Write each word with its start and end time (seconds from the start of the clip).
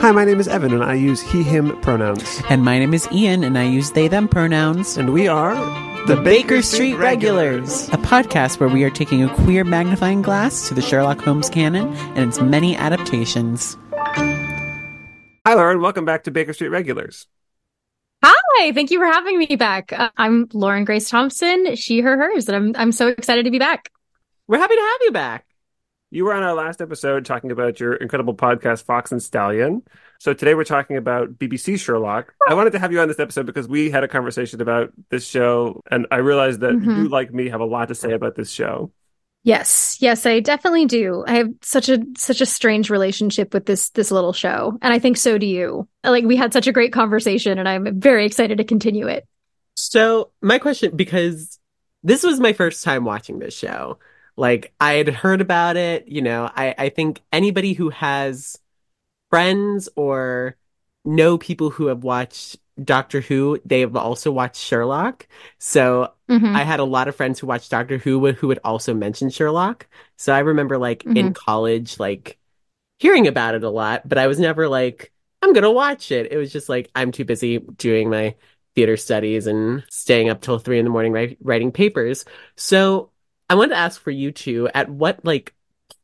Hi, 0.00 0.10
my 0.12 0.24
name 0.24 0.40
is 0.40 0.48
Evan, 0.48 0.72
and 0.72 0.82
I 0.82 0.94
use 0.94 1.20
he, 1.20 1.42
him 1.42 1.78
pronouns. 1.82 2.40
And 2.48 2.64
my 2.64 2.78
name 2.78 2.94
is 2.94 3.06
Ian, 3.12 3.44
and 3.44 3.58
I 3.58 3.64
use 3.64 3.90
they, 3.92 4.08
them 4.08 4.28
pronouns. 4.28 4.96
And 4.96 5.12
we 5.12 5.28
are 5.28 5.54
the, 6.06 6.16
Baker, 6.16 6.62
Street, 6.62 6.94
Regulars, 6.94 7.88
a 7.90 7.98
podcast 7.98 8.58
where 8.60 8.70
we 8.70 8.82
are 8.82 8.90
taking 8.90 9.22
a 9.22 9.28
queer 9.34 9.62
magnifying 9.62 10.22
glass 10.22 10.68
to 10.68 10.74
the 10.74 10.80
Sherlock 10.80 11.20
Holmes 11.20 11.50
canon 11.50 11.94
and 12.16 12.30
its 12.30 12.40
many 12.40 12.74
adaptations. 12.76 13.76
Hi, 14.06 15.52
Lauren. 15.54 15.82
Welcome 15.82 16.06
back 16.06 16.24
to 16.24 16.30
Baker 16.30 16.54
Street 16.54 16.70
Regulars. 16.70 17.26
Hi, 18.24 18.72
thank 18.72 18.90
you 18.90 18.98
for 19.00 19.06
having 19.06 19.38
me 19.38 19.56
back. 19.56 19.92
Uh, 19.92 20.10
I'm 20.16 20.48
Lauren 20.52 20.84
Grace 20.84 21.10
Thompson, 21.10 21.74
she, 21.74 22.00
her, 22.00 22.16
hers, 22.16 22.48
and 22.48 22.56
I'm 22.56 22.72
I'm 22.76 22.92
so 22.92 23.08
excited 23.08 23.44
to 23.44 23.50
be 23.50 23.58
back. 23.58 23.90
We're 24.46 24.58
happy 24.58 24.76
to 24.76 24.80
have 24.80 24.98
you 25.02 25.12
back. 25.12 25.46
You 26.10 26.26
were 26.26 26.34
on 26.34 26.42
our 26.42 26.54
last 26.54 26.80
episode 26.80 27.24
talking 27.24 27.50
about 27.50 27.80
your 27.80 27.94
incredible 27.94 28.34
podcast, 28.34 28.84
Fox 28.84 29.10
and 29.10 29.22
Stallion. 29.22 29.82
So 30.20 30.34
today 30.34 30.54
we're 30.54 30.64
talking 30.64 30.96
about 30.98 31.38
BBC 31.38 31.80
Sherlock. 31.80 32.34
I 32.46 32.54
wanted 32.54 32.72
to 32.72 32.78
have 32.78 32.92
you 32.92 33.00
on 33.00 33.08
this 33.08 33.18
episode 33.18 33.46
because 33.46 33.66
we 33.66 33.90
had 33.90 34.04
a 34.04 34.08
conversation 34.08 34.60
about 34.60 34.92
this 35.08 35.26
show, 35.26 35.80
and 35.90 36.06
I 36.10 36.16
realized 36.16 36.60
that 36.60 36.74
mm-hmm. 36.74 36.90
you, 36.90 37.08
like 37.08 37.32
me, 37.32 37.48
have 37.48 37.60
a 37.60 37.64
lot 37.64 37.88
to 37.88 37.94
say 37.94 38.12
about 38.12 38.36
this 38.36 38.50
show. 38.50 38.92
Yes, 39.44 39.96
yes, 40.00 40.24
I 40.24 40.38
definitely 40.38 40.86
do. 40.86 41.24
I 41.26 41.34
have 41.34 41.50
such 41.62 41.88
a 41.88 41.98
such 42.16 42.40
a 42.40 42.46
strange 42.46 42.90
relationship 42.90 43.52
with 43.52 43.66
this 43.66 43.90
this 43.90 44.12
little 44.12 44.32
show, 44.32 44.78
and 44.80 44.94
I 44.94 45.00
think 45.00 45.16
so 45.16 45.36
do 45.36 45.46
you. 45.46 45.88
Like 46.04 46.24
we 46.24 46.36
had 46.36 46.52
such 46.52 46.68
a 46.68 46.72
great 46.72 46.92
conversation, 46.92 47.58
and 47.58 47.68
I'm 47.68 47.98
very 47.98 48.24
excited 48.24 48.58
to 48.58 48.64
continue 48.64 49.08
it. 49.08 49.26
So 49.74 50.30
my 50.42 50.58
question, 50.58 50.94
because 50.94 51.58
this 52.04 52.22
was 52.22 52.38
my 52.38 52.52
first 52.52 52.84
time 52.84 53.04
watching 53.04 53.40
this 53.40 53.56
show, 53.56 53.98
like 54.36 54.72
I 54.80 54.94
had 54.94 55.08
heard 55.08 55.40
about 55.40 55.76
it, 55.76 56.06
you 56.06 56.22
know, 56.22 56.48
I, 56.54 56.74
I 56.78 56.88
think 56.90 57.20
anybody 57.32 57.72
who 57.72 57.90
has 57.90 58.58
friends 59.28 59.88
or 59.96 60.56
know 61.04 61.36
people 61.36 61.70
who 61.70 61.86
have 61.86 62.04
watched 62.04 62.58
Doctor 62.82 63.20
Who, 63.20 63.60
they 63.64 63.80
have 63.80 63.96
also 63.96 64.32
watched 64.32 64.60
Sherlock. 64.62 65.26
So 65.58 66.12
mm-hmm. 66.28 66.56
I 66.56 66.64
had 66.64 66.80
a 66.80 66.84
lot 66.84 67.08
of 67.08 67.16
friends 67.16 67.38
who 67.38 67.46
watched 67.46 67.70
Doctor 67.70 67.98
Who 67.98 68.32
who 68.32 68.48
would 68.48 68.60
also 68.64 68.94
mention 68.94 69.30
Sherlock. 69.30 69.86
So 70.16 70.32
I 70.32 70.40
remember 70.40 70.78
like 70.78 71.00
mm-hmm. 71.00 71.16
in 71.16 71.34
college, 71.34 71.98
like 71.98 72.38
hearing 72.98 73.26
about 73.26 73.54
it 73.54 73.64
a 73.64 73.70
lot, 73.70 74.08
but 74.08 74.18
I 74.18 74.26
was 74.26 74.38
never 74.38 74.68
like, 74.68 75.12
I'm 75.42 75.52
going 75.52 75.64
to 75.64 75.70
watch 75.70 76.12
it. 76.12 76.32
It 76.32 76.36
was 76.36 76.52
just 76.52 76.68
like, 76.68 76.90
I'm 76.94 77.12
too 77.12 77.24
busy 77.24 77.58
doing 77.58 78.08
my 78.08 78.36
theater 78.74 78.96
studies 78.96 79.46
and 79.46 79.84
staying 79.90 80.30
up 80.30 80.40
till 80.40 80.58
three 80.58 80.78
in 80.78 80.84
the 80.84 80.90
morning 80.90 81.12
write, 81.12 81.36
writing 81.42 81.72
papers. 81.72 82.24
So 82.56 83.10
I 83.50 83.54
wanted 83.54 83.70
to 83.70 83.80
ask 83.80 84.00
for 84.00 84.10
you 84.10 84.32
two, 84.32 84.68
at 84.72 84.88
what 84.88 85.24
like 85.24 85.54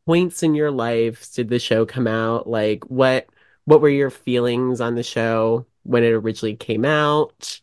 points 0.07 0.43
in 0.43 0.55
your 0.55 0.71
life 0.71 1.33
did 1.35 1.49
the 1.49 1.59
show 1.59 1.87
come 1.87 2.07
out? 2.07 2.49
Like 2.49 2.85
what 2.91 3.29
what 3.65 3.83
were 3.83 3.91
your 3.91 4.09
feelings 4.09 4.81
on 4.81 4.95
the 4.95 5.03
show 5.03 5.67
when 5.89 6.05
it 6.05 6.13
originally 6.13 6.55
came 6.55 6.85
out? 6.85 7.61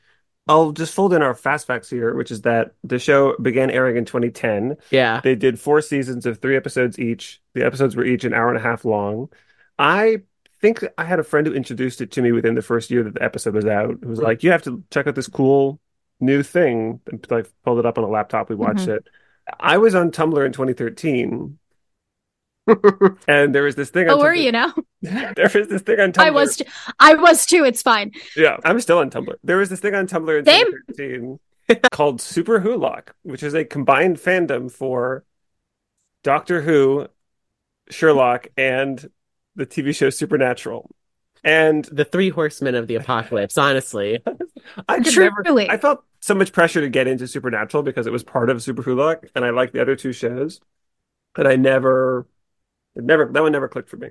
I'll 0.48 0.72
just 0.72 0.94
fold 0.94 1.14
in 1.14 1.22
our 1.22 1.34
fast 1.34 1.66
facts 1.66 1.90
here, 1.90 2.14
which 2.14 2.32
is 2.32 2.42
that 2.42 2.73
the 2.84 3.00
show 3.00 3.36
began 3.38 3.72
airing 3.72 3.98
in 3.98 4.06
2010. 4.06 4.78
Yeah. 4.92 5.22
They 5.23 5.36
did 5.36 5.59
four 5.59 5.82
seasons 5.82 6.26
of 6.26 6.40
three 6.40 6.56
episodes 6.56 7.00
each. 7.00 7.42
The 7.54 7.66
episodes 7.66 7.95
were 7.95 8.06
each 8.06 8.26
an 8.26 8.34
hour 8.34 8.50
and 8.50 8.58
a 8.58 8.62
half 8.62 8.86
long. 8.86 9.30
I 9.80 10.22
think 10.62 10.84
I 10.98 11.04
had 11.04 11.20
a 11.20 11.23
friend 11.23 11.48
who 11.48 11.54
introduced 11.54 12.02
it 12.02 12.12
to 12.12 12.22
me 12.22 12.32
within 12.32 12.56
the 12.56 12.62
first 12.62 12.92
year 12.92 13.04
that 13.04 13.16
the 13.16 13.23
episode 13.23 13.56
was 13.56 13.66
out. 13.66 13.92
It 13.92 14.06
was 14.06 14.20
like, 14.20 14.44
you 14.44 14.52
have 14.52 14.64
to 14.64 14.84
check 14.92 15.08
out 15.08 15.16
this 15.16 15.28
cool 15.28 15.80
new 16.20 16.44
thing. 16.44 17.00
And 17.08 17.26
I 17.32 17.44
pulled 17.64 17.80
it 17.80 17.86
up 17.86 17.98
on 17.98 18.04
a 18.04 18.10
laptop. 18.10 18.50
We 18.50 18.56
watched 18.56 18.82
mm-hmm. 18.82 18.92
it. 18.92 19.08
I 19.60 19.78
was 19.78 19.95
on 19.95 20.12
Tumblr 20.12 20.45
in 20.45 20.52
2013. 20.52 21.58
and 23.27 23.53
there 23.53 23.63
was 23.63 23.75
this 23.75 23.89
thing. 23.89 24.09
Oh, 24.09 24.17
were 24.17 24.33
you 24.33 24.52
now? 24.52 24.73
there 25.02 25.52
was 25.53 25.67
this 25.67 25.81
thing 25.81 25.99
on 25.99 26.11
Tumblr. 26.11 26.26
I 26.26 26.31
was, 26.31 26.58
too. 26.58 26.65
I 26.99 27.14
was 27.15 27.45
too. 27.45 27.64
It's 27.64 27.81
fine. 27.81 28.11
Yeah, 28.36 28.58
I'm 28.64 28.80
still 28.80 28.99
on 28.99 29.09
Tumblr. 29.09 29.36
There 29.43 29.58
was 29.58 29.70
this 29.70 29.80
thing 29.80 29.95
on 29.95 30.08
Tumblr 30.08 30.39
in 30.39 30.45
Same. 30.45 30.65
2013 30.95 31.39
called 31.92 32.21
Super 32.21 32.59
Wholock, 32.59 33.09
which 33.23 33.43
is 33.43 33.54
a 33.54 33.65
combined 33.65 34.17
fandom 34.17 34.71
for 34.71 35.23
Doctor 36.23 36.61
Who, 36.61 37.08
Sherlock, 37.89 38.48
and 38.58 39.09
the 39.55 39.65
TV 39.65 39.95
show 39.95 40.09
Supernatural. 40.09 40.89
And 41.43 41.86
the 41.86 42.05
three 42.05 42.30
horsemen 42.30 42.73
of 42.73 42.87
the 42.87 42.95
apocalypse, 42.95 43.58
honestly. 43.58 44.20
I 44.89 44.99
could 44.99 45.14
Truly. 45.14 45.65
never 45.65 45.71
I 45.71 45.77
felt 45.77 46.04
so 46.20 46.33
much 46.33 46.52
pressure 46.52 46.81
to 46.81 46.89
get 46.89 47.08
into 47.08 47.27
Supernatural 47.27 47.83
because 47.83 48.08
it 48.08 48.14
was 48.14 48.23
part 48.23 48.49
of 48.49 48.64
Super 48.64 48.81
Wholock 48.81 49.30
and 49.36 49.45
I 49.45 49.52
liked 49.52 49.73
the 49.73 49.81
other 49.81 49.95
two 49.95 50.11
shows. 50.11 50.59
And 51.37 51.48
I 51.48 51.55
never 51.55 52.25
never 52.95 53.30
that 53.32 53.42
one 53.42 53.52
never 53.52 53.67
clicked 53.67 53.89
for 53.89 53.98
me. 53.98 54.10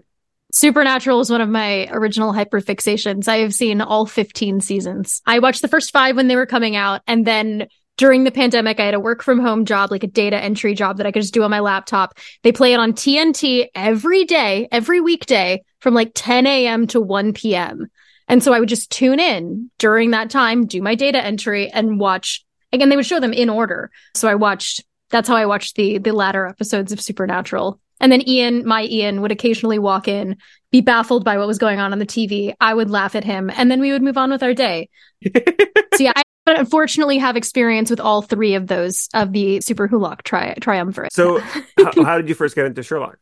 Supernatural 0.53 1.21
is 1.21 1.31
one 1.31 1.41
of 1.41 1.49
my 1.49 1.89
original 1.91 2.33
hyperfixations. 2.33 3.27
I 3.27 3.39
have 3.39 3.55
seen 3.55 3.81
all 3.81 4.07
15 4.07 4.61
seasons. 4.61 5.21
I 5.27 5.41
watched 5.41 5.63
the 5.63 5.69
first 5.69 5.91
five 5.91 6.15
when 6.15 6.29
they 6.29 6.37
were 6.37 6.47
coming 6.47 6.77
out, 6.77 7.03
and 7.07 7.27
then 7.27 7.67
during 7.97 8.25
the 8.25 8.31
pandemic, 8.31 8.81
I 8.81 8.85
had 8.85 8.95
a 8.95 9.01
work 9.01 9.23
from 9.23 9.39
home 9.39 9.65
job, 9.65 9.91
like 9.91 10.03
a 10.03 10.09
data 10.09 10.37
entry 10.37 10.75
job 10.75 10.97
that 10.97 11.07
I 11.07 11.13
could 11.13 11.23
just 11.23 11.35
do 11.35 11.43
on 11.43 11.51
my 11.51 11.61
laptop. 11.61 12.19
They 12.43 12.53
play 12.53 12.73
it 12.73 12.81
on 12.81 12.93
TNT 12.93 13.69
every 13.75 14.25
day, 14.25 14.69
every 14.73 15.01
weekday 15.01 15.63
from 15.81 15.95
like 15.95 16.13
10 16.15 16.47
a.m. 16.47 16.87
to 16.89 17.01
1 17.01 17.33
p.m. 17.35 17.91
And 18.27 18.43
so 18.43 18.53
I 18.53 18.59
would 18.59 18.69
just 18.69 18.91
tune 18.91 19.21
in 19.21 19.71
during 19.79 20.11
that 20.11 20.31
time, 20.31 20.67
do 20.67 20.83
my 20.83 20.95
data 20.95 21.25
entry 21.25 21.71
and 21.71 22.01
watch. 22.01 22.45
Again, 22.73 22.89
they 22.89 22.97
would 22.97 23.07
show 23.07 23.21
them 23.21 23.33
in 23.33 23.49
order. 23.49 23.91
So 24.15 24.29
I 24.29 24.35
watched, 24.35 24.83
that's 25.11 25.29
how 25.29 25.37
I 25.37 25.47
watched 25.47 25.77
the, 25.77 25.99
the 25.99 26.13
latter 26.13 26.47
episodes 26.47 26.91
of 26.91 27.01
Supernatural. 27.01 27.81
And 28.01 28.11
then 28.11 28.27
Ian, 28.29 28.67
my 28.67 28.85
Ian 28.85 29.21
would 29.23 29.33
occasionally 29.33 29.79
walk 29.79 30.09
in, 30.09 30.37
be 30.71 30.81
baffled 30.81 31.25
by 31.25 31.39
what 31.39 31.47
was 31.47 31.59
going 31.59 31.79
on 31.79 31.93
on 31.93 31.99
the 31.99 32.07
TV. 32.07 32.55
I 32.61 32.75
would 32.75 32.91
laugh 32.91 33.15
at 33.15 33.25
him 33.25 33.51
and 33.55 33.71
then 33.71 33.81
we 33.81 33.93
would 33.93 34.03
move 34.03 34.19
on 34.19 34.31
with 34.31 34.43
our 34.43 34.55
day. 34.55 34.89
so 35.25 36.03
yeah, 36.03 36.13
I 36.17 36.23
unfortunately 36.47 37.19
have 37.19 37.37
experience 37.37 37.91
with 37.91 38.01
all 38.01 38.23
three 38.23 38.55
of 38.55 38.67
those 38.67 39.09
of 39.15 39.33
the 39.33 39.61
Super 39.61 39.89
Wholock 39.89 40.23
tri- 40.23 40.55
triumvirate. 40.61 41.13
So, 41.13 41.39
how, 41.79 42.05
how, 42.05 42.17
did 42.17 42.29
you 42.29 42.35
first 42.35 42.55
get 42.55 42.67
into 42.67 42.83
Sherlock? 42.83 43.19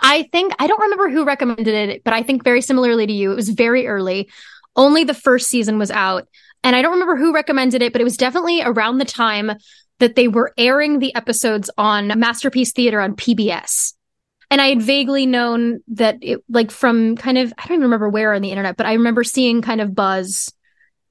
I 0.00 0.24
think 0.32 0.54
I 0.58 0.66
don't 0.66 0.80
remember 0.80 1.08
who 1.08 1.24
recommended 1.24 1.68
it, 1.68 2.04
but 2.04 2.12
I 2.12 2.22
think 2.22 2.42
very 2.42 2.60
similarly 2.60 3.06
to 3.06 3.12
you, 3.12 3.30
it 3.32 3.36
was 3.36 3.48
very 3.48 3.86
early. 3.86 4.28
Only 4.76 5.04
the 5.04 5.14
first 5.14 5.46
season 5.46 5.78
was 5.78 5.92
out, 5.92 6.26
and 6.64 6.74
I 6.74 6.82
don't 6.82 6.92
remember 6.92 7.16
who 7.16 7.32
recommended 7.32 7.80
it, 7.80 7.92
but 7.92 8.00
it 8.00 8.04
was 8.04 8.16
definitely 8.16 8.60
around 8.62 8.98
the 8.98 9.04
time 9.04 9.52
that 10.00 10.16
they 10.16 10.26
were 10.26 10.52
airing 10.58 10.98
the 10.98 11.14
episodes 11.14 11.70
on 11.78 12.18
Masterpiece 12.18 12.72
Theater 12.72 13.00
on 13.00 13.14
PBS. 13.14 13.94
And 14.50 14.60
I 14.60 14.68
had 14.68 14.82
vaguely 14.82 15.26
known 15.26 15.80
that 15.88 16.18
it, 16.20 16.44
like 16.48 16.70
from 16.70 17.16
kind 17.16 17.38
of, 17.38 17.52
I 17.58 17.66
don't 17.66 17.76
even 17.76 17.82
remember 17.84 18.08
where 18.08 18.34
on 18.34 18.42
the 18.42 18.50
internet, 18.50 18.76
but 18.76 18.86
I 18.86 18.92
remember 18.94 19.24
seeing 19.24 19.62
kind 19.62 19.80
of 19.80 19.94
buzz 19.94 20.52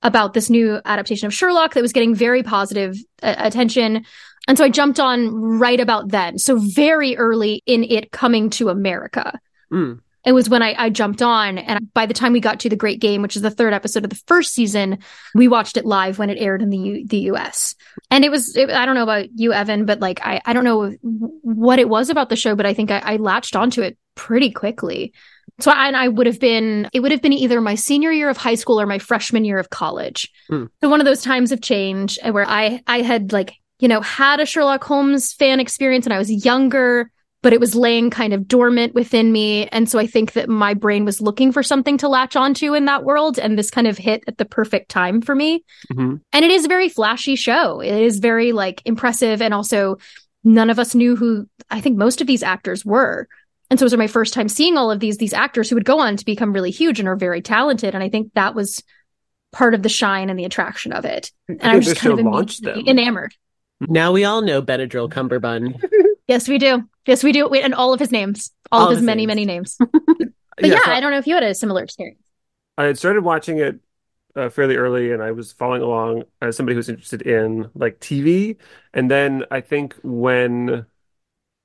about 0.02 0.34
this 0.34 0.50
new 0.50 0.80
adaptation 0.86 1.28
of 1.28 1.34
Sherlock 1.34 1.74
that 1.74 1.82
was 1.82 1.94
getting 1.94 2.14
very 2.14 2.44
positive 2.44 2.96
uh, 3.22 3.36
attention. 3.38 4.06
And 4.48 4.58
so 4.58 4.66
I 4.66 4.70
jumped 4.70 5.00
on 5.00 5.34
right 5.34 5.80
about 5.80 6.10
then. 6.10 6.38
So 6.38 6.58
very 6.60 7.16
early 7.18 7.64
in 7.66 7.84
it 7.84 8.12
coming 8.12 8.50
to 8.52 8.70
America. 8.70 9.40
Mm. 9.72 10.02
It 10.26 10.32
was 10.32 10.50
when 10.50 10.62
I, 10.62 10.74
I 10.78 10.90
jumped 10.90 11.22
on. 11.22 11.58
And 11.58 11.94
by 11.94 12.06
the 12.06 12.14
time 12.14 12.34
we 12.34 12.40
got 12.40 12.62
to 12.62 12.70
The 12.70 12.76
Great 12.76 13.02
Game, 13.02 13.22
which 13.22 13.36
is 13.36 13.42
the 13.42 13.50
third 13.50 13.74
episode 13.74 14.04
of 14.04 14.10
the 14.10 14.22
first 14.28 14.54
season, 14.54 15.00
we 15.36 15.48
watched 15.48 15.78
it 15.78 15.86
live 15.86 16.18
when 16.18 16.30
it 16.30 16.38
aired 16.40 16.62
in 16.62 16.70
the 16.70 16.78
U- 16.78 17.08
the 17.08 17.20
US. 17.32 17.76
And 18.10 18.24
it 18.24 18.32
was, 18.32 18.56
it, 18.56 18.70
I 18.70 18.86
don't 18.86 18.96
know 18.96 19.04
about 19.04 19.28
you, 19.36 19.52
Evan, 19.52 19.86
but 19.86 20.00
like, 20.00 20.26
I, 20.26 20.42
I 20.46 20.54
don't 20.54 20.64
know 20.64 20.96
what 21.02 21.80
it 21.80 21.90
was 21.90 22.10
about 22.10 22.30
the 22.30 22.36
show, 22.36 22.56
but 22.56 22.66
I 22.66 22.74
think 22.74 22.90
I, 22.90 23.00
I 23.00 23.16
latched 23.18 23.56
onto 23.56 23.82
it 23.82 23.98
pretty 24.16 24.52
quickly. 24.52 25.14
So, 25.60 25.72
and 25.72 25.96
I 25.96 26.08
would 26.08 26.26
have 26.26 26.40
been, 26.40 26.90
it 26.94 27.02
would 27.02 27.12
have 27.12 27.22
been 27.22 27.34
either 27.34 27.62
my 27.62 27.76
senior 27.76 28.12
year 28.12 28.30
of 28.30 28.38
high 28.38 28.56
school 28.56 28.80
or 28.80 28.86
my 28.86 29.00
freshman 29.00 29.46
year 29.46 29.60
of 29.60 29.70
college. 29.70 30.32
Mm. 30.50 30.70
So 30.82 30.90
one 30.90 31.00
of 31.00 31.06
those 31.06 31.22
times 31.22 31.52
of 31.52 31.62
change 31.62 32.18
where 32.24 32.48
I, 32.48 32.82
I 32.88 33.02
had 33.02 33.32
like, 33.34 33.54
you 33.80 33.88
know, 33.88 34.02
had 34.02 34.40
a 34.40 34.46
Sherlock 34.46 34.84
Holmes 34.84 35.34
fan 35.34 35.60
experience 35.60 36.06
and 36.06 36.14
I 36.14 36.18
was 36.18 36.46
younger, 36.46 37.12
but 37.44 37.52
it 37.52 37.60
was 37.60 37.76
laying 37.76 38.10
kind 38.10 38.34
of 38.34 38.48
dormant 38.48 38.96
within 38.96 39.32
me. 39.32 39.68
And 39.68 39.88
so 39.90 40.00
I 40.00 40.08
think 40.08 40.32
that 40.32 40.48
my 40.48 40.74
brain 40.74 41.04
was 41.04 41.22
looking 41.22 41.52
for 41.52 41.62
something 41.62 41.98
to 41.98 42.08
latch 42.08 42.38
onto 42.38 42.74
in 42.74 42.86
that 42.86 43.04
world. 43.04 43.38
And 43.38 43.60
this 43.60 43.70
kind 43.70 43.86
of 43.86 43.98
hit 43.98 44.24
at 44.28 44.38
the 44.38 44.46
perfect 44.46 44.90
time 44.90 45.22
for 45.22 45.36
me. 45.36 45.64
Mm-hmm. 45.92 46.16
And 46.32 46.46
it 46.46 46.50
is 46.50 46.64
a 46.64 46.70
very 46.70 46.88
flashy 46.88 47.36
show. 47.36 47.82
It 47.82 47.94
is 47.94 48.20
very 48.20 48.54
like 48.54 48.82
impressive. 48.86 49.42
And 49.42 49.54
also 49.54 49.98
none 50.46 50.70
of 50.70 50.80
us 50.80 50.96
knew 50.96 51.18
who 51.18 51.48
I 51.70 51.82
think 51.82 51.98
most 51.98 52.22
of 52.22 52.28
these 52.28 52.44
actors 52.44 52.86
were. 52.86 53.28
And 53.70 53.78
so 53.78 53.84
it 53.84 53.88
was 53.88 53.98
my 53.98 54.08
first 54.08 54.34
time 54.34 54.48
seeing 54.48 54.78
all 54.78 54.90
of 54.90 55.02
these 55.02 55.18
these 55.18 55.34
actors 55.34 55.70
who 55.70 55.76
would 55.76 55.86
go 55.86 56.00
on 56.00 56.16
to 56.16 56.26
become 56.26 56.54
really 56.54 56.72
huge 56.72 57.00
and 57.00 57.10
are 57.10 57.16
very 57.18 57.42
talented. 57.42 57.94
And 57.94 58.04
I 58.04 58.08
think 58.08 58.32
that 58.36 58.56
was 58.56 58.84
part 59.52 59.74
of 59.74 59.84
the 59.84 59.90
shine 59.90 60.30
and 60.30 60.40
the 60.40 60.46
attraction 60.46 60.94
of 60.94 61.04
it. 61.04 61.30
And 61.50 61.62
I, 61.62 61.74
I 61.74 61.76
was 61.76 61.86
just 61.86 62.00
kind 62.00 62.20
of 62.20 62.88
enamored. 62.88 63.36
Now 63.82 64.14
we 64.14 64.24
all 64.24 64.42
know 64.42 64.62
Benadryl 64.62 65.10
Cumberbund. 65.10 65.84
yes, 66.28 66.48
we 66.48 66.58
do. 66.58 66.84
Yes, 67.06 67.24
we 67.24 67.32
do. 67.32 67.48
Wait, 67.48 67.64
and 67.64 67.74
all 67.74 67.94
of 67.94 68.00
his 68.00 68.12
names, 68.12 68.52
all, 68.72 68.82
all 68.82 68.86
of 68.88 68.92
his, 68.92 69.00
his 69.00 69.06
many, 69.06 69.26
names. 69.26 69.28
many 69.28 69.46
names. 69.46 69.78
but 69.80 70.28
yeah, 70.62 70.68
yeah 70.68 70.80
so 70.86 70.92
I 70.92 71.00
don't 71.00 71.12
know 71.12 71.18
if 71.18 71.28
you 71.28 71.34
had 71.36 71.44
a 71.44 71.54
similar 71.54 71.84
experience. 71.84 72.20
I 72.78 72.86
had 72.86 72.98
started 72.98 73.24
watching 73.24 73.60
it 73.60 73.80
uh, 74.36 74.50
fairly 74.50 74.76
early, 74.76 75.12
and 75.12 75.22
I 75.22 75.32
was 75.32 75.52
following 75.52 75.82
along 75.82 76.24
as 76.42 76.58
somebody 76.58 76.76
who's 76.76 76.90
interested 76.90 77.22
in 77.22 77.70
like 77.76 78.00
TV. 78.00 78.58
And 78.94 79.10
then 79.10 79.46
I 79.52 79.62
think 79.62 79.96
when 80.04 80.86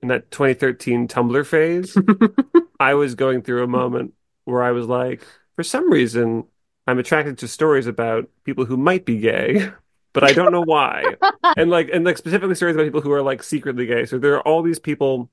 in 0.03 0.09
that 0.09 0.31
2013 0.31 1.09
Tumblr 1.09 1.47
phase, 1.47 1.97
I 2.81 2.95
was 2.95 3.15
going 3.15 3.43
through 3.43 3.65
a 3.65 3.69
moment 3.69 4.15
where 4.45 4.63
I 4.63 4.73
was 4.73 4.87
like, 4.87 5.27
for 5.57 5.63
some 5.63 5.91
reason, 5.91 6.45
I'm 6.87 6.99
attracted 6.99 7.39
to 7.39 7.49
stories 7.49 7.87
about 7.87 8.29
people 8.45 8.65
who 8.65 8.77
might 8.77 9.05
be 9.05 9.19
gay, 9.19 9.71
but 10.13 10.25
I 10.25 10.33
don't 10.33 10.53
know 10.53 10.63
why. 10.63 11.17
and 11.57 11.71
like, 11.71 11.91
and 11.93 12.05
like 12.05 12.19
specifically 12.19 12.55
stories 12.55 12.77
about 12.77 12.85
people 12.85 13.01
who 13.01 13.13
are 13.13 13.23
like 13.23 13.43
secretly 13.43 13.87
gay. 13.87 14.07
So 14.07 14.19
there 14.19 14.35
are 14.35 14.43
all 14.47 14.63
these 14.63 14.79
people 14.79 15.31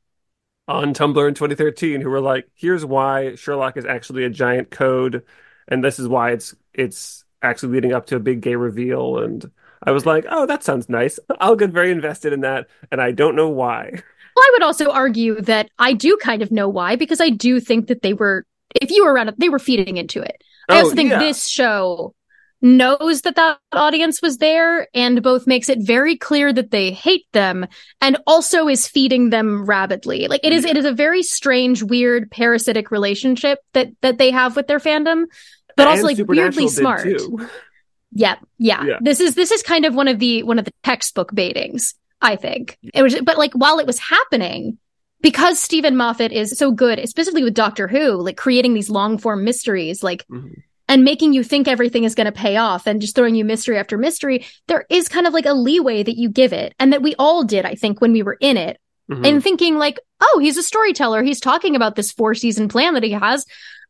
on 0.68 0.94
Tumblr 0.94 1.28
in 1.28 1.34
2013 1.36 2.02
who 2.02 2.10
were 2.10 2.22
like, 2.22 2.50
here's 2.56 2.86
why 2.86 3.36
Sherlock 3.36 3.78
is 3.78 3.86
actually 3.86 4.24
a 4.26 4.30
giant 4.30 4.72
code, 4.72 5.24
and 5.68 5.84
this 5.84 6.00
is 6.00 6.08
why 6.08 6.32
it's 6.32 6.56
it's 6.74 7.26
actually 7.42 7.74
leading 7.74 7.94
up 7.94 8.08
to 8.08 8.16
a 8.16 8.20
big 8.20 8.42
gay 8.42 8.56
reveal. 8.56 9.20
And 9.20 9.52
I 9.84 9.92
was 9.92 10.06
like, 10.06 10.26
oh, 10.30 10.46
that 10.48 10.64
sounds 10.64 10.90
nice. 10.90 11.20
I'll 11.40 11.56
get 11.56 11.72
very 11.72 11.92
invested 11.92 12.34
in 12.34 12.42
that, 12.42 12.68
and 12.92 13.02
I 13.02 13.12
don't 13.12 13.36
know 13.36 13.50
why. 13.50 14.02
Well, 14.36 14.44
I 14.46 14.50
would 14.54 14.64
also 14.64 14.92
argue 14.92 15.40
that 15.42 15.70
I 15.80 15.94
do 15.94 16.18
kind 16.22 16.42
of 16.42 16.52
know 16.52 16.68
why 16.68 16.96
because 16.96 17.22
I 17.22 17.30
do 17.30 17.60
think 17.60 17.88
that 17.88 18.02
they 18.02 18.14
were, 18.14 18.46
if 18.82 18.92
you 18.92 19.06
were 19.06 19.14
around 19.14 19.30
it, 19.30 19.40
they 19.40 19.50
were 19.50 19.60
feeding 19.60 19.98
into 19.98 20.22
it. 20.22 20.44
I 20.70 20.78
Oh, 20.78 20.80
also 20.80 20.96
think 20.96 21.10
yeah. 21.10 21.20
this 21.20 21.48
show 21.48 22.14
knows 22.62 23.22
that 23.22 23.36
that 23.36 23.60
audience 23.72 24.22
was 24.22 24.38
there 24.38 24.88
and 24.94 25.22
both 25.22 25.46
makes 25.46 25.70
it 25.70 25.80
very 25.82 26.18
clear 26.18 26.52
that 26.52 26.72
they 26.72 26.92
hate 26.92 27.26
them 27.32 27.68
and 28.02 28.18
also 28.26 28.68
is 28.68 28.88
feeding 28.88 29.30
them 29.30 29.66
rabidly. 29.66 30.28
Like 30.28 30.42
it 30.44 30.54
is, 30.54 30.66
it 30.66 30.78
is 30.78 30.86
a 30.86 30.92
very 30.92 31.22
strange, 31.22 31.84
weird, 31.84 32.32
parasitic 32.32 32.92
relationship 32.92 33.60
that 33.74 33.90
that 34.02 34.18
they 34.18 34.32
have 34.32 34.56
with 34.56 34.68
their 34.68 34.80
fandom, 34.80 35.26
but 35.76 35.88
also 35.88 36.04
like 36.04 36.18
weirdly 36.28 36.68
smart. 36.68 37.08
Yeah, 38.12 38.36
yeah, 38.58 38.84
Yeah. 38.84 38.98
This 39.02 39.20
is 39.20 39.36
this 39.36 39.52
is 39.52 39.62
kind 39.62 39.86
of 39.86 39.94
one 39.94 40.08
of 40.08 40.20
the 40.20 40.44
one 40.44 40.58
of 40.58 40.66
the 40.66 40.74
textbook 40.84 41.32
baitings, 41.34 41.94
I 42.22 42.38
think. 42.38 42.78
It 42.94 43.04
was 43.04 43.20
but 43.22 43.38
like 43.38 43.54
while 43.54 43.80
it 43.80 43.86
was 43.86 44.00
happening, 44.00 44.78
because 45.22 45.60
Steven 45.60 45.98
Moffat 45.98 46.32
is 46.32 46.58
so 46.58 46.72
good, 46.72 47.08
specifically 47.10 47.44
with 47.44 47.54
Doctor 47.54 47.88
Who, 47.88 48.14
like 48.14 48.38
creating 48.38 48.74
these 48.74 48.90
long 48.90 49.18
form 49.18 49.44
mysteries, 49.44 50.02
like 50.02 50.26
Mhm. 50.32 50.64
And 50.88 51.04
making 51.04 51.34
you 51.34 51.44
think 51.44 51.68
everything 51.68 52.04
is 52.04 52.16
going 52.16 52.26
to 52.26 52.32
pay 52.32 52.58
off 52.58 52.88
and 52.88 53.02
just 53.02 53.16
throwing 53.16 53.36
you 53.36 53.46
mystery 53.46 53.78
after 53.78 53.98
mystery, 53.98 54.46
there 54.68 54.86
is 54.90 55.10
kind 55.10 55.28
of 55.28 55.34
like 55.34 55.46
a 55.46 55.54
leeway 55.54 56.04
that 56.04 56.18
you 56.18 56.30
give 56.30 56.54
it. 56.54 56.74
And 56.80 56.94
that 56.94 57.02
we 57.02 57.16
all 57.16 57.44
did, 57.44 57.66
I 57.66 57.76
think, 57.76 58.02
when 58.02 58.12
we 58.12 58.24
were 58.24 58.38
in 58.40 58.58
it 58.58 58.80
Mhm. 59.10 59.28
and 59.28 59.44
thinking 59.44 59.78
like, 59.78 60.00
oh, 60.22 60.40
he's 60.42 60.58
a 60.58 60.64
storyteller. 60.64 61.22
He's 61.24 61.40
talking 61.40 61.76
about 61.76 61.96
this 61.96 62.12
four 62.12 62.34
season 62.34 62.68
plan 62.68 62.94
that 62.96 63.04
he 63.04 63.12
has. 63.12 63.46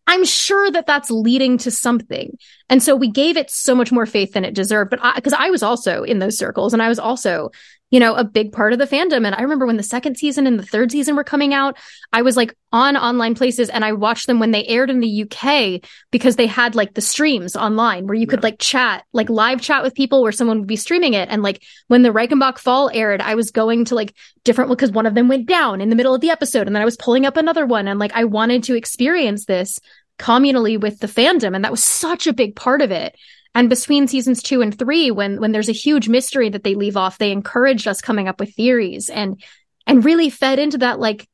I'm 0.08 0.24
sure 0.26 0.70
that 0.70 0.86
that's 0.86 1.10
leading 1.10 1.58
to 1.60 1.72
something. 1.72 2.38
And 2.70 2.84
so 2.84 2.96
we 2.96 3.10
gave 3.10 3.38
it 3.38 3.50
so 3.50 3.74
much 3.74 3.92
more 3.92 4.06
faith 4.06 4.34
than 4.34 4.46
it 4.46 4.54
deserved. 4.54 4.92
But 4.92 5.16
because 5.16 5.34
I, 5.34 5.50
was 5.50 5.64
also 5.64 6.04
in 6.04 6.20
those 6.20 6.38
circles 6.38 6.74
and 6.74 6.82
I 6.82 6.90
was 6.90 7.00
also, 7.00 7.50
you 7.92 8.00
know, 8.00 8.16
a 8.16 8.24
big 8.24 8.52
part 8.52 8.74
of 8.74 8.80
the 8.80 8.88
fandom. 8.88 9.26
And 9.26 9.36
I 9.36 9.42
remember 9.42 9.66
when 9.66 9.78
the 9.78 9.84
second 9.84 10.18
season 10.18 10.48
and 10.48 10.58
the 10.60 10.66
third 10.66 10.92
season 10.92 11.16
were 11.16 11.24
coming 11.24 11.54
out, 11.54 11.78
I 12.12 12.24
was 12.24 12.36
like 12.36 12.56
on 12.72 12.98
online 12.98 13.36
places 13.36 13.70
and 13.70 13.86
I 13.86 13.94
watched 13.94 14.28
them 14.28 14.40
when 14.40 14.52
they 14.52 14.66
aired 14.66 14.90
in 14.90 15.00
the 15.00 15.24
UK 15.24 15.88
because 16.12 16.36
they 16.36 16.48
had 16.48 16.76
like 16.76 16.96
the 16.96 17.02
streams 17.02 17.56
online 17.56 18.08
where 18.08 18.16
you 18.16 18.26
could 18.28 18.40
Yeah. 18.40 18.48
like 18.48 18.60
chat, 18.60 19.06
like 19.14 19.30
live 19.30 19.62
chat 19.62 19.84
with 19.84 19.94
people 19.94 20.24
where 20.24 20.32
someone 20.32 20.60
would 20.60 20.68
be 20.68 20.76
streaming 20.76 21.14
it. 21.14 21.30
And 21.30 21.44
like 21.44 21.62
when 21.88 22.02
the 22.02 22.10
Reichenbach 22.10 22.58
Fall 22.58 22.90
aired, 22.92 23.22
I 23.22 23.36
was 23.36 23.52
going 23.52 23.86
to 23.86 23.96
like 23.96 24.16
different 24.44 24.72
because 24.72 24.92
one 24.92 25.06
of 25.06 25.14
them 25.14 25.28
went 25.28 25.46
down 25.46 25.80
in 25.80 25.90
the 25.90 25.96
middle 25.96 26.16
of 26.16 26.22
the 26.22 26.32
episode 26.32 26.66
and 26.68 26.76
then 26.76 26.82
I 26.82 26.86
was 26.86 26.98
pulling 26.98 27.26
up 27.26 27.38
another 27.38 27.66
one 27.66 27.88
and 27.88 28.00
like 28.00 28.14
I 28.14 28.24
wanted 28.26 28.64
to 28.64 28.76
experience 28.76 29.46
this 29.46 29.80
communally 30.18 30.80
with 30.80 31.00
the 31.00 31.08
fandom 31.08 31.56
and 31.56 31.64
that 31.64 31.72
was 31.72 31.84
such 31.84 32.26
a 32.26 32.34
big 32.34 32.56
part 32.56 32.82
of 32.82 32.90
it. 32.92 33.16
And 33.56 33.70
between 33.70 34.08
seasons 34.08 34.44
2 34.44 34.62
and 34.62 34.78
3 34.78 35.12
when 35.12 35.40
when 35.40 35.54
there's 35.54 35.70
a 35.70 35.74
huge 35.74 36.10
mystery 36.10 36.50
that 36.50 36.64
they 36.64 36.76
leave 36.76 36.98
off, 36.98 37.18
they 37.18 37.32
encouraged 37.32 37.88
us 37.88 38.02
coming 38.02 38.28
up 38.28 38.40
with 38.40 38.54
theories 38.54 39.10
and 39.10 39.42
and 39.88 40.06
really 40.06 40.30
fed 40.30 40.60
into 40.60 40.78
that 40.80 41.00
like 41.00 41.28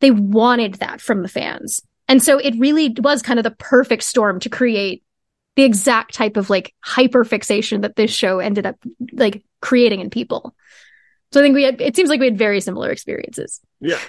they 0.00 0.10
wanted 0.10 0.74
that 0.74 1.00
from 1.00 1.22
the 1.22 1.28
fans. 1.28 1.80
And 2.08 2.22
so 2.22 2.38
it 2.38 2.58
really 2.58 2.94
was 2.98 3.22
kind 3.22 3.38
of 3.38 3.44
the 3.44 3.52
perfect 3.52 4.02
storm 4.02 4.40
to 4.40 4.50
create 4.50 5.04
the 5.54 5.62
exact 5.62 6.14
type 6.14 6.36
of 6.36 6.50
like 6.50 6.74
hyper 6.80 7.24
fixation 7.24 7.82
that 7.82 7.96
this 7.96 8.10
show 8.10 8.40
ended 8.40 8.66
up 8.66 8.76
like 9.12 9.44
creating 9.60 10.00
in 10.00 10.10
people. 10.10 10.54
So 11.30 11.40
I 11.40 11.42
think 11.42 11.54
we 11.54 11.62
had, 11.62 11.80
it 11.80 11.94
seems 11.94 12.10
like 12.10 12.20
we 12.20 12.26
had 12.26 12.36
very 12.36 12.60
similar 12.60 12.90
experiences. 12.90 13.60
Yeah. 13.80 14.00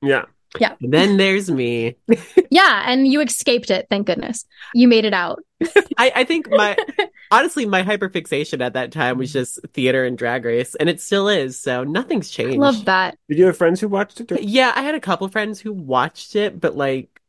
Yeah. 0.00 0.24
And 0.60 0.92
then 0.92 1.16
there's 1.16 1.50
me. 1.50 1.96
Yeah. 2.50 2.84
And 2.86 3.06
you 3.08 3.20
escaped 3.20 3.70
it. 3.70 3.86
Thank 3.90 4.06
goodness. 4.06 4.44
You 4.72 4.88
made 4.88 5.04
it 5.04 5.12
out. 5.12 5.40
I, 5.98 6.12
I 6.14 6.24
think 6.24 6.48
my 6.50 6.76
honestly 7.30 7.66
my 7.66 7.82
hyperfixation 7.82 8.60
at 8.62 8.74
that 8.74 8.92
time 8.92 9.18
was 9.18 9.32
just 9.32 9.58
theater 9.74 10.04
and 10.04 10.16
drag 10.16 10.44
race, 10.44 10.74
and 10.76 10.88
it 10.88 11.00
still 11.00 11.28
is. 11.28 11.60
So 11.60 11.82
nothing's 11.84 12.30
I 12.30 12.34
changed. 12.42 12.58
love 12.58 12.84
that. 12.84 13.18
Did 13.28 13.38
you 13.38 13.46
have 13.46 13.56
friends 13.56 13.80
who 13.80 13.88
watched 13.88 14.20
it? 14.20 14.42
Yeah, 14.42 14.72
I 14.74 14.82
had 14.82 14.94
a 14.94 15.00
couple 15.00 15.28
friends 15.28 15.60
who 15.60 15.72
watched 15.72 16.36
it, 16.36 16.60
but 16.60 16.76
like 16.76 17.20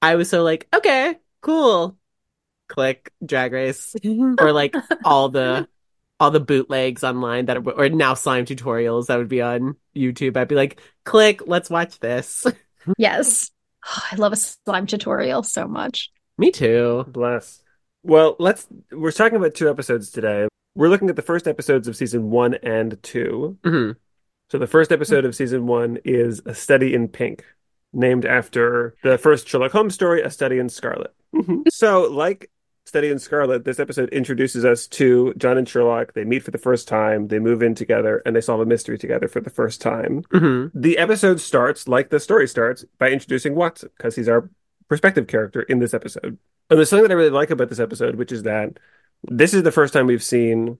I 0.00 0.14
was 0.14 0.28
so 0.30 0.42
like, 0.42 0.68
okay, 0.74 1.16
cool. 1.40 1.96
Click 2.68 3.12
drag 3.24 3.52
race. 3.52 3.96
or 4.38 4.52
like 4.52 4.74
all 5.04 5.28
the 5.28 5.68
all 6.20 6.30
the 6.30 6.38
bootlegs 6.38 7.02
online 7.02 7.46
that 7.46 7.56
are, 7.56 7.70
or 7.70 7.88
now 7.88 8.14
slime 8.14 8.44
tutorials 8.44 9.06
that 9.06 9.16
would 9.16 9.28
be 9.28 9.40
on 9.42 9.74
YouTube. 9.96 10.36
I'd 10.36 10.48
be 10.48 10.54
like, 10.54 10.80
click, 11.04 11.40
let's 11.46 11.70
watch 11.70 11.98
this. 11.98 12.46
Yes. 12.96 13.50
Oh, 13.86 14.02
I 14.10 14.16
love 14.16 14.32
a 14.32 14.36
slime 14.36 14.86
tutorial 14.86 15.42
so 15.42 15.68
much. 15.68 16.10
Me 16.38 16.50
too. 16.50 17.04
Bless. 17.08 17.62
Well, 18.02 18.36
let's. 18.38 18.66
We're 18.90 19.12
talking 19.12 19.36
about 19.36 19.54
two 19.54 19.68
episodes 19.68 20.10
today. 20.10 20.48
We're 20.74 20.88
looking 20.88 21.10
at 21.10 21.16
the 21.16 21.22
first 21.22 21.46
episodes 21.46 21.88
of 21.88 21.96
season 21.96 22.30
one 22.30 22.54
and 22.54 23.00
two. 23.02 23.58
Mhm. 23.62 23.96
So 24.50 24.56
the 24.58 24.66
first 24.66 24.92
episode 24.92 25.26
of 25.26 25.36
season 25.36 25.66
one 25.66 25.98
is 26.06 26.40
A 26.46 26.54
Study 26.54 26.94
in 26.94 27.08
Pink, 27.08 27.44
named 27.92 28.24
after 28.24 28.96
the 29.04 29.18
first 29.18 29.46
Sherlock 29.46 29.72
Holmes 29.72 29.94
story, 29.94 30.22
A 30.22 30.30
Study 30.30 30.58
in 30.58 30.70
Scarlet. 30.70 31.14
so, 31.68 32.10
like 32.10 32.50
Study 32.86 33.10
in 33.10 33.18
Scarlet, 33.18 33.64
this 33.64 33.78
episode 33.78 34.08
introduces 34.08 34.64
us 34.64 34.86
to 34.88 35.32
John 35.34 35.58
and 35.58 35.68
Sherlock. 35.68 36.14
They 36.14 36.24
meet 36.24 36.42
for 36.42 36.50
the 36.50 36.58
first 36.58 36.88
time, 36.88 37.28
they 37.28 37.38
move 37.38 37.62
in 37.62 37.74
together, 37.74 38.22
and 38.24 38.34
they 38.34 38.40
solve 38.40 38.60
a 38.60 38.66
mystery 38.66 38.98
together 38.98 39.28
for 39.28 39.40
the 39.40 39.50
first 39.50 39.80
time. 39.80 40.22
Mhm. 40.32 40.72
The 40.74 40.98
episode 40.98 41.40
starts 41.40 41.86
like 41.86 42.10
the 42.10 42.18
story 42.18 42.48
starts 42.48 42.84
by 42.98 43.10
introducing 43.10 43.54
Watson, 43.54 43.90
because 43.96 44.16
he's 44.16 44.28
our 44.28 44.50
perspective 44.88 45.26
character 45.26 45.62
in 45.62 45.78
this 45.78 45.94
episode. 45.94 46.38
And 46.68 46.78
there's 46.78 46.88
something 46.88 47.04
that 47.04 47.12
I 47.12 47.16
really 47.16 47.30
like 47.30 47.50
about 47.50 47.68
this 47.68 47.78
episode, 47.78 48.16
which 48.16 48.32
is 48.32 48.42
that 48.44 48.78
this 49.22 49.54
is 49.54 49.62
the 49.62 49.72
first 49.72 49.92
time 49.92 50.06
we've 50.06 50.22
seen 50.22 50.78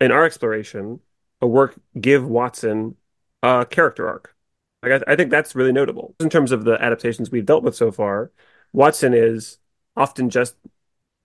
in 0.00 0.12
our 0.12 0.24
exploration 0.24 1.00
a 1.42 1.46
work 1.46 1.74
give 2.00 2.26
Watson 2.26 2.96
a 3.42 3.66
character 3.68 4.06
arc. 4.06 4.34
Like 4.82 5.02
I, 5.06 5.12
I 5.12 5.16
think 5.16 5.30
that's 5.30 5.54
really 5.54 5.72
notable 5.72 6.14
in 6.20 6.30
terms 6.30 6.52
of 6.52 6.64
the 6.64 6.82
adaptations 6.82 7.30
we've 7.30 7.44
dealt 7.44 7.64
with 7.64 7.74
so 7.74 7.90
far. 7.90 8.30
Watson 8.72 9.12
is 9.12 9.58
often 9.96 10.30
just 10.30 10.54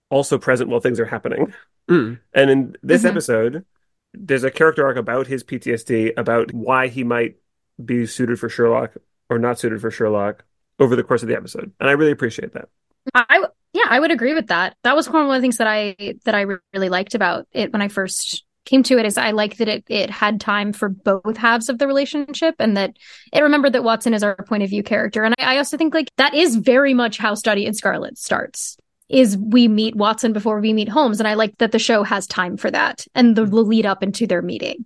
also 0.09 0.37
present 0.37 0.69
while 0.69 0.79
things 0.79 0.99
are 0.99 1.05
happening. 1.05 1.53
Mm. 1.89 2.19
And 2.33 2.49
in 2.49 2.75
this 2.81 3.03
Mhm. 3.03 3.09
episode, 3.09 3.65
there's 4.13 4.43
a 4.43 4.51
character 4.51 4.85
arc 4.85 4.97
about 4.97 5.27
his 5.27 5.43
PTSD, 5.43 6.13
about 6.17 6.53
why 6.53 6.87
he 6.87 7.03
might 7.03 7.35
be 7.83 8.05
suited 8.05 8.39
for 8.39 8.49
Sherlock 8.49 8.91
or 9.29 9.37
not 9.37 9.59
suited 9.59 9.81
for 9.81 9.91
Sherlock 9.91 10.43
over 10.79 10.95
the 10.95 11.03
course 11.03 11.21
of 11.21 11.27
the 11.29 11.35
episode. 11.35 11.71
And 11.79 11.89
I 11.89 11.93
really 11.93 12.11
appreciate 12.11 12.53
that. 12.53 12.69
I 13.13 13.45
yeah, 13.73 13.83
I 13.89 13.99
would 13.99 14.11
agree 14.11 14.33
with 14.33 14.47
that. 14.47 14.77
That 14.83 14.95
was 14.95 15.09
one 15.09 15.25
of 15.25 15.31
the 15.31 15.41
things 15.41 15.57
that 15.57 15.67
I 15.67 15.95
that 16.23 16.33
I 16.33 16.45
really 16.73 16.89
liked 16.89 17.13
about 17.13 17.45
it 17.51 17.71
when 17.73 17.81
I 17.81 17.87
first 17.87 18.45
came 18.65 18.81
to 18.83 18.97
it 18.97 19.05
is 19.05 19.17
I 19.17 19.29
like 19.31 19.57
that 19.57 19.67
it 19.67 19.83
it 19.89 20.09
had 20.09 20.41
time 20.41 20.73
for 20.73 20.89
both 20.89 21.37
halves 21.37 21.69
of 21.69 21.77
the 21.77 21.85
relationship 21.85 22.55
and 22.57 22.75
that 22.77 22.97
it 23.31 23.41
remembered 23.41 23.73
that 23.73 23.83
Watson 23.83 24.13
is 24.15 24.23
our 24.23 24.35
point 24.47 24.63
of 24.63 24.69
view 24.69 24.81
character. 24.81 25.23
And 25.23 25.35
I, 25.37 25.55
I 25.55 25.57
also 25.57 25.77
think 25.77 25.93
like 25.93 26.09
that 26.17 26.33
is 26.33 26.55
very 26.55 26.93
much 26.95 27.17
how 27.19 27.35
Study 27.35 27.65
in 27.67 27.73
Scarlet 27.75 28.17
starts. 28.17 28.77
Is 29.07 29.37
we 29.37 29.67
meet 29.67 29.95
Watson 29.95 30.33
before 30.33 30.59
we 30.59 30.73
meet 30.73 30.89
Holmes, 30.89 31.19
and 31.19 31.27
I 31.27 31.35
like 31.35 31.57
that 31.59 31.71
the 31.71 31.79
show 31.79 32.03
has 32.03 32.25
time 32.25 32.57
for 32.57 32.71
that 32.71 33.05
and 33.13 33.35
the, 33.35 33.45
the 33.45 33.61
lead 33.61 33.85
up 33.85 34.01
into 34.01 34.25
their 34.25 34.41
meeting. 34.41 34.85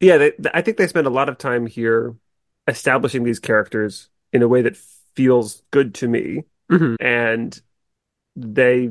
Yeah, 0.00 0.16
they, 0.16 0.32
I 0.54 0.62
think 0.62 0.76
they 0.78 0.86
spend 0.86 1.06
a 1.06 1.10
lot 1.10 1.28
of 1.28 1.36
time 1.38 1.66
here 1.66 2.16
establishing 2.66 3.24
these 3.24 3.38
characters 3.38 4.08
in 4.32 4.42
a 4.42 4.48
way 4.48 4.62
that 4.62 4.76
feels 5.14 5.62
good 5.70 5.94
to 5.96 6.08
me. 6.08 6.44
Mhm. 6.70 6.96
And 7.00 7.60
they 8.36 8.90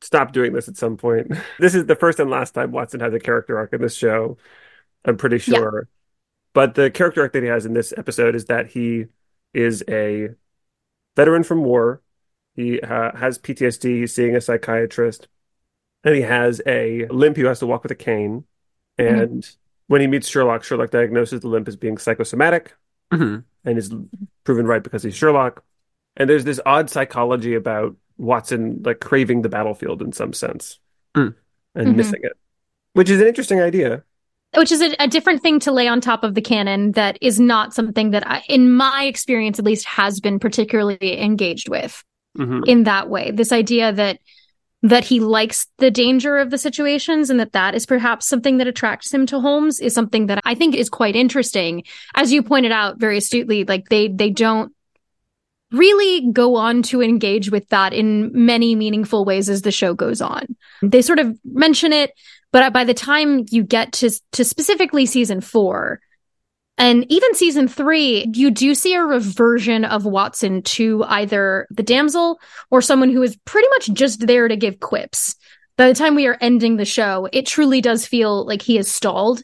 stop 0.00 0.32
doing 0.32 0.52
this 0.52 0.68
at 0.68 0.76
some 0.76 0.96
point. 0.96 1.32
This 1.58 1.74
is 1.74 1.86
the 1.86 1.96
first 1.96 2.20
and 2.20 2.30
last 2.30 2.52
time 2.54 2.70
Watson 2.72 3.00
has 3.00 3.12
a 3.12 3.18
character 3.18 3.58
arc 3.58 3.72
in 3.72 3.80
this 3.82 3.94
show, 3.96 4.38
I'm 5.04 5.16
pretty 5.16 5.36
Yeah. 5.36 5.56
sure. 5.58 5.88
But 6.54 6.74
the 6.74 6.90
character 6.90 7.22
arc 7.22 7.32
that 7.34 7.42
he 7.42 7.48
has 7.48 7.66
in 7.66 7.74
this 7.74 7.92
episode 7.96 8.34
is 8.34 8.46
that 8.46 8.68
he 8.68 9.06
is 9.52 9.82
a 9.88 10.28
veteran 11.16 11.42
from 11.42 11.64
war. 11.64 12.02
He 12.56 12.80
uh, 12.80 13.14
has 13.16 13.38
PTSD, 13.38 14.00
he's 14.00 14.14
seeing 14.14 14.34
a 14.34 14.40
psychiatrist, 14.40 15.28
and 16.02 16.14
he 16.14 16.22
has 16.22 16.60
a 16.66 17.06
limp. 17.06 17.36
He 17.36 17.42
has 17.44 17.58
to 17.60 17.66
walk 17.66 17.82
with 17.82 17.92
a 17.92 17.96
cane. 17.96 18.44
And 18.98 19.46
when 19.88 20.00
he 20.00 20.06
meets 20.06 20.26
Sherlock, 20.28 20.64
Sherlock 20.64 20.90
diagnoses 20.90 21.40
the 21.40 21.48
limp 21.48 21.68
as 21.68 21.76
being 21.76 21.98
psychosomatic 21.98 22.74
Mhm. 23.12 23.44
and 23.64 23.78
is 23.78 23.92
proven 24.44 24.66
right 24.66 24.82
because 24.82 25.02
he's 25.02 25.14
Sherlock. 25.14 25.62
And 26.16 26.30
there's 26.30 26.44
this 26.44 26.60
odd 26.64 26.88
psychology 26.88 27.54
about 27.54 27.94
Watson 28.16 28.80
like 28.84 29.00
craving 29.00 29.42
the 29.42 29.50
battlefield 29.50 30.00
in 30.02 30.12
some 30.12 30.32
sense. 30.32 30.78
and 31.14 31.34
Mhm. 31.88 31.96
missing 31.96 32.20
it, 32.22 32.32
which 32.94 33.10
is 33.10 33.20
an 33.20 33.26
interesting 33.26 33.60
idea. 33.60 34.02
which 34.56 34.72
is 34.72 34.80
a, 34.80 34.94
a 34.98 35.08
different 35.08 35.42
thing 35.42 35.58
to 35.60 35.70
lay 35.72 35.86
on 35.88 36.00
top 36.00 36.24
of 36.24 36.34
the 36.34 36.40
canon 36.40 36.92
that 36.92 37.18
is 37.20 37.38
not 37.38 37.74
something 37.74 38.12
that 38.12 38.26
I, 38.26 38.42
in 38.48 38.72
my 38.72 39.04
experience 39.04 39.58
at 39.58 39.64
least 39.66 39.84
has 39.86 40.18
been 40.20 40.38
particularly 40.38 41.20
engaged 41.20 41.68
with 41.68 42.02
Mhm. 42.36 42.66
in 42.66 42.84
that 42.84 43.08
way. 43.08 43.30
This 43.30 43.52
idea 43.52 43.92
that 43.92 44.18
that 44.82 45.04
he 45.04 45.20
likes 45.20 45.66
the 45.78 45.90
danger 45.90 46.36
of 46.36 46.50
the 46.50 46.58
situations 46.58 47.30
and 47.30 47.40
that 47.40 47.52
that 47.52 47.74
is 47.74 47.86
perhaps 47.86 48.26
something 48.26 48.58
that 48.58 48.68
attracts 48.68 49.12
him 49.12 49.26
to 49.26 49.40
Holmes 49.40 49.80
is 49.80 49.94
something 49.94 50.26
that 50.26 50.38
I 50.44 50.54
think 50.54 50.76
is 50.76 50.88
quite 50.90 51.16
interesting. 51.16 51.82
As 52.14 52.32
you 52.32 52.42
pointed 52.42 52.72
out 52.72 52.98
very 52.98 53.18
astutely 53.18 53.64
like 53.64 53.88
they 53.88 54.08
they 54.08 54.30
don't 54.30 54.72
really 55.72 56.30
go 56.30 56.54
on 56.54 56.82
to 56.82 57.02
engage 57.02 57.50
with 57.50 57.68
that 57.70 57.92
in 57.92 58.30
many 58.32 58.76
meaningful 58.76 59.24
ways 59.24 59.48
as 59.48 59.62
the 59.62 59.72
show 59.72 59.94
goes 59.94 60.20
on. 60.20 60.54
They 60.82 61.02
sort 61.02 61.18
of 61.18 61.36
mention 61.44 61.92
it 61.92 62.12
but 62.52 62.72
by 62.72 62.84
the 62.84 62.94
time 62.94 63.44
you 63.50 63.64
get 63.64 63.92
to 63.92 64.10
to 64.32 64.44
specifically 64.44 65.06
season 65.06 65.40
4 65.40 66.00
and 66.78 67.10
even 67.10 67.34
season 67.34 67.68
3 67.68 68.32
you 68.34 68.50
do 68.50 68.74
see 68.74 68.94
a 68.94 69.02
reversion 69.02 69.84
of 69.84 70.04
Watson 70.04 70.62
to 70.62 71.04
either 71.04 71.66
the 71.70 71.82
damsel 71.82 72.40
or 72.70 72.82
someone 72.82 73.10
who 73.10 73.22
is 73.22 73.36
pretty 73.44 73.68
much 73.68 73.92
just 73.92 74.26
there 74.26 74.48
to 74.48 74.56
give 74.56 74.80
quips. 74.80 75.36
By 75.76 75.88
the 75.88 75.94
time 75.94 76.14
we 76.14 76.26
are 76.26 76.38
ending 76.40 76.76
the 76.76 76.84
show 76.84 77.28
it 77.32 77.46
truly 77.46 77.80
does 77.80 78.06
feel 78.06 78.46
like 78.46 78.62
he 78.62 78.78
is 78.78 78.90
stalled. 78.90 79.42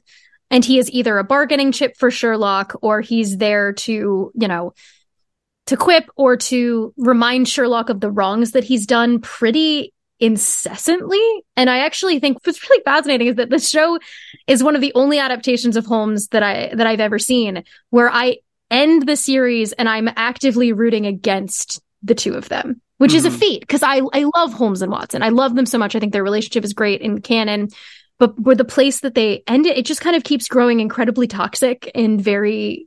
And 0.51 0.62
he 0.62 0.79
is 0.79 0.91
either 0.91 1.17
a 1.17 1.25
bargaining 1.25 1.73
chip 1.73 1.97
for 1.97 2.11
Sherlock 2.11 2.77
or 2.83 3.01
he's 3.01 3.39
there 3.39 3.73
to 3.73 4.33
you 4.35 4.49
know 4.49 4.75
to 5.67 5.77
quip 5.77 6.11
or 6.17 6.37
to 6.37 6.93
remind 6.97 7.49
Sherlock 7.49 7.89
of 7.89 8.01
the 8.01 8.11
wrongs 8.11 8.51
that 8.53 8.65
he's 8.65 8.87
done 8.87 9.21
pretty 9.21 9.95
incessantly. 10.23 11.21
And 11.57 11.69
I 11.69 11.79
actually 11.79 12.19
think 12.21 12.38
what's 12.45 12.69
really 12.71 12.83
fascinating 12.85 13.26
is 13.26 13.37
that 13.37 13.50
the 13.50 13.59
show 13.59 13.99
is 14.47 14.62
one 14.62 14.75
of 14.75 14.81
the 14.81 14.93
only 14.95 15.19
adaptations 15.19 15.76
of 15.76 15.85
Holmes 15.85 16.29
that 16.29 16.43
I 16.43 16.73
that 16.75 16.87
I've 16.87 17.00
ever 17.00 17.19
seen 17.19 17.64
where 17.91 18.11
I 18.11 18.38
end 18.71 19.07
the 19.07 19.17
series 19.17 19.73
and 19.73 19.88
I'm 19.88 20.09
actively 20.17 20.73
rooting 20.73 21.07
against 21.07 21.83
the 22.02 22.14
two 22.14 22.35
of 22.35 22.49
them, 22.49 22.81
which 22.99 23.14
is 23.14 23.25
a 23.25 23.31
Mhm. 23.31 23.38
feat 23.38 23.61
because 23.61 23.83
I 23.83 24.00
I 24.12 24.25
love 24.37 24.52
Holmes 24.52 24.81
and 24.83 24.91
Watson. 24.93 25.23
I 25.23 25.29
love 25.29 25.55
them 25.55 25.67
so 25.67 25.79
much. 25.79 25.95
I 25.95 26.00
think 26.00 26.12
their 26.12 26.25
relationship 26.25 26.64
is 26.64 26.73
great 26.73 27.00
in 27.00 27.21
canon. 27.21 27.69
But 28.19 28.38
where 28.38 28.55
the 28.55 28.64
place 28.64 29.00
that 29.00 29.14
they 29.17 29.43
end 29.49 29.67
it, 29.67 29.76
it 29.76 29.85
just 29.87 30.00
kind 30.00 30.14
of 30.14 30.23
keeps 30.23 30.47
growing 30.47 30.79
incredibly 30.79 31.26
toxic 31.26 31.91
and 31.95 32.21
very 32.21 32.87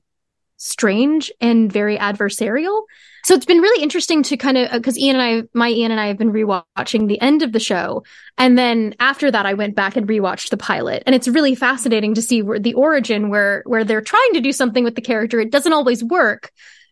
strange 0.57 1.31
and 1.41 1.71
very 1.71 1.97
adversarial. 1.97 2.83
So 3.23 3.33
it's 3.33 3.45
been 3.45 3.59
really 3.59 3.81
interesting 3.81 4.21
to 4.23 4.37
kind 4.37 4.57
of 4.57 4.71
because 4.71 4.97
Ian 4.99 5.15
and 5.15 5.23
I, 5.45 5.47
my 5.57 5.69
Ian 5.69 5.91
and 5.91 5.99
I 5.99 6.07
have 6.07 6.17
been 6.17 6.31
rewatching 6.31 7.07
the 7.07 7.19
end 7.19 7.41
of 7.41 7.53
the 7.53 7.59
show, 7.59 8.03
and 8.37 8.57
then 8.57 8.93
after 8.99 9.31
that, 9.31 9.47
I 9.47 9.55
went 9.55 9.75
back 9.75 9.95
and 9.95 10.07
rewatched 10.07 10.49
the 10.49 10.57
pilot, 10.57 11.01
and 11.05 11.15
it's 11.15 11.27
really 11.27 11.55
fascinating 11.55 12.13
to 12.13 12.21
see 12.21 12.43
where 12.43 12.59
the 12.59 12.75
origin 12.75 13.29
where 13.29 13.63
where 13.65 13.83
they're 13.83 14.01
trying 14.01 14.33
to 14.33 14.41
do 14.41 14.51
something 14.51 14.83
with 14.83 14.95
the 14.95 15.01
character. 15.01 15.39
It 15.39 15.51
doesn't 15.51 15.73
always 15.73 16.03
work, 16.03 16.51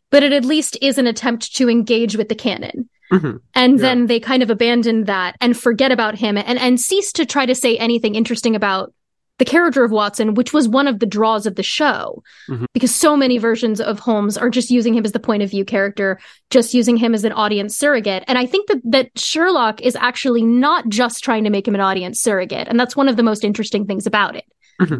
but 0.10 0.24
it 0.24 0.34
at 0.34 0.44
least 0.44 0.76
is 0.82 0.98
an 0.98 1.06
attempt 1.06 1.56
to 1.58 1.70
engage 1.70 2.16
with 2.18 2.30
the 2.30 2.36
canon. 2.36 2.90
Mhm. 3.12 3.42
And 3.54 3.74
Yeah. 3.74 3.82
then 3.82 4.08
they 4.08 4.20
kind 4.20 4.42
of 4.42 4.50
abandon 4.50 5.04
that 5.04 5.36
and 5.40 5.56
forget 5.56 5.92
about 5.92 6.16
him 6.16 6.36
and, 6.36 6.58
and 6.58 6.82
cease 6.82 7.12
to 7.14 7.28
try 7.28 7.46
to 7.46 7.54
say 7.54 7.78
anything 7.78 8.16
interesting 8.16 8.56
about 8.56 8.92
the 9.40 9.46
character 9.46 9.84
of 9.84 9.92
Watson, 9.92 10.36
which 10.36 10.54
was 10.54 10.70
one 10.70 10.88
of 10.88 11.00
the 11.00 11.06
draws 11.06 11.46
of 11.46 11.56
the 11.56 11.64
show. 11.64 12.22
Mhm. 12.50 12.66
Because 12.74 12.94
so 12.94 13.18
many 13.18 13.38
versions 13.40 13.82
of 13.82 14.00
Holmes 14.00 14.38
are 14.38 14.50
just 14.50 14.70
using 14.70 14.94
him 14.94 15.04
as 15.06 15.12
the 15.12 15.20
point 15.20 15.42
of 15.42 15.50
view 15.50 15.66
character, 15.66 16.20
just 16.52 16.74
using 16.74 16.98
him 16.98 17.14
as 17.16 17.24
an 17.24 17.32
audience 17.32 17.76
surrogate. 17.76 18.24
And 18.28 18.38
I 18.38 18.46
think 18.46 18.68
that, 18.68 18.82
that 18.86 19.10
Sherlock 19.18 19.82
is 19.82 19.96
actually 19.96 20.44
not 20.44 20.88
just 20.88 21.24
trying 21.24 21.44
to 21.46 21.50
make 21.50 21.68
him 21.68 21.74
an 21.76 21.82
audience 21.82 22.22
surrogate. 22.22 22.68
And 22.68 22.80
that's 22.80 22.96
one 22.96 23.10
of 23.10 23.18
the 23.18 23.24
most 23.24 23.44
interesting 23.44 23.86
things 23.88 24.06
about 24.06 24.36
it. 24.36 24.46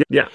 Yeah. 0.10 0.30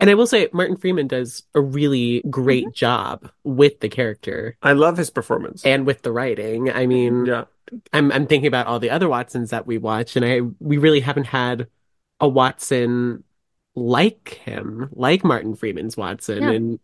And 0.00 0.10
I 0.10 0.14
will 0.14 0.26
say, 0.26 0.48
Martin 0.52 0.76
Freeman 0.76 1.06
does 1.06 1.44
a 1.54 1.60
really 1.60 2.22
great 2.28 2.64
Mm-hmm. 2.64 2.72
job 2.74 3.30
with 3.44 3.80
the 3.80 3.88
character 3.88 4.56
I 4.62 4.72
love 4.72 4.96
his 4.96 5.10
performance. 5.10 5.64
and 5.64 5.86
with 5.86 6.02
the 6.02 6.10
writing. 6.10 6.72
I 6.72 6.86
mean, 6.86 7.26
yeah. 7.26 7.44
I'm 7.92 8.10
I'm 8.12 8.26
thinking 8.26 8.48
about 8.48 8.66
all 8.66 8.80
the 8.80 8.90
other 8.90 9.08
Watsons 9.08 9.50
that 9.50 9.66
we 9.66 9.78
watch, 9.78 10.16
and 10.16 10.24
I 10.24 10.40
we 10.58 10.78
really 10.78 11.00
haven't 11.00 11.26
had 11.26 11.68
a 12.18 12.28
Watson 12.28 13.22
like 13.74 14.40
him, 14.44 14.88
like 14.92 15.24
Martin 15.24 15.54
Freeman's 15.54 15.96
Watson, 15.96 16.42
Yeah. 16.42 16.50
and 16.50 16.80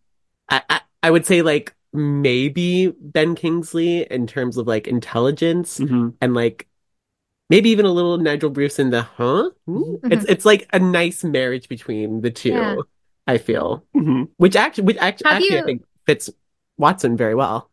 I, 0.48 0.62
I 0.70 0.80
I 1.02 1.10
would 1.10 1.26
say 1.26 1.42
like 1.42 1.74
maybe 1.92 2.92
Ben 3.00 3.34
Kingsley 3.34 4.02
in 4.10 4.26
terms 4.26 4.56
of 4.56 4.66
like 4.66 4.86
intelligence 4.88 5.78
Mhm. 5.78 6.14
and 6.20 6.34
like 6.34 6.66
maybe 7.50 7.70
even 7.70 7.86
a 7.86 7.90
little 7.92 8.18
Nigel 8.18 8.50
Bruce 8.50 8.78
in 8.78 8.90
the 8.90 9.02
huh. 9.02 9.50
Mhm. 9.68 10.12
It's 10.12 10.24
it's 10.26 10.44
like 10.44 10.68
a 10.72 10.78
nice 10.78 11.24
marriage 11.24 11.68
between 11.68 12.20
the 12.20 12.30
two. 12.30 12.50
Yeah. 12.50 12.76
I 13.26 13.36
feel, 13.38 13.84
Mhm. 13.94 14.28
which 14.38 14.56
actually, 14.56 14.84
which 14.84 14.96
actually, 14.98 15.30
actually 15.30 15.58
I 15.58 15.62
think 15.62 15.82
fits 16.06 16.30
Watson 16.78 17.16
very 17.16 17.34
well. 17.34 17.70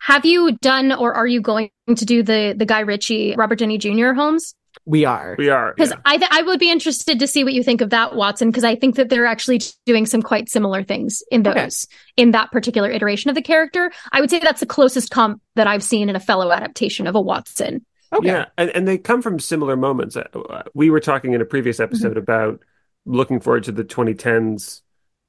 Have 0.00 0.24
you 0.26 0.52
done 0.60 0.92
or 0.92 1.14
are 1.14 1.26
you 1.26 1.40
going 1.40 1.70
to 1.88 2.04
do 2.04 2.22
the 2.22 2.54
the 2.56 2.66
Guy 2.66 2.80
Ritchie, 2.80 3.34
Robert 3.36 3.58
Downey 3.60 3.78
Jr. 3.78 4.12
Holmes? 4.12 4.54
We 4.88 5.04
are. 5.04 5.34
We 5.36 5.48
are. 5.50 5.74
Because 5.74 5.90
yeah. 5.90 5.96
I 6.04 6.16
th- 6.16 6.30
I 6.32 6.42
would 6.42 6.60
be 6.60 6.70
interested 6.70 7.18
to 7.18 7.26
see 7.26 7.42
what 7.42 7.52
you 7.52 7.62
think 7.64 7.80
of 7.80 7.90
that 7.90 8.14
Watson 8.14 8.48
because 8.50 8.62
I 8.64 8.76
think 8.76 8.94
that 8.96 9.08
they're 9.08 9.26
actually 9.26 9.60
doing 9.84 10.06
some 10.06 10.22
quite 10.22 10.48
similar 10.48 10.84
things 10.84 11.22
in 11.30 11.42
those 11.42 11.54
Okay. 11.56 11.72
in 12.16 12.30
that 12.30 12.52
particular 12.52 12.90
iteration 12.90 13.28
of 13.28 13.34
the 13.34 13.42
character. 13.42 13.90
I 14.12 14.20
would 14.20 14.30
say 14.30 14.38
that's 14.38 14.60
the 14.60 14.66
closest 14.66 15.10
comp 15.10 15.42
that 15.56 15.66
I've 15.66 15.82
seen 15.82 16.08
in 16.08 16.14
a 16.16 16.20
fellow 16.20 16.52
adaptation 16.52 17.06
of 17.08 17.16
a 17.16 17.20
Watson. 17.20 17.84
Okay. 18.12 18.28
Yeah, 18.28 18.46
and, 18.56 18.70
and 18.70 18.86
they 18.86 18.96
come 18.98 19.20
from 19.22 19.40
similar 19.40 19.76
moments. 19.76 20.16
Uh, 20.16 20.62
We 20.74 20.90
were 20.90 21.00
talking 21.00 21.32
in 21.34 21.40
a 21.40 21.44
previous 21.44 21.80
episode 21.80 22.10
Mm-hmm. 22.10 22.18
about 22.18 22.62
looking 23.04 23.40
forward 23.40 23.64
to 23.64 23.72
the 23.72 23.84
2010s 23.84 24.82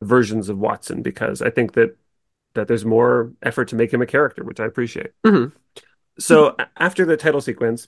versions 0.03 0.49
of 0.49 0.59
Watson 0.59 1.01
because 1.01 1.41
I 1.41 1.49
think 1.49 1.73
that 1.73 1.97
that 2.53 2.67
there's 2.67 2.85
more 2.85 3.33
effort 3.43 3.67
to 3.69 3.75
make 3.75 3.91
him 3.91 4.01
a 4.01 4.05
character, 4.05 4.43
which 4.43 4.59
I 4.59 4.65
appreciate. 4.65 5.11
Mhm. 5.25 5.51
So 6.19 6.55
a- 6.59 6.67
after 6.77 7.05
the 7.05 7.17
title 7.17 7.41
sequence, 7.41 7.87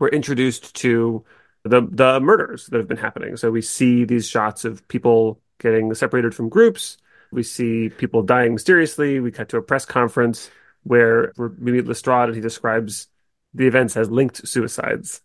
we're 0.00 0.08
introduced 0.08 0.74
to 0.76 1.24
the 1.62 1.82
the 1.88 2.18
murders 2.18 2.66
that 2.66 2.78
have 2.78 2.88
been 2.88 2.96
happening. 2.96 3.36
So 3.36 3.50
we 3.52 3.62
see 3.62 4.04
these 4.04 4.26
shots 4.28 4.64
of 4.64 4.86
people 4.88 5.40
getting 5.60 5.94
separated 5.94 6.34
from 6.34 6.48
groups. 6.48 6.96
We 7.30 7.44
see 7.44 7.90
people 7.90 8.22
dying 8.22 8.54
mysteriously. 8.54 9.20
We 9.20 9.30
cut 9.30 9.50
to 9.50 9.58
a 9.58 9.62
press 9.62 9.84
conference 9.84 10.50
where 10.82 11.32
we're- 11.36 11.54
meet 11.58 11.86
Lestrade 11.86 12.28
and 12.28 12.34
he 12.34 12.40
describes 12.40 13.06
the 13.54 13.66
events 13.66 13.96
as 13.96 14.10
linked 14.10 14.48
suicides. 14.48 15.20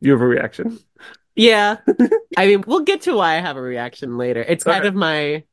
You 0.00 0.12
have 0.12 0.20
a 0.22 0.26
reaction. 0.26 0.78
Yeah. 1.36 1.76
I 2.36 2.46
mean, 2.46 2.64
we'll 2.66 2.80
get 2.80 3.02
to 3.02 3.14
why 3.14 3.36
I 3.36 3.40
have 3.40 3.56
a 3.56 3.62
reaction 3.62 4.16
later. 4.16 4.40
It's 4.42 4.64
kind 4.64 4.80
Okay. 4.80 4.88
of 4.88 4.94
my 4.94 5.44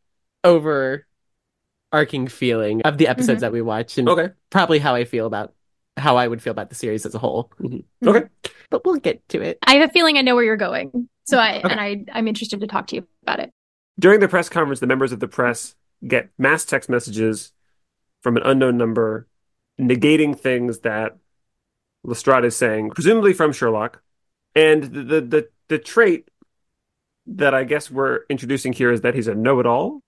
overarching 0.43 2.27
feeling 2.29 2.81
of 2.83 2.97
the 2.97 3.07
episodes 3.07 3.39
Mhm. 3.39 3.41
that 3.41 3.51
we 3.51 3.61
watch 3.61 3.97
and 3.97 4.07
Okay. 4.09 4.29
probably 4.49 4.79
how 4.79 4.95
I 4.95 5.03
feel 5.05 5.25
about 5.25 5.53
how 5.97 6.17
I 6.17 6.27
would 6.27 6.41
feel 6.41 6.51
about 6.51 6.69
the 6.69 6.75
series 6.75 7.05
as 7.05 7.15
a 7.15 7.19
whole. 7.19 7.51
Mm-hmm. 7.59 7.75
Mm-hmm. 7.75 8.07
Okay. 8.07 8.27
But 8.69 8.85
we'll 8.85 8.95
get 8.95 9.27
to 9.29 9.41
it. 9.41 9.59
I 9.65 9.75
have 9.75 9.89
a 9.89 9.93
feeling 9.93 10.17
I 10.17 10.21
know 10.21 10.35
where 10.35 10.43
you're 10.43 10.57
going, 10.57 11.09
so 11.25 11.37
I 11.37 11.59
Okay. 11.59 11.69
and 11.69 11.79
I 11.79 12.05
I'm 12.13 12.27
interested 12.27 12.61
to 12.61 12.67
talk 12.67 12.87
to 12.87 12.95
you 12.95 13.07
about 13.23 13.39
it. 13.39 13.51
During 13.99 14.19
the 14.19 14.27
press 14.27 14.49
conference, 14.49 14.79
the 14.79 14.87
members 14.87 15.11
of 15.11 15.19
the 15.19 15.27
press 15.27 15.75
get 16.07 16.29
mass 16.37 16.65
text 16.65 16.89
messages 16.89 17.51
from 18.21 18.37
an 18.37 18.43
unknown 18.43 18.77
number 18.77 19.27
negating 19.79 20.37
things 20.39 20.79
that 20.79 21.17
Lestrade 22.03 22.45
is 22.45 22.55
saying, 22.55 22.91
presumably 22.91 23.33
from 23.33 23.51
Sherlock. 23.51 24.01
And 24.55 24.83
the, 24.83 25.03
the 25.03 25.21
the 25.21 25.49
the 25.67 25.79
trait 25.79 26.29
that 27.27 27.53
I 27.53 27.63
guess 27.63 27.91
we're 27.91 28.21
introducing 28.29 28.73
here 28.73 28.91
is 28.91 29.01
that 29.01 29.13
he's 29.13 29.27
a 29.27 29.35
know-it-all, 29.35 30.01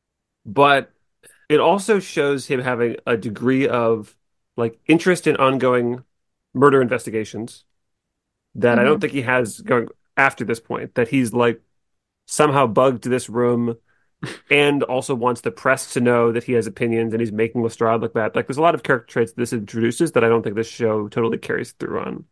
but 0.45 0.91
it 1.47 1.59
also 1.59 1.99
shows 1.99 2.47
him 2.47 2.59
having 2.59 2.97
a 3.05 3.15
degree 3.15 3.67
of 3.67 4.15
like 4.55 4.79
interest 4.87 5.27
in 5.27 5.35
ongoing 5.37 6.03
murder 6.53 6.81
investigations 6.81 7.63
that 8.55 8.77
I 8.79 8.83
don't 8.83 8.93
mm-hmm. 8.93 9.01
think 9.01 9.13
he 9.13 9.21
has 9.23 9.61
going 9.61 9.87
after 10.15 10.45
this 10.45 10.59
point. 10.59 10.95
That 10.95 11.07
he's 11.07 11.33
like 11.33 11.61
somehow 12.25 12.67
bugged 12.67 13.03
this 13.03 13.29
room 13.29 13.77
and 14.49 14.83
also 14.83 15.15
wants 15.15 15.41
the 15.41 15.51
press 15.51 15.93
to 15.93 16.01
know 16.01 16.31
that 16.31 16.43
he 16.43 16.53
has 16.53 16.67
opinions 16.67 17.13
and 17.13 17.21
he's 17.21 17.31
making 17.31 17.63
Lestrade 17.63 18.01
look 18.01 18.13
bad. 18.13 18.35
Like 18.35 18.47
there's 18.47 18.57
a 18.57 18.61
lot 18.61 18.75
of 18.75 18.83
character 18.83 19.11
traits 19.11 19.33
this 19.33 19.53
introduces 19.53 20.11
that 20.13 20.23
I 20.23 20.29
don't 20.29 20.43
think 20.43 20.55
this 20.55 20.67
show 20.67 21.07
totally 21.07 21.37
carries 21.37 21.71
through 21.73 21.99
on. 21.99 22.25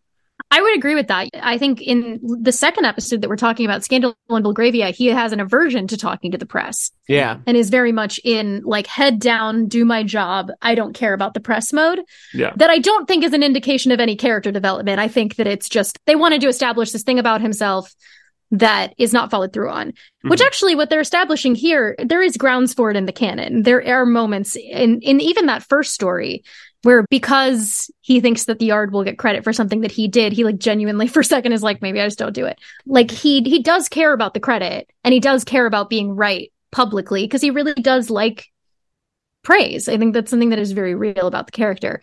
I 0.53 0.61
would 0.61 0.75
agree 0.75 0.95
with 0.95 1.07
that. 1.07 1.29
I 1.41 1.57
think 1.57 1.81
in 1.81 2.19
the 2.21 2.51
second 2.51 2.83
episode 2.85 3.21
that 3.21 3.29
we're 3.29 3.37
talking 3.37 3.65
about, 3.65 3.85
Scandal 3.85 4.15
in 4.29 4.43
Belgravia, 4.43 4.91
he 4.91 5.07
has 5.07 5.31
an 5.31 5.39
aversion 5.39 5.87
to 5.87 5.97
talking 5.97 6.31
to 6.31 6.37
the 6.37 6.45
press 6.45 6.91
Yeah. 7.07 7.37
and 7.47 7.55
is 7.55 7.69
very 7.69 7.93
much 7.93 8.19
in 8.25 8.61
like 8.65 8.85
head 8.85 9.19
down, 9.19 9.67
do 9.67 9.85
my 9.85 10.03
job. 10.03 10.51
I 10.61 10.75
don't 10.75 10.93
care 10.93 11.13
about 11.13 11.33
the 11.33 11.39
press 11.39 11.71
mode. 11.71 12.01
Yeah. 12.33 12.51
That 12.57 12.69
I 12.69 12.79
don't 12.79 13.07
think 13.07 13.23
is 13.23 13.33
an 13.33 13.43
indication 13.43 13.91
of 13.93 14.01
any 14.01 14.17
character 14.17 14.51
development. 14.51 14.99
I 14.99 15.07
think 15.07 15.35
that 15.37 15.47
it's 15.47 15.69
just 15.69 15.97
they 16.05 16.15
wanted 16.17 16.41
to 16.41 16.47
establish 16.49 16.91
this 16.91 17.03
thing 17.03 17.17
about 17.17 17.39
himself 17.41 17.95
that 18.53 18.93
is 18.97 19.13
not 19.13 19.31
followed 19.31 19.53
through 19.53 19.69
on. 19.69 19.93
Which 20.23 20.41
Mhm. 20.41 20.45
actually 20.45 20.75
what 20.75 20.89
they're 20.89 20.99
establishing 20.99 21.55
here, 21.55 21.95
there 22.03 22.21
is 22.21 22.35
grounds 22.35 22.73
for 22.73 22.91
it 22.91 22.97
in 22.97 23.05
the 23.05 23.13
canon. 23.13 23.63
There 23.63 23.81
are 23.87 24.05
moments 24.05 24.57
in 24.57 24.99
in 25.01 25.21
even 25.21 25.45
that 25.45 25.63
first 25.63 25.93
story 25.93 26.43
where 26.83 27.05
because 27.09 27.91
he 28.01 28.19
thinks 28.19 28.45
that 28.45 28.59
the 28.59 28.65
yard 28.65 28.91
will 28.91 29.03
get 29.03 29.17
credit 29.17 29.43
for 29.43 29.53
something 29.53 29.81
that 29.81 29.91
he 29.91 30.07
did, 30.07 30.33
he 30.33 30.43
like 30.43 30.57
genuinely 30.57 31.07
for 31.07 31.21
a 31.21 31.25
second 31.25 31.53
is 31.53 31.63
like, 31.63 31.81
maybe 31.81 31.99
I 31.99 32.07
just 32.07 32.19
don't 32.19 32.33
do 32.33 32.45
it. 32.45 32.59
Like 32.85 33.11
he 33.11 33.41
he 33.41 33.61
does 33.61 33.89
care 33.89 34.13
about 34.13 34.33
the 34.33 34.39
credit 34.39 34.89
and 35.03 35.13
he 35.13 35.19
does 35.19 35.43
care 35.43 35.65
about 35.65 35.89
being 35.89 36.15
right 36.15 36.51
publicly 36.71 37.23
because 37.23 37.41
he 37.41 37.51
really 37.51 37.73
does 37.73 38.09
like 38.09 38.47
praise. 39.43 39.87
I 39.89 39.97
think 39.97 40.13
that's 40.13 40.29
something 40.29 40.49
that 40.49 40.59
is 40.59 40.71
very 40.71 40.95
real 40.95 41.27
about 41.27 41.45
the 41.45 41.51
character. 41.51 42.01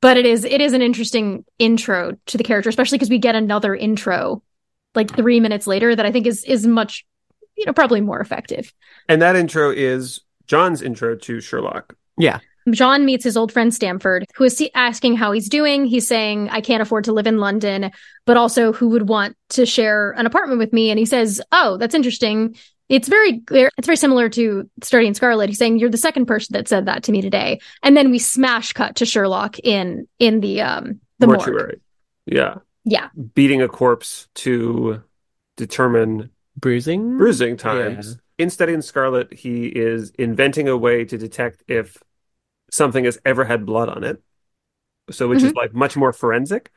But 0.00 0.16
it 0.16 0.26
is 0.26 0.44
it 0.44 0.60
is 0.60 0.72
an 0.72 0.82
interesting 0.82 1.44
intro 1.58 2.16
to 2.26 2.38
the 2.38 2.44
character, 2.44 2.68
especially 2.68 2.98
because 2.98 3.10
we 3.10 3.18
get 3.18 3.34
another 3.34 3.74
intro 3.74 4.42
like 4.94 5.14
three 5.14 5.40
minutes 5.40 5.66
later 5.66 5.94
that 5.94 6.04
I 6.04 6.12
think 6.12 6.26
is 6.26 6.44
is 6.44 6.66
much 6.66 7.06
you 7.56 7.66
know 7.66 7.72
probably 7.72 8.00
more 8.00 8.20
effective. 8.20 8.72
And 9.08 9.22
that 9.22 9.36
intro 9.36 9.70
is 9.70 10.22
John's 10.46 10.82
intro 10.82 11.16
to 11.16 11.40
Sherlock. 11.40 11.94
Yeah. 12.18 12.40
John 12.70 13.04
meets 13.04 13.24
his 13.24 13.36
old 13.36 13.52
friend 13.52 13.74
Stamford, 13.74 14.26
who 14.34 14.44
is 14.44 14.62
asking 14.74 15.16
how 15.16 15.32
he's 15.32 15.48
doing. 15.48 15.84
He's 15.86 16.06
saying, 16.06 16.48
I 16.50 16.60
can't 16.60 16.82
afford 16.82 17.04
to 17.04 17.12
live 17.12 17.26
in 17.26 17.38
London, 17.38 17.90
but 18.26 18.36
also 18.36 18.72
who 18.72 18.90
would 18.90 19.08
want 19.08 19.36
to 19.50 19.66
share 19.66 20.12
an 20.12 20.26
apartment 20.26 20.58
with 20.58 20.72
me? 20.72 20.90
And 20.90 20.98
he 20.98 21.06
says, 21.06 21.40
Oh, 21.52 21.76
that's 21.76 21.94
interesting. 21.94 22.56
It's 22.88 23.08
very 23.08 23.40
clear. 23.40 23.70
It's 23.78 23.86
very 23.86 23.96
similar 23.96 24.28
to 24.30 24.68
Study 24.82 25.06
in 25.06 25.14
Scarlet. 25.14 25.48
He's 25.48 25.58
saying, 25.58 25.78
You're 25.78 25.90
the 25.90 25.96
second 25.96 26.26
person 26.26 26.52
that 26.54 26.68
said 26.68 26.86
that 26.86 27.04
to 27.04 27.12
me 27.12 27.22
today. 27.22 27.60
And 27.82 27.96
then 27.96 28.10
we 28.10 28.18
smash 28.18 28.72
cut 28.72 28.96
to 28.96 29.06
Sherlock 29.06 29.58
in 29.60 30.06
in 30.18 30.40
the 30.40 30.60
um 30.60 31.00
the 31.18 31.26
mortuary. 31.26 31.62
morgue. 31.62 31.80
Yeah. 32.26 32.54
Yeah. 32.84 33.08
Beating 33.34 33.62
a 33.62 33.68
corpse 33.68 34.28
to 34.36 35.02
determine 35.56 36.30
bruising 36.56 37.16
bruising 37.16 37.56
times. 37.56 38.08
Yeah. 38.08 38.44
In 38.44 38.50
Study 38.50 38.72
in 38.72 38.82
Scarlet, 38.82 39.32
he 39.32 39.66
is 39.66 40.10
inventing 40.18 40.68
a 40.68 40.76
way 40.76 41.04
to 41.04 41.16
detect 41.16 41.62
if 41.68 41.96
something 42.72 43.04
has 43.04 43.20
ever 43.24 43.44
had 43.44 43.64
blood 43.64 43.88
on 43.88 44.02
it. 44.02 44.20
So, 45.10 45.28
which 45.28 45.40
mm-hmm. 45.40 45.48
is 45.48 45.54
like 45.54 45.74
much 45.74 45.96
more 45.96 46.12
forensic. 46.12 46.72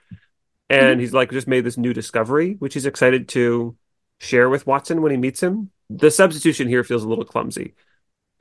And 0.69 0.83
mm-hmm. 0.83 0.99
he's 0.99 1.13
like 1.13 1.31
just 1.31 1.47
made 1.47 1.63
this 1.63 1.77
new 1.77 1.93
discovery, 1.93 2.53
which 2.59 2.73
he's 2.73 2.85
excited 2.85 3.27
to 3.29 3.75
share 4.19 4.49
with 4.49 4.67
Watson 4.67 5.01
when 5.01 5.11
he 5.11 5.17
meets 5.17 5.41
him. 5.41 5.71
The 5.89 6.11
substitution 6.11 6.67
here 6.67 6.83
feels 6.83 7.03
a 7.03 7.07
little 7.07 7.25
clumsy. 7.25 7.75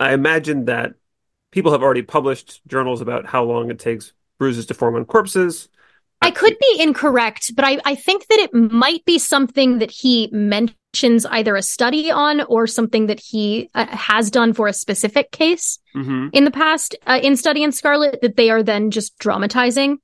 I 0.01 0.13
imagine 0.13 0.65
that 0.65 0.95
people 1.51 1.73
have 1.73 1.83
already 1.83 2.03
published 2.03 2.61
journals 2.67 3.01
about 3.01 3.27
how 3.27 3.45
long 3.45 3.71
it 3.71 3.79
takes 3.79 4.13
bruises 4.39 4.67
to 4.67 4.75
form 4.75 4.97
on 4.97 5.05
corpses. 5.05 5.69
I 6.23 6.31
could 6.31 6.57
be 6.59 6.81
incorrect, 6.81 7.55
but 7.55 7.65
I, 7.67 7.79
I 7.85 7.95
think 7.95 8.27
that 8.29 8.39
it 8.39 8.55
might 8.55 9.05
be 9.05 9.19
something 9.19 9.79
that 9.79 9.91
he 9.91 10.31
mentions 10.33 10.79
either 11.03 11.57
a 11.57 11.63
study 11.63 12.11
on 12.11 12.43
or 12.43 12.67
something 12.67 13.07
that 13.07 13.21
he 13.21 13.71
uh, 13.75 13.87
has 13.87 14.31
done 14.31 14.53
for 14.53 14.69
a 14.69 14.73
specific 14.73 15.31
case 15.31 15.79
mm-hmm. 15.95 16.29
in 16.33 16.45
the 16.45 16.51
past 16.51 16.97
uh, 17.07 17.19
in 17.23 17.37
Study 17.37 17.63
in 17.63 17.73
Scarlet 17.73 18.21
that 18.23 18.37
they 18.37 18.51
are 18.51 18.63
then 18.63 18.91
just 18.91 19.19
dramatizing. 19.19 19.99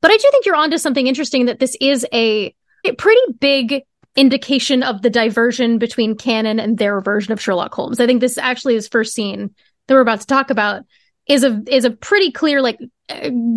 But 0.00 0.10
I 0.10 0.16
do 0.16 0.28
think 0.30 0.46
you're 0.46 0.54
onto 0.54 0.78
something 0.78 1.06
interesting 1.06 1.46
that 1.46 1.58
this 1.58 1.76
is 1.80 2.06
a, 2.12 2.54
a 2.84 2.92
pretty 2.92 3.32
big 3.40 3.82
indication 4.16 4.82
of 4.82 5.02
the 5.02 5.10
diversion 5.10 5.78
between 5.78 6.16
canon 6.16 6.60
and 6.60 6.78
their 6.78 7.00
version 7.00 7.32
of 7.32 7.40
Sherlock 7.40 7.74
Holmes. 7.74 8.00
I 8.00 8.06
think 8.06 8.20
this 8.20 8.38
actually 8.38 8.76
is 8.76 8.86
first 8.86 9.14
scene 9.14 9.54
that 9.86 9.94
we're 9.94 10.00
about 10.00 10.20
to 10.20 10.26
talk 10.26 10.50
about 10.50 10.84
is 11.26 11.42
a 11.42 11.62
is 11.66 11.84
a 11.84 11.90
pretty 11.90 12.30
clear 12.30 12.60
like 12.60 12.78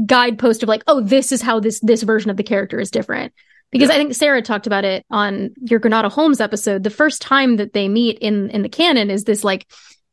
guidepost 0.05 0.63
of 0.63 0.69
like, 0.69 0.83
oh, 0.87 1.01
this 1.01 1.31
is 1.31 1.41
how 1.41 1.59
this 1.59 1.79
this 1.81 2.03
version 2.03 2.31
of 2.31 2.37
the 2.37 2.43
character 2.43 2.79
is 2.79 2.91
different. 2.91 3.33
Because 3.71 3.89
yeah. 3.89 3.95
I 3.95 3.97
think 3.97 4.15
Sarah 4.15 4.41
talked 4.41 4.67
about 4.67 4.85
it 4.85 5.05
on 5.11 5.51
your 5.61 5.79
Granada 5.79 6.09
Holmes 6.09 6.39
episode. 6.39 6.83
The 6.83 6.89
first 6.89 7.21
time 7.21 7.57
that 7.57 7.73
they 7.73 7.89
meet 7.89 8.17
in 8.19 8.49
in 8.49 8.61
the 8.61 8.69
canon 8.69 9.09
is 9.09 9.25
this 9.25 9.43
like 9.43 9.67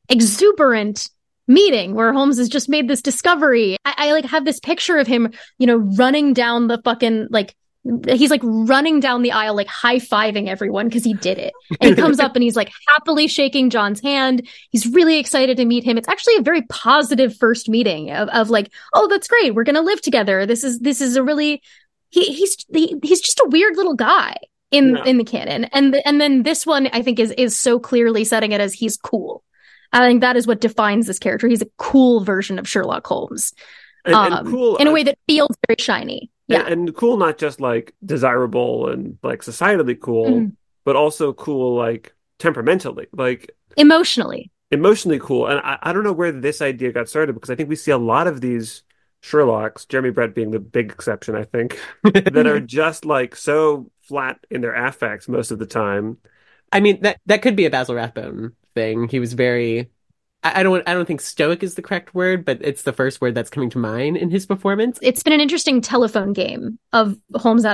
exuberant 0.08 1.08
meeting 1.46 1.94
where 1.94 2.12
Holmes 2.12 2.38
has 2.38 2.49
just 2.49 2.68
made 2.68 2.88
this 2.88 3.02
discovery. 3.02 3.76
I, 3.84 3.94
I 3.96 4.12
like 4.12 4.25
have 4.25 4.44
this 4.44 4.61
picture 4.61 4.99
of 4.99 5.06
him, 5.06 5.32
you 5.58 5.66
know, 5.66 5.76
running 5.76 6.32
down 6.32 6.66
the 6.66 6.80
fucking 6.82 7.28
like 7.30 7.54
he's 8.08 8.30
like 8.30 8.40
running 8.42 8.99
down 8.99 9.23
the 9.23 9.32
aisle, 9.32 9.54
like 9.54 9.66
high 9.66 9.99
fiving 9.99 10.49
everyone 10.49 10.88
because 10.88 11.04
he 11.04 11.12
did 11.14 11.38
it. 11.38 11.52
And 11.80 11.90
he 11.90 12.00
comes 12.00 12.18
up 12.18 12.34
and 12.34 12.42
he's 12.42 12.56
like 12.56 12.73
happily 12.88 13.28
shaking 13.28 13.68
John's 13.68 14.00
hand. 14.00 14.49
He's 14.70 14.87
really 14.87 15.18
excited 15.18 15.58
to 15.58 15.64
meet 15.66 15.84
him. 15.84 15.99
It's 15.99 16.08
actually 16.08 16.37
a 16.37 16.42
very 16.42 16.62
positive 16.62 17.37
first 17.37 17.68
meeting 17.68 18.11
of, 18.11 18.28
of 18.30 18.49
like, 18.49 18.73
oh, 18.94 19.06
that's 19.08 19.28
great. 19.28 19.54
We're 19.54 19.64
gonna 19.64 19.82
live 19.82 20.00
together. 20.00 20.47
This 20.47 20.64
is 20.64 20.78
this 20.78 21.00
is 21.00 21.17
a 21.17 21.23
really 21.23 21.62
he 22.15 22.33
he's 22.33 22.57
he, 22.73 22.99
he's 23.03 23.21
just 23.21 23.41
a 23.41 23.49
weird 23.49 23.77
little 23.77 23.95
guy 23.95 24.37
in 24.71 24.97
in 25.07 25.19
the 25.19 25.25
canon. 25.25 25.65
And 25.65 25.95
the, 25.95 26.07
and 26.07 26.21
then 26.21 26.43
this 26.43 26.67
one 26.67 26.89
I 26.93 27.03
think 27.03 27.19
is 27.19 27.33
is 27.33 27.59
so 27.59 27.79
clearly 27.79 28.25
setting 28.25 28.53
it 28.53 28.61
as 28.61 28.73
he's 28.73 28.97
cool. 28.97 29.43
I 29.93 30.09
think 30.09 30.23
that 30.23 30.37
is 30.37 30.47
what 30.47 30.61
defines 30.61 31.07
this 31.07 31.19
character. 31.19 31.47
He's 31.47 31.63
a 31.63 31.69
cool 31.79 32.25
version 32.25 32.59
of 32.59 32.69
Sherlock 32.69 33.07
Holmes. 33.07 33.53
And, 34.05 34.15
um, 34.15 34.33
and 34.33 34.47
cool 34.49 34.77
in 34.77 34.87
a 34.87 34.93
way 34.93 35.03
that 35.05 35.19
feels 35.27 35.57
very 35.67 35.77
shiny 35.79 36.31
yeah. 36.47 36.61
And, 36.61 36.89
and, 36.89 36.95
cool, 36.95 37.17
not 37.17 37.39
just 37.39 37.61
like 37.61 37.95
desirable 38.05 38.89
and 38.91 39.19
like 39.23 39.41
societally 39.41 39.99
cool, 39.99 40.27
mm-hmm. 40.27 40.49
but 40.85 40.97
also 40.97 41.33
cool 41.33 41.77
like 41.77 42.15
temperamentally, 42.39 43.07
like 43.13 43.50
emotionally. 43.77 44.50
Emotionally 44.71 45.19
cool. 45.19 45.47
And 45.47 45.61
I, 45.61 45.79
I 45.83 45.93
don't 45.93 46.05
know 46.05 46.13
where 46.13 46.33
this 46.33 46.61
idea 46.61 46.93
got 46.93 47.09
started 47.09 47.35
because 47.35 47.50
I 47.50 47.55
think 47.55 47.69
we 47.69 47.77
see 47.77 47.93
a 47.93 47.99
lot 47.99 48.27
of 48.27 48.41
these 48.41 48.83
Sherlocks, 49.25 49.89
Jeremy 49.89 50.10
Brett 50.10 50.34
being 50.34 50.50
the 50.50 50.60
big 50.60 50.93
exception, 50.93 51.34
I 51.34 51.45
think, 51.45 51.80
that 52.02 52.47
are 52.47 52.60
just 52.60 53.06
like 53.06 53.34
so 53.34 53.91
flat 54.02 54.39
in 54.50 54.60
their 54.60 54.75
affects 54.75 55.28
most 55.28 55.50
of 55.50 55.58
the 55.58 55.67
time. 55.67 56.19
I 56.71 56.80
mean, 56.80 57.00
that 57.00 57.21
that 57.26 57.41
could 57.41 57.56
be 57.56 57.65
a 57.65 57.71
Basil 57.71 57.95
Rathbone 57.95 58.52
thing. 58.75 59.08
He 59.08 59.21
was 59.21 59.32
very 59.32 59.89
I 60.43 60.63
don't 60.63 60.87
I 60.87 60.93
don't 60.93 61.06
think 61.06 61.23
stoic 61.23 61.63
is 61.63 61.75
the 61.75 61.80
correct 61.80 62.15
word, 62.15 62.45
but 62.45 62.58
it's 62.60 62.82
the 62.82 62.93
first 62.93 63.23
word 63.23 63.34
that's 63.34 63.49
coming 63.49 63.71
to 63.71 63.78
mind 63.78 64.19
in 64.19 64.30
his 64.30 64.45
performance. 64.45 64.99
It's 65.00 65.23
been 65.23 65.32
an 65.32 65.41
interesting 65.41 65.80
telephone 65.80 66.34
game 66.34 66.78
of 66.93 67.19
Holmes 67.34 67.65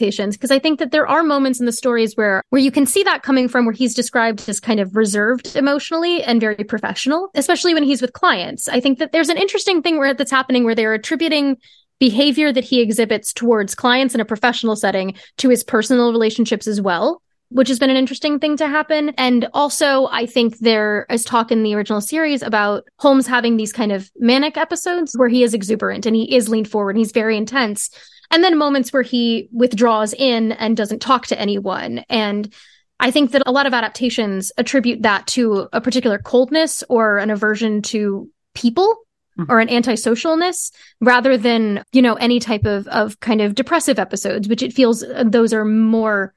adaptations 0.00 0.36
because 0.36 0.50
I 0.50 0.58
think 0.58 0.78
that 0.78 0.90
there 0.90 1.06
are 1.06 1.22
moments 1.22 1.60
in 1.60 1.66
the 1.66 1.72
stories 1.72 2.16
where 2.16 2.42
where 2.50 2.60
you 2.60 2.70
can 2.70 2.86
see 2.86 3.02
that 3.02 3.22
coming 3.22 3.48
from 3.48 3.66
where 3.66 3.74
he's 3.74 3.94
described 3.94 4.48
as 4.48 4.60
kind 4.60 4.80
of 4.80 4.96
reserved 4.96 5.56
emotionally 5.56 6.22
and 6.22 6.40
very 6.40 6.64
professional, 6.64 7.30
especially 7.34 7.74
when 7.74 7.82
he's 7.82 8.02
with 8.02 8.12
clients. 8.12 8.68
I 8.68 8.80
think 8.80 8.98
that 8.98 9.12
there's 9.12 9.28
an 9.28 9.36
interesting 9.36 9.82
thing 9.82 9.98
where 9.98 10.14
that's 10.14 10.30
happening 10.30 10.64
where 10.64 10.74
they're 10.74 10.94
attributing 10.94 11.58
behavior 11.98 12.52
that 12.52 12.64
he 12.64 12.80
exhibits 12.80 13.32
towards 13.32 13.74
clients 13.74 14.14
in 14.14 14.20
a 14.20 14.24
professional 14.24 14.74
setting 14.74 15.14
to 15.36 15.50
his 15.50 15.62
personal 15.62 16.12
relationships 16.12 16.66
as 16.66 16.80
well 16.80 17.20
which 17.52 17.66
has 17.66 17.80
been 17.80 17.90
an 17.90 17.96
interesting 17.96 18.38
thing 18.38 18.56
to 18.56 18.68
happen. 18.68 19.08
And 19.18 19.48
also, 19.52 20.06
I 20.06 20.24
think 20.24 20.58
there 20.58 21.04
is 21.10 21.24
talk 21.24 21.50
in 21.50 21.64
the 21.64 21.74
original 21.74 22.00
series 22.00 22.42
about 22.42 22.84
Holmes 23.00 23.26
having 23.26 23.56
these 23.56 23.72
kind 23.72 23.90
of 23.90 24.08
manic 24.16 24.56
episodes 24.56 25.14
where 25.16 25.28
he 25.28 25.42
is 25.42 25.52
exuberant 25.52 26.06
and 26.06 26.14
he 26.14 26.32
is 26.32 26.48
leaned 26.48 26.70
forward 26.70 26.90
and 26.90 26.98
he's 26.98 27.10
very 27.10 27.36
intense. 27.36 27.90
And 28.30 28.44
then 28.44 28.58
moments 28.58 28.92
where 28.92 29.02
he 29.02 29.48
withdraws 29.52 30.12
in 30.12 30.52
and 30.52 30.76
doesn't 30.76 31.00
talk 31.00 31.26
to 31.28 31.40
anyone. 31.40 32.04
And 32.08 32.52
I 33.00 33.10
think 33.10 33.32
that 33.32 33.42
a 33.46 33.52
lot 33.52 33.66
of 33.66 33.74
adaptations 33.74 34.52
attribute 34.58 35.02
that 35.02 35.26
to 35.28 35.68
a 35.72 35.80
particular 35.80 36.18
coldness 36.18 36.84
or 36.88 37.18
an 37.18 37.30
aversion 37.30 37.82
to 37.82 38.30
people 38.54 38.94
mm-hmm. 39.38 39.50
or 39.50 39.58
an 39.58 39.68
antisocialness 39.68 40.70
rather 41.00 41.36
than, 41.36 41.82
you 41.92 42.02
know, 42.02 42.14
any 42.14 42.38
type 42.38 42.66
of, 42.66 42.86
of 42.88 43.18
kind 43.20 43.40
of 43.40 43.54
depressive 43.54 43.98
episodes, 43.98 44.48
which 44.48 44.62
it 44.62 44.72
feels 44.72 45.04
those 45.24 45.52
are 45.52 45.64
more 45.64 46.34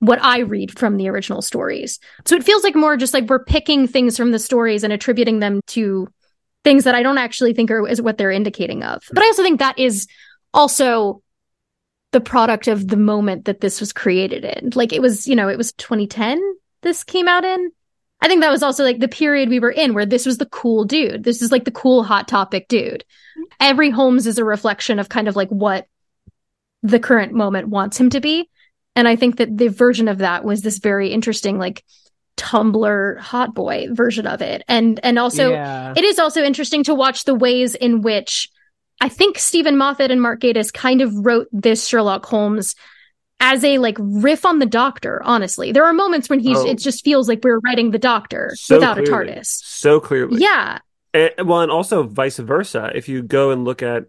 what 0.00 0.22
I 0.22 0.40
read 0.40 0.78
from 0.78 0.96
the 0.96 1.08
original 1.08 1.42
stories. 1.42 1.98
So 2.24 2.36
it 2.36 2.44
feels 2.44 2.62
like 2.62 2.74
more 2.74 2.96
just 2.96 3.14
like 3.14 3.28
we're 3.28 3.44
picking 3.44 3.86
things 3.86 4.16
from 4.16 4.30
the 4.30 4.38
stories 4.38 4.84
and 4.84 4.92
attributing 4.92 5.40
them 5.40 5.60
to 5.68 6.08
things 6.64 6.84
that 6.84 6.94
I 6.94 7.02
don't 7.02 7.18
actually 7.18 7.52
think 7.52 7.70
are 7.70 7.86
is 7.86 8.00
what 8.00 8.16
they're 8.18 8.30
indicating 8.30 8.82
of. 8.82 9.02
But 9.12 9.22
I 9.22 9.26
also 9.26 9.42
think 9.42 9.58
that 9.58 9.78
is 9.78 10.06
also 10.54 11.22
the 12.12 12.20
product 12.20 12.68
of 12.68 12.88
the 12.88 12.96
moment 12.96 13.44
that 13.44 13.60
this 13.60 13.80
was 13.80 13.92
created 13.92 14.44
in. 14.44 14.70
Like 14.74 14.92
it 14.92 15.02
was, 15.02 15.26
you 15.26 15.36
know, 15.36 15.48
it 15.48 15.58
was 15.58 15.72
2010 15.72 16.40
this 16.82 17.04
came 17.04 17.28
out 17.28 17.44
in. 17.44 17.70
I 18.20 18.26
think 18.26 18.40
that 18.40 18.50
was 18.50 18.62
also 18.62 18.82
like 18.82 18.98
the 18.98 19.08
period 19.08 19.48
we 19.48 19.60
were 19.60 19.70
in 19.70 19.94
where 19.94 20.06
this 20.06 20.26
was 20.26 20.38
the 20.38 20.46
cool 20.46 20.84
dude. 20.84 21.22
This 21.22 21.40
is 21.40 21.52
like 21.52 21.64
the 21.64 21.70
cool 21.70 22.02
hot 22.02 22.26
topic 22.26 22.66
dude. 22.68 23.04
Every 23.60 23.90
Holmes 23.90 24.26
is 24.26 24.38
a 24.38 24.44
reflection 24.44 24.98
of 24.98 25.08
kind 25.08 25.28
of 25.28 25.36
like 25.36 25.48
what 25.50 25.86
the 26.82 26.98
current 26.98 27.32
moment 27.32 27.68
wants 27.68 27.98
him 27.98 28.10
to 28.10 28.20
be. 28.20 28.50
And 28.96 29.06
I 29.06 29.14
think 29.14 29.36
that 29.36 29.56
the 29.56 29.68
version 29.68 30.08
of 30.08 30.18
that 30.18 30.44
was 30.44 30.62
this 30.62 30.78
very 30.78 31.12
interesting, 31.12 31.58
like 31.58 31.84
Tumblr 32.36 33.18
hot 33.20 33.54
boy 33.54 33.86
version 33.92 34.26
of 34.26 34.42
it. 34.42 34.64
And 34.66 34.98
and 35.04 35.18
also 35.18 35.52
yeah. 35.52 35.94
it 35.96 36.04
is 36.04 36.18
also 36.18 36.42
interesting 36.42 36.82
to 36.84 36.94
watch 36.94 37.24
the 37.24 37.34
ways 37.34 37.76
in 37.76 38.02
which 38.02 38.50
I 39.00 39.08
think 39.08 39.38
Steven 39.38 39.76
Moffat 39.76 40.10
and 40.10 40.20
Mark 40.20 40.40
Gatiss 40.40 40.72
kind 40.72 41.00
of 41.00 41.14
wrote 41.14 41.48
this 41.52 41.86
Sherlock 41.86 42.26
Holmes 42.26 42.74
as 43.40 43.62
a 43.62 43.78
like 43.78 43.96
riff 44.00 44.44
on 44.44 44.58
the 44.58 44.66
doctor, 44.66 45.22
honestly. 45.22 45.72
There 45.72 45.84
are 45.84 45.92
moments 45.92 46.28
when 46.28 46.40
he's 46.40 46.58
oh. 46.58 46.66
it 46.66 46.78
just 46.78 47.04
feels 47.04 47.28
like 47.28 47.44
we're 47.44 47.60
writing 47.60 47.92
the 47.92 47.98
doctor 47.98 48.52
so 48.54 48.76
without 48.76 48.96
clearly. 48.96 49.32
a 49.32 49.36
TARDIS. 49.36 49.46
So 49.46 50.00
clearly. 50.00 50.40
Yeah. 50.40 50.78
And, 51.14 51.32
well, 51.44 51.60
and 51.60 51.70
also 51.70 52.02
vice 52.02 52.38
versa. 52.38 52.90
If 52.94 53.08
you 53.08 53.22
go 53.22 53.50
and 53.50 53.64
look 53.64 53.82
at 53.82 54.06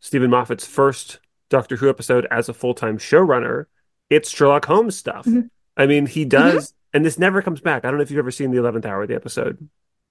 Steven 0.00 0.30
Moffat's 0.30 0.66
first 0.66 1.20
Doctor 1.48 1.76
Who 1.76 1.88
episode 1.88 2.26
as 2.30 2.48
a 2.48 2.54
full 2.54 2.74
time 2.74 2.98
showrunner, 2.98 3.66
it's 4.10 4.30
Sherlock 4.30 4.64
Holmes 4.64 4.96
stuff. 4.96 5.26
Mm-hmm. 5.26 5.46
I 5.76 5.86
mean, 5.86 6.06
he 6.06 6.24
does, 6.24 6.68
mm-hmm. 6.68 6.96
and 6.96 7.04
this 7.04 7.18
never 7.18 7.40
comes 7.40 7.60
back. 7.60 7.84
I 7.84 7.88
don't 7.88 7.96
know 7.96 8.02
if 8.02 8.10
you've 8.10 8.18
ever 8.18 8.30
seen 8.30 8.50
the 8.50 8.58
Eleventh 8.58 8.84
Hour, 8.84 9.06
the 9.06 9.14
episode. 9.14 9.68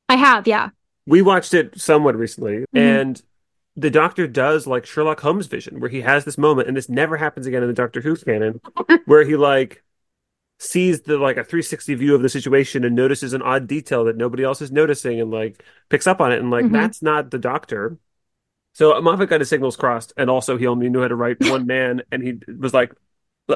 I 0.10 0.15
have, 0.15 0.47
yeah. 0.47 0.69
We 1.06 1.21
watched 1.21 1.54
it 1.54 1.80
somewhat 1.80 2.15
recently, 2.15 2.60
mm-hmm. 2.60 2.77
and 2.77 3.21
the 3.75 3.89
Doctor 3.89 4.27
does 4.27 4.67
like 4.67 4.86
Sherlock 4.86 5.21
Holmes 5.21 5.47
vision, 5.47 5.79
where 5.79 5.89
he 5.89 6.01
has 6.01 6.25
this 6.25 6.38
moment, 6.38 6.67
and 6.67 6.75
this 6.77 6.89
never 6.89 7.17
happens 7.17 7.47
again 7.47 7.63
in 7.63 7.69
the 7.69 7.73
Doctor 7.73 8.01
Who 8.01 8.15
canon, 8.15 8.62
where 9.05 9.23
he 9.25 9.36
like 9.36 9.84
sees 10.60 11.01
the 11.01 11.17
like 11.17 11.38
a 11.38 11.43
360 11.43 11.95
view 11.95 12.15
of 12.15 12.21
the 12.21 12.29
situation 12.29 12.86
and 12.86 12.95
notices 12.95 13.34
an 13.34 13.41
odd 13.41 13.67
detail 13.67 14.05
that 14.05 14.15
nobody 14.17 14.43
else 14.43 14.62
is 14.62 14.71
noticing 14.71 15.19
and 15.19 15.31
like 15.31 15.63
picks 15.89 16.07
up 16.07 16.21
on 16.21 16.31
it 16.31 16.39
and 16.39 16.51
like 16.51 16.65
Mhm. 16.65 16.71
that's 16.73 17.01
not 17.01 17.31
the 17.31 17.39
doctor 17.39 17.97
so 18.73 18.99
moffat 19.01 19.29
got 19.29 19.41
his 19.41 19.49
signals 19.49 19.77
crossed 19.77 20.13
and 20.17 20.29
also 20.29 20.57
he 20.57 20.67
only 20.67 20.89
knew 20.89 21.01
how 21.01 21.07
to 21.07 21.15
write 21.15 21.39
one 21.41 21.65
man 21.67 22.01
and 22.12 22.23
he 22.23 22.39
was 22.60 22.73
like 22.73 22.93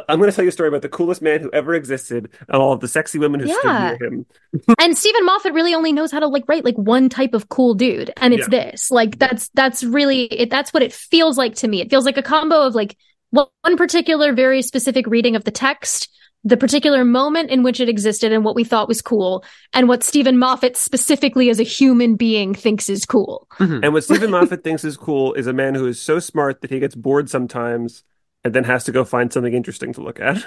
i'm 0.10 0.20
going 0.20 0.30
to 0.30 0.36
tell 0.36 0.44
you 0.44 0.50
a 0.50 0.52
story 0.52 0.68
about 0.68 0.82
the 0.82 0.90
coolest 0.90 1.22
man 1.22 1.40
who 1.42 1.50
ever 1.52 1.74
existed 1.74 2.30
and 2.50 2.62
all 2.62 2.74
of 2.74 2.80
the 2.80 2.88
sexy 2.88 3.18
women 3.20 3.40
who 3.40 3.48
stood 3.48 3.62
Yeah. 3.64 3.96
near 4.00 4.10
him 4.10 4.26
and 4.80 4.98
Steven 4.98 5.26
Moffat 5.26 5.54
really 5.54 5.74
only 5.74 5.94
knows 5.94 6.12
how 6.12 6.20
to 6.20 6.28
like 6.28 6.44
write 6.48 6.66
like 6.66 6.76
one 6.78 7.10
type 7.10 7.34
of 7.34 7.50
cool 7.50 7.74
dude, 7.74 8.12
and 8.18 8.34
it's 8.34 8.48
this. 8.48 8.90
Like 8.90 9.20
that's 9.20 9.50
that's 9.54 9.84
really 9.84 10.24
it. 10.26 10.50
That's 10.50 10.72
what 10.74 10.82
it 10.84 10.94
feels 10.94 11.38
like 11.38 11.56
to 11.56 11.68
me. 11.68 11.82
It 11.82 11.90
feels 11.90 12.06
like 12.06 12.18
a 12.18 12.24
combo 12.24 12.62
of 12.62 12.74
like 12.74 12.98
one 13.32 13.48
one 13.62 13.76
particular 13.78 14.34
very 14.34 14.62
specific 14.62 15.08
reading 15.08 15.36
of 15.36 15.44
the 15.44 15.52
text, 15.52 16.10
the 16.46 16.56
particular 16.58 17.04
moment 17.04 17.50
in 17.50 17.64
which 17.64 17.80
it 17.82 17.90
existed, 17.90 18.32
and 18.32 18.46
what 18.46 18.56
we 18.56 18.64
thought 18.64 18.88
was 18.88 19.02
cool, 19.02 19.44
and 19.74 19.88
what 19.90 20.04
Steven 20.04 20.38
Moffat 20.38 20.78
specifically 20.78 21.50
as 21.50 21.60
a 21.60 21.64
human 21.64 22.16
being 22.16 22.54
thinks 22.56 22.90
is 22.90 23.06
cool. 23.06 23.48
Mhm. 23.60 23.84
and 23.84 23.94
what 23.94 24.04
stephen 24.06 24.32
moffat 24.38 24.64
thinks 24.64 24.84
is 24.86 24.96
cool 24.98 25.34
is 25.34 25.48
a 25.48 25.54
man 25.54 25.76
who 25.76 25.86
is 25.88 26.00
so 26.02 26.20
smart 26.20 26.62
that 26.62 26.70
he 26.72 26.80
gets 26.80 26.96
bored 26.96 27.30
sometimes 27.30 28.04
and 28.46 28.54
then 28.54 28.64
has 28.64 28.86
to 28.86 28.94
go 28.94 29.04
find 29.04 29.34
something 29.34 29.54
interesting 29.54 29.92
to 29.92 30.02
look 30.02 30.22
at 30.22 30.46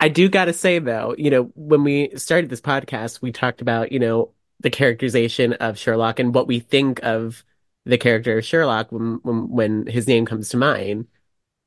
I 0.00 0.08
do 0.08 0.28
gotta 0.28 0.52
say 0.52 0.78
though, 0.78 1.14
you 1.18 1.30
know, 1.30 1.50
when 1.54 1.82
we 1.82 2.10
started 2.16 2.50
this 2.50 2.60
podcast, 2.60 3.20
we 3.20 3.32
talked 3.32 3.60
about, 3.60 3.90
you 3.90 3.98
know, 3.98 4.32
the 4.60 4.70
characterization 4.70 5.54
of 5.54 5.78
Sherlock 5.78 6.20
and 6.20 6.34
what 6.34 6.46
we 6.46 6.60
think 6.60 7.00
of 7.02 7.44
the 7.84 7.98
character 7.98 8.38
of 8.38 8.44
Sherlock 8.44 8.92
when 8.92 9.18
when, 9.22 9.48
when 9.48 9.86
his 9.86 10.06
name 10.06 10.24
comes 10.24 10.50
to 10.50 10.56
mind. 10.56 11.06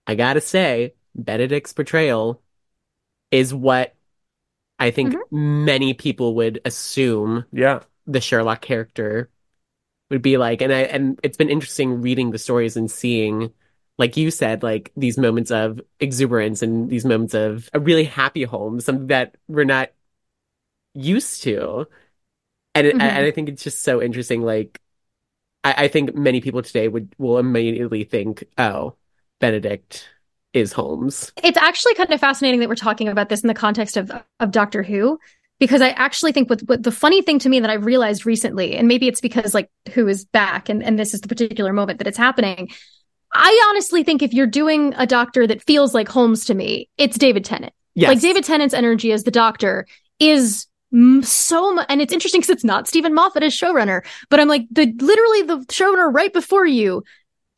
I 0.07 0.15
gotta 0.15 0.41
say, 0.41 0.93
Benedict's 1.13 1.73
portrayal 1.73 2.41
is 3.31 3.53
what 3.53 3.95
I 4.79 4.91
think 4.91 5.13
mm-hmm. 5.13 5.65
many 5.65 5.93
people 5.93 6.35
would 6.35 6.61
assume 6.63 7.45
yeah 7.51 7.81
the 8.07 8.21
Sherlock 8.21 8.61
character 8.61 9.29
would 10.09 10.21
be 10.21 10.37
like. 10.37 10.61
And 10.61 10.71
I 10.71 10.81
and 10.81 11.19
it's 11.21 11.37
been 11.37 11.49
interesting 11.49 12.01
reading 12.01 12.31
the 12.31 12.39
stories 12.39 12.77
and 12.77 12.89
seeing, 12.89 13.51
like 13.97 14.17
you 14.17 14.31
said, 14.31 14.63
like 14.63 14.91
these 14.97 15.17
moments 15.17 15.51
of 15.51 15.81
exuberance 15.99 16.61
and 16.61 16.89
these 16.89 17.05
moments 17.05 17.33
of 17.33 17.69
a 17.73 17.79
really 17.79 18.03
happy 18.05 18.43
home, 18.43 18.79
something 18.79 19.07
that 19.07 19.35
we're 19.47 19.63
not 19.63 19.91
used 20.93 21.43
to. 21.43 21.87
And 22.75 22.87
it, 22.87 22.95
Mhm. 22.95 23.01
and 23.01 23.25
I 23.25 23.31
think 23.31 23.49
it's 23.49 23.63
just 23.63 23.83
so 23.83 24.01
interesting. 24.01 24.41
Like, 24.43 24.79
I, 25.63 25.85
I 25.85 25.87
think 25.89 26.15
many 26.15 26.41
people 26.41 26.61
today 26.61 26.87
would 26.87 27.15
will 27.17 27.39
immediately 27.39 28.03
think, 28.05 28.45
"Oh, 28.57 28.95
Benedict 29.39 30.09
is 30.53 30.73
Holmes." 30.73 31.33
It's 31.43 31.57
actually 31.57 31.95
kind 31.95 32.11
of 32.13 32.19
fascinating 32.19 32.61
that 32.61 32.69
we're 32.69 32.75
talking 32.75 33.09
about 33.09 33.29
this 33.29 33.41
in 33.43 33.49
the 33.49 33.53
context 33.53 33.97
of 33.97 34.11
of 34.39 34.51
Doctor 34.51 34.83
Who, 34.83 35.19
because 35.59 35.81
I 35.81 35.89
actually 35.91 36.31
think 36.33 36.49
what, 36.49 36.61
what 36.61 36.83
the 36.83 36.91
funny 36.91 37.21
thing 37.21 37.39
to 37.39 37.49
me 37.49 37.59
that 37.61 37.69
I've 37.69 37.85
realized 37.85 38.25
recently, 38.25 38.75
and 38.75 38.87
maybe 38.87 39.07
it's 39.07 39.21
because 39.21 39.53
like 39.53 39.69
Who 39.93 40.07
is 40.07 40.25
back, 40.25 40.69
and 40.69 40.83
and 40.83 40.99
this 40.99 41.13
is 41.13 41.21
the 41.21 41.29
particular 41.29 41.73
moment 41.73 41.99
that 41.99 42.07
it's 42.07 42.17
happening. 42.17 42.69
I 43.33 43.67
honestly 43.69 44.03
think 44.03 44.21
if 44.21 44.33
you're 44.33 44.47
doing 44.47 44.93
a 44.97 45.05
Doctor 45.07 45.47
that 45.47 45.61
feels 45.61 45.93
like 45.93 46.09
Holmes 46.09 46.45
to 46.45 46.53
me, 46.53 46.89
it's 46.97 47.17
David 47.17 47.45
Tennant. 47.45 47.73
Yes, 47.95 48.09
Like 48.09 48.21
David 48.21 48.43
Tennant's 48.43 48.73
energy 48.73 49.11
as 49.11 49.23
the 49.23 49.31
Doctor 49.31 49.85
is 50.19 50.67
so 51.21 51.73
much, 51.73 51.85
and 51.89 52.01
it's 52.01 52.11
interesting 52.11 52.41
because 52.41 52.49
it's 52.49 52.63
not 52.63 52.87
Steven 52.87 53.13
Moffat 53.13 53.43
as 53.43 53.53
showrunner, 53.53 54.03
but 54.29 54.39
I'm 54.39 54.49
like 54.49 54.65
the 54.71 54.93
literally 54.99 55.41
the 55.43 55.57
showrunner 55.67 56.13
right 56.13 56.33
before 56.33 56.65
you 56.65 57.03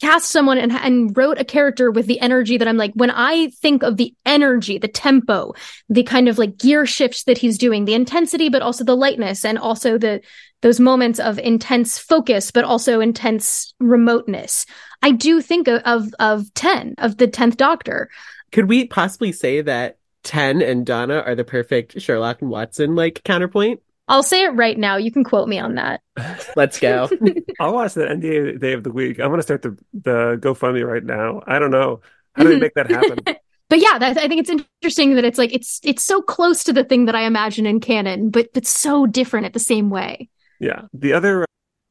cast 0.03 0.31
someone 0.31 0.57
and 0.57 0.73
and 0.73 1.15
wrote 1.15 1.39
a 1.39 1.45
character 1.45 1.89
with 1.89 2.07
the 2.07 2.19
energy 2.19 2.57
that 2.57 2.67
I'm 2.67 2.75
like 2.75 2.91
when 2.93 3.09
I 3.09 3.47
think 3.61 3.83
of 3.83 3.95
the 3.95 4.13
energy, 4.25 4.77
the 4.77 4.89
tempo, 4.89 5.53
the 5.87 6.03
kind 6.03 6.27
of 6.27 6.37
like 6.37 6.57
gear 6.57 6.85
shifts 6.85 7.23
that 7.23 7.37
he's 7.37 7.57
doing, 7.57 7.85
the 7.85 7.93
intensity, 7.93 8.49
but 8.49 8.61
also 8.61 8.83
the 8.83 8.97
lightness, 8.97 9.45
and 9.45 9.57
also 9.57 9.97
the 9.97 10.21
those 10.61 10.79
moments 10.79 11.19
of 11.19 11.39
intense 11.39 11.97
focus, 11.97 12.51
but 12.51 12.65
also 12.65 12.99
intense 12.99 13.73
remoteness. 13.79 14.65
I 15.01 15.11
do 15.11 15.41
think 15.41 15.69
of 15.69 15.81
of, 15.85 16.13
of 16.19 16.53
ten 16.53 16.95
of 16.97 17.15
the 17.15 17.27
tenth 17.27 17.55
Doctor. 17.55 18.09
Could 18.51 18.67
we 18.67 18.85
possibly 18.87 19.31
say 19.31 19.61
that 19.61 19.97
Ten 20.23 20.61
and 20.61 20.85
Donna 20.85 21.19
are 21.25 21.35
the 21.35 21.43
perfect 21.43 22.01
Sherlock 22.01 22.41
and 22.41 22.49
Watson 22.49 22.95
like 22.95 23.23
counterpoint? 23.23 23.81
I'll 24.07 24.23
say 24.23 24.43
it 24.43 24.49
right 24.49 24.77
now. 24.77 24.97
You 24.97 25.11
can 25.11 25.23
quote 25.23 25.47
me 25.47 25.59
on 25.59 25.75
that. 25.75 26.01
Let's 26.55 26.79
go. 26.79 27.09
I'll 27.59 27.73
watch 27.73 27.93
the 27.93 28.05
NDA 28.05 28.59
day 28.59 28.73
of 28.73 28.83
the 28.83 28.91
week. 28.91 29.19
I'm 29.19 29.29
gonna 29.29 29.43
start 29.43 29.61
the 29.61 29.77
the 29.93 30.37
GoFundMe 30.41 30.85
right 30.85 31.03
now. 31.03 31.41
I 31.47 31.59
don't 31.59 31.71
know 31.71 32.01
how 32.35 32.43
do 32.43 32.49
we 32.49 32.59
make 32.59 32.73
that 32.75 32.89
happen. 32.89 33.19
But 33.69 33.79
yeah, 33.79 33.97
that, 33.97 34.17
I 34.19 34.27
think 34.27 34.41
it's 34.41 34.51
interesting 34.51 35.15
that 35.15 35.23
it's 35.23 35.39
like 35.39 35.51
it's 35.51 35.79
it's 35.83 36.03
so 36.03 36.21
close 36.21 36.63
to 36.65 36.73
the 36.73 36.83
thing 36.83 37.05
that 37.05 37.15
I 37.15 37.23
imagine 37.23 37.65
in 37.65 37.79
canon, 37.79 38.29
but 38.29 38.53
but 38.53 38.67
so 38.67 39.07
different 39.07 39.47
at 39.47 39.53
the 39.53 39.59
same 39.59 39.89
way. 39.89 40.29
Yeah. 40.59 40.83
The 40.93 41.13
other 41.13 41.43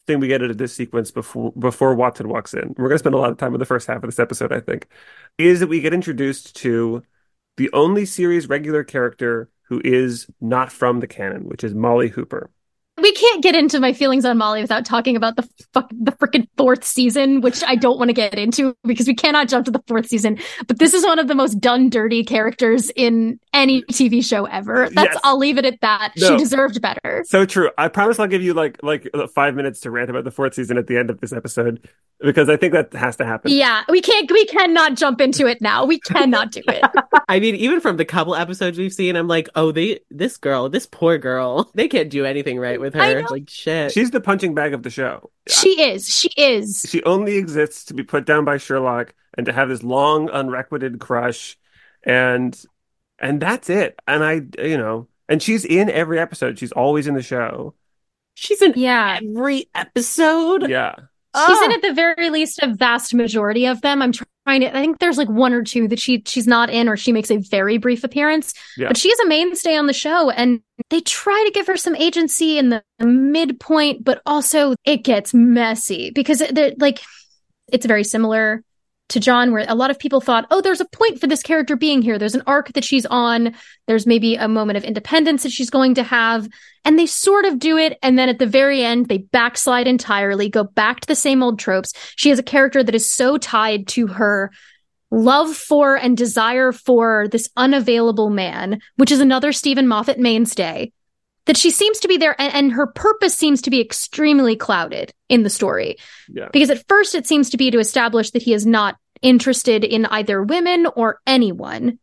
thing 0.07 0.21
we 0.21 0.29
get 0.29 0.43
out 0.43 0.51
of 0.51 0.59
this 0.59 0.73
sequence 0.73 1.11
before 1.11 1.51
before 1.59 1.97
Watson 1.97 2.29
walks 2.29 2.55
in, 2.55 2.75
we're 2.79 2.89
gonna 2.89 2.99
spend 2.99 3.17
a 3.17 3.19
lot 3.19 3.33
of 3.33 3.39
time 3.39 3.53
in 3.53 3.59
the 3.59 3.67
first 3.67 3.89
half 3.89 3.97
of 3.97 4.03
this 4.03 4.21
episode, 4.21 4.53
I 4.53 4.61
think, 4.61 4.87
is 5.39 5.59
that 5.59 5.67
we 5.67 5.81
get 5.81 5.93
introduced 5.93 6.55
to 6.57 7.03
the 7.57 7.69
only 7.73 8.05
series 8.05 8.49
regular 8.49 8.85
character 8.85 9.51
who 9.73 9.81
is 9.87 10.27
not 10.39 10.71
from 10.71 11.01
the 11.01 11.07
canon, 11.07 11.49
which 11.49 11.65
is 11.65 11.75
Molly 11.75 12.09
Hooper. 12.09 12.51
We 13.01 13.13
can't 13.13 13.43
get 13.43 13.55
into 13.55 13.81
my 13.81 13.95
feelings 13.95 14.25
on 14.25 14.37
Molly 14.37 14.61
without 14.61 14.85
talking 14.85 15.17
about 15.17 15.37
the 15.37 15.49
fuck 15.73 15.91
the 15.91 16.13
freaking 16.13 16.47
fourth 16.59 16.85
season, 16.85 17.41
which 17.41 17.65
I 17.65 17.75
don't 17.75 17.99
want 17.99 18.11
to 18.11 18.13
get 18.13 18.35
into 18.35 18.77
because 18.85 19.07
we 19.07 19.15
cannot 19.15 19.49
jump 19.49 19.65
to 19.65 19.71
the 19.71 19.83
fourth 19.87 20.07
season. 20.09 20.39
But 20.67 20.79
this 20.79 20.93
is 20.93 21.05
one 21.05 21.19
of 21.19 21.27
the 21.27 21.35
most 21.35 21.59
done 21.59 21.89
dirty 21.89 22.23
characters 22.23 22.91
in 22.95 23.41
any 23.55 23.83
TV 23.85 24.23
show 24.25 24.45
ever. 24.45 24.91
That's 24.91 25.15
Yes. 25.15 25.21
I'll 25.25 25.39
leave 25.39 25.59
it 25.59 25.65
at 25.65 25.81
that. 25.81 26.13
No. 26.19 26.29
She 26.29 26.37
deserved 26.37 26.81
better. 26.83 27.25
So 27.27 27.47
true. 27.47 27.71
I 27.79 27.89
promise 27.89 28.19
I'll 28.19 28.27
give 28.27 28.43
you 28.43 28.53
like 28.55 28.79
like 28.83 29.09
uh, 29.15 29.27
five 29.27 29.55
minutes 29.55 29.81
to 29.81 29.91
rant 29.91 30.11
about 30.11 30.25
the 30.25 30.31
fourth 30.31 30.55
season 30.55 30.77
at 30.77 30.87
the 30.87 30.99
end 30.99 31.09
of 31.09 31.21
this 31.21 31.33
episode 31.33 31.89
because 32.21 32.49
I 32.49 32.57
think 32.57 32.73
that 32.73 32.93
has 32.93 33.17
to 33.17 33.25
happen. 33.25 33.53
Yeah, 33.53 33.85
we 33.89 34.01
can't 34.01 34.31
we 34.31 34.45
cannot 34.47 34.97
jump 34.97 35.21
into 35.21 35.47
it 35.47 35.61
now. 35.61 35.85
We 35.85 35.99
cannot 35.99 36.53
do 36.53 36.63
it. 36.69 36.85
I 37.29 37.41
mean, 37.41 37.55
even 37.55 37.81
from 37.81 37.97
the 37.97 38.05
couple 38.05 38.35
episodes 38.35 38.79
we've 38.79 38.93
seen, 38.93 39.17
I'm 39.17 39.29
like, 39.29 39.49
oh, 39.55 39.73
they, 39.73 40.01
this 40.11 40.37
girl, 40.37 40.69
this 40.69 40.87
poor 40.87 41.19
girl, 41.19 41.71
they 41.75 41.89
can't 41.89 42.11
do 42.11 42.25
anything 42.25 42.59
right 42.59 42.81
with 42.83 42.93
her. 42.95 43.23
Like, 43.31 43.49
shit. 43.49 43.93
She's 43.93 44.11
the 44.11 44.21
punching 44.21 44.55
bag 44.55 44.75
of 44.75 44.83
the 44.83 44.91
show. 44.91 45.31
she 45.49 45.81
is. 45.81 46.07
She 46.15 46.29
is. 46.37 46.85
she 46.87 47.03
only 47.05 47.37
exists 47.39 47.87
to 47.87 47.95
be 47.95 48.03
put 48.03 48.27
down 48.27 48.45
by 48.45 48.59
Sherlock 48.59 49.15
and 49.39 49.47
to 49.47 49.53
have 49.53 49.71
this 49.71 49.83
long 49.83 50.29
unrequited 50.29 51.01
crush 51.01 51.57
and 52.05 52.61
and 53.19 53.41
that's 53.41 53.71
it. 53.71 53.99
And 54.07 54.23
I 54.23 54.43
you 54.63 54.77
know, 54.77 55.09
and 55.29 55.43
she's 55.43 55.65
in 55.65 55.89
every 55.89 56.19
episode. 56.19 56.59
She's 56.59 56.73
always 56.73 57.07
in 57.07 57.15
the 57.15 57.23
show. 57.23 57.75
She's 58.35 58.61
in 58.61 58.75
Yeah. 58.77 59.21
every 59.23 59.71
episode. 59.75 60.69
Yeah. 60.69 60.95
She's 61.35 61.63
in 61.63 61.71
Ah. 61.71 61.75
at 61.75 61.83
the 61.83 61.95
very 61.95 62.29
least 62.29 62.59
a 62.63 62.75
vast 62.75 63.15
majority 63.15 63.67
of 63.67 63.81
them. 63.81 64.03
I'm 64.03 64.13
trying 64.13 64.61
to. 64.61 64.77
I 64.77 64.81
think 64.81 64.99
there's 64.99 65.17
like 65.17 65.31
one 65.31 65.55
or 65.55 65.63
two 65.63 65.89
that 65.89 65.99
she 65.99 66.23
she's 66.27 66.47
not 66.47 66.69
in, 66.69 66.89
or 66.89 66.97
she 66.97 67.11
makes 67.13 67.31
a 67.31 67.39
very 67.39 67.79
brief 67.79 68.05
appearance. 68.05 68.53
Yeah. 68.77 68.89
But 68.89 68.99
she 68.99 69.09
is 69.09 69.19
a 69.21 69.27
mainstay 69.27 69.77
on 69.77 69.87
the 69.87 69.95
show, 69.95 70.29
and 70.31 70.61
they 70.91 71.01
try 71.01 71.43
to 71.47 71.53
give 71.53 71.67
her 71.69 71.77
some 71.79 71.97
agency 71.97 72.59
in 72.59 72.69
the 72.69 72.83
midpoint, 73.01 74.05
but 74.05 74.21
also 74.27 74.75
it 74.85 75.05
gets 75.05 75.33
messy 75.33 76.11
because 76.11 76.43
they're 76.51 76.73
like 76.79 77.01
it's 77.73 77.87
very 77.87 78.05
similar 78.05 78.63
to 79.09 79.21
John, 79.21 79.53
where 79.53 79.67
a 79.69 79.75
lot 79.75 79.91
of 79.91 79.99
people 79.99 80.21
thought, 80.21 80.47
oh, 80.51 80.61
there's 80.61 80.81
a 80.81 80.87
point 80.87 81.21
for 81.21 81.27
this 81.27 81.43
character 81.43 81.77
being 81.77 82.03
here. 82.03 82.19
There's 82.19 82.35
an 82.35 82.43
arc 82.47 82.73
that 82.73 82.85
she's 82.85 83.05
on. 83.07 83.55
There's 83.87 84.07
maybe 84.07 84.37
a 84.37 84.49
moment 84.49 84.79
of 84.79 84.85
independence 84.85 85.43
that 85.43 85.53
she's 85.53 85.71
going 85.71 85.95
to 85.97 86.03
have. 86.03 86.49
And 86.85 86.99
they 86.99 87.07
sort 87.07 87.45
of 87.45 87.59
do 87.59 87.77
it. 87.77 87.99
And 88.03 88.19
then 88.19 88.29
at 88.29 88.39
the 88.39 88.47
very 88.47 88.83
end, 88.83 89.09
they 89.09 89.19
backslide 89.19 89.87
entirely, 89.87 90.49
go 90.49 90.65
back 90.65 91.01
to 91.01 91.07
the 91.07 91.15
same 91.15 91.43
old 91.43 91.59
tropes. 91.59 91.93
She 92.17 92.31
has 92.31 92.39
a 92.39 92.43
character 92.45 92.83
that 92.83 92.95
is 92.95 93.13
so 93.13 93.37
tied 93.37 93.87
to 93.89 94.07
her 94.07 94.51
love 95.11 95.55
for 95.55 95.95
and 95.95 96.17
desire 96.17 96.73
for 96.73 97.29
this 97.29 97.51
unavailable 97.57 98.31
man, 98.31 98.81
which 98.97 99.13
is 99.13 99.21
another 99.21 99.53
Steven 99.53 99.87
Moffat 99.87 100.19
mainstay, 100.19 100.91
that 101.47 101.57
she 101.57 101.71
seems 101.71 102.01
to 102.01 102.09
be 102.09 102.17
there 102.17 102.41
and, 102.41 102.55
and 102.55 102.73
her 102.73 102.87
purpose 102.87 103.37
seems 103.37 103.63
to 103.63 103.71
be 103.71 103.81
extremely 103.81 104.57
clouded 104.57 105.13
in 105.29 105.43
the 105.43 105.51
story. 105.51 105.97
Yeah. 106.29 106.49
Because 106.53 106.71
at 106.71 106.87
first 106.89 107.15
it 107.15 107.27
seems 107.27 107.51
to 107.51 107.57
be 107.57 107.71
to 107.71 107.79
establish 107.79 108.31
that 108.31 108.43
he 108.43 108.55
is 108.55 108.67
not 108.67 108.97
interested 109.23 109.85
in 109.85 110.07
either 110.07 110.43
women 110.43 110.87
or 110.87 111.21
anyone. 111.27 111.99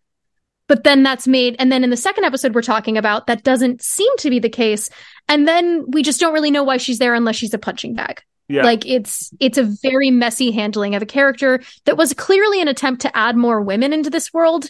But 0.67 0.84
then 0.84 1.02
that's 1.02 1.28
made, 1.28 1.56
and 1.58 1.71
then 1.71 1.84
in 1.84 1.89
the 1.89 1.97
second 1.97 2.25
episode 2.25 2.54
we're 2.54 2.62
talking 2.62 2.97
about, 2.97 3.25
that 3.25 3.43
doesn't 3.43 3.82
seem 3.82 4.15
to 4.17 4.30
be 4.30 4.38
the 4.38 4.49
case. 4.49 4.89
And 5.28 5.47
then 5.47 5.86
we 5.89 6.04
just 6.04 6.19
don't 6.19 6.34
really 6.34 6.52
know 6.52 6.63
why 6.63 6.78
she's 6.78 6.99
there 6.99 7.15
unless 7.15 7.36
she's 7.36 7.56
a 7.56 7.58
punching 7.58 7.95
bag. 7.95 8.21
Yeah. 8.47 8.63
Like 8.63 8.86
it's 8.86 9.32
it's 9.39 9.60
a 9.60 9.63
very 9.63 10.10
messy 10.10 10.52
handling 10.52 10.95
of 10.95 11.04
a 11.04 11.08
character 11.08 11.62
that 11.86 11.97
was 11.97 12.13
clearly 12.13 12.62
an 12.62 12.67
attempt 12.67 13.04
to 13.04 13.15
add 13.15 13.36
more 13.36 13.62
women 13.62 13.93
into 13.93 14.10
this 14.10 14.34
world. 14.34 14.69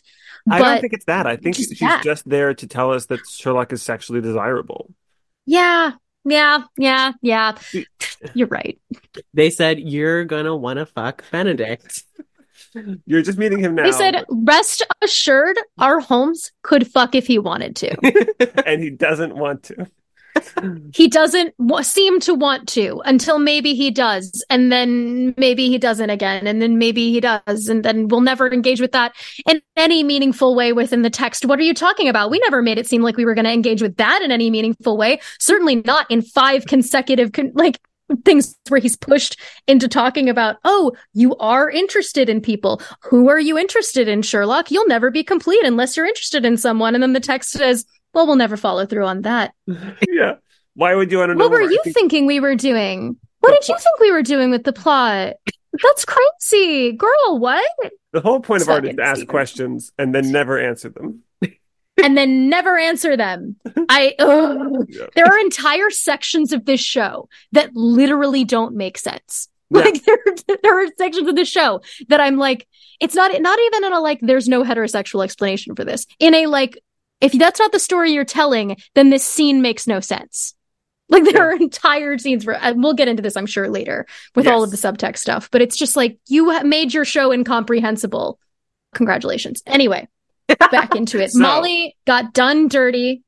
I 0.49 0.59
don't 0.59 0.81
think 0.81 0.93
it's 0.93 1.05
that. 1.05 1.27
I 1.27 1.35
think 1.35 1.55
just 1.55 1.69
she's 1.69 1.79
that. 1.79 2.03
just 2.03 2.27
there 2.27 2.53
to 2.53 2.67
tell 2.67 2.91
us 2.91 3.07
that 3.07 3.25
Sherlock 3.27 3.73
is 3.73 3.81
sexually 3.81 4.21
desirable. 4.21 4.93
Yeah, 5.45 5.93
yeah, 6.25 6.63
yeah, 6.77 7.13
yeah. 7.21 7.57
You're 8.33 8.47
right. 8.47 8.79
They 9.33 9.49
said 9.49 9.79
you're 9.79 10.25
gonna 10.25 10.55
wanna 10.55 10.85
fuck 10.85 11.23
Benedict. 11.31 12.03
You're 13.05 13.21
just 13.21 13.37
meeting 13.37 13.59
him 13.59 13.75
now. 13.75 13.83
They 13.83 13.91
said, 13.91 14.25
rest 14.29 14.85
assured, 15.01 15.57
our 15.77 15.99
Holmes 15.99 16.51
could 16.61 16.85
fuck 16.91 17.15
if 17.15 17.25
he 17.25 17.39
wanted 17.39 17.75
to. 17.77 18.63
and 18.65 18.81
he 18.81 18.89
doesn't 18.89 19.35
want 19.35 19.63
to. 19.63 19.87
He 20.93 21.07
doesn't 21.07 21.55
w- 21.57 21.83
seem 21.83 22.19
to 22.19 22.33
want 22.33 22.67
to 22.67 23.01
until 23.05 23.39
maybe 23.39 23.73
he 23.73 23.91
does 23.91 24.43
and 24.49 24.71
then 24.71 25.33
maybe 25.37 25.67
he 25.67 25.77
doesn't 25.77 26.09
again 26.09 26.47
and 26.47 26.61
then 26.61 26.77
maybe 26.77 27.11
he 27.11 27.19
does 27.19 27.67
and 27.67 27.83
then 27.83 28.07
we'll 28.07 28.21
never 28.21 28.51
engage 28.51 28.81
with 28.81 28.91
that 28.91 29.13
in 29.47 29.61
any 29.75 30.03
meaningful 30.03 30.55
way 30.55 30.73
within 30.73 31.01
the 31.01 31.09
text. 31.09 31.45
What 31.45 31.59
are 31.59 31.63
you 31.63 31.73
talking 31.73 32.07
about? 32.07 32.29
We 32.29 32.39
never 32.39 32.61
made 32.61 32.77
it 32.77 32.87
seem 32.87 33.01
like 33.01 33.17
we 33.17 33.25
were 33.25 33.35
going 33.35 33.45
to 33.45 33.51
engage 33.51 33.81
with 33.81 33.97
that 33.97 34.21
in 34.21 34.31
any 34.31 34.49
meaningful 34.49 34.97
way 34.97 35.19
certainly 35.39 35.75
not 35.75 36.09
in 36.09 36.21
five 36.21 36.65
consecutive 36.65 37.31
con- 37.31 37.51
like 37.55 37.79
things 38.25 38.57
where 38.69 38.79
he's 38.79 38.97
pushed 38.97 39.39
into 39.67 39.87
talking 39.87 40.29
about 40.29 40.57
oh 40.63 40.91
you 41.13 41.35
are 41.37 41.69
interested 41.69 42.29
in 42.29 42.41
people. 42.41 42.81
Who 43.03 43.29
are 43.29 43.39
you 43.39 43.57
interested 43.57 44.07
in 44.07 44.21
sherlock? 44.21 44.71
You'll 44.71 44.87
never 44.87 45.11
be 45.11 45.23
complete 45.23 45.63
unless 45.63 45.95
you're 45.95 46.05
interested 46.05 46.45
in 46.45 46.57
someone. 46.57 46.95
And 46.95 47.03
then 47.03 47.13
the 47.13 47.19
text 47.19 47.51
says 47.51 47.85
well, 48.13 48.27
we'll 48.27 48.35
never 48.35 48.57
follow 48.57 48.85
through 48.85 49.05
on 49.05 49.21
that. 49.23 49.53
yeah. 49.67 50.35
Why 50.75 50.95
would 50.95 51.11
you 51.11 51.17
want 51.17 51.29
to 51.29 51.35
know? 51.35 51.45
What 51.47 51.51
were 51.51 51.61
you 51.61 51.81
thinking 51.85 52.25
we 52.25 52.39
were 52.39 52.55
doing? 52.55 53.17
What 53.39 53.59
did 53.59 53.67
you 53.67 53.77
think 53.77 53.99
we 53.99 54.11
were 54.11 54.23
doing 54.23 54.51
with 54.51 54.63
the 54.63 54.73
plot? 54.73 55.35
That's 55.83 56.05
crazy. 56.05 56.93
Girl, 56.93 57.39
what? 57.39 57.69
The 58.11 58.21
whole 58.21 58.39
point 58.39 58.63
of 58.63 58.69
art 58.69 58.85
is 58.85 58.95
to 58.95 59.01
ask 59.01 59.17
Steven. 59.17 59.27
questions 59.27 59.91
and 59.97 60.13
then 60.13 60.31
never 60.31 60.59
answer 60.59 60.89
them. 60.89 61.23
And 62.01 62.15
then 62.15 62.47
never 62.47 62.77
answer 62.77 63.17
them. 63.17 63.57
I. 63.89 64.15
Yeah. 64.17 65.07
there 65.15 65.25
are 65.25 65.37
entire 65.37 65.89
sections 65.89 66.53
of 66.53 66.63
this 66.63 66.79
show 66.79 67.27
that 67.51 67.75
literally 67.75 68.45
don't 68.45 68.73
make 68.73 68.97
sense. 68.97 69.49
Yeah. 69.69 69.81
Like 69.81 70.03
there, 70.05 70.17
there 70.63 70.81
are 70.81 70.87
sections 70.97 71.27
of 71.27 71.35
the 71.35 71.43
show 71.43 71.81
that 72.07 72.21
I'm 72.21 72.37
like, 72.37 72.69
it's 73.01 73.15
not 73.15 73.37
not 73.41 73.59
even 73.59 73.83
in 73.83 73.91
a 73.91 73.99
like, 73.99 74.19
there's 74.21 74.47
no 74.47 74.63
heterosexual 74.63 75.25
explanation 75.25 75.75
for 75.75 75.83
this. 75.83 76.05
In 76.19 76.33
a 76.33 76.45
like, 76.47 76.79
if 77.21 77.31
that's 77.33 77.59
not 77.59 77.71
the 77.71 77.79
story 77.79 78.11
you're 78.11 78.25
telling, 78.25 78.77
then 78.95 79.09
this 79.09 79.25
scene 79.25 79.61
makes 79.61 79.87
no 79.87 79.99
sense. 79.99 80.53
Like 81.09 81.23
there 81.23 81.33
Yeah. 81.33 81.41
are 81.41 81.53
entire 81.53 82.17
scenes 82.19 82.45
where 82.45 82.59
and 82.61 82.83
we'll 82.83 82.93
get 82.93 83.07
into 83.07 83.23
this, 83.23 83.35
I'm 83.35 83.47
sure, 83.47 83.67
later 83.69 84.05
with 84.35 84.47
all 84.47 84.63
of 84.63 84.71
the 84.71 84.77
subtext 84.77 85.17
stuff. 85.17 85.49
But 85.51 85.61
it's 85.61 85.75
just 85.75 85.95
like 85.95 86.19
you 86.27 86.61
made 86.63 86.93
your 86.93 87.05
show 87.05 87.31
incomprehensible. 87.31 88.39
Congratulations. 88.93 89.63
Anyway, 89.65 90.07
back 90.71 90.95
into 90.95 91.19
it. 91.19 91.31
So- 91.31 91.39
Molly 91.39 91.95
got 92.05 92.33
done 92.33 92.67
dirty. 92.67 93.23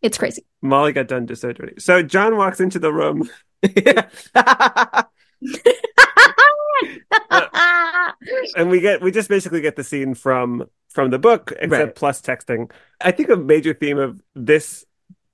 It's 0.00 0.18
crazy. 0.18 0.44
Molly 0.62 0.92
got 0.92 1.08
done 1.08 1.26
so 1.34 1.52
dirty. 1.52 1.80
So 1.80 2.02
John 2.02 2.36
walks 2.36 2.60
into 2.60 2.78
the 2.78 2.92
room. 2.92 3.28
and 8.56 8.70
we 8.70 8.80
get 8.80 9.00
we 9.02 9.10
just 9.10 9.28
basically 9.28 9.60
get 9.60 9.76
the 9.76 9.84
scene 9.84 10.14
from 10.14 10.64
from 10.88 11.10
the 11.10 11.18
book 11.18 11.52
except 11.58 11.70
Right. 11.72 11.94
plus 11.94 12.20
texting. 12.20 12.70
I 13.00 13.10
think 13.10 13.28
a 13.30 13.36
major 13.36 13.74
theme 13.74 13.98
of 13.98 14.20
this 14.34 14.84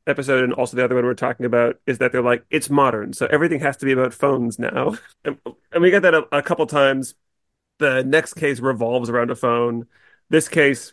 episode 0.07 0.42
and 0.44 0.53
also 0.55 0.76
the 0.76 0.85
other 0.85 0.94
one 0.94 1.05
we're 1.05 1.14
talking 1.14 1.46
about 1.46 1.79
is 1.87 1.98
that 1.98 2.11
they're 2.12 2.22
like 2.22 2.44
it's 2.50 2.70
modern 2.70 3.12
so 3.12 3.26
everything 3.26 3.61
has 3.61 3.76
to 3.79 3.87
be 3.87 3.92
about 3.92 4.14
phones 4.14 4.59
now. 4.59 4.96
And, 5.24 5.38
and 5.72 5.83
we 5.83 5.90
get 5.90 6.03
that 6.03 6.14
a, 6.14 6.24
a 6.33 6.42
couple 6.42 6.66
times. 6.66 7.14
The 7.79 8.05
next 8.05 8.35
case 8.35 8.61
revolves 8.61 9.11
around 9.11 9.31
a 9.31 9.37
phone. 9.37 9.87
This 10.31 10.48
case 10.48 10.92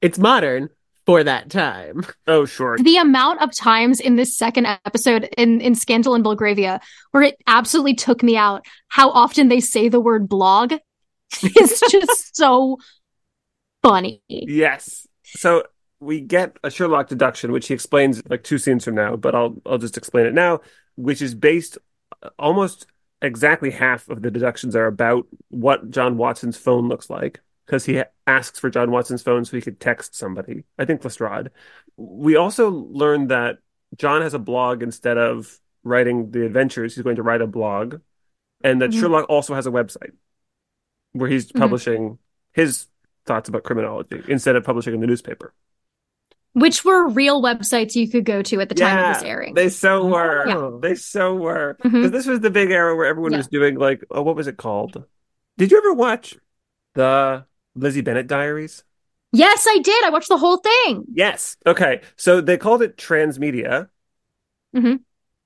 it's 0.00 0.18
modern 0.18 0.70
for 1.06 1.22
that 1.24 1.50
time. 1.50 2.04
oh 2.26 2.44
sure 2.44 2.76
the 2.78 2.96
amount 2.96 3.42
of 3.42 3.54
times 3.54 4.00
in 4.00 4.16
this 4.16 4.36
second 4.36 4.66
episode 4.66 5.28
in 5.36 5.60
in 5.60 5.74
Scandal 5.74 6.14
in 6.14 6.22
Belgravia 6.22 6.80
where 7.10 7.22
it 7.22 7.36
absolutely 7.46 7.94
took 7.94 8.22
me 8.22 8.36
out 8.36 8.64
how 8.88 9.10
often 9.10 9.48
they 9.48 9.60
say 9.60 9.88
the 9.88 10.00
word 10.00 10.28
blog 10.28 10.72
is 11.42 11.82
just 11.90 12.36
so 12.36 12.78
funny. 13.82 14.22
yes 14.28 15.06
so 15.24 15.64
we 16.00 16.20
get 16.20 16.56
a 16.62 16.70
sherlock 16.70 17.08
deduction 17.08 17.52
which 17.52 17.68
he 17.68 17.74
explains 17.74 18.22
like 18.28 18.42
two 18.42 18.58
scenes 18.58 18.84
from 18.84 18.94
now 18.94 19.16
but 19.16 19.34
i'll 19.34 19.56
i'll 19.66 19.78
just 19.78 19.96
explain 19.96 20.26
it 20.26 20.34
now 20.34 20.60
which 20.96 21.20
is 21.20 21.34
based 21.34 21.78
almost 22.38 22.86
exactly 23.22 23.70
half 23.70 24.08
of 24.08 24.22
the 24.22 24.30
deductions 24.30 24.76
are 24.76 24.86
about 24.86 25.26
what 25.48 25.90
John 25.90 26.16
Watson's 26.16 26.56
phone 26.56 26.88
looks 26.88 27.08
like 27.08 27.40
because 27.66 27.84
he 27.84 28.02
asks 28.26 28.58
for 28.58 28.70
John 28.70 28.90
Watson's 28.90 29.22
phone 29.22 29.44
so 29.44 29.56
he 29.56 29.62
could 29.62 29.80
text 29.80 30.14
somebody. 30.14 30.64
I 30.78 30.84
think 30.84 31.04
Lestrade. 31.04 31.50
We 31.96 32.36
also 32.36 32.70
learned 32.70 33.30
that 33.30 33.58
John 33.96 34.22
has 34.22 34.34
a 34.34 34.38
blog 34.38 34.82
instead 34.82 35.18
of 35.18 35.58
writing 35.82 36.30
the 36.30 36.44
adventures. 36.44 36.94
He's 36.94 37.04
going 37.04 37.16
to 37.16 37.22
write 37.22 37.40
a 37.42 37.46
blog, 37.46 38.00
and 38.62 38.80
that 38.82 38.90
Mhm. 38.90 39.00
Sherlock 39.00 39.26
also 39.28 39.54
has 39.54 39.66
a 39.66 39.70
website 39.70 40.12
where 41.12 41.28
he's 41.28 41.52
Mhm. 41.52 41.60
publishing 41.60 42.18
his 42.52 42.86
thoughts 43.26 43.48
about 43.48 43.62
criminology 43.64 44.22
instead 44.28 44.56
of 44.56 44.64
publishing 44.64 44.94
in 44.94 45.00
the 45.00 45.06
newspaper. 45.06 45.54
Which 46.52 46.84
were 46.84 47.08
real 47.08 47.42
websites 47.42 47.96
you 47.96 48.08
could 48.08 48.24
go 48.24 48.40
to 48.42 48.60
at 48.60 48.68
the 48.68 48.76
time 48.76 48.96
Yeah, 48.96 49.10
of 49.10 49.16
this 49.16 49.24
airing. 49.24 49.54
They 49.54 49.68
so 49.68 50.06
were. 50.06 50.46
Yeah. 50.46 50.78
They 50.80 50.94
so 50.94 51.34
were. 51.34 51.76
Because 51.82 52.12
this 52.12 52.26
was 52.26 52.40
the 52.40 52.50
big 52.50 52.70
era 52.70 52.94
where 52.94 53.06
everyone 53.06 53.32
Yeah. 53.32 53.38
was 53.38 53.48
doing 53.48 53.76
like, 53.76 54.04
oh, 54.10 54.22
what 54.22 54.36
was 54.36 54.46
it 54.46 54.56
called? 54.56 55.04
Did 55.58 55.72
you 55.72 55.78
ever 55.78 55.92
watch 55.94 56.36
the 56.94 57.44
Lizzie 57.74 58.00
Bennet 58.00 58.26
Diaries? 58.26 58.84
Yes, 59.32 59.66
I 59.68 59.78
did. 59.78 60.04
I 60.04 60.10
watched 60.10 60.28
the 60.28 60.36
whole 60.38 60.58
thing. 60.58 61.04
Yes. 61.12 61.56
Okay. 61.66 62.02
So 62.16 62.40
they 62.40 62.56
called 62.56 62.82
it 62.82 62.96
transmedia. 62.96 63.88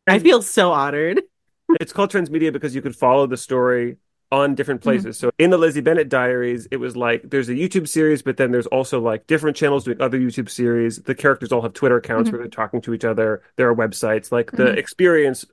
I 0.07 0.19
feel 0.19 0.43
so 0.43 0.73
honored. 0.73 1.23
It's 1.81 1.93
called 1.93 2.11
transmedia 2.11 2.51
because 2.51 2.75
you 2.75 2.81
could 2.81 2.97
follow 2.97 3.27
the 3.27 3.37
story 3.37 3.99
on 4.33 4.55
different 4.55 4.81
Mm-hmm. 4.81 4.89
places. 4.89 5.19
So 5.19 5.31
in 5.39 5.51
the 5.51 5.59
Lizzie 5.59 5.83
Bennet 5.83 6.09
Diaries, 6.09 6.67
it 6.71 6.79
was 6.79 6.97
like 6.97 7.29
there's 7.29 7.51
a 7.51 7.53
YouTube 7.55 7.87
series, 7.87 8.23
but 8.23 8.39
then 8.39 8.53
there's 8.53 8.67
also 8.69 9.01
like 9.01 9.27
different 9.27 9.55
channels 9.55 9.85
doing 9.85 10.01
other 10.01 10.19
YouTube 10.19 10.49
series. 10.49 10.97
The 11.03 11.15
characters 11.15 11.53
all 11.53 11.61
have 11.61 11.75
Twitter 11.75 11.99
accounts 11.99 12.31
Mhm. 12.31 12.33
where 12.33 12.41
they're 12.41 12.49
talking 12.51 12.81
to 12.81 12.95
each 12.95 13.05
other. 13.05 13.43
There 13.57 13.69
are 13.69 13.75
websites. 13.77 14.33
Like 14.33 14.51
the 14.53 14.65
Mhm. 14.65 14.77
experience 14.79 15.45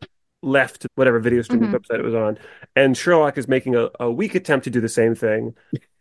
left 0.41 0.87
whatever 0.95 1.19
video 1.19 1.41
streaming 1.41 1.69
Mhm. 1.69 1.79
website 1.79 1.99
it 1.99 2.05
was 2.05 2.15
on. 2.15 2.37
And 2.77 2.95
Sherlock 2.95 3.37
is 3.37 3.49
making 3.49 3.75
a, 3.75 3.89
a 3.99 4.09
weak 4.09 4.35
attempt 4.35 4.63
to 4.63 4.69
do 4.69 4.79
the 4.79 4.87
same 4.87 5.15
thing 5.15 5.53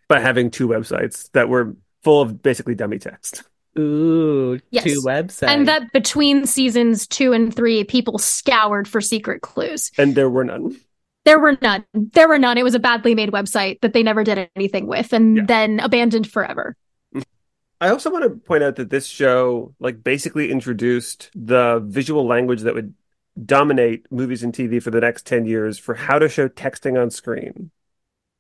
by 0.09 0.21
having 0.21 0.51
two 0.51 0.69
websites 0.69 1.31
that 1.33 1.49
were 1.49 1.77
full 2.03 2.21
of 2.21 2.43
basically 2.43 2.75
dummy 2.75 2.99
text. 2.99 3.43
Ooh, 3.79 4.61
Yes. 4.71 4.85
two 4.85 5.01
websites. 5.03 5.49
And 5.49 5.67
that 5.67 5.93
between 5.93 6.47
seasons 6.47 7.07
two 7.07 7.33
and 7.33 7.55
three, 7.55 7.83
people 7.85 8.19
scoured 8.19 8.87
for 8.87 9.01
secret 9.01 9.41
clues. 9.43 9.91
And 9.99 10.15
there 10.15 10.31
were 10.31 10.45
none. 10.45 10.77
There 11.25 11.41
were 11.41 11.57
none. 11.63 11.85
There 11.95 12.29
were 12.29 12.39
none. 12.39 12.59
It 12.59 12.63
was 12.65 12.75
a 12.75 12.79
badly 12.79 13.15
made 13.15 13.31
website 13.31 13.81
that 13.81 13.93
they 13.95 14.03
never 14.03 14.23
did 14.23 14.49
anything 14.55 14.87
with 14.87 15.13
and 15.13 15.39
Yeah. 15.39 15.45
then 15.47 15.81
abandoned 15.81 16.31
forever. 16.31 16.77
I 17.81 17.89
also 17.89 18.11
want 18.11 18.25
to 18.25 18.31
point 18.31 18.63
out 18.63 18.77
that 18.77 18.91
this 18.91 19.07
show 19.07 19.75
like 19.81 20.05
basically 20.05 20.51
introduced 20.51 21.31
the 21.35 21.81
visual 21.85 22.27
language 22.27 22.61
that 22.63 22.75
would 22.75 22.95
dominate 23.45 24.07
movies 24.13 24.43
and 24.45 24.55
TV 24.55 24.81
for 24.81 24.91
the 24.93 25.01
next 25.01 25.27
10 25.27 25.45
years 25.47 25.79
for 25.79 25.95
how 25.95 26.19
to 26.21 26.29
show 26.29 26.49
texting 26.49 27.01
on 27.01 27.11
screen. 27.11 27.71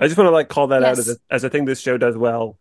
I 0.00 0.06
just 0.06 0.18
want 0.18 0.26
to 0.28 0.32
like 0.32 0.48
call 0.48 0.68
that 0.68 0.82
out 0.82 0.98
as 0.98 1.08
a, 1.08 1.16
as 1.30 1.44
a 1.44 1.50
thing 1.50 1.64
this 1.64 1.80
show 1.80 1.96
does 1.98 2.16
well. 2.16 2.58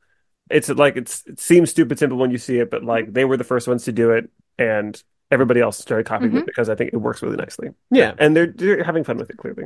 It's 0.49 0.69
like 0.69 0.97
it's 0.97 1.23
it 1.25 1.39
seems 1.39 1.69
stupid 1.71 1.97
simple 1.99 2.17
when 2.17 2.31
you 2.31 2.37
see 2.37 2.59
it, 2.59 2.69
but 2.69 2.83
like 2.83 3.11
they 3.13 3.25
were 3.25 3.37
the 3.37 3.43
first 3.43 3.67
ones 3.67 3.85
to 3.85 3.91
do 3.91 4.11
it 4.11 4.29
and 4.57 5.01
everybody 5.31 5.61
else 5.61 5.77
started 5.77 6.05
copying 6.05 6.31
Mm-hmm. 6.31 6.39
it 6.39 6.45
because 6.45 6.69
I 6.69 6.75
think 6.75 6.91
it 6.93 6.97
works 6.97 7.21
really 7.23 7.37
nicely. 7.37 7.69
yeah. 7.89 8.13
And 8.19 8.35
they're 8.35 8.47
they're 8.47 8.83
having 8.83 9.03
fun 9.03 9.17
with 9.17 9.29
it 9.29 9.37
clearly. 9.37 9.65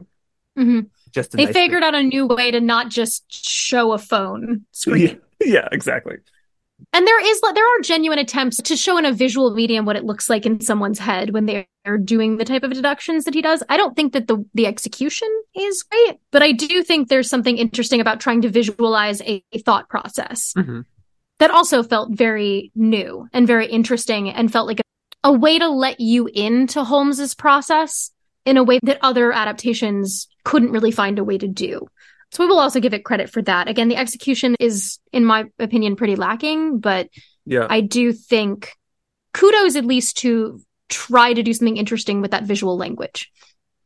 hmm 0.56 0.82
Just 1.12 1.32
They 1.32 1.45
nice 1.45 1.53
figured 1.53 1.84
out 1.84 1.95
a 1.95 2.03
new 2.03 2.25
way 2.27 2.51
to 2.51 2.62
not 2.62 2.89
just 2.89 3.25
show 3.30 3.91
a 3.91 3.97
phone 3.97 4.65
screen. 4.71 5.19
Yeah, 5.41 5.47
yeah, 5.62 5.67
exactly. 5.71 6.17
And 6.94 7.06
there 7.08 7.26
is 7.26 7.42
there 7.42 7.66
are 7.66 7.82
genuine 7.82 8.20
attempts 8.20 8.58
to 8.58 8.76
show 8.78 8.98
in 8.98 9.06
a 9.06 9.12
visual 9.12 9.54
medium 9.54 9.86
what 9.86 9.96
it 9.96 10.04
looks 10.06 10.30
like 10.30 10.46
in 10.46 10.62
someone's 10.62 11.00
head 11.00 11.32
when 11.32 11.46
they're 11.46 11.98
doing 12.04 12.38
the 12.38 12.46
type 12.46 12.63
of 12.63 12.72
deductions 12.74 13.26
that 13.26 13.34
he 13.34 13.42
does. 13.42 13.63
I 13.70 13.78
don't 13.78 13.96
think 13.96 14.13
that 14.13 14.28
the 14.28 14.46
the 14.54 14.68
execution 14.68 15.28
is 15.56 15.84
great, 15.84 16.18
but 16.32 16.44
I 16.44 16.52
do 16.52 16.84
think 16.84 17.10
there's 17.10 17.30
something 17.30 17.58
interesting 17.58 18.00
about 18.02 18.20
trying 18.20 18.42
to 18.44 18.50
visualize 18.50 19.22
a, 19.22 19.44
a 19.52 19.60
thought 19.60 19.90
process 19.90 20.54
Mhm. 20.56 20.86
that 21.40 21.52
also 21.52 21.84
felt 21.84 22.16
very 22.16 22.72
new 22.76 23.28
and 23.34 23.48
very 23.48 23.68
interesting 23.68 24.30
and 24.30 24.52
felt 24.52 24.68
like 24.68 24.80
a, 24.80 25.30
a 25.30 25.32
way 25.32 25.58
to 25.60 25.68
let 25.70 26.00
you 26.00 26.28
into 26.28 26.84
Holmes's 26.84 27.34
process 27.36 28.12
in 28.46 28.58
a 28.58 28.63
way 28.63 28.80
that 28.84 29.00
other 29.02 29.34
adaptations 29.34 30.28
couldn't 30.46 30.72
really 30.72 30.92
find 30.92 31.20
a 31.20 31.24
way 31.24 31.38
to 31.38 31.48
do. 31.48 31.88
So 32.32 32.44
we 32.44 32.50
will 32.50 32.60
also 32.60 32.80
give 32.80 32.94
it 32.94 33.06
credit 33.06 33.30
for 33.30 33.42
that. 33.44 33.68
Again, 33.70 33.88
the 33.88 33.96
execution 33.96 34.56
is, 34.60 35.00
in 35.13 35.24
my 35.24 35.46
opinion, 35.60 35.96
pretty 35.96 36.16
lacking, 36.16 36.80
but 36.80 37.10
Yeah. 37.46 37.68
I 37.70 37.82
do 37.82 38.12
think 38.12 38.74
kudos 39.34 39.76
at 39.76 39.86
least 39.86 40.18
to 40.18 40.60
try 40.90 41.34
to 41.34 41.44
do 41.44 41.54
something 41.54 41.78
interesting 41.78 42.22
with 42.22 42.32
that 42.32 42.44
visual 42.44 42.78
language. 42.78 43.32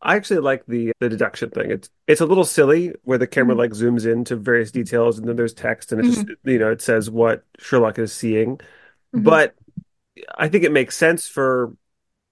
I 0.04 0.16
actually 0.16 0.40
like 0.40 0.66
the 0.66 0.94
the 1.00 1.10
deduction 1.10 1.52
thing. 1.52 1.70
It's 1.70 1.90
it's 2.08 2.22
a 2.22 2.26
little 2.26 2.44
silly 2.44 2.94
where 3.04 3.20
the 3.20 3.28
camera 3.28 3.56
Mhm. 3.56 3.60
like 3.60 3.72
zooms 3.72 4.12
into 4.12 4.36
various 4.36 4.72
details 4.72 5.20
and 5.20 5.28
then 5.28 5.36
there's 5.36 5.54
text 5.54 5.92
and 5.92 6.02
it 6.04 6.10
just 6.12 6.26
you 6.44 6.58
know 6.58 6.72
it 6.72 6.82
says 6.82 7.10
what 7.12 7.44
Sherlock 7.60 8.00
is 8.00 8.12
seeing. 8.12 8.60
Mhm. 9.16 9.24
But 9.24 9.56
I 10.36 10.50
think 10.50 10.64
it 10.64 10.72
makes 10.72 10.98
sense 10.98 11.28
for 11.28 11.76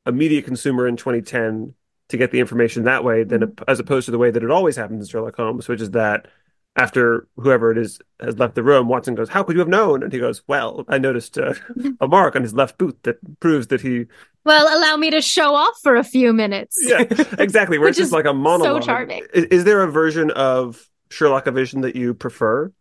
a 0.07 0.11
media 0.11 0.41
consumer 0.41 0.87
in 0.87 0.97
2010 0.97 1.75
to 2.09 2.17
get 2.17 2.31
the 2.31 2.39
information 2.39 2.83
that 2.83 3.03
way 3.03 3.23
than 3.23 3.41
Mhm. 3.41 3.63
as 3.67 3.79
opposed 3.79 4.05
to 4.05 4.11
the 4.11 4.17
way 4.17 4.31
that 4.31 4.43
it 4.43 4.51
always 4.51 4.75
happens 4.75 5.05
in 5.05 5.09
Sherlock 5.09 5.35
Holmes, 5.37 5.67
which 5.67 5.81
is 5.81 5.91
that 5.91 6.27
after 6.75 7.27
whoever 7.35 7.71
it 7.71 7.77
is 7.77 7.99
has 8.19 8.37
left 8.37 8.55
the 8.55 8.63
room, 8.63 8.87
Watson 8.87 9.15
goes, 9.15 9.29
"How 9.29 9.43
could 9.43 9.55
you 9.55 9.59
have 9.59 9.67
known?" 9.67 10.03
And 10.03 10.13
he 10.13 10.19
goes, 10.19 10.43
"Well, 10.47 10.85
I 10.87 10.97
noticed 10.97 11.37
uh, 11.37 11.53
a 12.01 12.07
mark 12.07 12.35
on 12.35 12.41
his 12.43 12.53
left 12.53 12.77
boot 12.77 12.97
that 13.03 13.17
proves 13.39 13.67
that 13.67 13.81
he." 13.81 14.05
Well, 14.45 14.65
allow 14.79 14.95
me 14.95 15.09
to 15.11 15.21
show 15.21 15.53
off 15.55 15.77
for 15.83 15.95
a 15.95 16.03
few 16.03 16.31
minutes. 16.31 16.77
Yeah, 16.81 17.03
exactly. 17.37 17.77
Where 17.79 17.87
Which 17.87 17.91
it's 17.93 17.97
just 17.99 18.07
is 18.09 18.13
like 18.13 18.25
a 18.25 18.33
monologue. 18.33 18.83
So 18.83 18.85
charming. 18.87 19.23
Is, 19.33 19.45
is 19.45 19.63
there 19.65 19.81
a 19.83 19.91
version 19.91 20.31
of 20.31 20.87
Sherlock 21.09 21.45
Vision 21.45 21.81
that 21.81 21.95
you 21.95 22.13
prefer? 22.13 22.71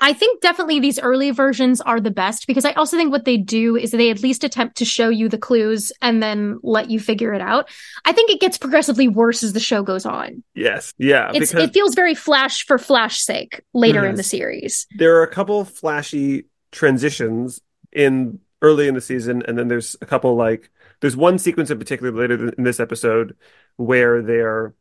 I 0.00 0.12
think 0.12 0.42
definitely 0.42 0.80
these 0.80 0.98
early 0.98 1.30
versions 1.30 1.80
are 1.80 2.00
the 2.00 2.10
best 2.10 2.46
because 2.46 2.64
I 2.64 2.72
also 2.72 2.96
think 2.96 3.12
what 3.12 3.24
they 3.24 3.36
do 3.36 3.76
is 3.76 3.90
they 3.90 4.10
at 4.10 4.22
least 4.22 4.44
attempt 4.44 4.76
to 4.78 4.84
show 4.84 5.08
you 5.08 5.28
the 5.28 5.38
clues 5.38 5.92
and 6.02 6.22
then 6.22 6.58
let 6.62 6.90
you 6.90 6.98
figure 7.00 7.32
it 7.32 7.40
out. 7.40 7.70
I 8.04 8.12
think 8.12 8.30
it 8.30 8.40
gets 8.40 8.58
progressively 8.58 9.08
worse 9.08 9.42
as 9.42 9.52
the 9.52 9.60
show 9.60 9.82
goes 9.82 10.04
on. 10.04 10.42
Yes. 10.54 10.92
Yeah. 10.98 11.30
It's 11.32 11.52
because 11.52 11.68
it 11.68 11.72
feels 11.72 11.94
very 11.94 12.14
flash 12.14 12.66
for 12.66 12.76
flash 12.76 13.20
sake 13.20 13.62
later 13.72 14.04
in 14.04 14.16
the 14.16 14.22
series. 14.22 14.86
there 14.96 15.16
are 15.16 15.22
a 15.22 15.30
couple 15.30 15.64
flashy 15.64 16.44
transitions 16.72 17.60
in 17.92 18.40
early 18.62 18.88
in 18.88 18.94
the 18.94 19.00
season, 19.00 19.42
and 19.46 19.56
then 19.56 19.68
there's 19.68 19.94
a 20.00 20.06
couple 20.06 20.34
like 20.34 20.70
there's 21.00 21.16
one 21.16 21.38
sequence 21.38 21.70
in 21.70 21.78
particular 21.78 22.12
later 22.12 22.48
in 22.48 22.64
this 22.64 22.80
episode 22.80 23.36
where 23.76 24.22
they're 24.22 24.74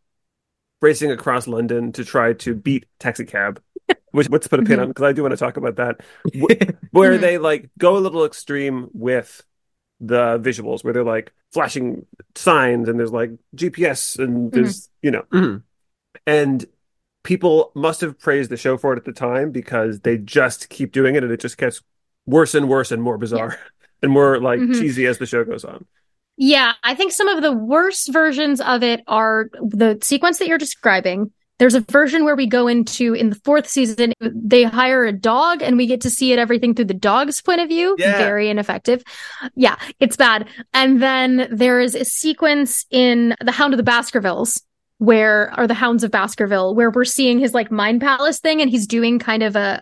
racing 0.82 1.12
across 1.12 1.48
London 1.48 1.92
to 1.94 2.04
try 2.04 2.34
to 2.34 2.56
beat 2.56 2.86
taxi 3.00 3.26
cab. 3.26 3.62
Which 4.12 4.30
let's 4.30 4.48
put 4.48 4.60
a 4.60 4.64
pin 4.64 4.80
on 4.80 4.90
because 4.90 5.04
I 5.04 5.12
do 5.12 5.24
want 5.24 5.32
to 5.32 5.38
talk 5.38 5.58
about 5.58 5.76
that. 5.78 6.02
Where 6.92 7.18
they 7.18 7.38
like 7.38 7.70
go 7.78 7.98
a 7.98 8.00
little 8.00 8.26
extreme 8.26 8.90
with 8.94 9.44
the 10.00 10.38
visuals, 10.40 10.84
where 10.84 10.94
they're 10.94 11.04
like 11.04 11.34
flashing 11.52 12.06
signs 12.36 12.90
and 12.90 13.00
there's 13.00 13.12
like 13.12 13.32
GPS 13.56 14.20
and 14.20 14.52
there's 14.52 14.90
you 15.02 15.12
know 15.12 15.24
Mhm. 15.32 15.64
and 16.28 16.66
people 17.24 17.72
must 17.74 18.02
have 18.02 18.20
praised 18.20 18.50
the 18.52 18.58
show 18.58 18.78
for 18.78 18.94
it 18.94 18.98
at 18.98 19.06
the 19.06 19.14
time 19.14 19.52
because 19.52 20.02
they 20.02 20.18
just 20.18 20.70
keep 20.70 20.92
doing 20.92 21.16
it 21.16 21.24
and 21.24 21.32
it 21.32 21.40
just 21.40 21.58
gets 21.58 21.82
worse 22.26 22.54
and 22.54 22.70
worse 22.70 22.92
and 22.92 23.02
more 23.02 23.18
bizarre 23.18 23.58
and 24.04 24.12
more 24.12 24.40
like 24.40 24.60
Mhm. 24.60 24.80
cheesy 24.80 25.06
as 25.06 25.18
the 25.18 25.26
show 25.26 25.44
goes 25.44 25.64
on. 25.64 25.86
Yeah, 26.36 26.74
I 26.84 26.96
think 26.96 27.12
some 27.12 27.28
of 27.28 27.42
the 27.42 27.52
worst 27.52 28.12
versions 28.12 28.60
of 28.60 28.84
it 28.84 29.02
are 29.08 29.50
the 29.62 30.00
sequence 30.02 30.40
that 30.40 30.48
you're 30.48 30.58
describing. 30.58 31.32
There's 31.64 31.76
a 31.76 31.80
version 31.80 32.26
where 32.26 32.36
we 32.36 32.46
go 32.46 32.68
into 32.68 33.14
in 33.14 33.30
the 33.30 33.38
fourth 33.38 33.70
season, 33.70 34.12
they 34.20 34.64
hire 34.64 35.06
a 35.06 35.14
dog 35.14 35.62
and 35.62 35.78
we 35.78 35.88
get 35.88 36.02
to 36.02 36.10
see 36.10 36.34
it 36.34 36.38
everything 36.38 36.76
through 36.76 36.84
the 36.84 36.94
dog's 36.94 37.42
point 37.42 37.62
of 37.62 37.70
view. 37.70 37.96
Yeah. 37.98 38.18
Very 38.18 38.50
ineffective. 38.50 39.02
Yeah, 39.56 39.78
it's 39.98 40.18
bad. 40.18 40.50
And 40.74 41.02
then 41.02 41.48
there 41.50 41.80
is 41.80 41.96
a 41.96 42.04
sequence 42.04 42.86
in 42.92 43.38
The 43.40 43.54
Hound 43.54 43.72
of 43.72 43.78
the 43.78 43.84
Baskervilles 43.84 44.62
where 44.98 45.54
are 45.58 45.66
the 45.66 45.74
Hounds 45.74 46.04
of 46.04 46.12
Baskerville 46.12 46.76
where 46.76 46.92
we're 46.92 47.06
seeing 47.06 47.40
his 47.40 47.54
like 47.54 47.72
mind 47.72 48.02
palace 48.02 48.42
thing 48.42 48.60
and 48.60 48.70
he's 48.70 48.86
doing 48.86 49.18
kind 49.18 49.42
of 49.42 49.56
a 49.56 49.82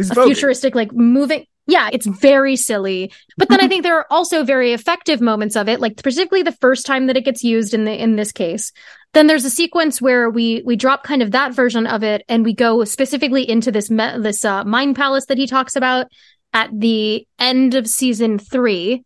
a 0.00 0.14
futuristic 0.24 0.74
like 0.74 0.92
moving 0.92 1.46
yeah 1.66 1.88
it's 1.92 2.06
very 2.06 2.56
silly. 2.56 3.12
But 3.36 3.48
then 3.48 3.60
i 3.60 3.68
think 3.68 3.82
there 3.82 3.96
are 3.98 4.06
also 4.10 4.44
very 4.44 4.72
effective 4.72 5.20
moments 5.20 5.56
of 5.56 5.68
it 5.68 5.80
like 5.80 5.96
particularly 6.02 6.42
the 6.42 6.52
first 6.52 6.86
time 6.86 7.06
that 7.06 7.16
it 7.16 7.24
gets 7.24 7.44
used 7.44 7.74
in 7.74 7.84
the 7.84 7.92
in 7.92 8.16
this 8.16 8.32
case. 8.32 8.72
Then 9.12 9.26
there's 9.26 9.44
a 9.44 9.50
sequence 9.50 10.00
where 10.00 10.30
we 10.30 10.62
we 10.64 10.76
drop 10.76 11.02
kind 11.02 11.22
of 11.22 11.32
that 11.32 11.54
version 11.54 11.86
of 11.86 12.02
it 12.02 12.22
and 12.28 12.44
we 12.44 12.54
go 12.54 12.84
specifically 12.84 13.48
into 13.48 13.72
this 13.72 13.90
me- 13.90 14.18
this 14.18 14.44
uh, 14.44 14.64
mind 14.64 14.96
palace 14.96 15.26
that 15.26 15.38
he 15.38 15.46
talks 15.46 15.76
about 15.76 16.06
at 16.52 16.70
the 16.78 17.26
end 17.38 17.74
of 17.74 17.86
season 17.86 18.38
3 18.38 19.04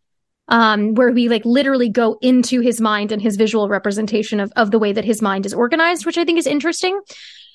um 0.49 0.95
where 0.95 1.11
we 1.11 1.29
like 1.29 1.45
literally 1.45 1.89
go 1.89 2.19
into 2.21 2.61
his 2.61 2.81
mind 2.81 3.13
and 3.13 3.23
his 3.23 3.37
visual 3.37 3.69
representation 3.69 4.41
of 4.41 4.53
of 4.57 4.71
the 4.71 4.79
way 4.79 4.93
that 4.93 5.05
his 5.05 5.23
mind 5.23 5.47
is 5.47 5.55
organized 5.55 6.05
which 6.05 6.19
i 6.19 6.25
think 6.25 6.39
is 6.39 6.47
interesting. 6.47 7.01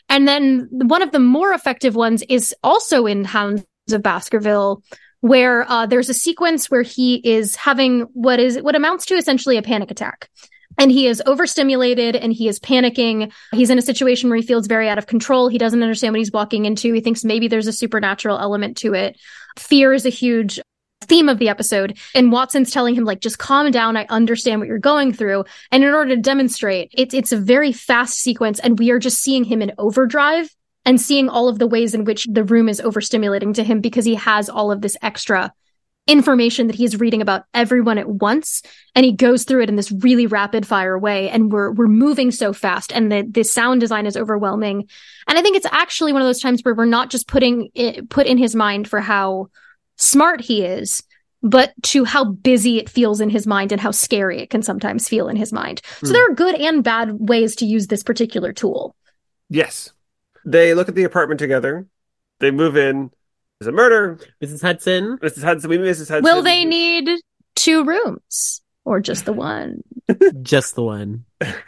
And 0.09 0.27
then 0.27 0.67
one 0.71 1.03
of 1.03 1.12
the 1.12 1.19
more 1.19 1.53
effective 1.53 1.95
ones 1.95 2.23
is 2.27 2.53
also 2.63 3.05
in 3.05 3.23
Hounds 3.23 3.63
of 3.93 4.04
Baskerville, 4.04 4.84
where 5.21 5.69
uh, 5.69 5.86
there's 5.86 6.10
a 6.10 6.13
sequence 6.13 6.69
where 6.69 6.82
he 6.82 7.15
is 7.15 7.56
having 7.56 8.02
what 8.13 8.39
is 8.39 8.62
what 8.62 8.75
amounts 8.75 9.06
to 9.08 9.15
essentially 9.15 9.58
a 9.58 9.62
panic 9.62 9.91
attack. 9.91 10.30
And 10.78 10.91
he 10.91 11.08
is 11.08 11.21
overstimulated 11.25 12.15
and 12.15 12.32
he 12.32 12.47
is 12.47 12.60
panicking. 12.60 13.34
He's 13.52 13.69
in 13.69 13.78
a 13.78 13.82
situation 13.82 14.30
where 14.30 14.38
he 14.38 14.45
feels 14.45 14.67
very 14.67 14.88
out 14.88 14.97
of 14.97 15.08
control. 15.08 15.49
He 15.49 15.58
doesn't 15.58 15.84
understand 15.84 16.13
what 16.13 16.19
he's 16.19 16.32
walking 16.32 16.63
into. 16.63 16.93
He 16.93 17.02
thinks 17.02 17.25
maybe 17.25 17.49
there's 17.49 17.67
a 17.67 17.73
supernatural 17.73 18.39
element 18.39 18.78
to 18.78 18.93
it. 18.93 19.19
Fear 19.58 19.93
is 19.93 20.06
a 20.06 20.10
huge 20.10 20.62
theme 21.02 21.28
of 21.28 21.39
the 21.39 21.49
episode. 21.49 21.97
And 22.15 22.32
Watson's 22.32 22.71
telling 22.71 22.95
him, 22.95 23.04
like, 23.04 23.19
just 23.19 23.39
calm 23.39 23.71
down. 23.71 23.97
I 23.97 24.06
understand 24.10 24.62
what 24.62 24.69
you're 24.69 24.80
going 24.80 25.12
through. 25.12 25.43
And 25.71 25.84
in 25.84 25.93
order 25.93 26.15
to 26.15 26.21
demonstrate, 26.21 26.91
it's 26.93 27.13
it's 27.13 27.34
a 27.34 27.38
very 27.38 27.73
fast 27.73 28.17
sequence, 28.17 28.60
and 28.60 28.80
we 28.80 28.91
are 28.91 28.99
just 28.99 29.21
seeing 29.21 29.43
him 29.43 29.62
in 29.62 29.73
overdrive 29.78 30.49
and 30.89 30.99
seeing 30.99 31.30
all 31.30 31.47
of 31.47 31.60
the 31.60 31.67
ways 31.67 31.93
in 31.93 32.04
which 32.04 32.25
the 32.25 32.43
room 32.43 32.67
is 32.67 32.82
overstimulating 32.82 33.54
to 33.54 33.63
him 33.63 33.80
because 33.80 34.06
he 34.06 34.15
has 34.15 34.49
all 34.49 34.71
of 34.71 34.82
this 34.82 34.97
extra 35.04 35.54
information 36.08 36.65
that 36.65 36.75
he's 36.75 36.99
reading 36.99 37.21
about 37.21 37.43
everyone 37.54 37.99
at 37.99 38.10
once. 38.10 38.63
And 38.95 39.06
he 39.06 39.12
goes 39.12 39.43
through 39.43 39.62
it 39.62 39.69
in 39.69 39.75
this 39.75 39.91
really 39.91 40.25
rapid 40.25 40.65
fire 40.65 40.97
way. 40.97 41.30
And 41.30 41.52
we're 41.52 41.71
we're 41.71 41.86
moving 41.86 42.32
so 42.32 42.54
fast. 42.54 42.91
And 42.91 43.12
the 43.12 43.21
the 43.30 43.43
sound 43.43 43.82
design 43.82 44.08
is 44.08 44.17
overwhelming. 44.17 44.89
And 45.28 45.38
i 45.38 45.43
think 45.43 45.58
it's 45.58 45.67
actually 45.71 46.12
one 46.12 46.23
of 46.23 46.28
those 46.28 46.41
times 46.41 46.62
where 46.63 46.73
we're 46.73 46.86
not 46.86 47.12
just 47.12 47.28
putting 47.28 47.69
it 47.75 48.10
put 48.10 48.25
in 48.25 48.39
his 48.39 48.56
mind 48.56 48.88
for 48.88 48.99
how 48.99 49.49
smart 49.97 50.41
he 50.41 50.63
is 50.63 51.04
but 51.43 51.71
to 51.84 52.04
how 52.04 52.23
busy 52.25 52.80
it 52.80 52.89
feels 52.89 53.21
in 53.21 53.30
his 53.30 53.45
mind 53.45 53.71
and 53.71 53.80
how 53.80 53.91
scary 53.91 54.41
it 54.41 54.49
can 54.49 54.63
sometimes 54.63 55.08
feel 55.08 55.30
in 55.30 55.38
his 55.38 55.54
mind. 55.54 55.82
So 56.02 56.08
Hmm. 56.08 56.13
there 56.13 56.25
are 56.32 56.34
good 56.34 56.56
and 56.56 56.84
bad 56.84 57.30
ways 57.30 57.56
to 57.58 57.65
use 57.65 57.88
this 57.88 58.04
particular 58.04 58.52
tool. 58.54 58.95
Yes. 59.49 59.93
They 60.49 60.73
look 60.73 60.89
at 60.89 60.95
the 60.95 61.03
apartment 61.03 61.39
together. 61.39 61.85
They 62.39 62.51
move 62.51 62.75
in. 62.77 63.12
There's 63.59 63.67
a 63.67 63.71
murder. 63.71 64.19
Mrs. 64.41 64.62
Hudson. 64.62 65.17
Mrs. 65.21 65.43
Hudson. 65.43 65.69
We 65.69 65.77
meet 65.77 65.88
Mrs. 65.89 66.09
Hudson. 66.09 66.23
will 66.23 66.41
they 66.41 66.65
need 66.65 67.09
two 67.55 67.83
rooms 67.83 68.62
or 68.85 68.99
just 68.99 69.25
the 69.25 69.33
one 69.33 69.83
Just 70.41 70.73
the 70.75 70.81
one. 70.83 71.25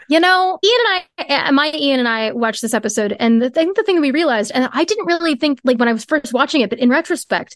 You 0.10 0.20
know, 0.20 0.58
Ian 0.64 0.78
and 1.18 1.30
I, 1.30 1.48
uh, 1.50 1.52
my 1.52 1.72
Ian 1.76 2.00
and 2.00 2.08
I 2.08 2.32
watched 2.32 2.64
this 2.64 2.74
episode, 2.74 3.16
and 3.20 3.40
the 3.40 3.52
thing, 3.52 3.72
the 3.76 3.84
thing 3.84 4.02
we 4.02 4.10
realized, 4.10 4.52
and 4.56 4.68
I 4.74 4.84
didn't 4.84 5.06
really 5.06 5.36
think 5.36 5.60
like 5.64 5.78
when 5.78 5.88
I 5.88 5.94
was 5.94 6.06
first 6.06 6.34
watching 6.34 6.62
it, 6.62 6.72
but 6.72 6.80
in 6.80 6.90
retrospect, 6.90 7.56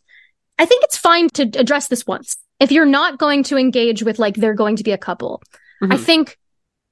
I 0.59 0.65
think 0.65 0.83
it's 0.83 0.97
fine 0.97 1.29
to 1.29 1.43
address 1.57 1.87
this 1.87 2.05
once. 2.05 2.37
If 2.59 2.71
you're 2.71 2.85
not 2.85 3.17
going 3.17 3.41
to 3.45 3.57
engage 3.57 4.03
with 4.03 4.19
like 4.19 4.35
they're 4.35 4.53
going 4.53 4.75
to 4.75 4.83
be 4.83 4.91
a 4.91 4.97
couple, 4.97 5.41
I 5.81 5.95
Mhm. 5.95 5.99
think 6.05 6.37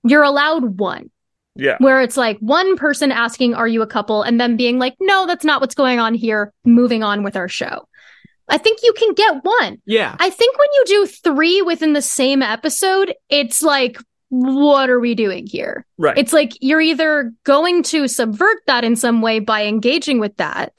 you're 0.03 0.23
allowed 0.23 0.79
one 0.79 1.11
Yeah. 1.55 1.77
where 1.79 2.01
it's 2.01 2.17
like 2.17 2.39
one 2.39 2.77
person 2.77 3.11
asking, 3.11 3.53
"Are 3.53 3.67
you 3.67 3.81
a 3.81 3.87
couple?" 3.87 4.23
and 4.23 4.39
then 4.39 4.57
being 4.57 4.79
like, 4.79 4.95
"No, 4.99 5.25
that's 5.27 5.45
not 5.45 5.61
what's 5.61 5.75
going 5.75 5.99
on 5.99 6.13
here." 6.13 6.51
Moving 6.65 7.03
on 7.03 7.23
with 7.23 7.35
our 7.35 7.47
show. 7.47 7.87
I 8.49 8.57
think 8.57 8.79
you 8.83 8.93
can 8.93 9.13
get 9.13 9.43
one. 9.43 9.81
Yeah. 9.85 10.15
I 10.19 10.29
think 10.29 10.57
when 10.57 10.67
you 10.73 10.83
do 10.85 11.07
three 11.07 11.61
within 11.61 11.93
the 11.93 12.01
same 12.01 12.41
episode, 12.41 13.13
it's 13.29 13.63
like, 13.63 13.97
what 14.29 14.89
are 14.89 14.99
we 14.99 15.15
doing 15.15 15.47
here? 15.47 15.85
Right. 15.97 16.17
It's 16.17 16.33
like 16.33 16.51
you're 16.59 16.81
either 16.81 17.31
going 17.45 17.83
to 17.83 18.07
subvert 18.07 18.57
that 18.67 18.83
in 18.83 18.95
some 18.95 19.21
way 19.21 19.39
by 19.39 19.65
engaging 19.65 20.19
with 20.19 20.35
that, 20.37 20.73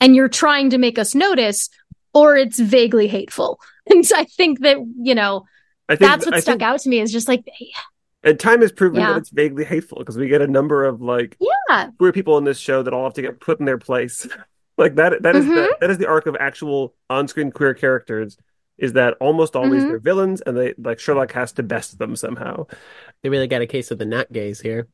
and 0.00 0.16
you're 0.16 0.28
trying 0.28 0.70
to 0.70 0.78
make 0.78 0.98
us 0.98 1.14
notice, 1.14 1.68
or 2.14 2.36
it's 2.36 2.58
vaguely 2.58 3.06
hateful. 3.08 3.60
And 3.90 4.06
so 4.06 4.16
I 4.16 4.24
think 4.24 4.60
that, 4.60 4.76
you 5.02 5.16
know, 5.16 5.46
I 5.88 5.96
think 5.96 6.08
that's 6.10 6.24
what 6.24 6.34
I 6.34 6.40
stuck 6.40 6.52
think, 6.58 6.62
out 6.62 6.80
to 6.80 6.88
me 6.88 7.00
is 7.00 7.10
just 7.10 7.26
like, 7.26 7.44
And 8.22 8.38
time 8.38 8.60
has 8.60 8.70
proven 8.72 9.00
Yeah. 9.00 9.12
that 9.12 9.18
it's 9.18 9.30
vaguely 9.30 9.64
hateful 9.64 9.98
because 9.98 10.18
we 10.18 10.28
get 10.28 10.42
a 10.42 10.46
number 10.46 10.84
of 10.84 11.00
like 11.00 11.36
yeah, 11.40 11.90
queer 11.98 12.12
people 12.12 12.36
in 12.38 12.44
this 12.44 12.58
show 12.58 12.82
that 12.82 12.92
all 12.92 13.04
have 13.04 13.14
to 13.14 13.22
get 13.22 13.40
put 13.40 13.60
in 13.60 13.66
their 13.66 13.78
place. 13.78 14.26
like 14.78 14.96
that 14.96 15.22
that 15.22 15.36
is 15.36 15.46
the 15.46 15.52
Mhm. 15.52 15.68
that 15.80 15.90
is 15.90 15.98
the 15.98 16.06
arc 16.06 16.26
of 16.26 16.36
actual 16.38 16.94
on-screen 17.08 17.50
queer 17.50 17.72
characters 17.74 18.36
is 18.78 18.92
that 18.94 19.14
almost 19.20 19.56
always 19.56 19.82
Mhm. 19.84 19.88
they're 19.88 19.98
villains 19.98 20.40
and 20.42 20.56
they 20.56 20.74
like 20.78 20.98
Sherlock 20.98 21.32
has 21.32 21.52
to 21.52 21.62
best 21.62 21.98
them 21.98 22.14
somehow. 22.16 22.66
They 23.22 23.28
really 23.30 23.46
got 23.46 23.62
a 23.62 23.66
case 23.66 23.90
of 23.90 23.98
the 23.98 24.06
nut 24.06 24.30
gaze 24.32 24.60
here. 24.60 24.86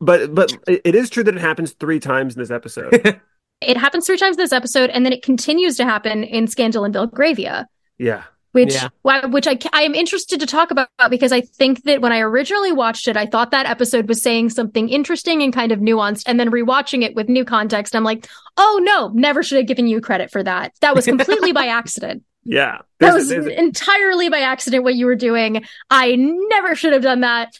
But 0.00 0.34
but 0.34 0.52
it, 0.66 0.80
it 0.84 0.94
is 0.96 1.08
true 1.10 1.22
that 1.24 1.34
it 1.36 1.40
happens 1.40 1.72
3 1.72 2.00
times 2.00 2.34
in 2.34 2.40
this 2.42 2.50
episode. 2.50 2.92
it 3.60 3.76
happens 3.76 4.06
three 4.06 4.16
times 4.16 4.36
in 4.36 4.42
this 4.42 4.52
episode, 4.52 4.90
and 4.90 5.04
then 5.06 5.12
it 5.12 5.22
continues 5.22 5.76
to 5.76 5.84
happen 5.84 6.24
in 6.24 6.48
Scandal 6.48 6.84
in 6.84 6.90
Belgravia. 6.90 7.68
yeah. 7.98 8.24
Which 8.52 8.74
Yeah. 8.74 9.26
which 9.26 9.46
I 9.46 9.58
I 9.72 9.82
am 9.82 9.94
interested 9.94 10.40
to 10.40 10.46
talk 10.46 10.70
about 10.70 10.88
because 11.10 11.32
I 11.32 11.40
think 11.40 11.84
that 11.84 12.00
when 12.00 12.12
I 12.12 12.20
originally 12.20 12.72
watched 12.72 13.08
it, 13.08 13.16
I 13.16 13.26
thought 13.26 13.50
that 13.50 13.66
episode 13.66 14.08
was 14.08 14.22
saying 14.22 14.50
something 14.50 14.88
interesting 14.88 15.42
and 15.42 15.52
kind 15.52 15.72
of 15.72 15.80
nuanced, 15.80 16.24
and 16.26 16.38
then 16.38 16.50
rewatching 16.50 17.02
it 17.02 17.14
with 17.14 17.28
new 17.28 17.44
context, 17.44 17.94
I'm 17.96 18.04
like, 18.04 18.28
oh 18.56 18.80
no, 18.82 19.08
never 19.14 19.42
should 19.42 19.58
have 19.58 19.66
given 19.66 19.86
you 19.86 20.00
credit 20.00 20.30
for 20.30 20.42
that. 20.42 20.72
That 20.80 20.94
was 20.94 21.04
completely 21.06 21.52
by 21.52 21.66
accident. 21.68 22.22
Yeah. 22.44 22.78
That 22.98 23.14
was 23.14 23.28
there's- 23.28 23.46
entirely 23.46 24.28
by 24.28 24.40
accident 24.40 24.84
what 24.84 24.94
you 24.94 25.06
were 25.06 25.16
doing. 25.16 25.64
I 25.90 26.16
never 26.16 26.74
should 26.74 26.92
have 26.92 27.02
done 27.02 27.20
that. 27.20 27.58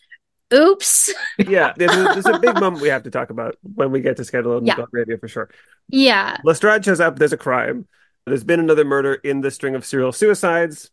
Oops. 0.52 1.14
yeah, 1.38 1.72
there's 1.76 1.92
a, 1.96 2.02
there's 2.02 2.26
a 2.26 2.38
big 2.38 2.54
moment 2.60 2.82
we 2.82 2.88
have 2.88 3.04
to 3.04 3.10
talk 3.10 3.30
about 3.30 3.56
when 3.62 3.90
we 3.90 4.00
get 4.02 4.18
to 4.18 4.24
schedule 4.24 4.60
Yeah. 4.62 4.76
Belgravia 4.76 5.16
for 5.16 5.28
sure. 5.28 5.48
Yeah. 5.88 6.36
Lestrade 6.44 6.84
shows 6.84 7.00
up, 7.00 7.18
there's 7.18 7.32
a 7.32 7.38
crime. 7.38 7.86
There's 8.26 8.44
been 8.44 8.60
another 8.60 8.84
murder 8.84 9.14
in 9.14 9.40
the 9.40 9.50
string 9.50 9.74
of 9.74 9.84
serial 9.84 10.12
suicides. 10.12 10.90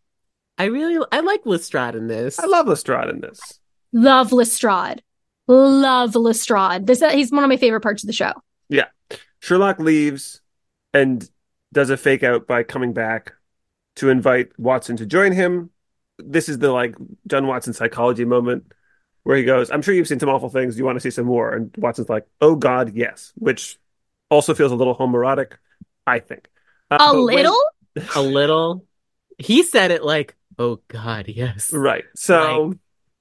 I 0.58 0.66
really 0.66 1.04
I 1.12 1.22
like 1.22 1.46
Lestrade 1.46 1.96
in 1.96 2.08
this. 2.08 2.40
I 2.40 2.46
love 2.46 2.68
Lestrade 2.68 3.10
in 3.10 3.22
this. 3.22 3.40
Love 3.94 4.32
Lestrade. 4.32 5.04
Love 5.48 6.16
Lestrade. 6.16 6.86
This 6.86 7.02
uh, 7.02 7.12
he's 7.12 7.32
one 7.32 7.44
of 7.44 7.50
my 7.50 7.58
favorite 7.58 7.82
parts 7.82 8.04
of 8.04 8.08
the 8.08 8.14
show. 8.14 8.34
Yeah. 8.68 8.88
Sherlock 9.40 9.80
leaves 9.80 10.42
and 10.94 11.28
does 11.72 11.90
a 11.90 11.98
fake 11.98 12.24
out 12.24 12.46
by 12.46 12.64
coming 12.64 12.94
back 12.94 13.34
to 13.98 14.10
invite 14.10 14.50
Watson 14.60 14.98
to 14.98 15.06
join 15.06 15.32
him. 15.32 15.70
This 16.18 16.50
is 16.50 16.58
the 16.58 16.72
like 16.72 16.96
John 17.28 17.48
Watson 17.48 17.74
psychology 17.74 18.26
moment 18.26 18.74
where 19.24 19.38
he 19.38 19.44
goes, 19.44 19.72
I'm 19.72 19.82
sure 19.82 19.94
you've 19.94 20.08
seen 20.08 20.20
some 20.20 20.30
awful 20.30 20.50
things. 20.50 20.76
Do 20.76 20.80
you 20.80 20.86
want 20.86 20.98
to 20.98 21.00
see 21.00 21.12
some 21.12 21.26
more? 21.26 21.54
And 21.54 21.74
Watson's 21.78 22.10
like, 22.10 22.28
Oh 22.42 22.56
God, 22.56 22.96
yes, 22.96 23.32
which 23.36 23.78
also 24.30 24.54
feels 24.54 24.72
a 24.72 24.76
little 24.76 24.96
homoerotic, 24.96 25.54
I 26.06 26.20
think. 26.20 26.49
Uh, 26.92 26.96
a 26.96 27.14
but 27.14 27.24
when- 27.24 27.36
little? 27.36 27.60
a 28.16 28.22
little. 28.22 28.86
He 29.38 29.64
said 29.64 29.92
it 29.92 30.04
like, 30.04 30.36
"Oh 30.58 30.80
God, 30.88 31.26
yes." 31.28 31.72
Right. 31.74 32.04
So 32.16 32.74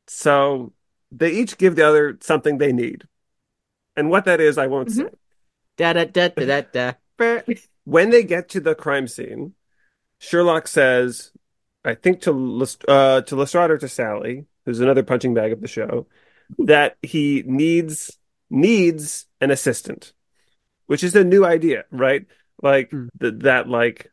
so 0.06 0.72
they 1.12 1.30
each 1.32 1.58
give 1.58 1.76
the 1.76 1.86
other 1.86 2.18
something 2.20 2.58
they 2.58 2.72
need. 2.72 3.04
And 3.96 4.10
what 4.10 4.24
that 4.26 4.40
is, 4.40 4.58
I 4.58 4.66
won't 4.68 4.88
Mhm. 4.88 4.92
say. 4.92 5.08
Da 5.76 5.92
da 5.92 6.04
da 6.04 6.28
da 6.28 6.62
da 6.62 6.92
da. 7.18 7.42
When 7.84 8.10
they 8.10 8.22
get 8.22 8.50
to 8.50 8.60
the 8.60 8.74
crime 8.74 9.08
scene, 9.08 9.54
Sherlock 10.18 10.68
says, 10.68 11.32
I 11.84 11.94
think 11.94 12.20
to 12.22 12.32
Lest- 12.32 12.84
uh, 12.86 13.22
to 13.22 13.36
Lestrade 13.36 13.70
or 13.70 13.78
to 13.78 13.88
Sally, 13.88 14.44
who's 14.66 14.80
another 14.80 15.02
punching 15.02 15.32
bag 15.32 15.52
of 15.52 15.60
the 15.62 15.68
show, 15.68 16.06
that 16.58 16.96
he 17.02 17.42
needs 17.46 18.18
needs 18.50 19.26
an 19.40 19.50
assistant, 19.50 20.12
which 20.86 21.02
is 21.02 21.14
a 21.14 21.24
new 21.24 21.44
idea, 21.46 21.84
right? 21.90 22.26
Like 22.62 22.90
Mm. 22.90 23.08
th- 23.20 23.34
that, 23.38 23.68
like 23.68 24.10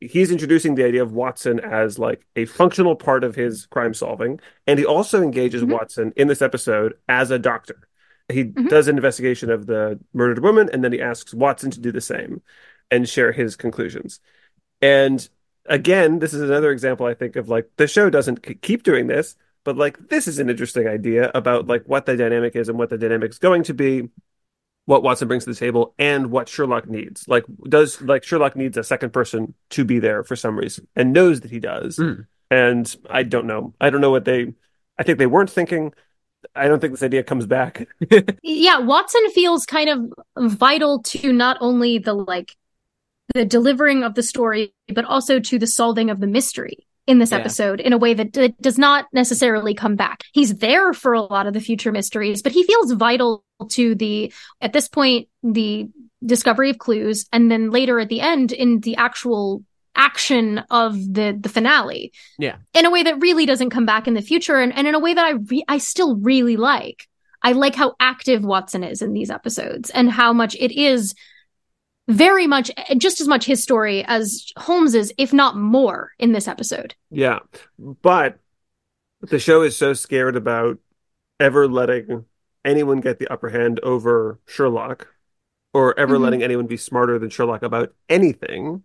he's 0.00 0.32
introducing 0.32 0.74
the 0.74 0.84
idea 0.84 1.02
of 1.02 1.12
Watson 1.12 1.60
as 1.60 1.98
like 1.98 2.26
a 2.34 2.44
functional 2.44 2.96
part 2.96 3.22
of 3.22 3.34
his 3.36 3.66
crime 3.66 3.94
solving, 3.94 4.40
and 4.66 4.78
he 4.78 4.84
also 4.84 5.22
engages 5.22 5.62
Mhm. 5.62 5.72
Watson 5.72 6.12
in 6.16 6.26
this 6.28 6.42
episode 6.42 6.94
as 7.08 7.30
a 7.30 7.38
doctor. 7.38 7.76
He 8.28 8.44
Mhm. 8.44 8.68
does 8.68 8.88
an 8.88 8.96
investigation 8.96 9.50
of 9.50 9.66
the 9.66 10.00
murdered 10.12 10.40
woman, 10.40 10.68
and 10.72 10.82
then 10.82 10.92
he 10.92 11.00
asks 11.00 11.32
Watson 11.34 11.70
to 11.70 11.80
do 11.80 11.92
the 11.92 12.00
same 12.00 12.40
and 12.90 13.08
share 13.08 13.32
his 13.32 13.54
conclusions. 13.56 14.20
And 14.80 15.28
again, 15.66 16.18
this 16.18 16.34
is 16.34 16.42
another 16.42 16.72
example, 16.72 17.06
I 17.06 17.14
think, 17.14 17.36
of 17.36 17.48
like 17.48 17.68
the 17.76 17.86
show 17.86 18.10
doesn't 18.10 18.42
k- 18.42 18.54
keep 18.54 18.82
doing 18.82 19.06
this, 19.06 19.36
but 19.64 19.76
like 19.76 20.08
this 20.08 20.26
is 20.26 20.38
an 20.40 20.50
interesting 20.50 20.88
idea 20.88 21.30
about 21.34 21.68
like 21.68 21.84
what 21.84 22.06
the 22.06 22.16
dynamic 22.16 22.56
is 22.56 22.68
and 22.68 22.76
what 22.78 22.90
the 22.90 22.98
dynamic 22.98 23.30
is 23.30 23.38
going 23.38 23.62
to 23.64 23.74
be, 23.74 24.08
what 24.86 25.02
Watson 25.02 25.28
brings 25.28 25.44
to 25.44 25.50
the 25.50 25.56
table, 25.56 25.94
and 25.98 26.30
what 26.30 26.48
Sherlock 26.48 26.88
needs. 26.88 27.24
Like, 27.28 27.44
does 27.68 28.00
like 28.02 28.24
Sherlock 28.24 28.56
needs 28.56 28.76
a 28.76 28.84
second 28.84 29.12
person 29.12 29.54
to 29.70 29.84
be 29.84 29.98
there 29.98 30.24
for 30.24 30.36
some 30.36 30.58
reason 30.58 30.86
and 30.96 31.12
knows 31.12 31.40
that 31.40 31.50
he 31.50 31.60
does. 31.60 31.96
Mm. 31.96 32.26
And 32.50 32.96
I 33.08 33.22
don't 33.22 33.46
know. 33.46 33.74
I 33.80 33.90
don't 33.90 34.00
know 34.00 34.10
what 34.10 34.24
they. 34.24 34.52
I 34.98 35.02
think 35.02 35.18
they 35.18 35.26
weren't 35.26 35.50
thinking. 35.50 35.92
I 36.54 36.66
don't 36.66 36.80
think 36.80 36.92
this 36.92 37.02
idea 37.02 37.22
comes 37.22 37.46
back. 37.46 37.88
Yeah, 38.42 38.78
Watson 38.78 39.30
feels 39.30 39.64
kind 39.64 39.88
of 39.88 40.50
vital 40.50 41.02
to 41.04 41.32
not 41.32 41.56
only 41.60 41.98
the 41.98 42.12
like 42.12 42.56
the 43.34 43.44
delivering 43.44 44.02
of 44.02 44.14
the 44.14 44.22
story, 44.22 44.74
but 44.92 45.04
also 45.04 45.40
to 45.40 45.58
the 45.58 45.66
solving 45.66 46.10
of 46.10 46.20
the 46.20 46.26
mystery 46.26 46.86
in 47.06 47.18
this 47.18 47.30
Yeah. 47.32 47.38
episode 47.38 47.80
in 47.80 47.92
a 47.92 47.98
way 47.98 48.14
that 48.14 48.32
d- 48.32 48.54
does 48.60 48.78
not 48.78 49.06
necessarily 49.12 49.74
come 49.74 49.96
back. 49.96 50.22
He's 50.32 50.54
there 50.56 50.92
for 50.92 51.12
a 51.14 51.22
lot 51.22 51.46
of 51.46 51.52
the 51.52 51.60
future 51.60 51.90
mysteries, 51.92 52.42
but 52.42 52.52
he 52.52 52.62
feels 52.62 52.92
vital 52.92 53.44
to 53.70 53.94
the 53.94 54.32
at 54.60 54.72
this 54.72 54.88
point 54.88 55.28
the 55.42 55.88
discovery 56.24 56.70
of 56.70 56.78
clues 56.78 57.26
and 57.32 57.50
then 57.50 57.70
later 57.70 57.98
at 57.98 58.08
the 58.08 58.20
end 58.20 58.52
in 58.52 58.80
the 58.80 58.96
actual 58.96 59.64
action 59.96 60.58
of 60.70 60.94
the 60.94 61.36
the 61.38 61.48
finale. 61.48 62.12
Yeah. 62.38 62.56
In 62.74 62.86
a 62.86 62.90
way 62.90 63.02
that 63.02 63.20
really 63.20 63.46
doesn't 63.46 63.70
come 63.70 63.84
back 63.86 64.06
in 64.08 64.14
the 64.14 64.22
future 64.22 64.58
and, 64.58 64.72
and 64.74 64.86
in 64.86 64.94
a 64.94 65.00
way 65.00 65.12
that 65.14 65.24
I 65.24 65.30
re- 65.32 65.64
I 65.68 65.78
still 65.78 66.16
really 66.16 66.56
like. 66.56 67.08
I 67.42 67.52
like 67.52 67.74
how 67.74 67.94
active 67.98 68.44
Watson 68.44 68.84
is 68.84 69.02
in 69.02 69.12
these 69.12 69.28
episodes 69.30 69.90
and 69.90 70.08
how 70.10 70.32
much 70.32 70.54
it 70.54 70.70
is 70.70 71.14
very 72.08 72.46
much 72.46 72.70
just 72.98 73.20
as 73.20 73.28
much 73.28 73.44
his 73.44 73.62
story 73.62 74.04
as 74.06 74.52
Holmes's, 74.56 75.12
if 75.18 75.32
not 75.32 75.56
more, 75.56 76.12
in 76.18 76.32
this 76.32 76.48
episode. 76.48 76.94
Yeah, 77.10 77.40
but 77.78 78.38
the 79.20 79.38
show 79.38 79.62
is 79.62 79.76
so 79.76 79.92
scared 79.92 80.36
about 80.36 80.78
ever 81.38 81.68
letting 81.68 82.24
anyone 82.64 83.00
get 83.00 83.18
the 83.18 83.28
upper 83.28 83.48
hand 83.48 83.80
over 83.80 84.38
Sherlock 84.46 85.08
or 85.74 85.98
ever 85.98 86.16
Mhm. 86.16 86.20
letting 86.20 86.42
anyone 86.42 86.66
be 86.66 86.76
smarter 86.76 87.18
than 87.18 87.30
Sherlock 87.30 87.62
about 87.62 87.94
anything 88.08 88.84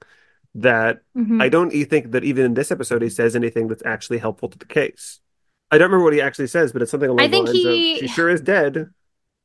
that 0.56 1.02
Mhm. 1.16 1.42
I 1.42 1.50
don't 1.50 1.72
think 1.72 2.12
that 2.12 2.24
even 2.24 2.46
in 2.46 2.54
this 2.56 2.72
episode 2.72 3.02
he 3.02 3.10
says 3.10 3.36
anything 3.36 3.68
that's 3.68 3.84
actually 3.86 4.18
helpful 4.20 4.50
to 4.50 4.58
the 4.58 4.66
case. 4.66 5.20
I 5.70 5.78
don't 5.78 5.88
remember 5.88 6.06
what 6.06 6.14
he 6.14 6.22
actually 6.22 6.48
says, 6.48 6.72
but 6.72 6.82
it's 6.82 6.90
something 6.90 7.10
along 7.10 7.20
I 7.22 7.28
the 7.28 7.32
think 7.32 7.48
lines 7.48 7.58
he- 7.60 7.94
of 7.96 8.00
"She 8.00 8.08
sure 8.08 8.30
is 8.30 8.42
dead." 8.42 8.90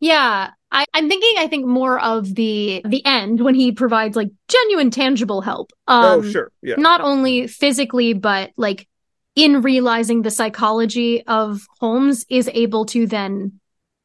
Yeah, 0.00 0.50
I, 0.74 0.86
I'm 0.94 1.08
thinking. 1.08 1.34
I 1.38 1.46
think 1.48 1.66
more 1.66 2.00
of 2.00 2.34
the 2.34 2.80
the 2.84 3.04
end 3.04 3.40
when 3.40 3.54
he 3.54 3.72
provides 3.72 4.16
like 4.16 4.30
genuine, 4.48 4.90
tangible 4.90 5.42
help. 5.42 5.70
Um, 5.86 6.04
oh, 6.04 6.22
sure, 6.22 6.50
yeah, 6.62 6.76
not 6.76 7.00
only 7.02 7.46
physically, 7.46 8.14
but 8.14 8.50
like 8.56 8.88
in 9.36 9.60
realizing 9.62 10.22
the 10.22 10.30
psychology 10.30 11.24
of 11.26 11.60
Holmes 11.78 12.24
is 12.28 12.48
able 12.52 12.86
to 12.86 13.06
then 13.06 13.60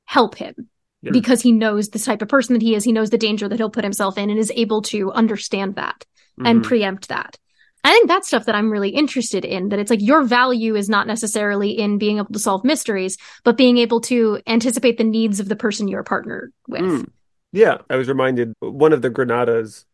help 0.06 0.36
him 0.36 0.70
Yeah. 1.02 1.12
because 1.12 1.42
he 1.42 1.52
knows 1.52 1.90
the 1.90 2.00
type 2.00 2.22
of 2.22 2.28
person 2.30 2.54
that 2.54 2.62
he 2.62 2.76
is. 2.76 2.84
He 2.84 2.92
knows 2.94 3.10
the 3.10 3.18
danger 3.18 3.48
that 3.50 3.58
he'll 3.58 3.70
put 3.70 3.84
himself 3.84 4.18
in 4.18 4.30
and 4.30 4.40
is 4.40 4.52
able 4.56 4.82
to 4.84 5.12
understand 5.12 5.76
that 5.76 6.06
and 6.46 6.62
Mhm. 6.62 6.64
preempt 6.66 7.10
that. 7.10 7.38
I 7.88 7.92
think 7.92 8.10
that's 8.10 8.28
stuff 8.28 8.46
that 8.48 8.56
I'm 8.56 8.70
really 8.70 8.90
interested 8.90 9.46
in. 9.46 9.70
That 9.70 9.80
it's 9.80 9.90
like 9.90 10.02
your 10.02 10.24
value 10.24 10.76
is 10.76 10.90
not 10.90 11.08
necessarily 11.08 11.72
in 11.72 11.98
being 11.98 12.18
able 12.18 12.34
to 12.34 12.40
solve 12.40 12.66
mysteries, 12.66 13.18
but 13.46 13.56
being 13.56 13.78
able 13.78 14.02
to 14.02 14.42
anticipate 14.46 14.98
the 14.98 15.06
needs 15.06 15.40
of 15.40 15.48
the 15.48 15.56
person 15.56 15.88
you're 15.88 16.04
partnered 16.04 16.52
with. 16.68 16.82
Mm. 16.82 17.10
Yeah, 17.54 17.78
I 17.90 17.96
was 17.96 18.10
reminded 18.10 18.54
one 18.60 18.92
of 18.92 19.02
the 19.02 19.10
Granadas 19.10 19.86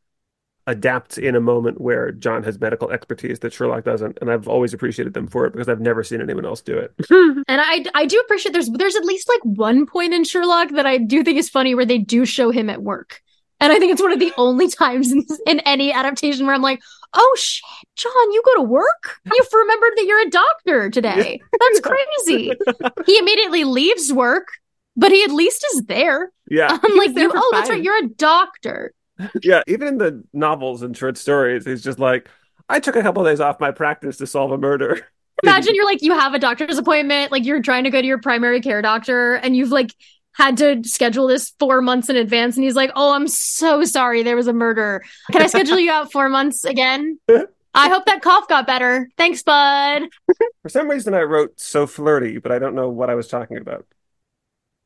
adapts 0.66 1.20
in 1.20 1.36
a 1.36 1.40
moment 1.40 1.80
where 1.80 2.12
John 2.12 2.42
has 2.44 2.60
medical 2.60 2.90
expertise 2.90 3.40
that 3.40 3.54
Sherlock 3.54 3.84
doesn't, 3.84 4.18
and 4.22 4.32
I've 4.32 4.48
always 4.48 4.74
appreciated 4.74 5.14
them 5.14 5.28
for 5.28 5.46
it 5.46 5.52
because 5.52 5.70
I've 5.70 5.80
never 5.80 6.04
seen 6.04 6.20
anyone 6.20 6.46
else 6.46 6.62
do 6.62 6.76
it. 6.76 6.96
And 7.48 7.62
I 7.62 7.86
I 7.94 8.08
do 8.08 8.20
appreciate 8.22 8.54
there's 8.54 8.72
there's 8.72 8.96
at 8.96 9.06
least 9.06 9.30
like 9.30 9.42
one 9.44 9.86
point 9.86 10.16
in 10.16 10.24
Sherlock 10.24 10.72
that 10.72 10.88
I 10.88 10.98
do 10.98 11.24
think 11.24 11.38
is 11.38 11.48
funny 11.48 11.76
where 11.76 11.86
they 11.86 12.00
do 12.00 12.26
show 12.26 12.50
him 12.50 12.72
at 12.72 12.82
work. 12.82 13.22
And 13.60 13.72
I 13.72 13.78
think 13.78 13.92
it's 13.94 14.02
one 14.02 14.12
of 14.12 14.20
the 14.20 14.34
only 14.38 14.68
times 14.68 15.12
in, 15.12 15.26
in 15.46 15.60
any 15.60 15.94
adaptation 15.94 16.48
where 16.48 16.56
I'm 16.56 16.62
like, 16.62 16.82
oh 17.14 17.36
shit, 17.38 17.64
John, 17.96 18.32
you 18.32 18.42
go 18.46 18.56
to 18.56 18.62
work? 18.64 19.20
You've 19.32 19.54
remembered 19.54 19.92
that 19.98 20.06
you're 20.06 20.22
a 20.28 20.30
doctor 20.30 20.90
today. 20.90 21.42
That's 21.60 21.80
crazy. 21.80 22.54
he 23.06 23.18
immediately 23.18 23.64
leaves 23.64 24.12
work, 24.12 24.48
but 24.96 25.12
he 25.12 25.24
at 25.24 25.32
least 25.32 25.66
is 25.74 25.84
there. 25.84 26.32
Yeah, 26.50 26.78
I'm 26.82 26.92
He 26.92 26.98
like, 26.98 27.16
you, 27.16 27.30
for 27.32 27.38
oh, 27.38 27.50
that's 27.52 27.70
right, 27.70 27.82
you're 27.82 28.04
a 28.04 28.08
doctor. 28.08 28.94
yeah. 29.42 29.62
Even 29.68 29.88
in 29.90 29.98
the 29.98 30.24
novels 30.34 30.82
and 30.82 30.96
short 30.96 31.18
stories, 31.18 31.66
he's 31.66 31.84
just 31.84 32.00
like, 32.00 32.28
I 32.70 32.80
took 32.80 32.96
a 32.96 33.02
couple 33.02 33.26
of 33.26 33.32
days 33.32 33.40
off 33.40 33.60
my 33.60 33.72
practice 33.72 34.18
to 34.18 34.28
solve 34.28 34.52
a 34.52 34.58
murder. 34.58 35.08
Imagine 35.44 35.76
you're 35.76 35.86
like, 35.86 36.02
you 36.02 36.14
have 36.18 36.34
a 36.34 36.40
doctor's 36.40 36.78
appointment, 36.78 37.32
like 37.32 37.46
you're 37.46 37.62
trying 37.62 37.84
to 37.84 37.90
go 37.90 38.00
to 38.02 38.08
your 38.08 38.20
primary 38.20 38.62
care 38.62 38.82
doctor, 38.82 39.34
and 39.36 39.56
you've 39.56 39.72
like 39.72 39.94
had 40.34 40.58
to 40.58 40.84
schedule 40.84 41.28
this 41.28 41.54
four 41.60 41.82
months 41.82 42.10
in 42.10 42.16
advance. 42.16 42.56
And 42.56 42.64
he's 42.64 42.76
like, 42.76 42.92
Oh, 42.96 43.14
I'm 43.14 43.28
so 43.28 43.84
sorry. 43.84 44.24
There 44.24 44.36
was 44.36 44.48
a 44.48 44.54
murder. 44.54 45.04
Can 45.32 45.42
I 45.42 45.48
schedule 45.48 45.80
you 45.80 45.92
out 45.92 46.12
four 46.12 46.30
months 46.30 46.66
again? 46.66 47.20
I 47.76 47.90
hope 47.90 48.06
that 48.06 48.22
cough 48.22 48.48
got 48.48 48.68
better. 48.68 49.10
Thanks, 49.18 49.42
bud. 49.42 50.04
For 50.62 50.70
some 50.70 50.88
reason, 50.88 51.16
I 51.16 51.22
wrote 51.22 51.60
so 51.60 51.88
flirty, 51.88 52.38
but 52.38 52.52
I 52.52 52.60
don't 52.60 52.76
know 52.76 52.90
what 52.90 53.10
I 53.10 53.16
was 53.16 53.28
talking 53.28 53.58
about. 53.58 53.88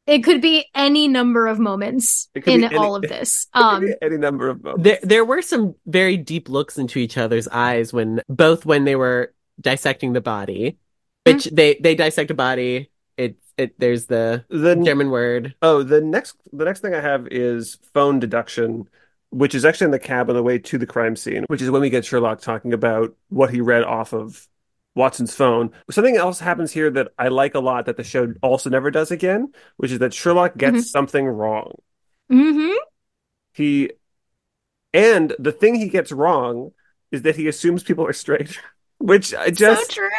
It 0.06 0.24
could 0.24 0.42
be 0.42 0.66
any 0.74 1.10
number 1.10 1.48
of 1.48 1.60
moments 1.60 2.30
in 2.34 2.64
any- 2.64 2.78
all 2.78 2.96
of 2.96 3.02
this. 3.10 3.48
Um, 3.54 3.90
any 4.02 4.18
number 4.18 4.48
of 4.48 4.64
moments. 4.64 4.84
There, 4.84 5.00
there 5.04 5.26
were 5.26 5.42
some 5.42 5.76
very 5.86 6.16
deep 6.16 6.48
looks 6.48 6.78
into 6.78 6.98
each 6.98 7.18
other's 7.18 7.50
eyes 7.50 7.92
when 7.92 8.22
both 8.30 8.66
when 8.66 8.86
they 8.86 8.96
were 8.96 9.34
dissecting 9.60 10.14
the 10.14 10.22
body, 10.22 10.78
which 11.26 11.46
they 11.46 11.76
they 11.82 11.94
dissect 11.94 12.32
a 12.32 12.36
body. 12.36 12.90
It 13.58 13.80
there's 13.80 14.06
the 14.06 14.46
The 14.50 14.76
German 14.76 15.10
word. 15.10 15.56
Oh, 15.62 15.84
the 15.84 16.02
next 16.02 16.36
the 16.54 16.66
next 16.66 16.82
thing 16.82 16.94
I 16.94 17.02
have 17.02 17.28
is 17.28 17.78
phone 17.94 18.20
deduction, 18.20 18.88
which 19.30 19.56
is 19.56 19.66
actually 19.66 19.86
in 19.86 19.92
the 19.92 20.00
cab 20.00 20.30
on 20.30 20.36
the 20.36 20.44
way 20.44 20.60
to 20.60 20.78
the 20.78 20.86
crime 20.86 21.16
scene, 21.16 21.44
which 21.48 21.62
is 21.62 21.72
when 21.72 21.82
we 21.82 21.90
get 21.90 22.06
Sherlock 22.06 22.42
talking 22.42 22.74
about 22.74 23.16
what 23.30 23.50
he 23.52 23.62
read 23.62 23.84
off 23.84 24.14
of 24.14 24.48
Watson's 24.96 25.36
phone. 25.36 25.72
Something 25.90 26.18
else 26.18 26.40
happens 26.40 26.72
here 26.72 26.90
that 26.92 27.10
I 27.18 27.28
like 27.30 27.56
a 27.56 27.60
lot 27.60 27.86
that 27.88 27.98
the 27.98 28.04
show 28.04 28.34
also 28.42 28.70
never 28.70 28.92
does 28.92 29.12
again, 29.12 29.52
which 29.78 29.92
is 29.92 30.00
that 30.00 30.14
Sherlock 30.14 30.58
gets 30.58 30.78
Mhm. 30.78 30.84
something 30.86 31.26
wrong. 31.28 31.74
mhm. 32.32 32.76
He 33.54 33.92
and 34.94 35.36
the 35.40 35.52
thing 35.52 35.76
he 35.76 35.90
gets 35.90 36.12
wrong 36.12 36.72
is 37.12 37.24
that 37.24 37.36
he 37.36 37.48
assumes 37.48 37.84
people 37.84 38.06
are 38.06 38.14
straight, 38.14 38.60
which 39.00 39.34
I 39.34 39.50
just 39.50 39.92
so 39.92 40.02
true. 40.02 40.10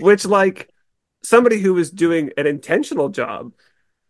which 0.00 0.24
like 0.24 0.70
somebody 1.26 1.58
who 1.60 1.74
was 1.74 1.90
doing 1.90 2.30
an 2.36 2.46
intentional 2.46 3.08
job 3.08 3.52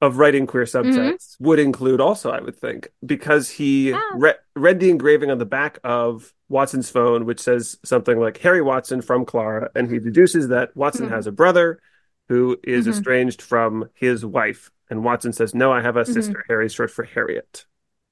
of 0.03 0.19
writing 0.19 0.47
queer 0.47 0.65
subtext 0.65 1.37
would 1.41 1.59
include 1.59 1.99
also, 1.99 2.31
I 2.31 2.41
would 2.43 2.57
think, 2.57 2.89
because 3.05 3.49
he 3.49 3.91
Yeah. 3.91 4.03
re- 4.15 4.35
read 4.55 4.81
the 4.81 4.91
engraving 4.91 5.31
on 5.31 5.39
the 5.39 5.47
back 5.47 5.79
of 5.83 6.35
Watson's 6.51 6.91
phone, 6.91 7.25
which 7.25 7.41
says 7.41 7.79
something 7.83 8.21
like 8.21 8.37
Harry 8.39 8.61
Watson 8.61 9.01
from 9.01 9.25
Clara, 9.25 9.71
and 9.75 9.91
he 9.91 9.99
deduces 9.99 10.49
that 10.49 10.77
Watson 10.77 11.07
Mhm. 11.07 11.13
has 11.13 11.27
a 11.27 11.33
brother 11.33 11.81
who 12.29 12.59
is 12.63 12.87
Mhm. 12.87 12.91
estranged 12.91 13.41
from 13.41 13.89
his 13.95 14.23
wife. 14.27 14.71
And 14.91 15.03
Watson 15.03 15.33
says, 15.33 15.55
No, 15.55 15.73
I 15.73 15.81
have 15.81 15.97
a 15.97 16.05
Mhm. 16.05 16.13
sister. 16.13 16.45
Harry's 16.49 16.75
short 16.75 16.91
for 16.91 17.05
Harriet. 17.05 17.65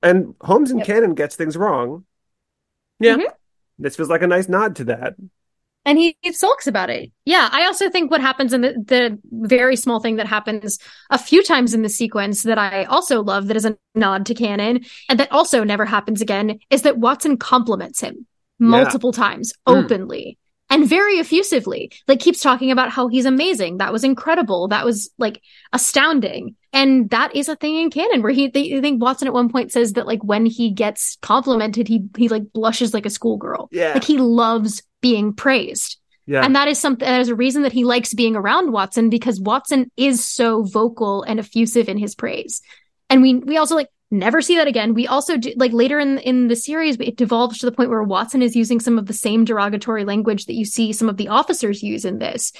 And 0.02 0.34
Holmes 0.40 0.70
and 0.70 0.80
Yep. 0.80 0.86
Canon 0.86 1.14
gets 1.14 1.36
things 1.36 1.58
wrong. 1.58 2.06
Yeah. 2.98 3.16
Mhm. 3.16 3.30
This 3.78 3.96
feels 3.96 4.08
like 4.08 4.22
a 4.22 4.26
nice 4.26 4.48
nod 4.48 4.76
to 4.76 4.84
that. 4.84 5.16
And 5.86 5.98
he, 5.98 6.16
he 6.22 6.32
sulks 6.32 6.66
about 6.66 6.88
it. 6.90 7.12
Yeah, 7.26 7.48
I 7.52 7.66
also 7.66 7.90
think 7.90 8.10
what 8.10 8.20
happens 8.22 8.52
in 8.52 8.62
the, 8.62 8.72
the 8.72 9.18
very 9.30 9.76
small 9.76 10.00
thing 10.00 10.16
that 10.16 10.26
happens 10.26 10.78
a 11.10 11.18
few 11.18 11.42
times 11.42 11.74
in 11.74 11.82
the 11.82 11.88
sequence 11.88 12.42
that 12.44 12.58
I 12.58 12.84
also 12.84 13.22
love 13.22 13.48
that 13.48 13.56
is 13.56 13.66
a 13.66 13.76
nod 13.94 14.24
to 14.26 14.34
canon 14.34 14.84
and 15.08 15.20
that 15.20 15.30
also 15.30 15.62
never 15.62 15.84
happens 15.84 16.22
again 16.22 16.58
is 16.70 16.82
that 16.82 16.98
Watson 16.98 17.36
compliments 17.36 18.00
him 18.00 18.26
multiple 18.58 19.12
times 19.12 19.52
Hmm. 19.66 19.74
openly 19.74 20.38
and 20.70 20.88
very 20.88 21.14
effusively. 21.14 21.92
Like 22.08 22.20
keeps 22.20 22.40
talking 22.40 22.70
about 22.70 22.90
how 22.90 23.08
he's 23.08 23.26
amazing. 23.26 23.78
That 23.78 23.92
was 23.92 24.04
incredible. 24.04 24.68
That 24.68 24.84
was 24.84 25.10
like 25.18 25.42
astounding. 25.72 26.56
And 26.74 27.08
that 27.10 27.36
is 27.36 27.48
a 27.48 27.54
thing 27.54 27.76
in 27.76 27.88
canon 27.88 28.20
where 28.20 28.32
he 28.32 28.48
they, 28.48 28.76
I 28.76 28.80
think 28.80 29.00
Watson 29.00 29.28
at 29.28 29.32
one 29.32 29.48
point 29.48 29.70
says 29.70 29.92
that 29.92 30.08
like 30.08 30.22
when 30.24 30.44
he 30.44 30.72
gets 30.72 31.16
complimented 31.22 31.86
he 31.86 32.08
he 32.16 32.28
like 32.28 32.52
blushes 32.52 32.92
like 32.92 33.06
a 33.06 33.10
schoolgirl. 33.10 33.68
Yeah. 33.70 33.94
Like 33.94 34.02
he 34.02 34.18
loves 34.18 34.82
being 35.00 35.32
praised. 35.32 35.98
Yeah. 36.26 36.44
And 36.44 36.56
that 36.56 36.66
is 36.66 36.80
something 36.80 37.06
that 37.06 37.20
is 37.20 37.28
a 37.28 37.34
reason 37.36 37.62
that 37.62 37.72
he 37.72 37.84
likes 37.84 38.12
being 38.12 38.34
around 38.34 38.72
Watson 38.72 39.08
because 39.08 39.40
Watson 39.40 39.90
is 39.96 40.24
so 40.24 40.64
vocal 40.64 41.22
and 41.22 41.38
effusive 41.38 41.88
in 41.88 41.96
his 41.96 42.16
praise. 42.16 42.60
And 43.08 43.22
we 43.22 43.36
we 43.36 43.56
also 43.56 43.76
like 43.76 43.88
never 44.10 44.42
see 44.42 44.56
that 44.56 44.66
again. 44.66 44.94
We 44.94 45.06
also 45.06 45.36
do 45.36 45.52
like 45.56 45.72
later 45.72 46.00
in 46.00 46.18
in 46.18 46.48
the 46.48 46.56
series 46.56 46.96
it 46.98 47.16
devolves 47.16 47.58
to 47.58 47.66
the 47.66 47.72
point 47.72 47.90
where 47.90 48.02
Watson 48.02 48.42
is 48.42 48.56
using 48.56 48.80
some 48.80 48.98
of 48.98 49.06
the 49.06 49.12
same 49.12 49.44
derogatory 49.44 50.04
language 50.04 50.46
that 50.46 50.54
you 50.54 50.64
see 50.64 50.92
some 50.92 51.08
of 51.08 51.18
the 51.18 51.28
officers 51.28 51.84
use 51.84 52.04
in 52.04 52.18
this. 52.18 52.52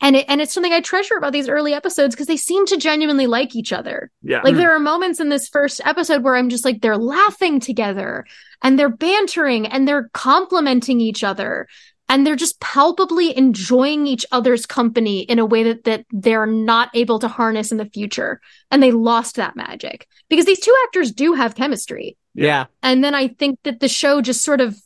And 0.00 0.16
it, 0.16 0.26
and 0.28 0.40
it's 0.40 0.52
something 0.52 0.72
I 0.72 0.80
treasure 0.80 1.16
about 1.16 1.32
these 1.32 1.48
early 1.48 1.74
episodes 1.74 2.14
because 2.14 2.28
they 2.28 2.36
seem 2.36 2.66
to 2.66 2.76
genuinely 2.76 3.26
like 3.26 3.56
each 3.56 3.72
other. 3.72 4.10
yeah. 4.22 4.36
Like 4.42 4.52
mm-hmm. 4.52 4.58
there 4.58 4.74
are 4.74 4.78
moments 4.78 5.18
in 5.18 5.28
this 5.28 5.48
first 5.48 5.80
episode 5.84 6.22
where 6.22 6.36
I'm 6.36 6.48
just 6.48 6.64
like 6.64 6.80
they're 6.80 6.96
laughing 6.96 7.58
together 7.58 8.24
and 8.62 8.78
they're 8.78 8.88
bantering 8.88 9.66
and 9.66 9.88
they're 9.88 10.08
complimenting 10.12 11.00
each 11.00 11.24
other 11.24 11.66
and 12.08 12.26
they're 12.26 12.36
just 12.36 12.60
palpably 12.60 13.36
enjoying 13.36 14.06
each 14.06 14.24
other's 14.32 14.66
company 14.66 15.20
in 15.20 15.38
a 15.38 15.46
way 15.46 15.64
that 15.64 15.84
that 15.84 16.06
they're 16.10 16.46
not 16.46 16.90
able 16.94 17.18
to 17.18 17.28
harness 17.28 17.70
in 17.70 17.78
the 17.78 17.84
future 17.84 18.40
and 18.70 18.82
they 18.82 18.92
lost 18.92 19.36
that 19.36 19.56
magic 19.56 20.06
because 20.30 20.46
these 20.46 20.60
two 20.60 20.74
actors 20.84 21.12
do 21.12 21.34
have 21.34 21.54
chemistry 21.54 22.16
Yeah. 22.34 22.66
and 22.82 23.04
then 23.04 23.14
I 23.14 23.28
think 23.28 23.58
that 23.64 23.80
the 23.80 23.88
show 23.88 24.22
just 24.22 24.42
sort 24.42 24.60
of 24.60 24.76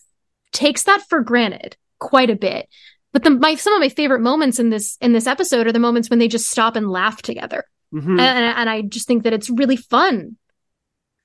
takes 0.53 0.83
that 0.85 1.03
for 1.09 1.21
granted 1.21 1.77
quite 1.99 2.31
a 2.31 2.37
bit. 2.37 2.69
But 3.13 3.25
the 3.25 3.31
my 3.31 3.55
some 3.57 3.75
of 3.75 3.81
my 3.81 3.89
favorite 3.89 4.21
moments 4.21 4.59
in 4.59 4.71
this 4.71 4.97
in 5.01 5.13
this 5.13 5.27
episode 5.27 5.67
are 5.67 5.73
the 5.73 5.79
moments 5.79 6.09
when 6.11 6.19
they 6.19 6.29
just 6.29 6.49
stop 6.51 6.77
and 6.77 6.91
laugh 6.91 7.21
together, 7.23 7.65
Mhm. 7.95 8.19
and, 8.19 8.21
and 8.21 8.71
I 8.71 8.83
just 8.83 9.07
think 9.07 9.25
that 9.25 9.33
it's 9.33 9.51
really 9.51 9.77
fun. 9.77 10.37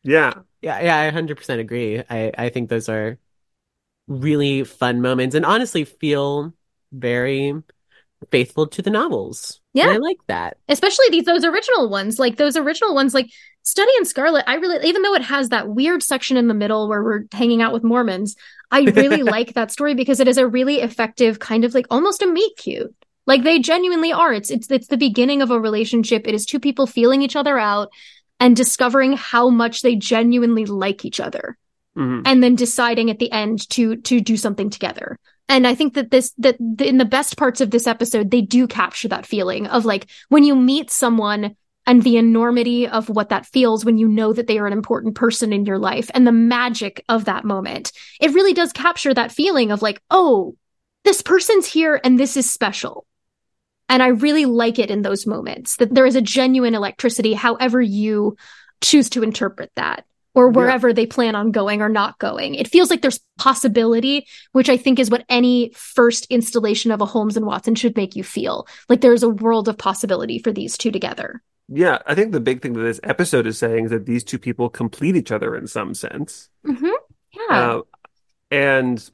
yeah. 0.03 0.33
Yeah, 0.59 0.81
yeah, 0.81 0.97
I 0.99 1.05
100% 1.11 1.59
agree. 1.59 2.01
I, 2.09 2.31
I 2.35 2.49
think 2.49 2.67
those 2.69 2.89
are 2.89 3.19
really 4.07 4.63
fun 4.63 5.01
moments 5.01 5.35
and 5.35 5.45
honestly 5.45 5.83
feel 5.85 6.51
very 6.91 7.53
faithful 8.31 8.65
to 8.67 8.81
the 8.81 8.89
novels. 8.89 9.61
Yeah. 9.73 9.83
And 9.89 9.91
I 9.93 9.97
like 9.97 10.17
that. 10.27 10.57
especially 10.67 11.05
these 11.11 11.25
those 11.25 11.45
original 11.45 11.89
ones 11.89 12.17
like 12.17 12.37
those 12.37 12.57
original 12.57 12.95
ones 12.95 13.13
like 13.13 13.29
study 13.67 13.91
in 13.97 14.05
scarlet 14.05 14.43
i 14.47 14.55
really 14.55 14.87
even 14.87 15.01
though 15.01 15.13
it 15.13 15.21
has 15.21 15.49
that 15.49 15.67
weird 15.67 16.01
section 16.01 16.37
in 16.37 16.47
the 16.47 16.53
middle 16.53 16.87
where 16.87 17.03
we're 17.03 17.25
hanging 17.31 17.61
out 17.61 17.73
with 17.73 17.83
mormons 17.83 18.35
i 18.71 18.81
really 18.81 19.23
like 19.35 19.53
that 19.53 19.71
story 19.71 19.93
because 19.93 20.19
it 20.19 20.27
is 20.27 20.37
a 20.37 20.47
really 20.47 20.77
effective 20.81 21.39
kind 21.39 21.65
of 21.65 21.73
like 21.73 21.85
almost 21.89 22.21
a 22.21 22.27
meet 22.27 22.55
cute. 22.57 22.93
Like 23.25 23.43
they 23.43 23.59
genuinely 23.59 24.13
are. 24.13 24.31
It's 24.31 24.49
it's 24.49 24.71
it's 24.71 24.87
the 24.87 24.95
beginning 24.95 25.41
of 25.41 25.51
a 25.51 25.59
relationship. 25.59 26.27
It 26.27 26.33
is 26.33 26.45
two 26.45 26.61
people 26.61 26.87
feeling 26.87 27.21
each 27.21 27.35
other 27.35 27.59
out 27.59 27.89
and 28.39 28.55
discovering 28.55 29.17
how 29.17 29.49
much 29.49 29.81
they 29.81 29.97
genuinely 29.97 30.63
like 30.63 31.03
each 31.03 31.19
other 31.19 31.57
Mhm. 31.97 32.21
and 32.25 32.41
then 32.41 32.55
deciding 32.55 33.09
at 33.09 33.19
the 33.19 33.29
end 33.31 33.67
to 33.71 33.97
to 33.97 34.21
do 34.21 34.37
something 34.37 34.69
together. 34.69 35.19
And 35.49 35.67
i 35.67 35.75
think 35.75 35.95
that 35.95 36.09
this 36.09 36.31
that 36.37 36.55
the, 36.59 36.87
in 36.87 36.97
the 36.99 37.11
best 37.17 37.35
parts 37.35 37.59
of 37.59 37.69
this 37.71 37.85
episode 37.87 38.31
they 38.31 38.41
do 38.41 38.65
capture 38.65 39.09
that 39.09 39.25
feeling 39.25 39.67
of 39.67 39.83
like 39.83 40.07
when 40.29 40.43
you 40.45 40.55
meet 40.55 40.89
someone 40.89 41.55
and 41.87 42.03
the 42.03 42.17
enormity 42.17 42.87
of 42.87 43.09
what 43.09 43.29
that 43.29 43.45
feels 43.47 43.83
when 43.83 43.97
you 43.97 44.07
know 44.07 44.33
that 44.33 44.45
they 44.45 44.59
are 44.59 44.67
an 44.67 44.73
important 44.73 45.15
person 45.15 45.51
in 45.51 45.65
your 45.65 45.79
life 45.79 46.11
and 46.13 46.27
the 46.27 46.31
magic 46.31 47.03
of 47.09 47.25
that 47.25 47.45
moment 47.45 47.91
it 48.21 48.33
really 48.33 48.53
does 48.53 48.71
capture 48.73 49.13
that 49.13 49.31
feeling 49.31 49.71
of 49.71 49.81
like 49.81 50.01
oh 50.11 50.55
this 51.05 51.21
person's 51.23 51.65
here 51.65 51.99
and 52.03 52.19
this 52.19 52.37
is 52.37 52.51
special 52.51 53.07
and 53.89 54.03
i 54.03 54.07
really 54.07 54.45
like 54.45 54.77
it 54.77 54.91
in 54.91 55.01
those 55.01 55.25
moments 55.25 55.77
that 55.77 55.93
there 55.95 56.05
is 56.05 56.15
a 56.15 56.21
genuine 56.21 56.75
electricity 56.75 57.33
however 57.33 57.81
you 57.81 58.35
choose 58.81 59.09
to 59.09 59.23
interpret 59.23 59.71
that 59.75 60.05
or 60.35 60.49
Yeah. 60.51 60.57
wherever 60.57 60.93
they 60.93 61.07
plan 61.07 61.33
on 61.33 61.49
going 61.49 61.81
or 61.81 61.89
not 61.89 62.19
going. 62.19 62.53
It 62.53 62.67
feels 62.67 62.91
like 62.91 63.01
there's 63.01 63.19
possibility, 63.39 64.27
which 64.51 64.69
I 64.69 64.77
think 64.77 64.99
is 64.99 65.09
what 65.09 65.25
any 65.29 65.71
first 65.73 66.27
installation 66.29 66.91
of 66.91 67.01
a 67.01 67.07
Holmes 67.07 67.37
and 67.37 67.45
Watson 67.47 67.73
should 67.73 67.95
make 67.95 68.15
you 68.15 68.23
feel. 68.23 68.67
Like 68.87 69.01
there's 69.01 69.23
a 69.23 69.29
world 69.29 69.67
of 69.67 69.79
possibility 69.79 70.37
for 70.37 70.51
these 70.51 70.77
two 70.77 70.91
together. 70.91 71.41
Yeah. 71.67 71.99
I 72.05 72.15
think 72.15 72.31
the 72.31 72.39
big 72.39 72.61
thing 72.61 72.73
that 72.73 72.81
this 72.81 72.99
episode 73.03 73.47
is 73.47 73.57
saying 73.57 73.85
is 73.85 73.91
that 73.91 74.05
these 74.05 74.23
two 74.23 74.39
people 74.39 74.69
complete 74.69 75.15
each 75.15 75.31
other 75.31 75.55
in 75.55 75.67
some 75.67 75.93
sense. 75.93 76.49
Mm-hmm. 76.65 76.87
Yeah. 77.33 77.57
Uh, 77.57 77.81
and 78.49 79.09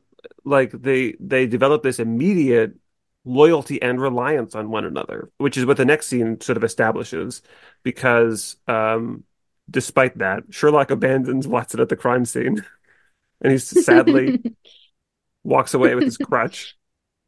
like 0.46 0.72
they 0.72 1.16
they 1.20 1.48
develop 1.48 1.84
this 1.84 2.00
immediate 2.00 2.74
loyalty 3.26 3.82
and 3.82 4.02
reliance 4.02 4.56
on 4.56 4.70
one 4.70 4.86
another, 4.86 5.32
which 5.38 5.58
is 5.58 5.66
what 5.66 5.78
the 5.78 5.86
next 5.86 6.08
scene 6.08 6.40
sort 6.42 6.58
of 6.58 6.64
establishes. 6.64 7.42
Because 7.84 8.58
um, 8.68 9.24
despite 9.70 10.18
that, 10.20 10.44
Sherlock 10.50 10.92
abandons 10.92 11.48
Watson 11.48 11.80
at 11.80 11.90
the 11.90 11.96
crime 11.96 12.26
scene, 12.26 12.64
and 13.42 13.52
he 13.52 13.58
sadly 13.58 14.42
walks 15.44 15.74
away 15.74 15.96
with 15.96 16.06
his 16.06 16.18
crutch. 16.18 16.78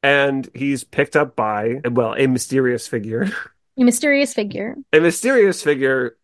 And 0.03 0.47
he's 0.53 0.83
picked 0.83 1.15
up 1.15 1.35
by, 1.35 1.81
well, 1.89 2.13
a 2.15 2.27
mysterious 2.27 2.87
figure. 2.87 3.27
a 3.77 3.83
mysterious 3.83 4.33
figure. 4.33 4.75
A 4.93 4.99
mysterious 4.99 5.61
figure 5.63 6.17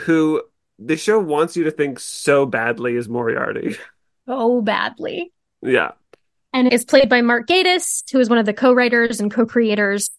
who 0.00 0.42
the 0.78 0.96
show 0.96 1.18
wants 1.18 1.56
you 1.56 1.64
to 1.64 1.70
think 1.70 2.00
so 2.00 2.46
badly 2.46 2.96
is 2.96 3.08
Moriarty. 3.08 3.76
Oh, 4.26 4.62
badly. 4.62 5.32
Yeah. 5.62 5.92
and 6.52 6.72
is 6.72 6.84
played 6.84 7.08
by 7.08 7.20
Mark 7.20 7.46
Gatiss, 7.46 8.02
who 8.10 8.20
is 8.20 8.28
one 8.28 8.38
of 8.38 8.46
the 8.46 8.54
co-writers 8.54 9.20
and 9.20 9.30
co-creators. 9.30 10.10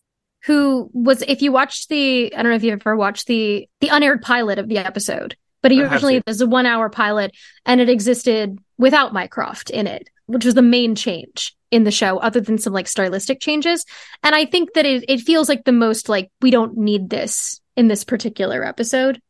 Who 0.46 0.92
was, 0.94 1.24
if 1.24 1.42
you 1.42 1.52
watched 1.52 1.90
the, 1.90 2.32
I 2.36 2.44
don't 2.44 2.52
know 2.52 2.56
if 2.56 2.64
you've 2.64 2.80
ever 2.80 2.96
watched 2.96 3.26
the 3.26 3.68
the 3.82 3.88
unaired 3.88 4.22
pilot 4.22 4.60
of 4.60 4.68
the 4.70 4.78
episode, 4.78 5.36
but 5.64 5.72
he 5.72 5.82
originally 5.82 6.22
was 6.28 6.40
a 6.40 6.46
one-hour 6.46 6.90
pilot, 6.92 7.36
and 7.66 7.82
it 7.82 7.90
existed 7.90 8.60
without 8.78 9.12
Mycroft 9.12 9.72
in 9.72 9.88
it, 9.88 10.08
which 10.28 10.46
was 10.46 10.56
the 10.56 10.62
main 10.62 10.96
change 10.96 11.56
in 11.72 11.84
the 11.84 11.92
show, 11.92 12.18
other 12.18 12.42
than 12.42 12.58
some 12.58 12.74
like 12.74 12.88
stylistic 12.88 13.40
changes. 13.40 13.86
And 14.24 14.36
I 14.36 14.46
think 14.46 14.74
that 14.74 14.86
it 14.86 15.06
it 15.08 15.22
feels 15.22 15.50
like 15.50 15.66
the 15.66 15.72
most 15.72 16.10
like 16.10 16.32
we 16.42 16.52
don't 16.52 16.78
need 16.78 17.10
this 17.10 17.62
in 17.76 17.88
this 17.88 18.04
particular 18.04 18.64
episode. 18.64 19.22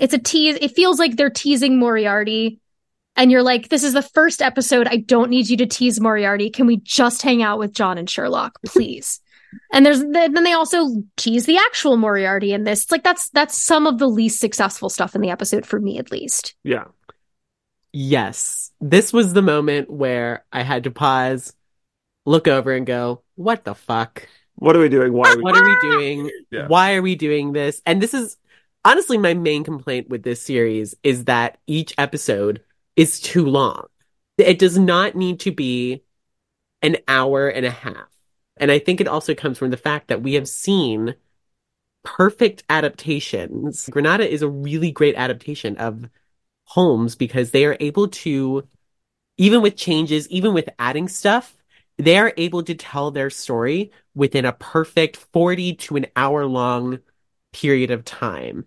It's 0.00 0.14
a 0.14 0.18
tease. 0.18 0.58
It 0.60 0.74
feels 0.74 0.98
like 0.98 1.16
they're 1.16 1.30
teasing 1.30 1.78
Moriarty 1.78 2.60
and 3.16 3.30
you're 3.30 3.42
like, 3.42 3.68
this 3.68 3.84
is 3.84 3.92
the 3.92 4.02
first 4.02 4.42
episode. 4.42 4.88
I 4.88 4.96
don't 4.96 5.30
need 5.30 5.48
you 5.48 5.56
to 5.58 5.66
tease 5.66 6.00
Moriarty. 6.00 6.50
Can 6.50 6.66
we 6.66 6.78
just 6.78 7.22
hang 7.22 7.42
out 7.42 7.58
with 7.58 7.72
John 7.72 7.96
and 7.96 8.10
Sherlock, 8.10 8.58
please? 8.66 9.20
and 9.72 9.86
there's 9.86 10.00
then 10.00 10.42
they 10.42 10.52
also 10.52 10.88
tease 11.16 11.46
the 11.46 11.58
actual 11.58 11.96
Moriarty 11.96 12.52
in 12.52 12.64
this. 12.64 12.82
It's 12.82 12.92
like 12.92 13.04
that's 13.04 13.30
that's 13.30 13.60
some 13.60 13.86
of 13.86 13.98
the 13.98 14.08
least 14.08 14.40
successful 14.40 14.88
stuff 14.88 15.14
in 15.14 15.20
the 15.20 15.30
episode 15.30 15.64
for 15.64 15.80
me, 15.80 15.98
at 15.98 16.10
least. 16.10 16.54
Yeah. 16.64 16.84
Yes. 17.96 18.72
This 18.80 19.12
was 19.12 19.32
the 19.32 19.40
moment 19.40 19.88
where 19.88 20.44
I 20.52 20.62
had 20.62 20.82
to 20.84 20.90
pause, 20.90 21.54
look 22.26 22.48
over 22.48 22.72
and 22.72 22.84
go, 22.84 23.22
what 23.36 23.64
the 23.64 23.76
fuck? 23.76 24.28
What 24.56 24.74
are 24.74 24.80
we 24.80 24.88
doing? 24.88 25.12
Why 25.12 25.30
are 25.30 25.36
we 25.36 25.42
What 25.42 25.56
are 25.56 25.64
we 25.64 25.76
ah! 25.76 25.80
doing? 25.80 26.30
Yeah. 26.50 26.66
Why 26.66 26.94
are 26.94 27.02
we 27.02 27.14
doing 27.14 27.52
this? 27.52 27.80
And 27.86 28.02
this 28.02 28.12
is 28.12 28.36
honestly 28.84 29.16
my 29.16 29.34
main 29.34 29.62
complaint 29.62 30.08
with 30.08 30.24
this 30.24 30.42
series 30.42 30.96
is 31.04 31.26
that 31.26 31.58
each 31.68 31.94
episode 31.96 32.62
is 32.96 33.20
too 33.20 33.46
long. 33.46 33.86
It 34.38 34.58
does 34.58 34.76
not 34.76 35.14
need 35.14 35.38
to 35.40 35.52
be 35.52 36.02
an 36.82 36.96
hour 37.06 37.48
and 37.48 37.64
a 37.64 37.70
half. 37.70 38.08
And 38.56 38.72
I 38.72 38.80
think 38.80 39.00
it 39.00 39.08
also 39.08 39.36
comes 39.36 39.56
from 39.56 39.70
the 39.70 39.76
fact 39.76 40.08
that 40.08 40.20
we 40.20 40.34
have 40.34 40.48
seen 40.48 41.14
perfect 42.02 42.64
adaptations. 42.68 43.88
Granada 43.88 44.28
is 44.28 44.42
a 44.42 44.48
really 44.48 44.90
great 44.90 45.14
adaptation 45.14 45.76
of 45.76 46.08
Holmes 46.64 47.16
because 47.16 47.50
they 47.50 47.64
are 47.66 47.76
able 47.80 48.08
to, 48.08 48.66
even 49.36 49.62
with 49.62 49.76
changes, 49.76 50.28
even 50.30 50.54
with 50.54 50.68
adding 50.78 51.08
stuff, 51.08 51.56
they 51.98 52.18
are 52.18 52.32
able 52.36 52.62
to 52.64 52.74
tell 52.74 53.10
their 53.10 53.30
story 53.30 53.92
within 54.14 54.44
a 54.44 54.52
perfect 54.52 55.16
40 55.16 55.74
to 55.74 55.96
an 55.96 56.06
hour 56.16 56.46
long 56.46 57.00
period 57.52 57.90
of 57.90 58.04
time. 58.04 58.66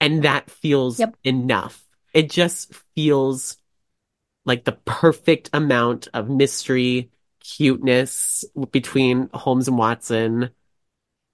And 0.00 0.22
that 0.24 0.50
feels 0.50 0.98
Yep. 0.98 1.16
enough. 1.24 1.86
It 2.12 2.30
just 2.30 2.74
feels 2.94 3.56
like 4.44 4.64
the 4.64 4.72
perfect 4.84 5.50
amount 5.52 6.08
of 6.14 6.28
mystery, 6.28 7.10
cuteness 7.40 8.44
between 8.70 9.28
Holmes 9.32 9.68
and 9.68 9.78
Watson, 9.78 10.50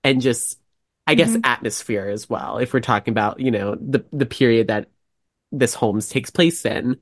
and 0.04 0.20
just, 0.20 0.58
I 1.06 1.14
guess, 1.14 1.36
Mhm. 1.36 1.40
atmosphere 1.44 2.08
as 2.08 2.28
well. 2.28 2.58
If 2.58 2.72
we're 2.72 2.80
talking 2.80 3.12
about, 3.12 3.40
you 3.40 3.50
know, 3.50 3.74
the 3.74 4.04
the 4.12 4.26
period 4.26 4.68
that 4.68 4.88
this 5.52 5.74
Holmes 5.74 6.08
takes 6.08 6.30
place 6.30 6.64
in. 6.64 6.98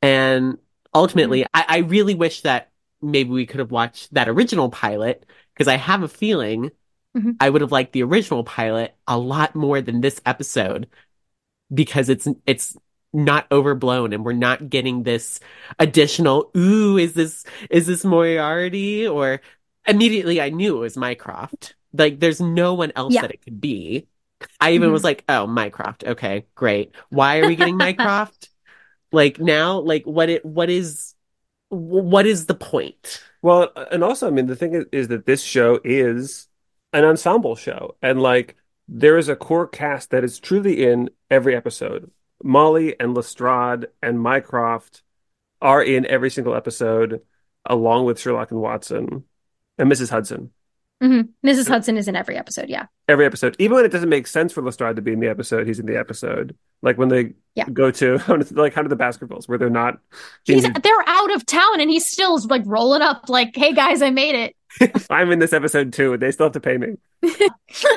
And 0.00 0.58
ultimately, 0.94 1.44
I, 1.54 1.64
I 1.68 1.78
really 1.78 2.14
wish 2.14 2.42
that 2.42 2.70
maybe 3.00 3.30
we 3.30 3.46
could 3.46 3.60
have 3.60 3.70
watched 3.70 4.12
that 4.14 4.28
original 4.28 4.68
pilot 4.70 5.26
because 5.54 5.68
I 5.68 5.76
have 5.76 6.02
a 6.02 6.08
feeling 6.08 6.70
Mhm. 7.14 7.36
I 7.40 7.50
would 7.50 7.60
have 7.60 7.72
liked 7.72 7.92
the 7.92 8.04
original 8.04 8.42
pilot 8.42 8.94
a 9.06 9.18
lot 9.18 9.54
more 9.54 9.82
than 9.82 10.00
this 10.00 10.18
episode 10.24 10.88
because 11.72 12.08
it's 12.08 12.26
it's 12.46 12.74
not 13.12 13.46
overblown 13.52 14.14
and 14.14 14.24
we're 14.24 14.32
not 14.32 14.70
getting 14.70 15.02
this 15.02 15.38
additional 15.78 16.50
ooh 16.56 16.96
is 16.96 17.12
this 17.12 17.44
is 17.68 17.86
this 17.86 18.02
Moriarty 18.02 19.06
or 19.06 19.42
immediately 19.86 20.40
I 20.40 20.48
knew 20.48 20.78
it 20.78 20.80
was 20.80 20.96
Mycroft 20.96 21.74
like 21.92 22.18
there's 22.18 22.40
no 22.40 22.72
one 22.72 22.92
else 22.96 23.12
Yeah. 23.12 23.20
that 23.20 23.32
it 23.32 23.42
could 23.42 23.60
be 23.60 24.06
I 24.60 24.72
even 24.72 24.92
was 24.92 25.00
mm-hmm. 25.00 25.06
like 25.06 25.24
oh 25.28 25.46
Mycroft 25.46 26.04
okay 26.04 26.46
great 26.54 26.94
why 27.10 27.38
are 27.38 27.46
we 27.46 27.56
getting 27.56 27.76
Mycroft 27.76 28.48
like 29.12 29.38
now 29.38 29.78
like 29.80 30.04
what 30.04 30.28
it 30.28 30.44
what 30.44 30.70
is 30.70 31.14
what 31.68 32.26
is 32.26 32.46
the 32.46 32.54
point 32.54 33.22
Well, 33.42 33.72
and 33.90 34.04
also, 34.04 34.28
I 34.28 34.30
mean, 34.30 34.46
the 34.46 34.56
thing 34.56 34.74
is, 34.74 34.84
is 34.92 35.08
that 35.08 35.26
this 35.26 35.42
show 35.42 35.80
is 35.82 36.48
an 36.92 37.04
ensemble 37.04 37.56
show, 37.56 37.96
and 38.00 38.22
like 38.22 38.56
there 38.88 39.18
is 39.18 39.28
a 39.28 39.36
core 39.36 39.66
cast 39.66 40.10
that 40.10 40.22
is 40.22 40.38
truly 40.38 40.84
in 40.84 41.10
every 41.30 41.56
episode. 41.56 42.10
Molly 42.44 42.98
and 43.00 43.14
Lestrade 43.14 43.86
and 44.02 44.20
Mycroft 44.20 45.02
are 45.60 45.82
in 45.82 46.06
every 46.06 46.30
single 46.30 46.54
episode, 46.54 47.22
along 47.64 48.04
with 48.04 48.20
Sherlock 48.20 48.50
and 48.50 48.60
Watson 48.60 49.24
and 49.78 49.90
Mrs. 49.90 50.10
Hudson. 50.10 50.50
Hmm 51.02 51.22
Mrs. 51.44 51.66
Hudson 51.68 51.96
is 51.96 52.06
in 52.06 52.14
every 52.14 52.36
episode. 52.36 52.68
Yeah. 52.68 52.86
Every 53.08 53.26
episode, 53.26 53.56
even 53.58 53.74
when 53.76 53.84
it 53.84 53.90
doesn't 53.90 54.08
make 54.08 54.26
sense 54.28 54.52
for 54.52 54.62
Lestrade 54.62 54.96
to 54.96 55.02
be 55.02 55.12
in 55.12 55.18
the 55.20 55.28
episode, 55.28 55.66
he's 55.66 55.80
in 55.80 55.86
the 55.86 55.98
episode. 55.98 56.56
Like 56.80 56.96
when 56.96 57.08
they 57.08 57.34
Yeah. 57.56 57.64
go 57.72 57.90
to 57.90 58.18
like 58.52 58.74
Hound 58.74 58.86
of 58.86 58.90
the 58.90 58.96
Baskervilles 58.96 59.48
where 59.48 59.58
they're 59.58 59.68
not. 59.70 59.98
He's 60.44 60.62
they're 60.62 61.04
out 61.08 61.34
of 61.34 61.44
town 61.44 61.80
and 61.80 61.90
he's 61.90 62.08
still 62.08 62.38
like 62.48 62.62
rolling 62.66 63.02
up 63.02 63.28
like, 63.28 63.56
"Hey 63.56 63.72
guys, 63.72 64.00
I 64.00 64.10
made 64.10 64.34
it. 64.80 65.04
I'm 65.10 65.30
in 65.32 65.38
this 65.40 65.52
episode 65.52 65.92
too, 65.92 66.16
they 66.16 66.30
still 66.30 66.46
have 66.46 66.52
to 66.52 66.60
pay 66.60 66.78
me. 66.78 66.94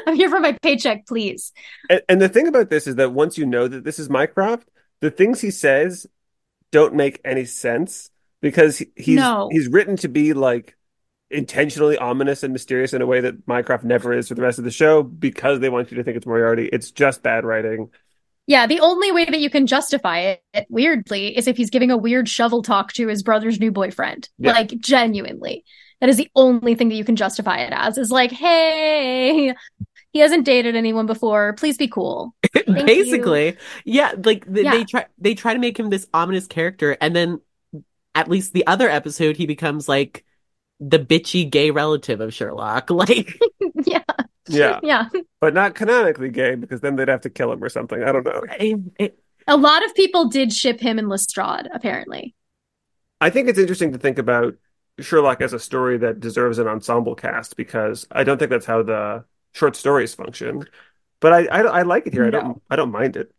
I'm 0.07 0.15
here 0.15 0.29
for 0.29 0.39
my 0.39 0.53
paycheck, 0.61 1.05
please." 1.07 1.51
And, 1.89 2.01
and 2.09 2.21
the 2.21 2.29
thing 2.29 2.47
about 2.47 2.69
this 2.69 2.87
is 2.87 2.95
that 2.95 3.13
once 3.13 3.37
you 3.37 3.45
know 3.45 3.67
that 3.67 3.83
this 3.83 3.99
is 3.99 4.09
Mycroft, 4.09 4.67
the 5.01 5.11
things 5.11 5.41
he 5.41 5.51
says 5.51 6.07
don't 6.71 6.95
make 6.95 7.21
any 7.23 7.45
sense 7.45 8.09
because 8.41 8.81
he's 8.95 9.17
No. 9.17 9.49
he's 9.51 9.67
written 9.67 9.95
to 9.97 10.07
be 10.07 10.33
like 10.33 10.75
intentionally 11.35 11.97
ominous 11.97 12.43
and 12.43 12.53
mysterious 12.53 12.93
in 12.93 13.01
a 13.01 13.05
way 13.05 13.21
that 13.21 13.47
Mycroft 13.47 13.83
never 13.83 14.13
is 14.13 14.27
for 14.27 14.35
the 14.35 14.41
rest 14.41 14.57
of 14.57 14.65
the 14.65 14.71
show 14.71 15.03
because 15.03 15.59
they 15.59 15.69
want 15.69 15.91
you 15.91 15.97
to 15.97 16.03
think 16.03 16.17
it's 16.17 16.25
Moriarty. 16.25 16.69
It's 16.71 16.91
just 16.91 17.21
bad 17.21 17.45
writing. 17.45 17.89
Yeah, 18.47 18.67
the 18.67 18.79
only 18.79 19.11
way 19.11 19.25
that 19.25 19.39
you 19.39 19.49
can 19.49 19.65
justify 19.65 20.37
it, 20.53 20.67
weirdly, 20.69 21.35
is 21.35 21.47
if 21.47 21.57
he's 21.57 21.71
giving 21.71 21.89
a 21.89 21.97
weird 21.97 22.29
shovel 22.29 22.61
talk 22.61 22.93
to 22.93 23.07
his 23.07 23.23
brother's 23.23 23.59
new 23.59 23.71
boyfriend. 23.71 24.29
Yeah. 24.37 24.51
Like, 24.51 24.69
genuinely. 24.79 25.65
That 25.99 26.09
is 26.09 26.17
the 26.17 26.29
only 26.35 26.75
thing 26.75 26.89
that 26.89 26.95
you 26.95 27.05
can 27.05 27.15
justify 27.15 27.59
it 27.59 27.73
as, 27.73 27.97
is 27.97 28.11
like, 28.11 28.31
hey, 28.31 29.55
he 30.11 30.19
hasn't 30.19 30.45
dated 30.45 30.75
anyone 30.75 31.07
before. 31.07 31.53
Please 31.53 31.77
be 31.77 31.87
cool. 31.87 32.35
Basically 32.67 33.57
yeah 33.83 34.13
like 34.23 34.45
th- 34.51 34.65
Yeah. 34.65 34.71
they 34.71 34.83
try 34.85 35.05
they 35.17 35.33
try 35.35 35.53
to 35.53 35.59
make 35.59 35.77
him 35.79 35.89
this 35.89 36.07
ominous 36.13 36.47
character 36.47 36.97
and 37.01 37.15
then 37.15 37.41
at 38.13 38.29
least 38.29 38.53
the 38.53 38.65
other 38.67 38.89
episode 38.89 39.37
he 39.37 39.45
becomes 39.45 39.89
like 39.89 40.24
the 40.79 40.99
bitchy 40.99 41.49
gay 41.49 41.71
relative 41.71 42.21
of 42.21 42.33
Sherlock 42.33 42.89
like 42.89 43.39
yeah, 43.85 44.03
Yeah, 44.47 44.79
yeah. 44.83 45.09
but 45.39 45.53
not 45.53 45.75
canonically 45.75 46.29
gay 46.29 46.55
because 46.55 46.81
then 46.81 46.95
they'd 46.95 47.07
have 47.07 47.21
to 47.21 47.29
kill 47.29 47.51
him 47.51 47.63
or 47.63 47.69
something. 47.69 48.03
I 48.03 48.11
don't 48.11 48.25
know. 48.25 48.43
it- 48.59 48.79
it- 48.99 49.19
A 49.47 49.57
lot 49.57 49.85
of 49.85 49.93
people 49.95 50.29
did 50.29 50.51
ship 50.51 50.79
him 50.79 50.97
and 50.99 51.07
Lestrade, 51.09 51.67
apparently. 51.73 52.35
I 53.21 53.29
think 53.29 53.47
it's 53.47 53.59
interesting 53.59 53.91
to 53.93 53.97
think 53.97 54.17
about 54.17 54.55
Sherlock 54.99 55.41
as 55.41 55.53
a 55.53 55.59
story 55.59 55.97
that 55.99 56.19
deserves 56.19 56.57
an 56.59 56.67
ensemble 56.67 57.15
cast 57.15 57.55
because 57.55 58.07
I 58.11 58.23
don't 58.23 58.37
think 58.37 58.49
that's 58.51 58.65
how 58.65 58.83
the 58.83 59.23
short 59.53 59.75
stories 59.75 60.13
function. 60.13 60.65
But 61.21 61.33
I 61.33 61.45
I, 61.45 61.61
I 61.61 61.81
like 61.83 62.07
it 62.07 62.13
here. 62.13 62.25
I 62.25 62.29
don't 62.29 62.61
I 62.69 62.75
don't 62.75 62.91
mind 62.91 63.15
it. 63.15 63.31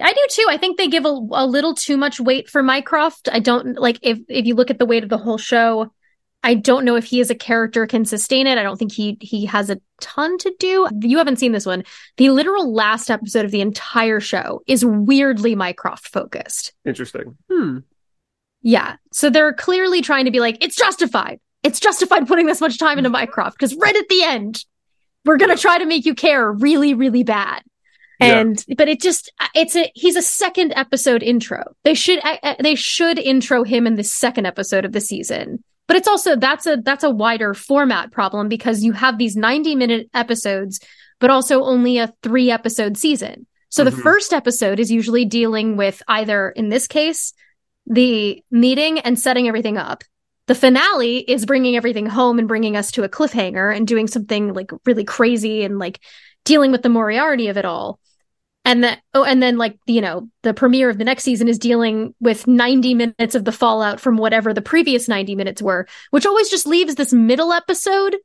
I 0.00 0.12
do 0.12 0.26
too. 0.30 0.46
I 0.48 0.56
think 0.56 0.78
they 0.78 0.88
give 0.88 1.04
a, 1.04 1.08
a 1.32 1.46
little 1.46 1.74
too 1.74 1.96
much 1.96 2.18
weight 2.18 2.48
for 2.48 2.62
Mycroft. 2.62 3.28
I 3.32 3.38
don't 3.38 3.78
like 3.78 3.98
if 4.02 4.18
if 4.28 4.46
you 4.46 4.54
look 4.54 4.70
at 4.70 4.78
the 4.78 4.86
weight 4.86 5.02
of 5.04 5.08
the 5.10 5.18
whole 5.18 5.38
show. 5.38 5.92
I 6.44 6.54
don't 6.54 6.84
know 6.84 6.96
if 6.96 7.04
he 7.04 7.20
as 7.20 7.30
a 7.30 7.34
character 7.36 7.86
can 7.86 8.04
sustain 8.04 8.46
it. 8.46 8.58
I 8.58 8.62
don't 8.62 8.76
think 8.76 8.92
he 8.92 9.16
he 9.20 9.46
has 9.46 9.70
a 9.70 9.80
ton 10.00 10.38
to 10.38 10.52
do. 10.58 10.88
You 11.00 11.18
haven't 11.18 11.38
seen 11.38 11.52
this 11.52 11.64
one. 11.66 11.84
The 12.16 12.30
literal 12.30 12.72
last 12.74 13.10
episode 13.10 13.44
of 13.44 13.50
the 13.52 13.60
entire 13.60 14.18
show 14.20 14.60
is 14.66 14.84
weirdly 14.84 15.54
Mycroft 15.54 16.08
focused. 16.08 16.72
Interesting. 16.84 17.36
hmm 17.50 17.78
Yeah. 18.62 18.96
So 19.12 19.30
they're 19.30 19.52
clearly 19.52 20.02
trying 20.02 20.24
to 20.24 20.30
be 20.30 20.40
like, 20.40 20.62
it's 20.64 20.76
justified. 20.76 21.38
It's 21.62 21.78
justified 21.78 22.26
putting 22.26 22.46
this 22.46 22.60
much 22.60 22.76
time 22.78 22.98
into 22.98 23.10
Mycroft 23.10 23.56
because 23.56 23.74
right 23.76 23.94
at 23.94 24.08
the 24.08 24.24
end, 24.24 24.64
we're 25.24 25.36
going 25.36 25.54
to 25.54 25.60
try 25.62 25.78
to 25.78 25.86
make 25.86 26.04
you 26.04 26.14
care 26.16 26.50
really, 26.50 26.94
really 26.94 27.22
bad. 27.22 27.62
Yeah. 28.18 28.40
And, 28.40 28.64
but 28.76 28.88
it 28.88 29.00
just, 29.00 29.30
it's 29.54 29.76
a, 29.76 29.90
he's 29.94 30.16
a 30.16 30.22
second 30.22 30.72
episode 30.74 31.22
intro. 31.22 31.62
They 31.84 31.94
should, 31.94 32.18
I- 32.24 32.40
I- 32.42 32.56
they 32.60 32.74
should 32.74 33.18
intro 33.20 33.62
him 33.62 33.86
in 33.86 33.94
the 33.94 34.02
second 34.02 34.46
episode 34.46 34.84
of 34.84 34.90
the 34.90 35.00
season. 35.00 35.62
But 35.88 35.96
it's 35.96 36.08
also, 36.08 36.36
that's 36.36 36.66
a, 36.66 36.76
that's 36.76 37.04
a 37.04 37.10
wider 37.10 37.54
format 37.54 38.12
problem 38.12 38.48
because 38.48 38.82
you 38.82 38.92
have 38.92 39.18
these 39.18 39.36
90 39.36 39.74
minute 39.74 40.08
episodes, 40.14 40.80
but 41.20 41.30
also 41.30 41.62
only 41.64 41.98
a 41.98 42.12
three 42.22 42.50
episode 42.50 42.96
season. 42.96 43.46
So 43.68 43.84
the 43.84 43.90
Mhm. 43.90 44.02
first 44.02 44.32
episode 44.32 44.78
is 44.78 44.90
usually 44.90 45.24
dealing 45.24 45.76
with 45.76 46.02
either, 46.08 46.50
in 46.50 46.68
this 46.68 46.86
case, 46.86 47.32
the 47.86 48.42
meeting 48.50 49.00
and 49.00 49.18
setting 49.18 49.48
everything 49.48 49.76
up. 49.76 50.04
The 50.46 50.54
finale 50.54 51.18
is 51.18 51.46
bringing 51.46 51.76
everything 51.76 52.06
home 52.06 52.38
and 52.38 52.48
bringing 52.48 52.76
us 52.76 52.92
to 52.92 53.04
a 53.04 53.08
cliffhanger 53.08 53.74
and 53.74 53.86
doing 53.86 54.08
something 54.08 54.52
like 54.52 54.70
really 54.84 55.04
crazy 55.04 55.64
and 55.64 55.78
like 55.78 56.00
dealing 56.44 56.72
with 56.72 56.82
the 56.82 56.88
Moriarty 56.88 57.48
of 57.48 57.56
it 57.56 57.64
all. 57.64 57.98
And 58.64 58.84
that, 58.84 59.00
oh, 59.12 59.24
and 59.24 59.42
then 59.42 59.58
like, 59.58 59.76
you 59.86 60.00
know, 60.00 60.28
the 60.42 60.54
premiere 60.54 60.88
of 60.88 60.98
the 60.98 61.04
next 61.04 61.24
season 61.24 61.48
is 61.48 61.58
dealing 61.58 62.14
with 62.20 62.46
90 62.46 62.94
minutes 62.94 63.34
of 63.34 63.44
the 63.44 63.50
fallout 63.52 63.98
from 64.00 64.16
whatever 64.16 64.54
the 64.54 64.62
previous 64.62 65.08
90 65.08 65.34
minutes 65.34 65.60
were, 65.60 65.86
which 66.10 66.26
always 66.26 66.48
just 66.48 66.66
leaves 66.66 66.94
this 66.94 67.12
middle 67.12 67.52
episode 67.52 68.16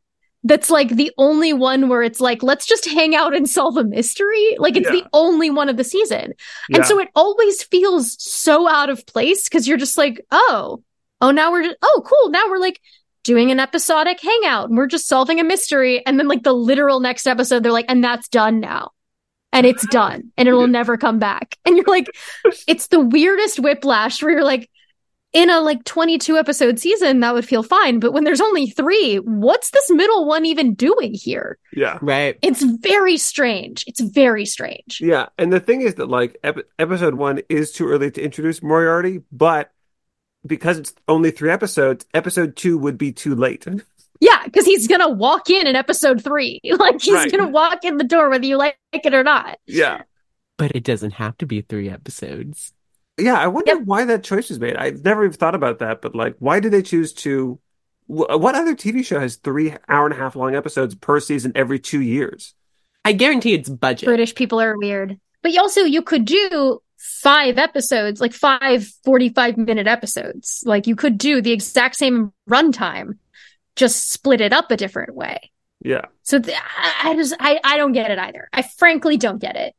that's 0.43 0.69
like 0.69 0.89
the 0.89 1.11
only 1.17 1.51
one 1.51 1.89
where 1.89 2.03
it's 2.03 2.21
like, 2.21 2.43
let's 2.43 2.67
just 2.67 2.85
hang 2.85 3.15
out 3.15 3.35
and 3.35 3.49
solve 3.49 3.75
a 3.77 3.83
mystery. 3.83 4.55
Like 4.59 4.77
it's 4.77 4.85
Yeah. 4.85 5.01
the 5.01 5.07
only 5.11 5.49
one 5.49 5.69
of 5.69 5.77
the 5.77 5.83
season. 5.83 6.33
Yeah. 6.69 6.77
And 6.77 6.85
so 6.85 6.99
it 6.99 7.09
always 7.15 7.63
feels 7.63 8.15
so 8.23 8.69
out 8.69 8.91
of 8.91 9.05
place 9.07 9.45
because 9.49 9.67
you're 9.67 9.77
just 9.79 9.97
like, 9.97 10.23
oh, 10.31 10.83
oh, 11.19 11.31
now 11.31 11.51
we're 11.51 11.63
just, 11.63 11.77
oh, 11.81 12.03
cool. 12.05 12.29
Now 12.29 12.47
we're 12.47 12.59
like 12.59 12.79
doing 13.23 13.49
an 13.49 13.59
episodic 13.59 14.21
hangout 14.21 14.69
and 14.69 14.77
we're 14.77 14.85
just 14.87 15.07
solving 15.07 15.39
a 15.39 15.43
mystery. 15.43 16.05
And 16.05 16.19
then, 16.19 16.27
like, 16.27 16.43
the 16.43 16.53
literal 16.53 16.99
next 16.99 17.25
episode, 17.27 17.63
they're 17.63 17.71
like, 17.73 17.87
and 17.89 18.03
that's 18.03 18.29
done 18.29 18.59
now. 18.59 18.91
And 19.53 19.65
it's 19.65 19.87
done 19.87 20.31
and 20.37 20.47
it 20.47 20.53
will 20.53 20.67
never 20.67 20.97
come 20.97 21.19
back. 21.19 21.57
And 21.65 21.77
you're 21.77 21.85
like, 21.87 22.09
it's 22.67 22.87
the 22.87 22.99
weirdest 22.99 23.59
whiplash 23.59 24.21
where 24.21 24.31
you're 24.31 24.43
like, 24.43 24.69
in 25.33 25.49
a 25.49 25.59
like 25.59 25.83
22 25.83 26.37
episode 26.37 26.79
season, 26.79 27.19
that 27.19 27.33
would 27.33 27.45
feel 27.45 27.63
fine. 27.63 27.99
But 27.99 28.13
when 28.13 28.23
there's 28.23 28.41
only 28.41 28.67
three, 28.67 29.17
what's 29.17 29.71
this 29.71 29.89
middle 29.91 30.25
one 30.25 30.45
even 30.45 30.73
doing 30.73 31.13
here? 31.13 31.57
yeah. 31.73 31.99
right 32.01 32.37
It's 32.41 32.63
very 32.63 33.17
strange. 33.17 33.83
It's 33.87 33.99
very 33.99 34.45
strange. 34.45 34.99
Yeah, 35.01 35.27
and 35.37 35.51
the 35.51 35.59
thing 35.59 35.81
is 35.81 35.95
that 35.95 36.09
like 36.09 36.37
ep- 36.43 36.67
episode 36.79 37.15
one 37.15 37.41
is 37.49 37.71
too 37.71 37.87
early 37.87 38.09
to 38.11 38.21
introduce 38.21 38.63
Moriarty, 38.63 39.21
but 39.31 39.71
because 40.45 40.79
it's 40.79 40.93
only 41.07 41.31
three 41.31 41.51
episodes, 41.51 42.05
episode 42.13 42.55
two 42.55 42.77
would 42.77 42.97
be 42.97 43.11
too 43.11 43.35
late. 43.35 43.67
Yeah, 44.19 44.43
because 44.45 44.65
he's 44.65 44.87
gonna 44.87 45.09
walk 45.09 45.49
in 45.49 45.67
in 45.67 45.75
episode 45.75 46.23
three. 46.23 46.59
Like 46.79 47.01
he's 47.01 47.13
Right. 47.13 47.31
gonna 47.31 47.49
walk 47.49 47.83
in 47.85 47.97
the 47.97 48.03
door 48.03 48.29
whether 48.29 48.45
you 48.45 48.57
like 48.57 48.77
it 48.93 49.13
or 49.13 49.23
not. 49.23 49.59
Yeah, 49.65 50.03
but 50.57 50.71
it 50.75 50.83
doesn't 50.83 51.11
have 51.11 51.37
to 51.37 51.45
be 51.45 51.61
three 51.61 51.89
episodes 51.89 52.73
yeah. 53.19 53.33
I 53.33 53.47
wonder 53.47 53.73
Yep. 53.73 53.81
why 53.85 54.05
that 54.05 54.23
choice 54.23 54.49
was 54.49 54.59
made. 54.59 54.75
I've 54.75 55.03
never 55.03 55.25
even 55.25 55.35
thought 55.35 55.55
about 55.55 55.79
that, 55.79 56.03
but 56.03 56.13
like, 56.13 56.35
why 56.37 56.59
did 56.59 56.71
they 56.71 56.83
choose 56.83 57.13
to? 57.13 57.59
What 58.05 58.53
other 58.55 58.75
TV 58.75 59.03
show 59.03 59.19
has 59.19 59.37
three 59.37 59.73
hour 59.89 60.05
and 60.05 60.13
a 60.13 60.17
half 60.17 60.35
long 60.35 60.55
episodes 60.55 60.93
per 60.93 61.19
season 61.19 61.51
every 61.55 61.79
two 61.79 61.99
years? 61.99 62.53
I 63.03 63.13
guarantee 63.13 63.53
it's 63.55 63.69
budget 63.69 64.05
British 64.05 64.35
people 64.35 64.61
are 64.61 64.77
weird. 64.77 65.19
But 65.41 65.51
you 65.51 65.59
also 65.61 65.81
you 65.81 66.03
could 66.03 66.25
do 66.25 66.79
five 66.97 67.57
episodes, 67.57 68.21
like 68.21 68.33
five 68.33 68.87
45 69.03 69.57
minute 69.57 69.87
episodes. 69.87 70.61
Like 70.65 70.85
you 70.87 70.95
could 70.95 71.17
do 71.17 71.41
the 71.41 71.51
exact 71.51 71.95
same 71.95 72.31
runtime, 72.49 73.17
just 73.77 74.11
split 74.11 74.41
it 74.41 74.51
up 74.51 74.69
a 74.71 74.77
different 74.77 75.15
way. 75.15 75.51
Yeah, 75.79 76.05
So 76.23 76.39
th- 76.39 76.57
I, 76.57 77.11
I 77.11 77.15
just 77.15 77.35
I, 77.39 77.59
I 77.63 77.77
don't 77.77 77.93
get 77.93 78.09
it 78.11 78.17
either. 78.19 78.49
I 78.51 78.63
frankly 78.63 79.15
don't 79.15 79.39
get 79.39 79.55
it. 79.55 79.75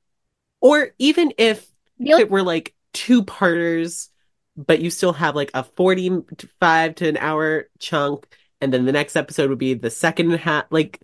Or 0.61 0.90
even 0.99 1.32
if 1.36 1.66
The 1.99 2.12
only- 2.12 2.22
it 2.22 2.30
were 2.30 2.42
like 2.42 2.74
two 2.94 3.24
parters, 3.24 4.09
but 4.57 4.80
you 4.80 4.90
still 4.90 5.12
have 5.12 5.34
like 5.34 5.51
a 5.55 5.64
45 5.64 6.94
to 6.96 7.09
an 7.09 7.16
hour 7.16 7.68
chunk, 7.80 8.26
and 8.61 8.72
then 8.72 8.86
the 8.86 8.92
next 8.92 9.16
episode 9.16 9.51
would 9.51 9.59
be 9.59 9.74
the 9.74 9.90
second 9.90 10.30
half. 10.30 10.64
Like, 10.70 11.01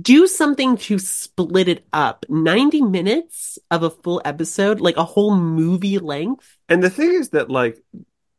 do 0.00 0.26
something 0.26 0.76
to 0.76 0.98
split 0.98 1.68
it 1.68 1.86
up. 1.92 2.26
90 2.28 2.82
minutes 2.82 3.58
of 3.70 3.82
a 3.84 3.90
full 3.90 4.20
episode, 4.24 4.80
like 4.80 4.96
a 4.96 5.04
whole 5.04 5.34
movie 5.34 5.98
length. 5.98 6.58
And 6.68 6.82
the 6.82 6.90
thing 6.90 7.14
is 7.14 7.30
that 7.30 7.50
like 7.50 7.80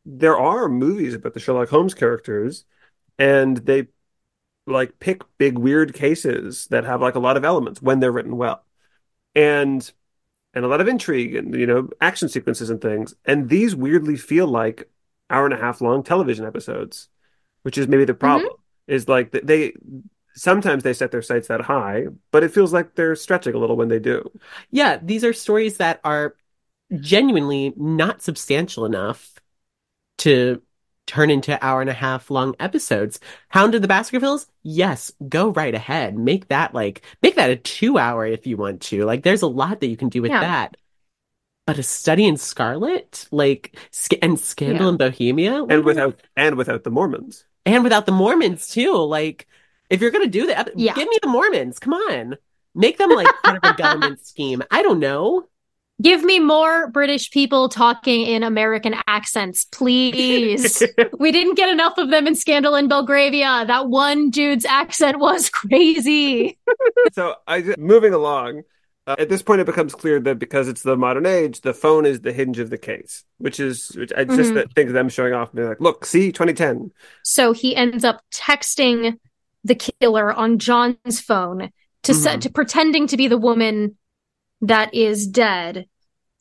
there 0.05 0.37
are 0.37 0.67
movies 0.69 1.13
about 1.15 1.33
the 1.33 1.39
Sherlock 1.39 1.69
Holmes 1.69 1.93
characters, 1.93 2.65
and 3.23 3.55
they 3.57 3.87
like 4.67 4.99
pick 4.99 5.21
big 5.37 5.57
weird 5.57 5.93
cases 5.93 6.67
that 6.67 6.83
have 6.83 7.01
like 7.01 7.15
a 7.15 7.19
lot 7.19 7.37
of 7.37 7.45
elements 7.45 7.81
when 7.81 8.01
they're 8.01 8.11
written 8.11 8.35
well, 8.35 8.65
and 9.33 9.89
and 10.53 10.65
a 10.65 10.67
lot 10.67 10.81
of 10.81 10.89
intrigue 10.89 11.33
and 11.33 11.55
you 11.55 11.65
know 11.65 11.89
action 12.01 12.27
sequences 12.27 12.69
and 12.69 12.81
things. 12.81 13.15
And 13.23 13.47
these 13.47 13.75
weirdly 13.75 14.17
feel 14.17 14.47
like 14.47 14.89
hour 15.29 15.45
and 15.45 15.53
a 15.53 15.57
half 15.57 15.79
long 15.79 16.03
television 16.03 16.45
episodes, 16.45 17.07
which 17.61 17.77
is 17.77 17.87
maybe 17.87 18.03
the 18.03 18.11
mm-hmm. 18.11 18.19
problem. 18.19 18.53
Is 18.87 19.07
like 19.07 19.31
they 19.31 19.71
sometimes 20.35 20.83
they 20.83 20.91
set 20.91 21.11
their 21.11 21.21
sights 21.21 21.47
that 21.47 21.61
high, 21.61 22.07
but 22.31 22.43
it 22.43 22.51
feels 22.51 22.73
like 22.73 22.95
they're 22.95 23.15
stretching 23.15 23.55
a 23.55 23.57
little 23.57 23.77
when 23.77 23.87
they 23.87 23.99
do. 23.99 24.29
Yeah, 24.69 24.99
these 25.01 25.23
are 25.23 25.31
stories 25.31 25.77
that 25.77 26.01
are 26.03 26.35
genuinely 26.99 27.73
not 27.77 28.21
substantial 28.21 28.83
enough 28.85 29.33
to 30.17 30.61
turn 31.05 31.29
into 31.29 31.63
hour 31.63 31.81
and 31.81 31.89
a 31.89 31.93
half 31.93 32.29
long 32.31 32.55
episodes. 32.59 33.19
Hound 33.49 33.75
of 33.75 33.81
the 33.81 33.87
Baskervilles? 33.87 34.47
Yes, 34.63 35.11
go 35.29 35.49
right 35.49 35.75
ahead. 35.75 36.17
Make 36.17 36.47
that 36.47 36.73
like 36.73 37.01
make 37.21 37.35
that 37.35 37.49
a 37.49 37.55
2 37.55 37.97
hour 37.97 38.25
if 38.25 38.47
you 38.47 38.57
want 38.57 38.81
to. 38.83 39.03
Like 39.05 39.23
there's 39.23 39.41
a 39.41 39.47
lot 39.47 39.79
that 39.81 39.87
you 39.87 39.97
can 39.97 40.09
do 40.09 40.21
with 40.21 40.31
Yeah. 40.31 40.41
that. 40.41 40.77
But 41.65 41.77
a 41.79 41.83
study 41.83 42.25
in 42.25 42.35
Scarlet, 42.37 43.27
like 43.31 43.77
sc- 43.91 44.13
and 44.21 44.39
Scandal 44.39 44.85
Yeah. 44.87 44.89
in 44.89 44.97
Bohemia, 44.97 45.63
And 45.65 45.83
without 45.85 46.19
and 46.35 46.55
without 46.55 46.83
the 46.83 46.91
Mormons. 46.91 47.45
and 47.65 47.83
without 47.83 48.05
the 48.05 48.11
Mormons 48.11 48.67
too. 48.67 48.95
Like 48.95 49.47
if 49.89 50.01
you're 50.01 50.11
going 50.11 50.25
to 50.25 50.29
do 50.39 50.47
that, 50.47 50.71
Yeah. 50.75 50.93
give 50.93 51.07
me 51.07 51.17
the 51.21 51.29
Mormons. 51.29 51.79
Come 51.79 51.93
on. 51.93 52.37
Make 52.75 52.97
them 52.97 53.11
like 53.11 53.27
part 53.43 53.63
of 53.63 53.71
a 53.71 53.77
government 53.77 54.19
scheme. 54.25 54.63
I 54.71 54.81
don't 54.81 54.99
know. 54.99 55.47
Give 56.01 56.23
me 56.23 56.39
more 56.39 56.89
British 56.89 57.29
people 57.31 57.69
talking 57.69 58.23
in 58.25 58.43
American 58.43 58.95
accents, 59.07 59.65
please. 59.71 60.81
we 61.19 61.31
didn't 61.31 61.55
get 61.55 61.69
enough 61.69 61.97
of 61.97 62.09
them 62.09 62.25
in 62.27 62.35
Scandal 62.35 62.75
in 62.75 62.87
Belgravia. 62.87 63.63
That 63.67 63.87
one 63.89 64.29
dude's 64.31 64.65
accent 64.65 65.19
was 65.19 65.49
crazy. 65.51 66.57
so 67.13 67.35
I 67.47 67.75
moving 67.77 68.13
along. 68.13 68.63
Uh, 69.05 69.17
at 69.19 69.27
this 69.29 69.41
point, 69.43 69.59
it 69.59 69.65
becomes 69.65 69.93
clear 69.93 70.19
that 70.21 70.39
because 70.39 70.67
it's 70.69 70.81
the 70.81 70.95
modern 70.95 71.25
age, 71.25 71.61
the 71.61 71.73
phone 71.73 72.05
is 72.05 72.21
the 72.21 72.31
hinge 72.31 72.57
of 72.57 72.69
the 72.69 72.77
case, 72.77 73.23
which 73.37 73.59
is 73.59 73.89
which 73.97 74.11
I 74.15 74.23
just 74.23 74.53
Mhm. 74.53 74.73
think 74.73 74.87
of 74.87 74.93
them 74.93 75.09
showing 75.09 75.33
off 75.33 75.49
and 75.49 75.57
being 75.57 75.67
like, 75.67 75.81
"Look, 75.81 76.05
see, 76.05 76.31
2010." 76.31 76.89
So 77.21 77.51
he 77.51 77.75
ends 77.75 78.05
up 78.05 78.21
texting 78.33 79.17
the 79.65 79.75
killer 79.75 80.31
on 80.31 80.57
John's 80.57 81.19
phone 81.19 81.69
to 82.03 82.13
set 82.13 82.39
Mhm. 82.39 82.41
to 82.43 82.49
pretending 82.51 83.07
to 83.07 83.17
be 83.17 83.27
the 83.27 83.37
woman 83.37 83.97
that 84.63 84.93
is 84.93 85.27
dead, 85.27 85.85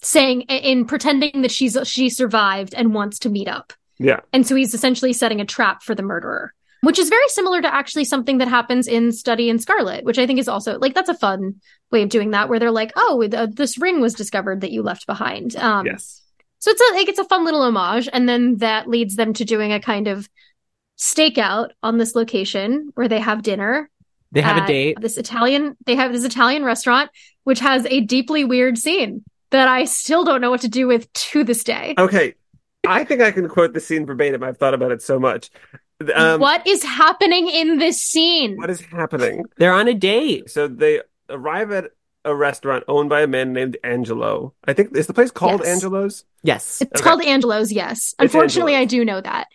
saying 0.01 0.43
in 0.43 0.87
pretending 0.87 1.43
that 1.43 1.51
she's 1.51 1.77
she 1.85 2.09
survived 2.09 2.75
and 2.75 2.95
wants 2.95 3.18
to 3.20 3.29
meet 3.29 3.49
up. 3.49 3.73
Yeah, 3.99 4.20
And 4.33 4.47
so 4.47 4.57
he's 4.57 4.75
essentially 4.75 5.12
setting 5.12 5.41
a 5.41 5.45
trap 5.45 5.83
for 5.83 5.95
the 5.95 6.03
murderer, 6.03 6.55
which 6.81 6.99
is 6.99 7.09
very 7.09 7.29
similar 7.29 7.62
to 7.62 7.73
actually 7.73 8.05
something 8.05 8.39
that 8.39 8.49
happens 8.49 8.89
in 8.89 9.12
Study 9.12 9.49
in 9.49 9.61
Scarlet, 9.61 10.05
which 10.05 10.18
I 10.18 10.27
think 10.27 10.41
is 10.41 10.49
also 10.49 10.79
like 10.79 10.95
that's 10.95 11.09
a 11.09 11.14
fun 11.14 11.61
way 11.91 12.03
of 12.03 12.09
doing 12.09 12.31
that, 12.31 12.49
where 12.49 12.59
they're 12.59 12.70
like, 12.73 12.93
"Oh, 12.97 13.27
th- 13.29 13.51
this 13.55 13.79
ring 13.79 14.01
was 14.01 14.14
discovered 14.14 14.62
that 14.62 14.73
you 14.73 14.83
left 14.83 15.07
behind." 15.07 15.55
Um, 15.57 15.87
yes, 15.87 16.23
So 16.59 16.70
it's 16.70 16.81
a 16.81 16.95
like 16.95 17.09
it's 17.09 17.18
a 17.20 17.25
fun 17.25 17.45
little 17.45 17.62
homage, 17.62 18.09
and 18.12 18.29
then 18.29 18.57
that 18.59 18.89
leads 18.89 19.14
them 19.16 19.33
to 19.35 19.45
doing 19.45 19.73
a 19.73 19.79
kind 19.81 20.09
of 20.09 20.29
stakeout 20.99 21.70
on 21.83 21.99
this 21.99 22.14
location 22.14 22.91
where 22.95 23.09
they 23.09 23.20
have 23.20 23.43
dinner. 23.43 23.91
They 24.33 24.41
have 24.41 24.62
a 24.62 24.66
date. 24.66 24.99
This 25.01 25.16
Italian, 25.18 25.76
they 25.87 25.95
have 25.95 26.12
this 26.12 26.24
Italian 26.24 26.64
restaurant, 26.64 27.11
which 27.45 27.61
has 27.61 27.87
a 27.87 28.01
deeply 28.01 28.45
weird 28.45 28.78
scene 28.78 29.24
that 29.51 29.68
I 29.68 29.85
still 29.85 30.24
don't 30.24 30.41
know 30.41 30.51
what 30.51 30.62
to 30.62 30.68
do 30.68 30.87
with 30.87 31.12
to 31.12 31.45
this 31.45 31.62
day. 31.64 31.95
okay. 31.99 32.35
I 32.85 33.05
think 33.05 33.20
I 33.22 33.30
can 33.30 33.49
quote 33.49 33.74
the 33.74 33.80
scene 33.80 34.07
verbatim. 34.07 34.43
I've 34.43 34.59
thought 34.59 34.74
about 34.74 34.91
it 34.91 35.03
so 35.03 35.20
much. 35.20 35.51
Um, 36.16 36.41
what 36.41 36.66
is 36.66 36.83
happening 36.83 37.47
in 37.49 37.78
this 37.78 38.03
scene? 38.03 38.57
what 38.57 38.70
is 38.70 38.80
happening? 38.80 39.45
They're 39.57 39.72
on 39.72 39.87
a 39.87 39.95
date. 39.95 40.51
So 40.51 40.66
they 40.66 41.01
arrive 41.30 41.70
at 41.70 41.93
a 42.24 42.35
restaurant 42.35 42.83
owned 42.89 43.09
by 43.09 43.20
a 43.22 43.28
man 43.28 43.53
named 43.53 43.76
Angelo. 43.85 44.53
I 44.64 44.72
think 44.72 44.97
is 44.97 45.07
the 45.07 45.14
place 45.14 45.30
called 45.30 45.61
Yes. 45.61 45.68
Angelo's. 45.68 46.24
Yes. 46.43 46.80
It's 46.80 47.01
Okay. 47.01 47.09
called 47.09 47.22
Angelo's, 47.22 47.70
yes. 47.70 48.14
Unfortunately, 48.18 48.74
Angelo's. 48.74 48.83
I 48.83 48.97
do 48.99 49.05
know 49.05 49.20
that. 49.20 49.47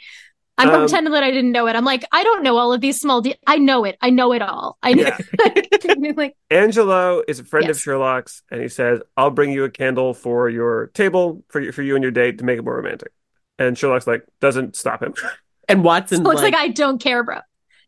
I'm 0.60 0.70
Um, 0.70 0.82
pretending 0.82 1.14
that 1.14 1.24
I 1.24 1.30
didn't 1.32 1.51
know 1.51 1.68
it. 1.68 1.76
I'm 1.76 1.86
like, 1.86 2.03
I 2.12 2.24
don't 2.24 2.41
know 2.43 2.58
all 2.58 2.74
of 2.74 2.82
these 2.82 2.99
small. 2.99 3.22
De- 3.22 3.36
I 3.45 3.58
know 3.58 3.84
it. 3.84 3.95
I 4.01 4.10
know 4.10 4.34
it 4.34 4.41
all. 4.41 4.78
I 4.82 4.93
know. 4.93 5.03
Yeah. 5.03 5.93
like, 6.16 6.36
Angelo 6.49 7.22
is 7.28 7.39
a 7.39 7.43
friend 7.43 7.70
of 7.70 7.80
Sherlock's, 7.80 8.41
and 8.49 8.62
he 8.62 8.68
says, 8.68 9.01
"I'll 9.16 9.30
bring 9.30 9.51
you 9.51 9.64
a 9.66 9.70
candle 9.70 10.14
for 10.16 10.49
your 10.49 10.88
table 10.88 11.43
for 11.49 11.62
you, 11.62 11.72
for 11.72 11.84
you 11.84 11.95
and 11.95 12.01
your 12.03 12.12
date 12.12 12.39
to 12.39 12.45
make 12.45 12.58
it 12.58 12.64
more 12.64 12.76
romantic." 12.76 13.12
And 13.60 13.78
Sherlock's 13.78 14.08
like, 14.08 14.24
doesn't 14.39 14.76
stop 14.76 15.01
him. 15.03 15.14
And 15.70 15.84
Watson 15.84 16.24
looks 16.24 16.41
like, 16.41 16.53
like 16.53 16.62
I 16.62 16.70
don't 16.70 16.97
care, 16.97 17.24
bro. 17.26 17.39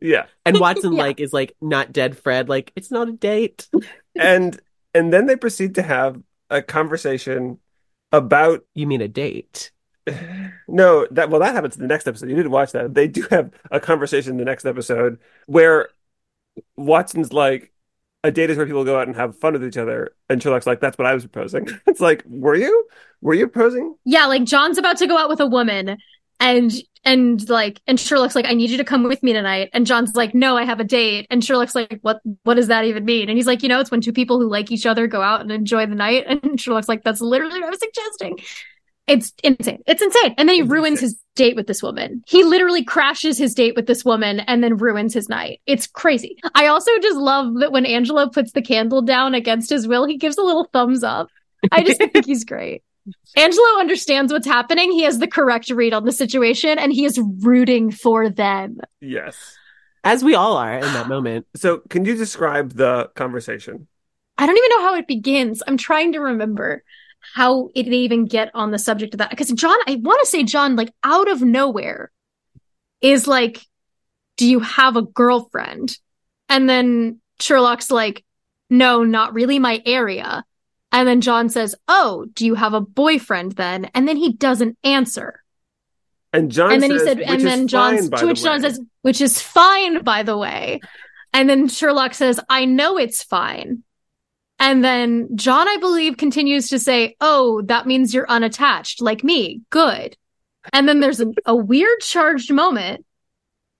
yeah, 0.02 0.26
and 0.46 0.60
Watson 0.60 0.92
Yeah. 0.92 1.04
like 1.04 1.22
is 1.22 1.32
like 1.32 1.56
not 1.62 1.94
dead 1.94 2.18
Fred. 2.18 2.50
Like 2.50 2.74
it's 2.76 2.92
not 2.92 3.08
a 3.08 3.14
date. 3.14 3.70
and 4.20 4.60
and 4.94 5.14
then 5.14 5.28
they 5.28 5.38
proceed 5.38 5.76
to 5.76 5.82
have 5.82 6.22
a 6.50 6.62
conversation 6.62 7.58
about 8.12 8.66
You 8.76 8.86
mean 8.86 9.00
a 9.00 9.08
date? 9.08 9.72
No 10.68 11.08
that 11.12 11.30
well 11.30 11.40
that 11.40 11.54
happens 11.54 11.76
in 11.76 11.82
the 11.82 11.88
next 11.88 12.08
episode. 12.08 12.30
You 12.30 12.36
didn't 12.36 12.52
watch 12.52 12.72
that. 12.74 12.94
They 12.94 13.08
do 13.08 13.26
have 13.30 13.52
a 13.72 13.80
conversation 13.80 14.32
in 14.34 14.38
the 14.38 14.46
next 14.46 14.66
episode 14.66 15.20
where 15.48 15.90
Watson's 16.76 17.34
like. 17.34 17.72
A 18.22 18.32
date 18.32 18.50
is 18.50 18.58
where 18.58 18.66
people 18.66 18.84
go 18.84 19.00
out 19.00 19.08
and 19.08 19.16
have 19.16 19.40
fun 19.40 19.54
with 19.54 19.64
each 19.64 19.78
other, 19.78 20.14
and 20.30 20.44
Sherlock's 20.44 20.68
like, 20.68 20.82
"That's 20.82 20.98
what 20.98 21.08
I 21.08 21.14
was 21.14 21.26
proposing." 21.26 21.70
It's 21.88 22.02
like, 22.02 22.22
were 22.28 22.54
you? 22.54 22.86
Were 23.22 23.34
you 23.34 23.48
proposing? 23.48 23.96
Yeah, 24.04 24.26
like 24.26 24.44
John's 24.44 24.78
about 24.78 24.98
to 24.98 25.08
go 25.08 25.18
out 25.18 25.30
with 25.30 25.40
a 25.40 25.46
woman, 25.46 25.96
and 26.40 26.74
and 27.06 27.48
like 27.50 27.82
and 27.88 28.00
Sherlock's 28.00 28.36
like, 28.36 28.46
I 28.46 28.54
need 28.54 28.70
you 28.70 28.78
to 28.78 28.84
come 28.84 29.04
with 29.04 29.24
me 29.24 29.34
tonight. 29.34 29.70
And 29.74 29.86
John's 29.86 30.16
like, 30.16 30.34
No, 30.34 30.58
I 30.58 30.66
have 30.66 30.80
a 30.80 30.84
date. 30.84 31.28
And 31.30 31.44
Sherlock's 31.44 31.76
like, 31.76 32.00
What 32.02 32.22
what 32.44 32.56
does 32.56 32.68
that 32.68 32.86
even 32.86 33.06
mean? 33.06 33.30
And 33.30 33.38
he's 33.38 33.48
like, 33.48 33.64
you 33.64 33.70
know, 33.70 33.80
it's 33.80 33.92
when 33.92 34.02
two 34.02 34.14
people 34.14 34.40
who 34.40 34.50
like 34.50 34.72
each 34.72 34.86
other 34.86 35.08
go 35.08 35.22
out 35.22 35.42
and 35.42 35.52
enjoy 35.52 35.86
the 35.86 35.96
night. 35.96 36.26
And 36.44 36.60
Sherlock's 36.60 36.90
like, 36.90 37.04
That's 37.04 37.22
literally 37.22 37.60
what 37.60 37.68
I 37.68 37.70
was 37.70 37.80
suggesting. 37.80 38.40
It's 39.10 39.34
insane. 39.44 39.82
It's 39.88 40.02
insane. 40.02 40.36
And 40.38 40.48
then 40.48 40.56
he 40.56 40.62
It's 40.62 40.70
ruins 40.70 41.02
insane. 41.02 41.06
his 41.08 41.20
date 41.36 41.56
with 41.56 41.68
this 41.68 41.82
woman. 41.82 42.24
He 42.28 42.44
literally 42.44 42.84
crashes 42.84 43.38
his 43.38 43.54
date 43.54 43.76
with 43.76 43.88
this 43.88 44.06
woman 44.06 44.42
and 44.42 44.64
then 44.64 44.78
ruins 44.78 45.14
his 45.14 45.28
night. 45.30 45.62
It's 45.66 45.88
crazy. 45.88 46.38
I 46.56 46.68
also 46.68 46.92
just 47.02 47.18
love 47.18 47.56
that 47.60 47.72
when 47.72 47.86
Angelo 47.86 48.30
puts 48.30 48.52
the 48.52 48.62
candle 48.62 49.02
down 49.02 49.34
against 49.34 49.70
his 49.70 49.88
will, 49.88 50.06
he 50.06 50.18
gives 50.18 50.38
a 50.38 50.44
little 50.44 50.70
thumbs 50.72 51.04
up. 51.04 51.30
I 51.72 51.84
just 51.84 51.98
think 51.98 52.26
he's 52.26 52.44
great. 52.46 52.84
Angelo 53.36 53.80
understands 53.80 54.32
what's 54.32 54.46
happening. 54.46 54.92
He 54.92 55.04
has 55.04 55.18
the 55.20 55.28
correct 55.28 55.70
read 55.72 55.94
on 55.94 56.06
the 56.06 56.12
situation 56.12 56.78
and 56.78 56.94
he 56.94 57.06
is 57.06 57.20
rooting 57.40 57.92
for 57.92 58.30
them. 58.30 58.78
Yes. 59.02 59.58
As 60.04 60.24
we 60.24 60.36
all 60.36 60.56
are 60.58 60.76
in 60.76 60.82
that 60.94 61.08
moment. 61.10 61.48
So, 61.56 61.80
can 61.90 62.06
you 62.06 62.16
describe 62.16 62.74
the 62.74 63.10
conversation? 63.16 63.88
I 64.38 64.46
don't 64.46 64.58
even 64.58 64.70
know 64.70 64.82
how 64.84 64.96
it 64.96 65.08
begins. 65.08 65.62
I'm 65.68 65.78
trying 65.78 66.14
to 66.14 66.20
remember 66.20 66.84
how 67.20 67.70
it 67.76 67.84
they 67.84 67.98
even 67.98 68.26
get 68.26 68.52
on 68.54 68.72
the 68.72 68.80
subject 68.80 69.14
of 69.14 69.20
that. 69.20 69.30
Because 69.30 69.52
John, 69.52 69.78
I 69.88 69.96
want 69.96 70.20
to 70.22 70.28
say 70.28 70.44
John, 70.44 70.76
like 70.76 70.92
out 71.04 71.30
of 71.30 71.42
nowhere, 71.42 72.12
is 73.02 73.28
like, 73.28 73.62
Do 74.38 74.48
you 74.48 74.60
have 74.60 74.96
a 74.96 75.02
girlfriend? 75.02 75.98
And 76.48 76.70
then 76.70 77.20
Sherlock's 77.40 77.92
like, 77.92 78.24
No, 78.70 79.04
not 79.04 79.34
really 79.34 79.60
my 79.60 79.82
area. 79.86 80.44
And 80.92 81.08
then 81.08 81.22
John 81.22 81.50
says, 81.50 81.76
Oh, 81.88 82.26
do 82.34 82.46
you 82.46 82.56
have 82.56 82.74
a 82.74 82.82
boyfriend 82.82 83.54
then? 83.54 83.86
And 83.94 84.08
then 84.08 84.18
he 84.18 84.34
doesn't 84.34 84.78
answer. 84.84 85.44
And 86.32 86.52
John 86.52 86.72
and 86.72 86.84
then 86.84 86.92
says, 86.92 87.02
he 87.02 87.08
said, 87.08 87.20
and 87.22 87.42
then 87.42 87.68
John 87.68 87.98
to 87.98 88.10
the 88.10 88.28
which 88.28 88.44
John 88.44 88.62
says, 88.62 88.80
which 89.02 89.20
is 89.20 89.42
fine, 89.42 90.04
by 90.04 90.22
the 90.22 90.38
way. 90.38 90.80
And 91.34 91.50
then 91.50 91.68
Sherlock 91.68 92.14
says, 92.14 92.40
I 92.50 92.66
know 92.66 92.98
it's 92.98 93.24
fine. 93.24 93.84
And 94.60 94.84
then 94.84 95.30
John, 95.36 95.68
I 95.68 95.78
believe, 95.78 96.18
continues 96.18 96.70
to 96.70 96.80
say, 96.80 97.16
Oh, 97.22 97.62
that 97.64 97.88
means 97.88 98.14
you're 98.14 98.30
unattached, 98.30 99.02
like 99.02 99.24
me. 99.24 99.62
Good. 99.70 100.18
And 100.74 100.88
then 100.88 101.00
there's 101.00 101.22
a, 101.22 101.28
a 101.46 101.56
weird 101.56 102.00
charged 102.02 102.52
moment 102.52 103.06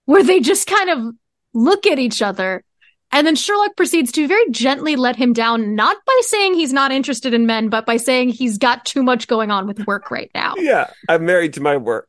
where 0.06 0.24
they 0.24 0.40
just 0.40 0.68
kind 0.68 0.90
of 0.90 1.14
look 1.54 1.86
at 1.86 2.00
each 2.00 2.22
other. 2.22 2.64
And 3.12 3.26
then 3.26 3.36
Sherlock 3.36 3.76
proceeds 3.76 4.12
to 4.14 4.28
very 4.28 4.50
gently 4.52 4.96
let 4.96 5.16
him 5.16 5.34
down, 5.34 5.76
not 5.76 5.98
by 6.06 6.20
saying 6.22 6.54
he's 6.54 6.74
not 6.74 6.92
interested 6.92 7.34
in 7.34 7.46
men, 7.48 7.70
but 7.70 7.86
by 7.86 7.98
saying 7.98 8.30
he's 8.30 8.58
got 8.58 8.86
too 8.86 9.02
much 9.02 9.28
going 9.28 9.50
on 9.50 9.66
with 9.68 9.86
work 9.88 10.12
right 10.12 10.30
now. 10.36 10.54
Yeah, 10.58 10.92
I'm 11.08 11.26
married 11.26 11.54
to 11.54 11.62
my 11.62 11.78
work. 11.78 12.08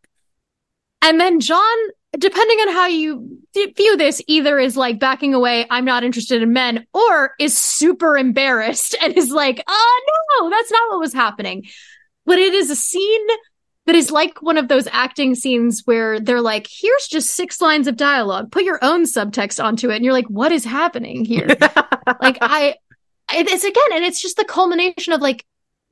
And 1.03 1.19
then 1.19 1.41
John 1.41 1.77
depending 2.19 2.59
on 2.59 2.73
how 2.73 2.87
you 2.87 3.39
view 3.55 3.97
this, 3.97 4.21
either 4.27 4.59
is 4.59 4.77
like 4.77 4.99
backing 4.99 5.35
away, 5.35 5.67
I'm 5.71 5.85
not 5.85 6.05
interested 6.05 6.43
in 6.43 6.53
men, 6.53 6.87
or 6.93 7.35
is 7.39 7.57
super 7.57 8.17
embarrassed 8.17 8.97
and 9.03 9.17
is 9.17 9.31
like, 9.31 9.63
oh 9.67 10.01
no, 10.41 10.51
that's 10.51 10.71
not 10.71 10.91
what 10.91 11.01
was 11.01 11.13
happening. 11.13 11.67
But 12.27 12.39
it 12.39 12.55
is 12.55 12.71
a 12.71 12.77
scene 12.77 13.27
that 13.87 13.95
is 13.95 14.11
like 14.11 14.43
one 14.43 14.57
of 14.57 14.69
those 14.69 14.87
acting 14.93 15.35
scenes 15.35 15.83
where 15.85 16.21
they're 16.21 16.41
like, 16.41 16.69
here's 16.71 17.07
just 17.09 17.31
six 17.31 17.61
lines 17.61 17.87
of 17.87 17.97
dialogue, 17.97 18.53
put 18.53 18.65
your 18.65 18.79
own 18.83 19.05
subtext 19.05 19.63
onto 19.63 19.91
it. 19.91 19.97
And 19.97 20.05
you're 20.05 20.15
like, 20.15 20.29
what 20.29 20.53
is 20.53 20.65
happening 20.65 21.25
here? 21.25 21.47
like, 22.21 22.39
I, 22.41 22.75
it's 23.33 23.65
again, 23.65 23.93
and 23.93 24.05
it's 24.05 24.21
just 24.21 24.37
the 24.37 24.45
culmination 24.45 25.13
of 25.13 25.21
like, 25.21 25.45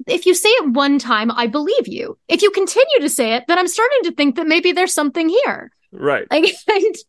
if 0.07 0.27
you 0.27 0.35
say 0.35 0.49
it 0.49 0.71
one 0.71 0.99
time, 0.99 1.31
I 1.33 1.49
believe 1.49 1.89
you. 1.89 2.19
If 2.29 2.43
you 2.43 2.51
continue 2.51 3.01
to 3.01 3.09
say 3.09 3.35
it, 3.35 3.45
then 3.49 3.59
I'm 3.59 3.67
starting 3.67 4.03
to 4.05 4.13
think 4.13 4.37
that 4.37 4.47
maybe 4.47 4.73
there's 4.73 4.95
something 4.95 5.29
here. 5.29 5.73
Right. 5.93 6.27
Like, 6.31 6.55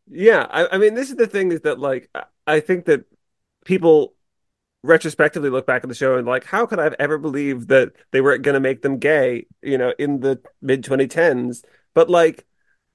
Yeah, 0.10 0.48
I, 0.50 0.76
I 0.76 0.78
mean, 0.78 0.94
this 0.94 1.10
is 1.10 1.16
the 1.16 1.28
thing 1.28 1.52
is 1.52 1.62
that 1.62 1.80
like 1.80 2.10
I- 2.16 2.24
I 2.48 2.60
think 2.62 2.86
that 2.86 3.06
people 3.64 4.16
retrospectively 4.82 5.50
look 5.50 5.68
back 5.68 5.84
at 5.84 5.90
the 5.90 5.96
show 5.96 6.18
and 6.18 6.26
like, 6.26 6.46
how 6.46 6.66
could 6.66 6.80
I 6.80 6.86
have 6.86 6.96
ever 6.98 7.18
believed 7.20 7.68
that 7.68 7.92
they 8.12 8.22
were 8.22 8.38
going 8.40 8.54
to 8.54 8.60
make 8.60 8.82
them 8.82 8.98
gay, 8.98 9.46
you 9.62 9.78
know, 9.78 9.94
in 10.00 10.22
the 10.22 10.42
mid 10.62 10.84
2010s? 10.84 11.64
But 11.94 12.10
like, 12.10 12.48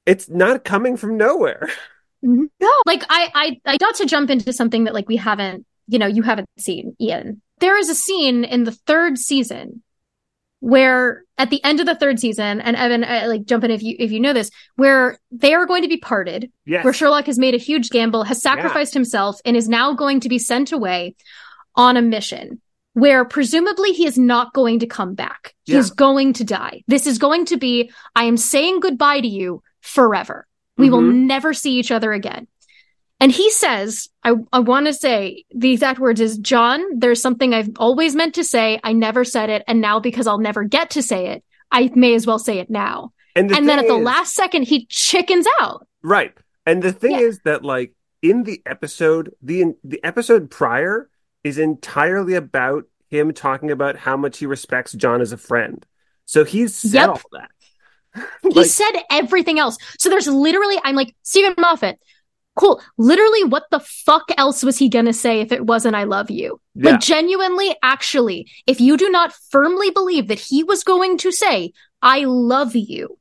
it's 0.07 0.29
not 0.29 0.65
coming 0.65 0.97
from 0.97 1.17
nowhere. 1.17 1.71
no, 2.23 2.49
like 2.85 3.05
I, 3.09 3.31
I, 3.35 3.61
I 3.67 3.77
got 3.77 3.95
to 3.97 4.07
jump 4.07 4.29
into 4.31 4.53
something 4.53 4.85
that 4.85 4.95
like 4.95 5.09
we 5.09 5.17
haven't, 5.17 5.67
you 5.87 6.01
know, 6.01 6.07
you 6.07 6.23
haven't 6.23 6.49
seen, 6.59 6.97
Ian. 7.01 7.41
There 7.61 7.79
is 7.79 7.89
a 7.89 7.95
scene 7.95 8.43
in 8.43 8.65
the 8.65 8.73
third 8.73 9.19
season 9.19 9.84
where 10.65 11.25
at 11.37 11.51
the 11.51 11.63
end 11.63 11.79
of 11.81 11.85
the 11.87 11.95
third 11.95 12.19
season, 12.19 12.61
and 12.63 12.75
Evan, 12.75 13.05
uh, 13.05 13.25
like 13.27 13.45
jump 13.45 13.65
in 13.65 13.71
if 13.71 13.83
you 13.83 13.97
if 13.99 14.11
you 14.11 14.19
know 14.19 14.33
this, 14.33 14.51
where 14.77 15.19
they 15.31 15.53
are 15.53 15.67
going 15.67 15.83
to 15.83 15.89
be 15.89 15.99
parted, 15.99 16.51
Yes. 16.65 16.85
where 16.85 16.93
Sherlock 16.95 17.27
has 17.27 17.39
made 17.39 17.55
a 17.55 17.59
huge 17.59 17.91
gamble, 17.91 18.25
has 18.25 18.41
sacrificed 18.41 18.95
himself, 18.95 19.39
and 19.45 19.57
is 19.59 19.69
now 19.69 19.93
going 19.93 20.21
to 20.21 20.29
be 20.31 20.39
sent 20.39 20.73
away 20.73 21.17
on 21.77 21.99
a 21.99 22.03
mission 22.03 22.63
where 22.95 23.25
presumably 23.27 23.93
he 23.93 24.07
is 24.07 24.17
not 24.17 24.55
going 24.55 24.79
to 24.79 24.87
come 24.87 25.15
back. 25.15 25.53
He 25.65 25.73
Yeah. 25.73 25.81
is 25.81 25.91
going 25.91 26.33
to 26.35 26.45
die. 26.45 26.83
This 26.87 27.07
is 27.07 27.19
going 27.19 27.45
to 27.47 27.57
be, 27.59 27.91
I 28.17 28.25
am 28.25 28.37
saying 28.39 28.81
goodbye 28.81 29.21
to 29.21 29.29
you 29.29 29.63
forever. 29.83 30.47
We 30.79 30.89
will 30.89 31.03
Mhm. 31.03 31.27
never 31.27 31.53
see 31.53 31.73
each 31.79 31.91
other 31.91 32.13
again. 32.13 32.47
And 33.21 33.31
he 33.33 33.51
says, 33.51 34.09
I, 34.23 34.35
I 34.53 34.59
want 34.59 34.87
to 34.87 34.93
say 34.93 35.45
the 35.55 35.73
exact 35.73 35.99
words 36.01 36.21
is, 36.21 36.37
John, 36.39 36.83
there's 36.99 37.23
something 37.23 37.55
I've 37.55 37.71
always 37.79 38.15
meant 38.15 38.35
to 38.35 38.45
say. 38.45 38.81
I 38.83 38.93
never 38.93 39.25
said 39.25 39.51
it. 39.51 39.63
And 39.67 39.81
now 39.81 40.01
because 40.01 40.27
I'll 40.27 40.39
never 40.41 40.65
get 40.65 40.91
to 40.91 41.03
say 41.03 41.29
it, 41.29 41.45
I 41.71 41.91
may 41.95 42.15
as 42.15 42.27
well 42.27 42.39
say 42.39 42.59
it 42.59 42.69
now. 42.71 43.13
And, 43.37 43.49
the 43.51 43.57
and 43.57 43.69
then 43.69 43.79
at 43.79 43.87
the 43.89 43.97
is- 43.97 44.05
last 44.05 44.35
second, 44.35 44.65
he 44.65 44.87
chickens 44.87 45.47
out. 45.61 45.87
Right. 46.03 46.35
And 46.67 46.83
the 46.83 46.93
thing 46.93 47.13
Yeah. 47.13 47.19
is 47.21 47.41
that 47.45 47.65
like 47.65 47.95
in 48.21 48.43
the 48.43 48.61
episode, 48.67 49.33
the 49.43 49.75
the 49.85 50.03
episode 50.05 50.51
prior 50.51 51.09
is 51.45 51.57
entirely 51.59 52.35
about 52.35 52.85
him 53.11 53.33
talking 53.33 53.71
about 53.71 53.97
how 53.97 54.17
much 54.17 54.39
he 54.39 54.47
respects 54.47 54.93
John 54.93 55.21
as 55.21 55.33
a 55.33 55.37
friend. 55.37 55.85
So 56.27 56.45
he's 56.45 56.75
said 56.75 56.93
Yep. 56.95 57.09
all 57.11 57.21
that. 57.33 57.51
He 58.55 58.65
said 58.65 58.93
everything 59.11 59.59
else. 59.59 59.77
So 59.99 60.09
there's 60.09 60.27
literally, 60.29 60.77
I'm 60.85 60.95
like, 60.95 61.15
Steven 61.23 61.55
Moffat, 61.59 61.99
cool. 62.57 62.81
Literally, 62.97 63.45
what 63.45 63.65
the 63.71 63.81
fuck 63.81 64.25
else 64.37 64.63
was 64.63 64.79
he 64.79 64.89
going 64.89 65.07
to 65.07 65.13
say 65.13 65.41
if 65.41 65.53
it 65.53 65.67
wasn't 65.67 65.97
I 65.97 66.05
love 66.05 66.31
you? 66.31 66.61
yeah. 66.75 66.93
Like, 66.93 67.01
genuinely, 67.01 67.75
actually, 67.83 68.51
if 68.67 68.81
you 68.81 68.97
do 68.97 69.11
not 69.11 69.33
firmly 69.51 69.91
believe 69.91 70.29
that 70.29 70.39
he 70.39 70.63
was 70.65 70.85
going 70.85 71.19
to 71.19 71.33
say, 71.33 71.73
I 72.03 72.25
love 72.25 72.75
you, 72.75 73.19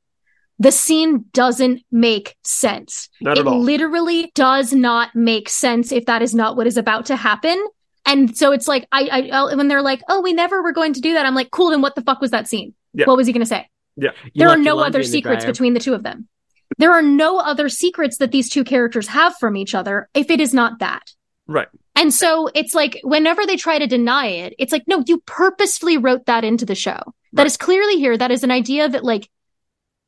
the 0.60 0.72
scene 0.72 1.26
doesn't 1.34 1.82
make 1.92 2.36
sense. 2.44 3.10
not 3.22 3.38
it 3.38 3.42
at 3.42 3.48
all. 3.48 3.60
literally 3.60 4.32
does 4.36 4.74
not 4.74 5.16
make 5.16 5.50
sense 5.50 5.92
if 5.92 6.06
that 6.06 6.22
is 6.22 6.34
not 6.34 6.56
what 6.56 6.68
is 6.68 6.78
about 6.78 7.08
to 7.08 7.16
happen. 7.16 7.64
And 8.06 8.36
so 8.38 8.52
it's 8.52 8.68
like, 8.68 8.88
I, 8.92 9.30
I, 9.32 9.56
when 9.56 9.68
they're 9.68 9.82
like, 9.82 10.02
oh, 10.10 10.22
we 10.22 10.34
never 10.34 10.62
were 10.62 10.74
going 10.74 10.94
to 10.94 11.02
do 11.02 11.14
that, 11.14 11.26
I'm 11.26 11.36
like, 11.36 11.52
cool, 11.52 11.70
then 11.70 11.82
what 11.82 11.96
the 11.96 12.02
fuck 12.02 12.22
was 12.22 12.32
that 12.32 12.48
scene? 12.48 12.74
Yeah. 12.94 13.06
What 13.06 13.18
was 13.18 13.28
he 13.28 13.34
going 13.34 13.42
to 13.42 13.50
say? 13.50 13.70
You 14.34 14.40
there 14.40 14.50
are 14.50 14.58
no 14.58 14.80
other 14.80 15.04
secrets 15.04 15.46
between 15.46 15.74
the 15.74 15.80
two 15.80 15.94
of 15.94 16.04
them. 16.04 16.28
There 16.78 16.92
are 16.92 17.02
no 17.02 17.40
other 17.40 17.70
secrets 17.70 18.18
that 18.18 18.32
these 18.32 18.50
two 18.50 18.64
characters 18.64 19.08
have 19.08 19.36
from 19.38 19.56
each 19.56 19.76
other 19.76 20.10
if 20.14 20.30
it 20.32 20.40
is 20.42 20.54
not 20.54 20.80
that. 20.80 21.14
Right. 21.48 21.68
And 21.96 22.14
so 22.14 22.50
it's 22.56 22.74
like 22.74 23.00
whenever 23.04 23.46
they 23.46 23.58
try 23.58 23.78
to 23.78 23.86
deny 23.88 24.28
it, 24.28 24.56
it's 24.58 24.72
like, 24.72 24.88
no, 24.88 25.04
you 25.06 25.20
purposefully 25.26 25.98
wrote 25.98 26.26
that 26.26 26.44
into 26.44 26.66
the 26.66 26.76
show. 26.76 27.00
That 27.34 27.44
Right. 27.44 27.46
is 27.48 27.58
clearly 27.58 27.98
here. 27.98 28.18
That 28.18 28.32
is 28.32 28.44
an 28.44 28.52
idea 28.52 28.90
that 28.90 29.04
like, 29.04 29.30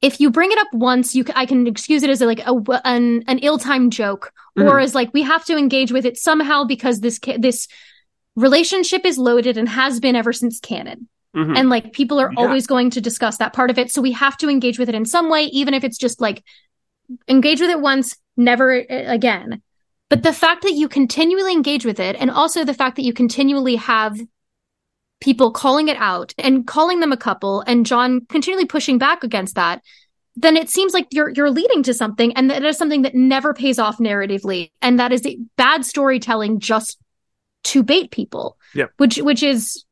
if 0.01 0.19
you 0.19 0.29
bring 0.31 0.51
it 0.51 0.57
up 0.57 0.67
once, 0.73 1.15
you 1.15 1.23
ca- 1.23 1.33
I 1.35 1.45
can 1.45 1.67
excuse 1.67 2.03
it 2.03 2.09
as 2.09 2.21
a, 2.21 2.25
like 2.25 2.39
a 2.45 2.53
an 2.83 3.23
an 3.27 3.39
ill-timed 3.39 3.91
joke, 3.91 4.31
Mm-hmm. 4.57 4.67
or 4.69 4.79
as 4.79 4.95
like 4.95 5.13
we 5.13 5.21
have 5.23 5.43
to 5.45 5.57
engage 5.57 5.91
with 5.91 6.05
it 6.05 6.17
somehow 6.17 6.63
because 6.63 7.01
this 7.01 7.19
this 7.37 7.67
relationship 8.35 9.05
is 9.05 9.17
loaded 9.17 9.57
and 9.57 9.67
has 9.69 9.99
been 9.99 10.15
ever 10.15 10.31
since 10.33 10.59
canon 10.59 11.07
Mhm. 11.35 11.57
and 11.57 11.69
like 11.69 11.91
people 11.93 12.19
are 12.19 12.31
Yeah. 12.31 12.39
always 12.43 12.65
going 12.65 12.89
to 12.91 13.01
discuss 13.01 13.37
that 13.37 13.53
part 13.53 13.69
of 13.69 13.77
it 13.77 13.91
so 13.91 14.01
we 14.01 14.11
have 14.13 14.37
to 14.37 14.49
engage 14.49 14.79
with 14.79 14.89
it 14.89 14.95
in 14.95 15.05
some 15.05 15.29
way 15.29 15.43
even 15.45 15.73
if 15.73 15.83
it's 15.83 15.97
just 15.97 16.21
like 16.21 16.43
engage 17.27 17.59
with 17.61 17.69
it 17.69 17.81
once 17.81 18.15
never 18.37 18.79
uh, 18.79 18.85
again 18.89 19.61
but 20.09 20.23
the 20.23 20.33
fact 20.33 20.61
that 20.63 20.73
you 20.73 20.87
continually 20.87 21.51
engage 21.51 21.85
with 21.85 21.99
it 21.99 22.15
and 22.19 22.31
also 22.31 22.63
the 22.63 22.73
fact 22.73 22.95
that 22.95 23.03
you 23.03 23.13
continually 23.13 23.75
have 23.75 24.17
people 25.21 25.51
calling 25.51 25.87
it 25.87 25.97
out 25.97 26.33
and 26.37 26.67
calling 26.67 26.99
them 26.99 27.11
a 27.11 27.17
couple 27.17 27.61
and 27.61 27.85
John 27.85 28.25
continually 28.27 28.65
pushing 28.65 28.97
back 28.97 29.23
against 29.23 29.55
that 29.55 29.81
then 30.37 30.57
it 30.57 30.69
seems 30.69 30.93
like 30.93 31.07
you're 31.11 31.29
you're 31.29 31.49
leading 31.51 31.81
to 31.83 31.93
something 31.93 32.33
and 32.33 32.49
that 32.49 32.63
is 32.63 32.77
something 32.77 33.03
that 33.03 33.15
never 33.15 33.53
pays 33.53 33.79
off 33.79 33.97
narratively 33.97 34.71
and 34.81 34.99
that 34.99 35.11
is 35.13 35.25
bad 35.57 35.85
storytelling 35.85 36.59
just 36.59 36.97
to 37.65 37.81
bait 37.83 38.11
people 38.11 38.57
Yep. 38.73 38.91
which 38.97 39.17
which 39.17 39.41
is 39.43 39.85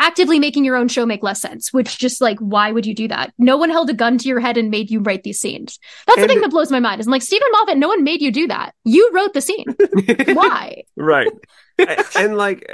actively 0.00 0.38
making 0.38 0.64
your 0.64 0.76
own 0.76 0.88
show 0.88 1.06
make 1.06 1.22
less 1.22 1.40
sense 1.40 1.72
which 1.72 1.98
just 1.98 2.20
like 2.20 2.38
why 2.38 2.72
would 2.72 2.86
you 2.86 2.94
do 2.94 3.08
that 3.08 3.32
no 3.38 3.56
one 3.56 3.70
held 3.70 3.88
a 3.90 3.94
gun 3.94 4.18
to 4.18 4.28
your 4.28 4.40
head 4.40 4.56
and 4.56 4.70
made 4.70 4.90
you 4.90 5.00
write 5.00 5.22
these 5.22 5.40
scenes 5.40 5.78
that's 6.06 6.20
the 6.20 6.26
thing 6.26 6.40
that 6.40 6.50
blows 6.50 6.70
my 6.70 6.80
mind 6.80 7.00
is 7.00 7.06
I'm 7.06 7.12
like 7.12 7.22
Steven 7.22 7.48
Moffat 7.52 7.78
no 7.78 7.88
one 7.88 8.02
made 8.04 8.20
you 8.22 8.30
do 8.32 8.46
that 8.48 8.74
you 8.84 9.10
wrote 9.12 9.34
the 9.34 9.40
scene 9.40 9.66
why 10.32 10.82
Right. 10.96 11.28
And 12.14 12.36
like 12.36 12.68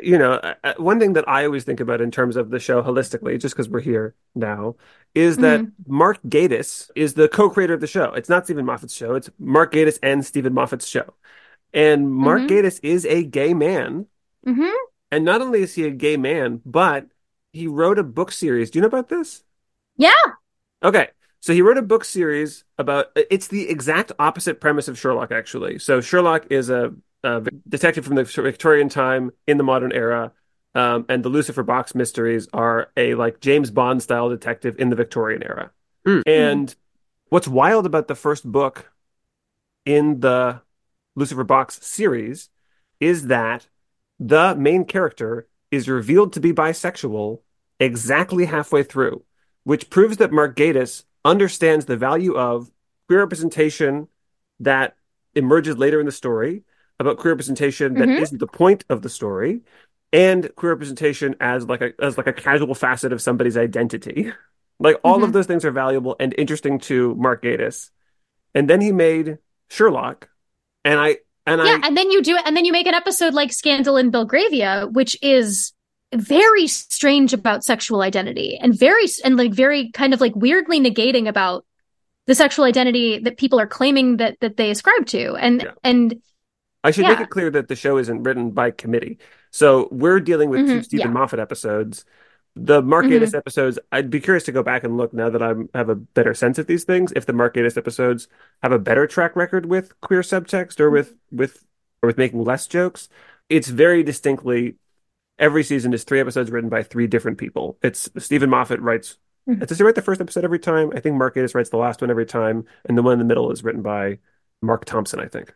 you 0.00 0.18
know, 0.18 0.40
one 0.76 0.98
thing 0.98 1.12
that 1.14 1.28
I 1.28 1.44
always 1.44 1.64
think 1.64 1.80
about 1.80 2.00
in 2.00 2.10
terms 2.10 2.36
of 2.36 2.50
the 2.50 2.58
show 2.58 2.82
holistically, 2.82 3.40
just 3.40 3.54
because 3.54 3.68
we're 3.68 3.80
here 3.80 4.14
now, 4.34 4.76
is 5.14 5.38
that 5.38 5.64
Mark 5.86 6.18
Gatiss 6.26 6.90
is 6.96 7.14
the 7.14 7.28
co-creator 7.28 7.74
of 7.74 7.80
the 7.80 7.86
show. 7.86 8.12
It's 8.14 8.28
not 8.28 8.44
Steven 8.44 8.64
Moffat's 8.64 8.94
show; 8.94 9.14
it's 9.14 9.30
Mark 9.38 9.72
Gatiss 9.72 9.98
and 10.02 10.24
Steven 10.24 10.52
Moffat's 10.52 10.86
show. 10.86 11.14
And 11.72 12.10
Mark 12.12 12.42
Mhm. 12.42 12.48
Gatiss 12.48 12.80
is 12.82 13.06
a 13.06 13.24
gay 13.24 13.54
man, 13.54 14.06
hmm 14.44 14.66
and 15.10 15.24
not 15.24 15.40
only 15.40 15.62
is 15.62 15.74
he 15.74 15.84
a 15.86 15.90
gay 15.90 16.16
man, 16.16 16.60
but 16.64 17.06
he 17.52 17.66
wrote 17.66 17.98
a 17.98 18.04
book 18.04 18.32
series. 18.32 18.70
Do 18.70 18.78
you 18.78 18.80
know 18.80 18.88
about 18.88 19.08
this? 19.08 19.42
yeah 19.96 20.12
Okay. 20.82 21.08
So 21.40 21.52
he 21.52 21.62
wrote 21.62 21.78
a 21.78 21.82
book 21.82 22.04
series 22.04 22.64
about 22.78 23.06
it's 23.16 23.48
the 23.48 23.68
exact 23.68 24.12
opposite 24.18 24.60
premise 24.60 24.88
of 24.88 24.98
Sherlock, 24.98 25.30
actually. 25.30 25.78
So 25.78 26.00
Sherlock 26.00 26.46
is 26.50 26.70
a, 26.70 26.94
a 27.22 27.42
detective 27.68 28.04
from 28.04 28.14
the 28.14 28.24
Victorian 28.24 28.88
time 28.88 29.30
in 29.46 29.58
the 29.58 29.64
modern 29.64 29.92
era, 29.92 30.32
um, 30.74 31.04
and 31.08 31.22
the 31.22 31.28
Lucifer 31.28 31.62
Box 31.62 31.94
mysteries 31.94 32.48
are 32.54 32.90
a 32.96 33.14
like 33.14 33.40
James 33.40 33.70
Bond 33.70 34.02
style 34.02 34.30
detective 34.30 34.76
in 34.78 34.88
the 34.88 34.96
Victorian 34.96 35.42
era. 35.42 35.70
Mm. 36.06 36.22
And 36.26 36.74
what's 37.28 37.48
wild 37.48 37.84
about 37.84 38.08
the 38.08 38.14
first 38.14 38.50
book 38.50 38.90
in 39.84 40.20
the 40.20 40.62
Lucifer 41.14 41.44
Box 41.44 41.78
series 41.86 42.48
is 43.00 43.26
that 43.26 43.68
the 44.18 44.54
main 44.56 44.84
character 44.84 45.48
is 45.70 45.88
revealed 45.88 46.32
to 46.32 46.40
be 46.40 46.52
bisexual 46.52 47.40
exactly 47.80 48.44
halfway 48.46 48.82
through, 48.82 49.22
which 49.64 49.90
proves 49.90 50.16
that 50.18 50.32
Mark 50.32 50.56
Gatiss 50.56 51.04
understands 51.24 51.86
the 51.86 51.96
value 51.96 52.34
of 52.36 52.70
queer 53.08 53.20
representation 53.20 54.08
that 54.60 54.96
emerges 55.34 55.76
later 55.76 55.98
in 56.00 56.06
the 56.06 56.12
story, 56.12 56.62
about 57.00 57.18
queer 57.18 57.32
representation 57.32 57.94
that 57.94 58.08
Mhm. 58.08 58.20
not 58.20 58.38
the 58.38 58.46
point 58.46 58.84
of 58.88 59.02
the 59.02 59.08
story, 59.08 59.62
and 60.12 60.54
queer 60.54 60.72
representation 60.72 61.34
as 61.40 61.66
like 61.66 61.80
a 61.80 61.92
as 62.00 62.16
like 62.16 62.28
a 62.28 62.32
casual 62.32 62.74
facet 62.74 63.12
of 63.12 63.20
somebody's 63.20 63.56
identity. 63.56 64.32
Like 64.80 64.98
all 65.04 65.22
of 65.22 65.30
Mhm. 65.30 65.32
those 65.34 65.46
things 65.46 65.64
are 65.64 65.70
valuable 65.70 66.16
and 66.18 66.34
interesting 66.36 66.80
to 66.80 67.14
Mark 67.14 67.44
Gatiss. 67.44 67.90
And 68.54 68.68
then 68.68 68.80
he 68.80 68.90
made 68.90 69.38
Sherlock, 69.70 70.28
and 70.84 70.98
I 70.98 71.18
and 71.46 71.60
yeah 71.62 71.78
I 71.82 71.86
and 71.86 71.96
then 71.96 72.10
you 72.10 72.22
do 72.22 72.36
it 72.36 72.42
and 72.46 72.56
then 72.56 72.64
you 72.64 72.72
make 72.72 72.86
an 72.86 72.94
episode 72.94 73.34
like 73.34 73.52
Scandal 73.52 73.96
in 73.96 74.10
Belgravia 74.10 74.86
which 74.90 75.16
is 75.22 75.72
very 76.14 76.66
strange 76.66 77.32
about 77.32 77.64
sexual 77.64 78.00
identity 78.02 78.56
and 78.60 78.78
very 78.78 79.04
and 79.24 79.36
like 79.36 79.52
very 79.52 79.90
kind 79.92 80.14
of 80.14 80.20
like 80.20 80.34
weirdly 80.36 80.80
negating 80.80 81.28
about 81.28 81.64
the 82.26 82.34
sexual 82.34 82.64
identity 82.64 83.18
that 83.18 83.36
people 83.36 83.60
are 83.60 83.66
claiming 83.66 84.18
that 84.18 84.38
that 84.40 84.56
they 84.56 84.70
ascribe 84.70 85.06
to 85.06 85.34
and 85.36 85.62
Yeah. 85.62 85.72
and 85.82 86.22
I 86.82 86.90
should 86.90 87.06
make 87.06 87.20
it 87.20 87.30
clear 87.30 87.50
that 87.50 87.68
the 87.68 87.76
show 87.76 87.96
isn't 87.96 88.24
written 88.24 88.50
by 88.50 88.70
committee. 88.70 89.18
So 89.50 89.88
we're 89.90 90.20
dealing 90.20 90.50
with 90.50 90.66
two 90.66 90.80
Mhm, 90.80 90.84
Steven 90.84 91.06
yeah. 91.06 91.12
Moffat 91.12 91.40
episodes. 91.40 92.04
The 92.56 92.82
Mark 92.82 93.06
Gatiss 93.06 93.34
episodes, 93.34 93.80
I'd 93.90 94.10
be 94.10 94.20
curious 94.20 94.44
to 94.44 94.52
go 94.52 94.62
back 94.62 94.84
and 94.84 94.96
look 94.96 95.12
now 95.12 95.28
that 95.28 95.42
I 95.42 95.54
have 95.76 95.88
a 95.88 95.96
better 95.96 96.34
sense 96.34 96.56
of 96.58 96.68
these 96.68 96.84
things. 96.84 97.12
If 97.16 97.26
the 97.26 97.32
Mark 97.32 97.54
Gatiss 97.56 97.76
episodes 97.76 98.28
have 98.62 98.70
a 98.70 98.78
better 98.78 99.08
track 99.08 99.34
record 99.34 99.66
with 99.66 100.00
queer 100.00 100.20
subtext 100.20 100.78
or 100.78 100.88
with 100.88 101.14
with 101.32 101.64
or 102.00 102.06
with 102.06 102.18
making 102.18 102.44
less 102.44 102.68
jokes, 102.68 103.08
it's 103.48 103.68
very 103.68 104.04
distinctly 104.04 104.76
every 105.36 105.64
season 105.64 105.92
is 105.92 106.04
three 106.04 106.20
episodes 106.20 106.50
written 106.50 106.70
by 106.70 106.84
three 106.84 107.08
different 107.08 107.38
people. 107.38 107.76
It's 107.82 108.08
Steven 108.18 108.50
Moffat 108.50 108.80
writes. 108.80 109.18
Mhm. 109.48 109.66
Does 109.66 109.78
he 109.78 109.84
write 109.84 109.96
the 109.96 110.02
first 110.02 110.20
episode 110.20 110.44
every 110.44 110.60
time? 110.60 110.92
I 110.94 111.00
think 111.00 111.16
Mark 111.16 111.34
Gatiss 111.34 111.56
writes 111.56 111.70
the 111.70 111.76
last 111.76 112.00
one 112.00 112.10
every 112.10 112.24
time, 112.24 112.66
and 112.84 112.96
the 112.96 113.02
one 113.02 113.14
in 113.14 113.18
the 113.18 113.24
middle 113.24 113.50
is 113.50 113.64
written 113.64 113.82
by 113.82 114.18
Mark 114.62 114.84
Thompson. 114.84 115.18
I 115.18 115.26
think. 115.26 115.52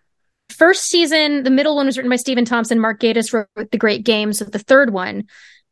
First 0.50 0.86
season, 0.86 1.44
the 1.44 1.50
middle 1.50 1.76
one 1.76 1.86
was 1.86 1.96
written 1.96 2.10
by 2.10 2.16
Stephen 2.16 2.44
Thompson. 2.44 2.80
Mark 2.80 2.98
Gatiss 3.00 3.32
wrote 3.32 3.70
The 3.70 3.78
Great 3.78 4.04
Games 4.04 4.40
of 4.40 4.50
the 4.50 4.58
third 4.58 4.90
one. 4.90 5.24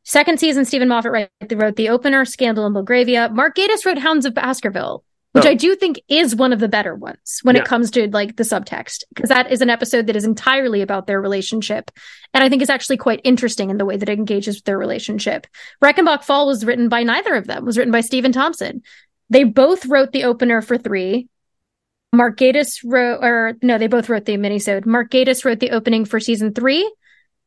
Second 0.09 0.39
season, 0.39 0.65
Steven 0.65 0.87
Moffat 0.87 1.11
wrote, 1.11 1.29
wrote 1.53 1.75
the 1.75 1.89
opener, 1.89 2.25
Scandal 2.25 2.65
in 2.65 2.73
Belgravia. 2.73 3.29
Mark 3.33 3.57
Gatiss 3.57 3.85
wrote 3.85 3.99
Hounds 3.99 4.25
of 4.25 4.35
Baskerville, 4.35 5.03
which 5.33 5.45
Oh. 5.45 5.49
I 5.49 5.55
do 5.55 5.75
think 5.75 6.01
is 6.09 6.37
one 6.37 6.53
of 6.53 6.61
the 6.61 6.69
better 6.69 6.95
ones 6.95 7.41
when 7.43 7.57
Yeah. 7.57 7.63
it 7.63 7.67
comes 7.67 7.91
to 7.91 8.09
like 8.13 8.37
the 8.37 8.45
subtext, 8.45 9.03
because 9.13 9.29
that 9.31 9.51
is 9.51 9.63
an 9.63 9.69
episode 9.69 10.07
that 10.07 10.15
is 10.15 10.25
entirely 10.25 10.81
about 10.81 11.09
their 11.09 11.21
relationship. 11.21 11.91
And 12.33 12.45
I 12.45 12.49
think 12.49 12.63
is 12.63 12.71
actually 12.71 12.99
quite 12.99 13.21
interesting 13.25 13.69
in 13.69 13.79
the 13.79 13.85
way 13.85 13.97
that 13.97 14.09
it 14.09 14.17
engages 14.17 14.59
with 14.59 14.65
their 14.65 14.79
relationship. 14.79 15.49
Reichenbach 15.83 16.23
Fall 16.23 16.47
was 16.47 16.65
written 16.65 16.89
by 16.89 17.03
neither 17.03 17.35
of 17.35 17.49
them, 17.49 17.65
was 17.65 17.77
written 17.77 17.91
by 17.93 18.01
Stephen 18.01 18.31
Thompson. 18.31 18.83
They 19.29 19.43
both 19.43 19.87
wrote 19.87 20.13
the 20.13 20.23
opener 20.23 20.63
for 20.63 20.79
three. 20.79 21.27
Mark 22.13 22.39
Gatiss 22.39 22.79
wrote, 22.85 23.25
or 23.25 23.55
no, 23.61 23.77
they 23.77 23.89
both 23.89 24.09
wrote 24.09 24.25
the 24.25 24.37
minisode. 24.37 24.87
Mark 24.87 25.11
Gatiss 25.11 25.45
wrote 25.45 25.59
the 25.59 25.73
opening 25.73 26.05
for 26.05 26.21
season 26.21 26.55
three. 26.55 26.89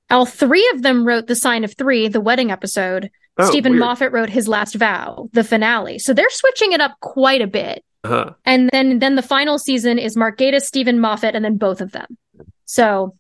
All 0.09 0.25
three 0.25 0.69
of 0.73 0.81
them 0.81 1.05
wrote 1.05 1.27
the 1.27 1.35
Sign 1.35 1.63
of 1.63 1.75
Three, 1.75 2.07
the 2.07 2.21
wedding 2.21 2.51
episode. 2.51 3.11
Oh, 3.37 3.49
Stephen 3.49 3.73
weird. 3.73 3.79
Moffat 3.81 4.11
wrote 4.11 4.29
his 4.29 4.47
last 4.47 4.75
vow, 4.75 5.29
the 5.33 5.43
finale. 5.43 5.99
So 5.99 6.13
they're 6.13 6.29
switching 6.29 6.73
it 6.73 6.81
up 6.81 6.99
quite 6.99 7.41
a 7.41 7.47
bit. 7.47 7.83
Uh-huh. 8.03 8.31
And 8.45 8.69
then 8.71 8.99
then 8.99 9.15
the 9.15 9.21
final 9.21 9.59
season 9.59 9.99
is 9.99 10.17
Mark 10.17 10.37
Gatiss, 10.37 10.63
Steven 10.63 10.99
Moffat, 10.99 11.35
and 11.35 11.43
then 11.43 11.57
both 11.57 11.81
of 11.81 11.91
them. 11.91 12.17
So 12.65 13.15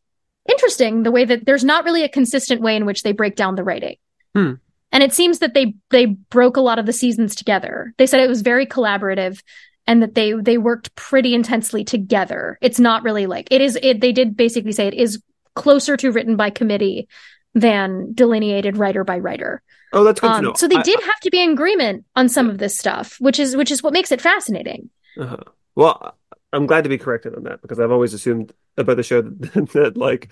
interesting 0.49 1.03
the 1.03 1.11
way 1.11 1.25
that 1.25 1.45
there's 1.45 1.63
not 1.63 1.85
really 1.85 2.03
a 2.03 2.09
consistent 2.09 2.61
way 2.61 2.75
in 2.75 2.85
which 2.85 3.03
they 3.03 3.11
break 3.11 3.35
down 3.35 3.55
the 3.55 3.63
writing. 3.63 3.97
Hmm. 4.35 4.53
And 4.91 5.03
it 5.03 5.13
seems 5.13 5.39
that 5.39 5.53
they 5.53 5.75
they 5.91 6.05
broke 6.05 6.57
a 6.57 6.61
lot 6.61 6.79
of 6.79 6.85
the 6.85 6.93
seasons 6.93 7.35
together. 7.35 7.93
They 7.97 8.07
said 8.07 8.21
it 8.21 8.29
was 8.29 8.41
very 8.41 8.65
collaborative 8.65 9.41
and 9.85 10.01
that 10.01 10.15
they 10.15 10.33
they 10.33 10.57
worked 10.57 10.95
pretty 10.95 11.33
intensely 11.33 11.83
together. 11.83 12.57
It's 12.61 12.79
not 12.79 13.03
really 13.03 13.25
like 13.25 13.47
it 13.51 13.61
is 13.61 13.77
it 13.81 14.01
they 14.01 14.11
did 14.11 14.35
basically 14.35 14.71
say 14.71 14.87
it 14.87 14.93
is 14.93 15.21
closer 15.55 15.97
to 15.97 16.11
written 16.11 16.35
by 16.35 16.49
committee 16.49 17.07
than 17.53 18.13
delineated 18.13 18.77
writer 18.77 19.03
by 19.03 19.19
writer. 19.19 19.61
Oh, 19.91 20.03
that's 20.03 20.19
good 20.19 20.27
to 20.27 20.33
Um, 20.33 20.43
know. 20.43 20.53
so 20.55 20.67
they 20.67 20.75
I- 20.77 20.83
did 20.83 20.99
have 21.01 21.19
to 21.21 21.31
be 21.31 21.41
in 21.41 21.51
agreement 21.51 22.05
on 22.15 22.29
some 22.29 22.49
of 22.49 22.57
this 22.59 22.77
stuff, 22.77 23.17
which 23.19 23.39
is 23.39 23.55
which 23.55 23.71
is 23.71 23.81
what 23.81 23.93
makes 23.93 24.11
it 24.11 24.21
fascinating. 24.21 24.89
Uh-huh. 25.17 25.37
Well, 25.75 26.15
I'm 26.53 26.67
glad 26.67 26.83
to 26.83 26.89
be 26.89 26.97
corrected 26.97 27.35
on 27.35 27.43
that 27.43 27.61
because 27.61 27.79
I've 27.79 27.91
always 27.91 28.13
assumed 28.13 28.53
about 28.77 28.97
the 28.97 29.03
show 29.03 29.21
that, 29.23 29.69
that 29.73 29.97
like 29.97 30.29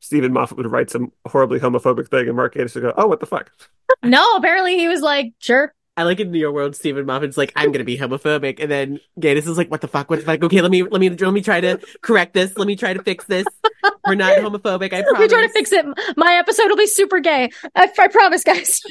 Steven 0.00 0.32
Moffat 0.32 0.56
would 0.58 0.70
write 0.70 0.90
some 0.90 1.12
horribly 1.26 1.58
homophobic 1.58 2.08
thing 2.08 2.28
and 2.28 2.36
Mark 2.36 2.54
Gatiss 2.54 2.74
would 2.74 2.82
go, 2.82 2.92
"Oh, 2.96 3.06
what 3.06 3.20
the 3.20 3.26
fuck?" 3.26 3.50
No, 4.02 4.36
apparently 4.36 4.76
he 4.76 4.88
was 4.88 5.00
like, 5.00 5.32
sure. 5.38 5.74
I 5.96 6.02
like 6.02 6.20
in 6.20 6.34
your 6.34 6.52
world, 6.52 6.76
Steven 6.76 7.06
Moffat's 7.06 7.36
like, 7.38 7.52
I'm 7.56 7.72
gonna 7.72 7.84
be 7.84 7.96
homophobic, 7.96 8.60
and 8.60 8.70
then 8.70 9.00
Gatiss 9.18 9.48
is 9.48 9.56
like, 9.56 9.70
what 9.70 9.80
the 9.80 9.88
fuck? 9.88 10.10
What 10.10 10.18
the 10.20 10.26
fuck? 10.26 10.42
Okay, 10.42 10.60
let 10.60 10.70
me 10.70 10.82
let 10.82 11.00
me 11.00 11.08
let 11.08 11.32
me 11.32 11.40
try 11.40 11.60
to 11.60 11.80
correct 12.02 12.34
this. 12.34 12.56
Let 12.58 12.66
me 12.66 12.76
try 12.76 12.92
to 12.92 13.02
fix 13.02 13.24
this. 13.24 13.46
We're 14.06 14.14
not 14.14 14.36
homophobic. 14.38 14.92
I 14.92 14.96
Let 15.00 15.06
me 15.06 15.12
promise. 15.12 15.32
try 15.32 15.42
to 15.46 15.52
fix 15.52 15.72
it. 15.72 15.86
My 16.16 16.34
episode 16.34 16.68
will 16.68 16.76
be 16.76 16.86
super 16.86 17.18
gay. 17.20 17.50
I, 17.74 17.90
I 17.98 18.08
promise, 18.08 18.44
guys. 18.44 18.80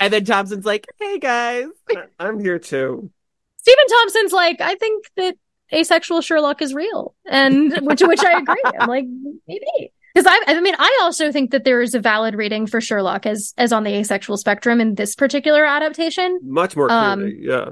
And 0.00 0.12
then 0.12 0.24
Thompson's 0.24 0.66
like, 0.66 0.86
hey 1.00 1.18
guys. 1.18 1.66
I- 1.90 2.04
I'm 2.18 2.40
here 2.40 2.58
too. 2.58 3.10
Stephen 3.58 3.84
Thompson's 3.88 4.32
like, 4.32 4.60
I 4.60 4.74
think 4.74 5.04
that 5.16 5.36
asexual 5.72 6.20
Sherlock 6.20 6.60
is 6.60 6.74
real, 6.74 7.14
and 7.24 7.72
which 7.86 8.02
which 8.02 8.22
I 8.24 8.38
agree. 8.38 8.62
I'm 8.80 8.88
like, 8.88 9.06
maybe 9.46 9.92
because 10.14 10.26
I 10.26 10.40
I 10.46 10.60
mean 10.60 10.74
I 10.78 10.98
also 11.02 11.32
think 11.32 11.50
that 11.50 11.64
there 11.64 11.80
is 11.80 11.94
a 11.94 12.00
valid 12.00 12.34
reading 12.34 12.66
for 12.66 12.80
Sherlock 12.80 13.26
as 13.26 13.54
as 13.56 13.72
on 13.72 13.84
the 13.84 13.94
asexual 13.94 14.36
spectrum 14.36 14.80
in 14.80 14.94
this 14.94 15.14
particular 15.14 15.64
adaptation. 15.64 16.38
Much 16.42 16.76
more 16.76 16.90
Um, 16.90 17.20
clearly, 17.20 17.38
yeah. 17.40 17.70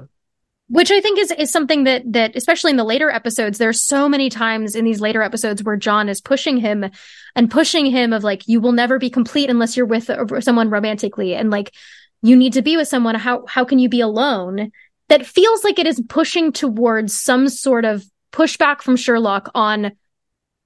which 0.67 0.91
I 0.91 1.01
think 1.01 1.19
is 1.19 1.31
is 1.31 1.51
something 1.51 1.83
that 1.83 2.03
that 2.13 2.35
especially 2.35 2.71
in 2.71 2.77
the 2.77 2.83
later 2.83 3.09
episodes, 3.09 3.57
there's 3.57 3.81
so 3.81 4.07
many 4.07 4.29
times 4.29 4.75
in 4.75 4.85
these 4.85 5.01
later 5.01 5.21
episodes 5.21 5.63
where 5.63 5.77
John 5.77 6.09
is 6.09 6.21
pushing 6.21 6.57
him 6.57 6.89
and 7.35 7.51
pushing 7.51 7.85
him 7.85 8.13
of 8.13 8.23
like 8.23 8.47
you 8.47 8.61
will 8.61 8.71
never 8.71 8.97
be 8.97 9.09
complete 9.09 9.49
unless 9.49 9.75
you're 9.75 9.85
with 9.85 10.09
uh, 10.09 10.41
someone 10.41 10.69
romantically, 10.69 11.35
and 11.35 11.49
like 11.49 11.73
you 12.21 12.35
need 12.35 12.53
to 12.53 12.61
be 12.61 12.77
with 12.77 12.87
someone. 12.87 13.15
How 13.15 13.45
how 13.47 13.65
can 13.65 13.79
you 13.79 13.89
be 13.89 14.01
alone? 14.01 14.71
That 15.09 15.25
feels 15.25 15.63
like 15.65 15.77
it 15.77 15.87
is 15.87 16.01
pushing 16.07 16.53
towards 16.53 17.19
some 17.19 17.49
sort 17.49 17.83
of 17.83 18.05
pushback 18.31 18.81
from 18.81 18.95
Sherlock 18.95 19.51
on 19.53 19.91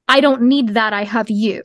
I 0.08 0.22
don't 0.22 0.44
need 0.44 0.70
that, 0.70 0.94
I 0.94 1.04
have 1.04 1.30
you. 1.30 1.64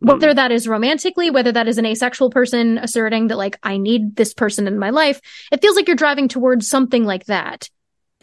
Whether 0.00 0.30
hmm. 0.30 0.36
that 0.36 0.52
is 0.52 0.68
romantically, 0.68 1.30
whether 1.30 1.50
that 1.52 1.66
is 1.66 1.78
an 1.78 1.86
asexual 1.86 2.30
person 2.30 2.78
asserting 2.78 3.28
that, 3.28 3.38
like, 3.38 3.58
I 3.62 3.78
need 3.78 4.16
this 4.16 4.32
person 4.32 4.68
in 4.68 4.78
my 4.78 4.90
life, 4.90 5.20
it 5.50 5.60
feels 5.60 5.74
like 5.74 5.88
you're 5.88 5.96
driving 5.96 6.28
towards 6.28 6.68
something 6.68 7.04
like 7.04 7.24
that. 7.26 7.68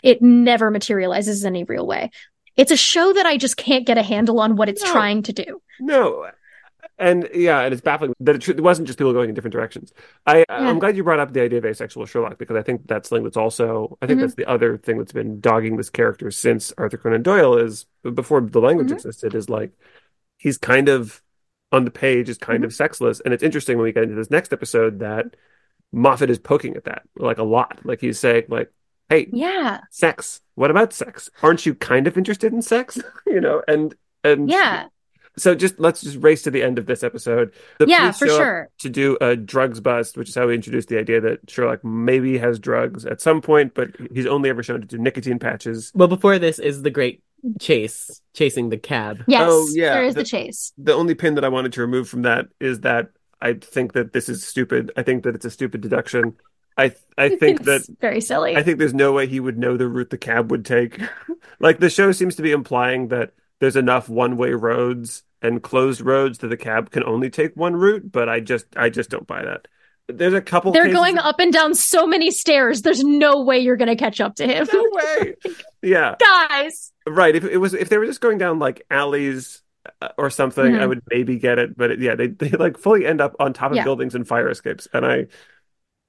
It 0.02 0.22
never 0.22 0.72
materializes 0.72 1.44
in 1.44 1.54
any 1.54 1.64
real 1.64 1.86
way. 1.86 2.12
It's 2.56 2.72
a 2.72 2.78
show 2.78 3.12
that 3.12 3.26
I 3.26 3.38
just 3.38 3.58
can't 3.58 3.86
get 3.86 3.98
a 3.98 4.04
handle 4.04 4.40
on 4.40 4.56
what 4.56 4.70
it's 4.70 4.84
No. 4.84 4.92
trying 4.92 5.24
to 5.24 5.34
do. 5.34 5.62
No, 5.80 6.30
and 6.98 7.30
yeah, 7.34 7.62
and 7.62 7.74
it's 7.74 7.82
baffling 7.82 8.14
that 8.22 8.36
it, 8.36 8.48
it 8.50 8.62
wasn't 8.62 8.88
just 8.88 8.98
people 8.98 9.14
going 9.14 9.30
in 9.30 9.36
different 9.36 9.54
directions. 9.54 9.92
I 10.26 10.46
I'm 10.50 10.80
glad 10.80 10.96
you 10.96 11.04
brought 11.04 11.20
up 11.20 11.34
the 11.34 11.42
idea 11.42 11.60
of 11.60 11.66
asexual 11.66 12.06
Sherlock 12.06 12.38
because 12.38 12.56
I 12.56 12.62
think 12.62 12.88
that's 12.88 13.10
something 13.10 13.24
that's 13.24 13.38
also 13.38 13.98
I 14.02 14.08
think 14.08 14.20
Mhm. 14.20 14.22
that's 14.24 14.36
the 14.36 14.46
other 14.46 14.78
thing 14.78 14.98
that's 14.98 15.12
been 15.12 15.40
dogging 15.40 15.78
this 15.78 15.90
character 15.90 16.32
since 16.32 16.74
Arthur 16.78 16.98
Conan 16.98 17.24
Doyle 17.24 17.58
is 17.58 17.86
before 18.14 18.42
the 18.42 18.60
language 18.62 18.90
Mhm. 18.90 18.94
existed 18.96 19.36
is 19.36 19.50
like 19.50 19.72
he's 20.38 20.58
kind 20.58 20.90
of 20.90 21.22
on 21.72 21.84
the 21.86 21.92
page 21.92 22.30
is 22.30 22.38
kind 22.38 22.64
of 22.64 22.74
sexless, 22.74 23.20
and 23.22 23.34
it's 23.34 23.44
interesting 23.44 23.78
when 23.78 23.84
we 23.86 23.92
get 23.92 24.04
into 24.04 24.16
this 24.16 24.32
next 24.32 24.54
episode 24.54 25.00
that 25.00 25.36
Moffat 25.92 26.30
is 26.30 26.40
poking 26.40 26.76
at 26.76 26.86
that 26.86 27.04
like 27.18 27.38
a 27.38 27.44
lot, 27.44 27.80
like 27.84 28.02
he's 28.02 28.20
saying 28.20 28.46
like, 28.50 28.72
hey, 29.10 29.28
Yeah. 29.32 29.82
sex. 29.92 30.42
What 30.56 30.72
about 30.72 30.94
sex? 30.94 31.30
Aren't 31.44 31.66
you 31.66 31.76
kind 31.76 32.08
of 32.08 32.18
interested 32.18 32.54
in 32.54 32.62
sex? 32.62 32.98
you 33.28 33.42
know, 33.42 33.62
and 33.68 33.94
and 34.24 34.50
Yeah. 34.50 34.88
So 35.38 35.56
just 35.56 35.80
let's 35.80 36.02
just 36.02 36.18
race 36.22 36.42
to 36.44 36.52
the 36.52 36.64
end 36.64 36.78
of 36.78 36.86
this 36.86 37.04
episode. 37.04 37.54
The 37.80 37.88
Yeah, 37.88 38.12
for 38.12 38.28
show 38.28 38.34
up 38.36 38.40
sure. 38.40 38.70
To 38.80 38.90
do 38.90 39.18
a 39.22 39.36
drugs 39.36 39.80
bust, 39.80 40.18
which 40.18 40.30
is 40.30 40.36
how 40.36 40.48
we 40.48 40.56
introduced 40.56 40.90
the 40.90 40.98
idea 40.98 41.22
that 41.22 41.50
Sherlock 41.50 41.84
maybe 41.84 42.38
has 42.38 42.60
drugs 42.60 43.06
at 43.06 43.22
some 43.22 43.42
point, 43.42 43.74
but 43.74 43.90
he's 44.14 44.26
only 44.26 44.50
ever 44.50 44.64
shown 44.64 44.82
to 44.82 44.88
do 44.88 44.98
nicotine 44.98 45.40
patches. 45.40 45.92
Well, 45.96 46.08
before 46.08 46.40
this 46.40 46.60
is 46.60 46.82
the 46.82 46.90
great 46.90 47.22
chase, 47.60 48.22
chasing 48.34 48.70
the 48.70 48.78
cab. 48.78 49.24
Yes. 49.28 49.48
Oh, 49.50 49.68
yeah, 49.74 49.94
There 49.96 50.04
is 50.06 50.16
the- 50.16 50.22
the 50.22 50.26
chase. 50.28 50.74
The 50.78 50.94
only 50.94 51.16
pin 51.16 51.36
that 51.36 51.46
I 51.46 51.50
wanted 51.50 51.74
to 51.74 51.82
remove 51.82 52.10
from 52.10 52.24
that 52.24 52.48
is 52.60 52.82
that 52.82 53.10
I 53.42 53.54
think 53.54 53.94
that 53.94 54.14
this 54.14 54.30
is 54.30 54.44
stupid. 54.46 54.92
I 54.98 55.04
think 55.04 55.24
that 55.24 55.36
it's 55.36 55.46
a 55.46 55.52
stupid 55.52 55.82
deduction. 55.82 56.34
I 56.78 56.94
I 57.18 57.30
think 57.38 57.64
that 57.66 57.82
very 58.02 58.22
silly. 58.22 58.56
I 58.56 58.64
think 58.64 58.80
there's 58.80 58.94
no 58.94 59.12
way 59.14 59.28
he 59.28 59.40
would 59.40 59.58
know 59.58 59.78
the 59.78 59.88
route 59.88 60.10
the 60.10 60.18
cab 60.18 60.50
would 60.52 60.66
take. 60.66 61.00
like 61.60 61.80
the 61.80 61.90
show 61.90 62.12
seems 62.12 62.36
to 62.38 62.42
be 62.42 62.52
implying 62.52 63.10
that 63.10 63.34
there's 63.60 63.76
enough 63.76 64.10
one-way 64.10 64.52
roads 64.52 65.24
and 65.42 65.62
closed 65.62 66.02
roads 66.02 66.40
that 66.40 66.48
the 66.48 66.58
cab 66.58 66.90
can 66.92 67.04
only 67.04 67.30
take 67.30 67.56
one 67.56 67.76
route, 67.76 68.12
but 68.12 68.28
I 68.30 68.40
just 68.40 68.66
I 68.76 68.90
just 68.90 69.10
don't 69.10 69.28
buy 69.28 69.44
that. 69.46 69.68
There's 70.08 70.34
a 70.34 70.42
couple 70.42 70.72
They're 70.72 70.84
cases 70.86 70.98
going 71.00 71.18
of- 71.18 71.26
up 71.26 71.40
and 71.40 71.52
down 71.52 71.74
so 71.74 72.06
many 72.06 72.30
stairs. 72.30 72.84
There's 72.84 73.04
no 73.04 73.42
way 73.44 73.58
you're 73.60 73.76
going 73.76 73.88
to 73.90 73.96
catch 73.96 74.22
up 74.22 74.36
to 74.36 74.46
him. 74.48 74.68
No 74.72 74.86
way. 74.92 75.36
Yeah, 75.82 76.16
Guys. 76.20 76.92
right. 77.08 77.36
If 77.36 77.44
it 77.44 77.58
was 77.58 77.74
if 77.76 77.90
they 77.90 77.98
were 78.00 78.06
just 78.08 78.20
going 78.22 78.38
down 78.40 78.58
like 78.58 78.86
alleys 78.90 79.62
uh, 80.02 80.10
or 80.18 80.32
something, 80.32 80.64
Mhm. 80.74 80.80
I 80.80 80.86
would 80.88 81.02
maybe 81.12 81.38
get 81.38 81.60
it, 81.60 81.78
but 81.78 81.92
it, 81.92 82.00
yeah, 82.00 82.16
they 82.16 82.28
they 82.28 82.50
like 82.50 82.78
fully 82.80 83.06
end 83.06 83.22
up 83.22 83.36
on 83.40 83.54
top 83.54 83.70
of 83.72 83.78
Yeah. 83.78 83.84
buildings 83.84 84.16
and 84.16 84.28
fire 84.28 84.50
escapes. 84.50 84.88
And 84.94 85.06
I 85.06 85.28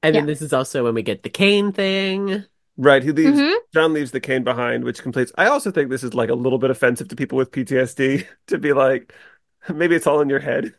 And 0.02 0.14
then 0.14 0.24
this 0.26 0.40
is 0.40 0.52
also 0.54 0.84
when 0.84 0.94
we 0.94 1.02
get 1.02 1.22
the 1.22 1.28
cane 1.28 1.72
thing. 1.72 2.44
Right, 2.76 3.02
he 3.02 3.12
leaves 3.12 3.38
Mhm. 3.38 3.56
John 3.74 3.92
leaves 3.92 4.10
the 4.10 4.20
cane 4.20 4.44
behind, 4.44 4.84
which 4.84 5.02
completes. 5.02 5.32
I 5.36 5.46
also 5.46 5.70
think 5.70 5.90
this 5.90 6.04
is 6.04 6.14
like 6.14 6.30
a 6.30 6.34
little 6.34 6.58
bit 6.58 6.70
offensive 6.70 7.08
to 7.08 7.16
people 7.16 7.38
with 7.38 7.50
PTSD 7.52 8.26
to 8.48 8.58
be 8.58 8.72
like, 8.72 9.12
maybe 9.72 9.94
it's 9.96 10.06
all 10.06 10.20
in 10.20 10.28
your 10.28 10.40
head. 10.40 10.74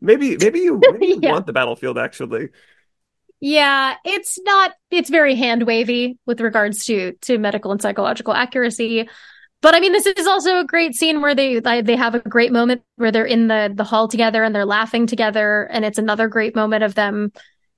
Maybe, 0.00 0.36
maybe 0.36 0.60
you, 0.60 0.78
maybe 0.92 1.06
you 1.06 1.20
Yeah. 1.22 1.32
want 1.32 1.46
the 1.46 1.52
battlefield 1.52 1.98
actually. 1.98 2.50
Yeah, 3.40 3.96
it's 4.04 4.38
not 4.42 4.72
it's 4.90 5.10
very 5.10 5.34
hand 5.34 5.64
wavy 5.64 6.18
with 6.26 6.40
regards 6.40 6.86
to 6.86 7.12
to 7.22 7.38
medical 7.38 7.70
and 7.70 7.82
psychological 7.82 8.32
accuracy. 8.32 9.08
But 9.60 9.74
I 9.74 9.80
mean 9.80 9.92
this 9.92 10.06
is 10.06 10.26
also 10.26 10.58
a 10.60 10.64
great 10.64 10.94
scene 10.94 11.20
where 11.20 11.34
they 11.34 11.60
they 11.60 11.82
they 11.82 11.96
have 11.96 12.14
a 12.14 12.20
great 12.20 12.52
moment 12.52 12.82
where 12.96 13.12
they're 13.12 13.26
in 13.26 13.48
the 13.48 13.72
the 13.74 13.84
hall 13.84 14.08
together 14.08 14.42
and 14.42 14.54
they're 14.54 14.64
laughing 14.64 15.06
together 15.06 15.64
and 15.70 15.84
it's 15.84 15.98
another 15.98 16.28
great 16.28 16.54
moment 16.56 16.82
of 16.84 16.94
them 16.94 17.30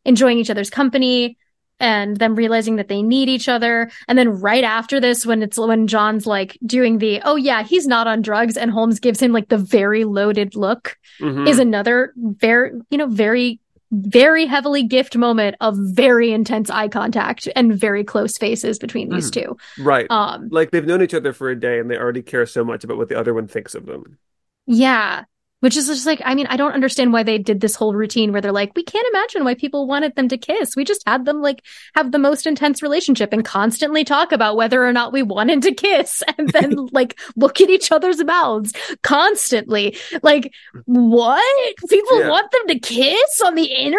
enjoying 0.05 0.39
each 0.39 0.51
other's 0.51 0.71
company 0.71 1.37
and 1.81 2.17
them 2.17 2.35
realizing 2.35 2.77
that 2.77 2.89
they 2.89 3.03
need 3.03 3.29
each 3.29 3.49
other. 3.49 3.91
And 4.09 4.19
then 4.19 4.29
right 4.41 4.65
after 4.65 5.01
this 5.01 5.25
when 5.25 5.43
it's 5.43 5.59
when 5.59 5.87
John's 5.87 6.27
like 6.27 6.59
doing 6.67 6.99
the 6.99 7.21
oh 7.25 7.37
yeah, 7.37 7.63
he's 7.63 7.87
not 7.87 8.07
on 8.07 8.23
drugs 8.23 8.57
and 8.57 8.71
Holmes 8.71 9.01
gives 9.01 9.21
him 9.21 9.33
like 9.33 9.49
the 9.49 9.59
very 9.59 10.05
loaded 10.05 10.55
look 10.57 10.97
Mhm. 11.21 11.49
is 11.49 11.59
another 11.59 12.13
very 12.17 12.73
you 12.91 12.99
know 12.99 13.07
very 13.09 13.61
very 13.91 14.45
heavily 14.45 14.83
gift 14.83 15.17
moment 15.17 15.57
of 15.63 15.75
very 15.79 16.31
intense 16.31 16.69
eye 16.69 16.89
contact 16.89 17.49
and 17.57 17.73
very 17.73 18.05
close 18.05 18.37
faces 18.37 18.79
between 18.79 19.09
these 19.09 19.31
two. 19.31 19.57
Right. 19.79 20.07
Um, 20.11 20.49
like 20.51 20.71
they've 20.73 20.85
known 20.85 21.01
each 21.01 21.15
other 21.15 21.33
for 21.33 21.49
a 21.49 21.59
day 21.59 21.79
and 21.79 21.91
they 21.91 21.97
already 21.97 22.21
care 22.21 22.45
so 22.45 22.63
much 22.65 22.85
about 22.85 22.99
what 22.99 23.09
the 23.09 23.19
other 23.19 23.33
one 23.33 23.47
thinks 23.49 23.75
of 23.75 23.87
them. 23.87 24.19
yeah. 24.67 25.25
Which 25.61 25.77
is 25.77 25.89
just 25.89 26.07
like, 26.07 26.23
I 26.25 26.37
mean, 26.37 26.47
I 26.47 26.57
don't 26.57 26.73
understand 26.73 27.13
why 27.13 27.25
they 27.25 27.37
did 27.37 27.61
this 27.61 27.75
whole 27.75 27.93
routine 27.93 28.31
where 28.31 28.41
they're 28.41 28.53
like, 28.53 28.73
we 28.77 28.85
can't 28.85 29.07
imagine 29.13 29.43
why 29.45 29.55
people 29.55 29.89
wanted 29.89 30.15
them 30.15 30.29
to 30.29 30.39
kiss. 30.39 30.77
We 30.77 30.85
just 30.85 31.03
had 31.07 31.25
them 31.25 31.43
like 31.43 31.65
have 31.97 32.13
the 32.13 32.19
most 32.19 32.47
intense 32.47 32.81
relationship 32.81 33.33
and 33.33 33.45
constantly 33.45 34.05
talk 34.05 34.31
about 34.31 34.57
whether 34.57 34.87
or 34.87 34.93
not 34.93 35.13
we 35.13 35.23
wanted 35.25 35.63
to 35.63 35.75
kiss 35.75 36.23
and 36.39 36.49
then 36.51 36.77
like 36.93 37.19
look 37.35 37.61
at 37.61 37.71
each 37.71 37.91
other's 37.91 38.23
mouths 38.23 38.73
constantly. 39.03 39.97
Like, 40.23 40.53
what? 40.85 41.77
People 41.89 42.21
Yeah. 42.21 42.29
want 42.31 42.51
them 42.53 42.67
to 42.69 42.79
kiss 42.79 43.41
on 43.45 43.55
the 43.57 43.65
internet? 43.65 43.99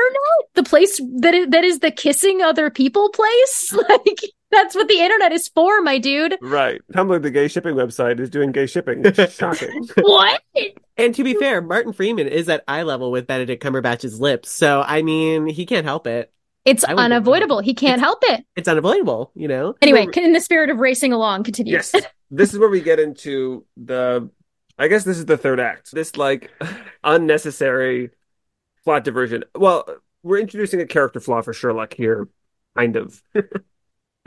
The 0.55 0.64
place 0.64 1.01
that 1.18 1.34
is, 1.36 1.47
that 1.49 1.64
is 1.66 1.80
the 1.80 1.91
kissing 1.91 2.41
other 2.41 2.70
people 2.70 3.10
place? 3.10 3.74
Like, 3.89 4.20
that's 4.51 4.75
what 4.75 4.87
the 4.87 4.99
internet 4.99 5.31
is 5.31 5.47
for, 5.47 5.81
my 5.81 5.97
dude. 5.97 6.37
Right. 6.41 6.81
Tumblr, 6.93 7.21
the 7.21 7.31
gay 7.31 7.47
shipping 7.47 7.75
website, 7.75 8.19
is 8.19 8.29
doing 8.29 8.51
gay 8.51 8.65
shipping. 8.65 9.03
Shocking. 9.29 9.87
What? 9.97 10.41
And 10.97 11.15
to 11.15 11.23
be 11.23 11.33
fair, 11.35 11.61
Martin 11.61 11.93
Freeman 11.93 12.27
is 12.27 12.49
at 12.49 12.63
eye 12.67 12.83
level 12.83 13.11
with 13.11 13.27
Benedict 13.27 13.63
Cumberbatch's 13.63 14.19
lips. 14.19 14.49
So, 14.49 14.83
I 14.85 15.01
mean, 15.01 15.47
he 15.47 15.65
can't 15.65 15.85
help 15.85 16.07
it. 16.07 16.31
It's 16.65 16.83
unavoidable. 16.83 17.61
He 17.61 17.73
can't 17.73 18.01
help 18.01 18.19
it. 18.23 18.45
It's 18.55 18.67
unavoidable, 18.67 19.31
you 19.33 19.47
know? 19.47 19.75
Anyway, 19.81 20.07
in 20.15 20.33
the 20.33 20.41
spirit 20.41 20.69
of 20.69 20.77
racing 20.77 21.13
along, 21.13 21.43
continue. 21.43 21.73
yes. 21.73 21.95
This 22.29 22.53
is 22.53 22.59
where 22.59 22.69
we 22.69 22.81
get 22.81 22.99
into 22.99 23.65
the. 23.77 24.29
I 24.77 24.87
guess 24.87 25.03
this 25.03 25.17
is 25.17 25.25
the 25.25 25.37
third 25.37 25.59
act. 25.59 25.91
This 25.91 26.15
like 26.15 26.51
unnecessary 27.03 28.11
plot 28.83 29.03
diversion. 29.03 29.45
Well, 29.55 29.85
we're 30.21 30.39
introducing 30.39 30.79
a 30.79 30.85
character 30.85 31.19
flaw 31.19 31.41
for 31.41 31.53
Sherlock 31.53 31.93
here, 31.93 32.27
kind 32.77 32.95
of. 32.95 33.21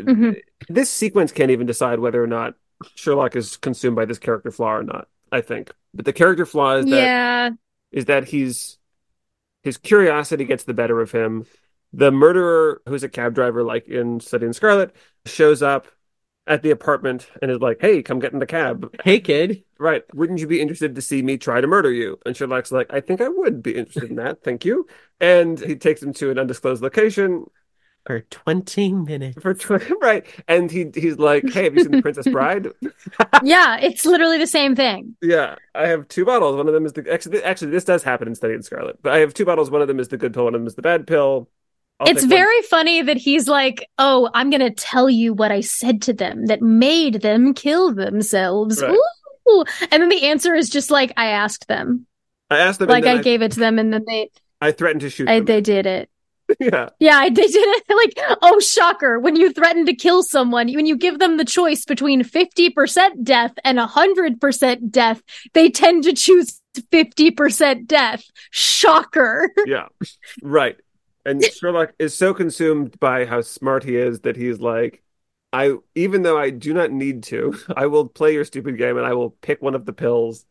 Mhm. 0.00 0.40
This 0.68 0.90
sequence 0.90 1.32
can't 1.32 1.50
even 1.50 1.66
decide 1.66 1.98
whether 1.98 2.22
or 2.22 2.26
not 2.26 2.54
Sherlock 2.94 3.36
is 3.36 3.56
consumed 3.56 3.96
by 3.96 4.04
this 4.04 4.18
character 4.18 4.50
flaw 4.50 4.76
or 4.76 4.82
not. 4.82 5.08
I 5.30 5.40
think, 5.40 5.72
but 5.94 6.04
the 6.04 6.12
character 6.12 6.44
flaw 6.44 6.76
is 6.76 6.86
that 6.86 6.96
Yeah. 6.96 7.50
is 7.90 8.04
that 8.06 8.24
he's 8.24 8.78
his 9.62 9.78
curiosity 9.78 10.44
gets 10.44 10.64
the 10.64 10.74
better 10.74 11.00
of 11.00 11.12
him. 11.12 11.46
The 11.92 12.10
murderer, 12.10 12.82
who's 12.86 13.04
a 13.04 13.08
cab 13.08 13.34
driver, 13.34 13.62
like 13.62 13.86
in 13.86 14.18
Study 14.18 14.46
in 14.46 14.52
Scarlet, 14.52 14.94
shows 15.24 15.62
up 15.62 15.86
at 16.48 16.62
the 16.62 16.70
apartment 16.70 17.30
and 17.40 17.50
is 17.50 17.60
like, 17.60 17.80
"Hey, 17.80 18.02
come 18.02 18.18
get 18.18 18.32
in 18.32 18.40
the 18.40 18.46
cab." 18.46 18.92
Hey, 19.04 19.20
kid. 19.20 19.62
Right? 19.78 20.02
Wouldn't 20.14 20.40
you 20.40 20.46
be 20.48 20.60
interested 20.60 20.96
to 20.96 21.02
see 21.02 21.22
me 21.22 21.38
try 21.38 21.60
to 21.60 21.66
murder 21.68 21.92
you? 21.92 22.18
And 22.26 22.36
Sherlock's 22.36 22.72
like, 22.72 22.92
"I 22.92 23.00
think 23.00 23.20
I 23.20 23.28
would 23.28 23.62
be 23.62 23.76
interested 23.76 24.10
in 24.10 24.16
that. 24.16 24.42
Thank 24.42 24.64
you." 24.64 24.86
And 25.20 25.60
he 25.60 25.76
takes 25.76 26.02
him 26.02 26.12
to 26.14 26.30
an 26.30 26.38
undisclosed 26.38 26.82
location 26.82 27.48
For 28.04 28.20
20 28.20 28.92
minutes. 28.92 29.40
for 29.40 29.54
tw- 29.54 29.88
right. 30.02 30.26
And 30.48 30.70
he 30.70 30.90
he's 30.94 31.18
like, 31.18 31.48
"Hey, 31.52 31.64
have 31.64 31.74
you 31.74 31.82
seen 31.82 31.92
The 31.92 32.02
Princess 32.02 32.26
Bride?" 32.32 32.66
Yeah, 33.44 33.78
it's 33.80 34.04
literally 34.04 34.38
the 34.38 34.46
same 34.46 34.74
thing. 34.74 35.16
Yeah, 35.22 35.54
I 35.74 35.86
have 35.86 36.08
two 36.08 36.24
bottles. 36.24 36.56
One 36.56 36.66
of 36.66 36.74
them 36.74 36.84
is 36.84 36.92
the 36.94 37.10
actually, 37.12 37.42
actually 37.44 37.70
this 37.70 37.84
does 37.84 38.02
happen 38.02 38.26
in 38.28 38.34
Study 38.34 38.54
in 38.54 38.62
Scarlet, 38.62 38.98
but 39.02 39.12
I 39.12 39.18
have 39.18 39.34
two 39.34 39.44
bottles. 39.44 39.70
One 39.70 39.82
of 39.82 39.88
them 39.88 40.00
is 40.00 40.08
the 40.08 40.16
good 40.16 40.34
pill. 40.34 40.44
One 40.44 40.54
of 40.54 40.60
them 40.60 40.66
is 40.66 40.74
the 40.74 40.82
bad 40.82 41.06
pill. 41.06 41.48
I'll 42.00 42.08
it's 42.08 42.22
take 42.22 42.30
one. 42.30 42.38
very 42.38 42.62
funny 42.62 43.02
that 43.02 43.16
he's 43.18 43.46
like, 43.46 43.88
"Oh, 43.98 44.28
I'm 44.34 44.50
going 44.50 44.60
to 44.60 44.70
tell 44.70 45.08
you 45.08 45.32
what 45.32 45.52
I 45.52 45.60
said 45.60 46.02
to 46.02 46.12
them 46.12 46.46
that 46.46 46.60
made 46.60 47.22
them 47.22 47.54
kill 47.54 47.94
themselves." 47.94 48.82
Right. 48.82 48.96
Ooh. 49.48 49.64
And 49.92 50.02
then 50.02 50.08
the 50.08 50.24
answer 50.24 50.54
is 50.54 50.68
just 50.70 50.90
like, 50.90 51.12
"I 51.16 51.26
asked 51.26 51.68
them." 51.68 52.06
I 52.50 52.58
asked 52.58 52.80
them, 52.80 52.88
Like 52.88 53.04
and 53.04 53.04
then 53.04 53.16
I 53.16 53.18
I, 53.18 53.22
gave 53.22 53.42
it 53.42 53.52
to 53.52 53.60
them 53.60 53.78
and 53.78 53.92
then 53.92 54.04
they 54.06 54.30
I 54.60 54.72
threatened 54.72 55.00
to 55.02 55.10
shoot 55.10 55.28
I, 55.28 55.36
them. 55.36 55.46
they 55.46 55.60
did 55.60 55.86
it. 55.86 56.10
Yeah, 56.60 56.88
Yeah, 56.98 57.28
they 57.28 57.46
did 57.46 57.54
it. 57.54 57.82
Like, 57.92 58.38
oh, 58.42 58.58
shocker. 58.58 59.18
When 59.18 59.36
you 59.36 59.52
threaten 59.52 59.86
to 59.86 59.94
kill 59.94 60.22
someone, 60.22 60.72
when 60.72 60.86
you 60.86 60.96
give 60.96 61.18
them 61.18 61.36
the 61.36 61.44
choice 61.44 61.84
between 61.84 62.24
50% 62.24 63.22
death 63.22 63.52
and 63.64 63.78
100% 63.78 64.90
death, 64.90 65.22
they 65.52 65.70
tend 65.70 66.04
to 66.04 66.12
choose 66.14 66.60
50% 66.74 67.86
death. 67.86 68.24
Shocker. 68.50 69.50
yeah, 69.66 69.88
right. 70.42 70.76
And 71.24 71.44
Sherlock 71.44 71.92
is 71.98 72.14
so 72.14 72.34
consumed 72.34 72.98
by 72.98 73.26
how 73.26 73.42
smart 73.42 73.84
he 73.84 73.96
is 73.96 74.20
that 74.20 74.36
he's 74.36 74.58
like, 74.58 75.02
I 75.52 75.74
even 75.94 76.22
though 76.22 76.38
I 76.38 76.50
do 76.50 76.72
not 76.72 76.90
need 76.90 77.22
to, 77.24 77.54
I 77.76 77.86
will 77.86 78.08
play 78.08 78.32
your 78.32 78.44
stupid 78.44 78.78
game 78.78 78.96
and 78.96 79.06
I 79.06 79.12
will 79.14 79.30
pick 79.30 79.62
one 79.62 79.74
of 79.74 79.84
the 79.84 79.92
pills. 79.92 80.46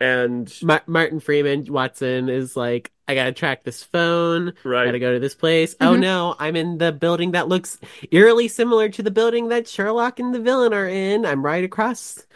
And 0.00 0.52
Ma- 0.62 0.80
Martin 0.86 1.20
Freeman, 1.20 1.64
Watson, 1.72 2.28
is 2.28 2.56
like, 2.56 2.92
I 3.08 3.14
gotta 3.14 3.32
track 3.32 3.64
this 3.64 3.82
phone. 3.82 4.52
right, 4.64 4.82
I 4.82 4.86
Gotta 4.86 4.98
go 4.98 5.12
to 5.14 5.20
this 5.20 5.34
place. 5.34 5.74
Oh 5.80 5.94
Mhm. 5.94 6.00
no, 6.00 6.34
I'm 6.38 6.56
in 6.56 6.78
the 6.78 6.92
building 6.92 7.30
that 7.32 7.48
looks 7.48 7.78
eerily 8.10 8.48
similar 8.48 8.88
to 8.90 9.02
the 9.02 9.10
building 9.10 9.48
that 9.48 9.68
Sherlock 9.68 10.18
and 10.20 10.34
the 10.34 10.40
villain 10.40 10.74
are 10.74 10.88
in. 10.88 11.24
I'm 11.24 11.44
right 11.44 11.64
across 11.64 12.26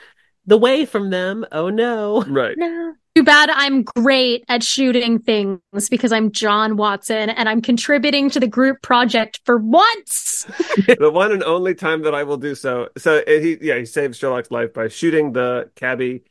the 0.46 0.56
way 0.56 0.86
from 0.86 1.10
them. 1.10 1.44
Oh 1.52 1.68
no. 1.70 2.22
right. 2.24 2.56
No. 2.56 2.94
Too 3.16 3.24
bad 3.24 3.50
I'm 3.52 3.82
great 3.82 4.44
at 4.48 4.62
shooting 4.62 5.18
things 5.18 5.60
because 5.90 6.12
I'm 6.12 6.30
John 6.30 6.76
Watson 6.76 7.28
and 7.28 7.48
I'm 7.48 7.60
contributing 7.60 8.30
to 8.30 8.38
the 8.40 8.46
group 8.46 8.80
project 8.82 9.40
for 9.44 9.58
once. 9.58 10.46
the 10.98 11.10
one 11.12 11.32
and 11.32 11.42
only 11.42 11.74
time 11.74 12.02
that 12.02 12.14
I 12.14 12.22
will 12.22 12.36
do 12.36 12.54
so. 12.54 12.88
So 12.96 13.18
uh, 13.18 13.22
he, 13.26 13.58
yeah, 13.60 13.78
he 13.78 13.84
saves 13.84 14.16
Sherlock's 14.16 14.52
life 14.52 14.72
by 14.72 14.86
shooting 14.86 15.32
the 15.32 15.70
cabbie. 15.74 16.22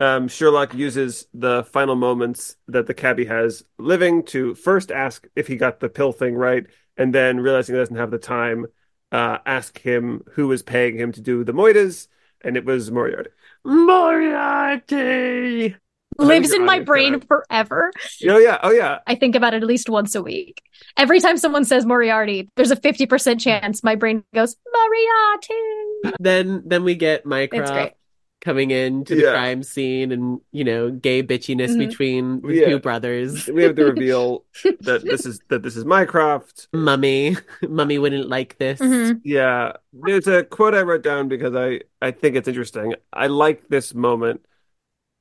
Um, 0.00 0.28
Sherlock 0.28 0.74
uses 0.74 1.26
the 1.34 1.64
final 1.64 1.96
moments 1.96 2.56
that 2.68 2.86
the 2.86 2.94
cabbie 2.94 3.24
has 3.24 3.64
living 3.78 4.22
to 4.26 4.54
first 4.54 4.92
ask 4.92 5.26
if 5.34 5.48
he 5.48 5.56
got 5.56 5.80
the 5.80 5.88
pill 5.88 6.12
thing 6.12 6.34
right, 6.34 6.64
and 6.96 7.14
then 7.14 7.40
realizing 7.40 7.74
he 7.74 7.80
doesn't 7.80 7.96
have 7.96 8.12
the 8.12 8.18
time, 8.18 8.66
uh, 9.10 9.38
ask 9.44 9.80
him 9.80 10.22
who 10.32 10.48
was 10.48 10.62
paying 10.62 10.96
him 10.96 11.10
to 11.12 11.20
do 11.20 11.42
the 11.42 11.52
moitas, 11.52 12.06
and 12.42 12.56
it 12.56 12.64
was 12.64 12.90
Moriarty. 12.90 13.30
Moriarty! 13.64 15.76
Lives 16.16 16.52
in 16.52 16.64
my 16.64 16.80
brain 16.80 17.12
gonna- 17.12 17.24
forever. 17.26 17.92
Oh 18.28 18.38
yeah, 18.38 18.58
oh 18.62 18.70
yeah, 18.70 18.98
I 19.06 19.14
think 19.14 19.36
about 19.36 19.54
it 19.54 19.62
at 19.62 19.68
least 19.68 19.88
once 19.88 20.14
a 20.14 20.22
week. 20.22 20.62
Every 20.96 21.20
time 21.20 21.36
someone 21.36 21.64
says 21.64 21.86
Moriarty, 21.86 22.48
there's 22.56 22.72
a 22.72 22.76
50% 22.76 23.40
chance 23.40 23.84
my 23.84 23.94
brain 23.94 24.24
goes, 24.34 24.56
Moriarty. 24.72 26.14
Then 26.18 26.62
then 26.66 26.82
we 26.82 26.96
get 26.96 27.20
It's 27.20 27.26
Mycroft 27.26 27.92
great. 28.40 28.50
coming 28.52 28.70
into 28.70 29.14
the 29.14 29.22
Yeah. 29.22 29.32
crime 29.32 29.62
scene 29.62 30.12
and, 30.12 30.40
you 30.52 30.64
know, 30.64 30.90
gay 30.90 31.22
bitchiness 31.22 31.70
Mhm. 31.70 31.78
between 31.88 32.40
the 32.42 32.54
Yeah. 32.54 32.68
two 32.68 32.78
brothers. 32.78 33.46
we 33.48 33.62
have 33.64 33.76
the 33.76 33.86
reveal 33.86 34.44
that 34.80 35.02
this 35.04 35.26
is 35.26 35.40
that 35.48 35.62
this 35.62 35.76
is 35.76 35.84
Mycroft. 35.84 36.68
Mummy. 36.72 37.36
Mummy 37.68 37.98
wouldn't 37.98 38.28
like 38.28 38.56
this. 38.58 38.80
Mhm. 38.80 39.20
Yeah, 39.24 39.72
there's 39.92 40.26
a 40.26 40.44
quote 40.44 40.74
I 40.74 40.82
wrote 40.82 41.02
down 41.02 41.28
because 41.28 41.54
I 41.54 41.80
I 42.00 42.10
think 42.12 42.36
it's 42.36 42.48
interesting. 42.48 42.94
I 43.12 43.26
like 43.26 43.68
this 43.68 43.94
moment. 43.94 44.44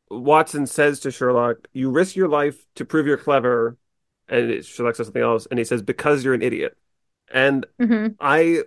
Watson 0.10 0.68
says 0.68 1.00
to 1.02 1.12
Sherlock, 1.12 1.68
"You 1.74 1.90
risk 1.90 2.16
your 2.16 2.30
life 2.30 2.66
to 2.76 2.86
prove 2.86 3.08
you're 3.08 3.18
clever," 3.18 3.78
and 4.30 4.50
it, 4.52 4.66
Sherlock 4.66 4.96
says 4.96 5.08
something 5.08 5.22
else, 5.22 5.48
and 5.50 5.58
he 5.60 5.66
says, 5.66 5.82
"Because 5.82 6.24
you're 6.24 6.34
an 6.34 6.42
idiot." 6.42 6.78
And 7.30 7.66
Mhm. 7.82 8.16
I 8.22 8.64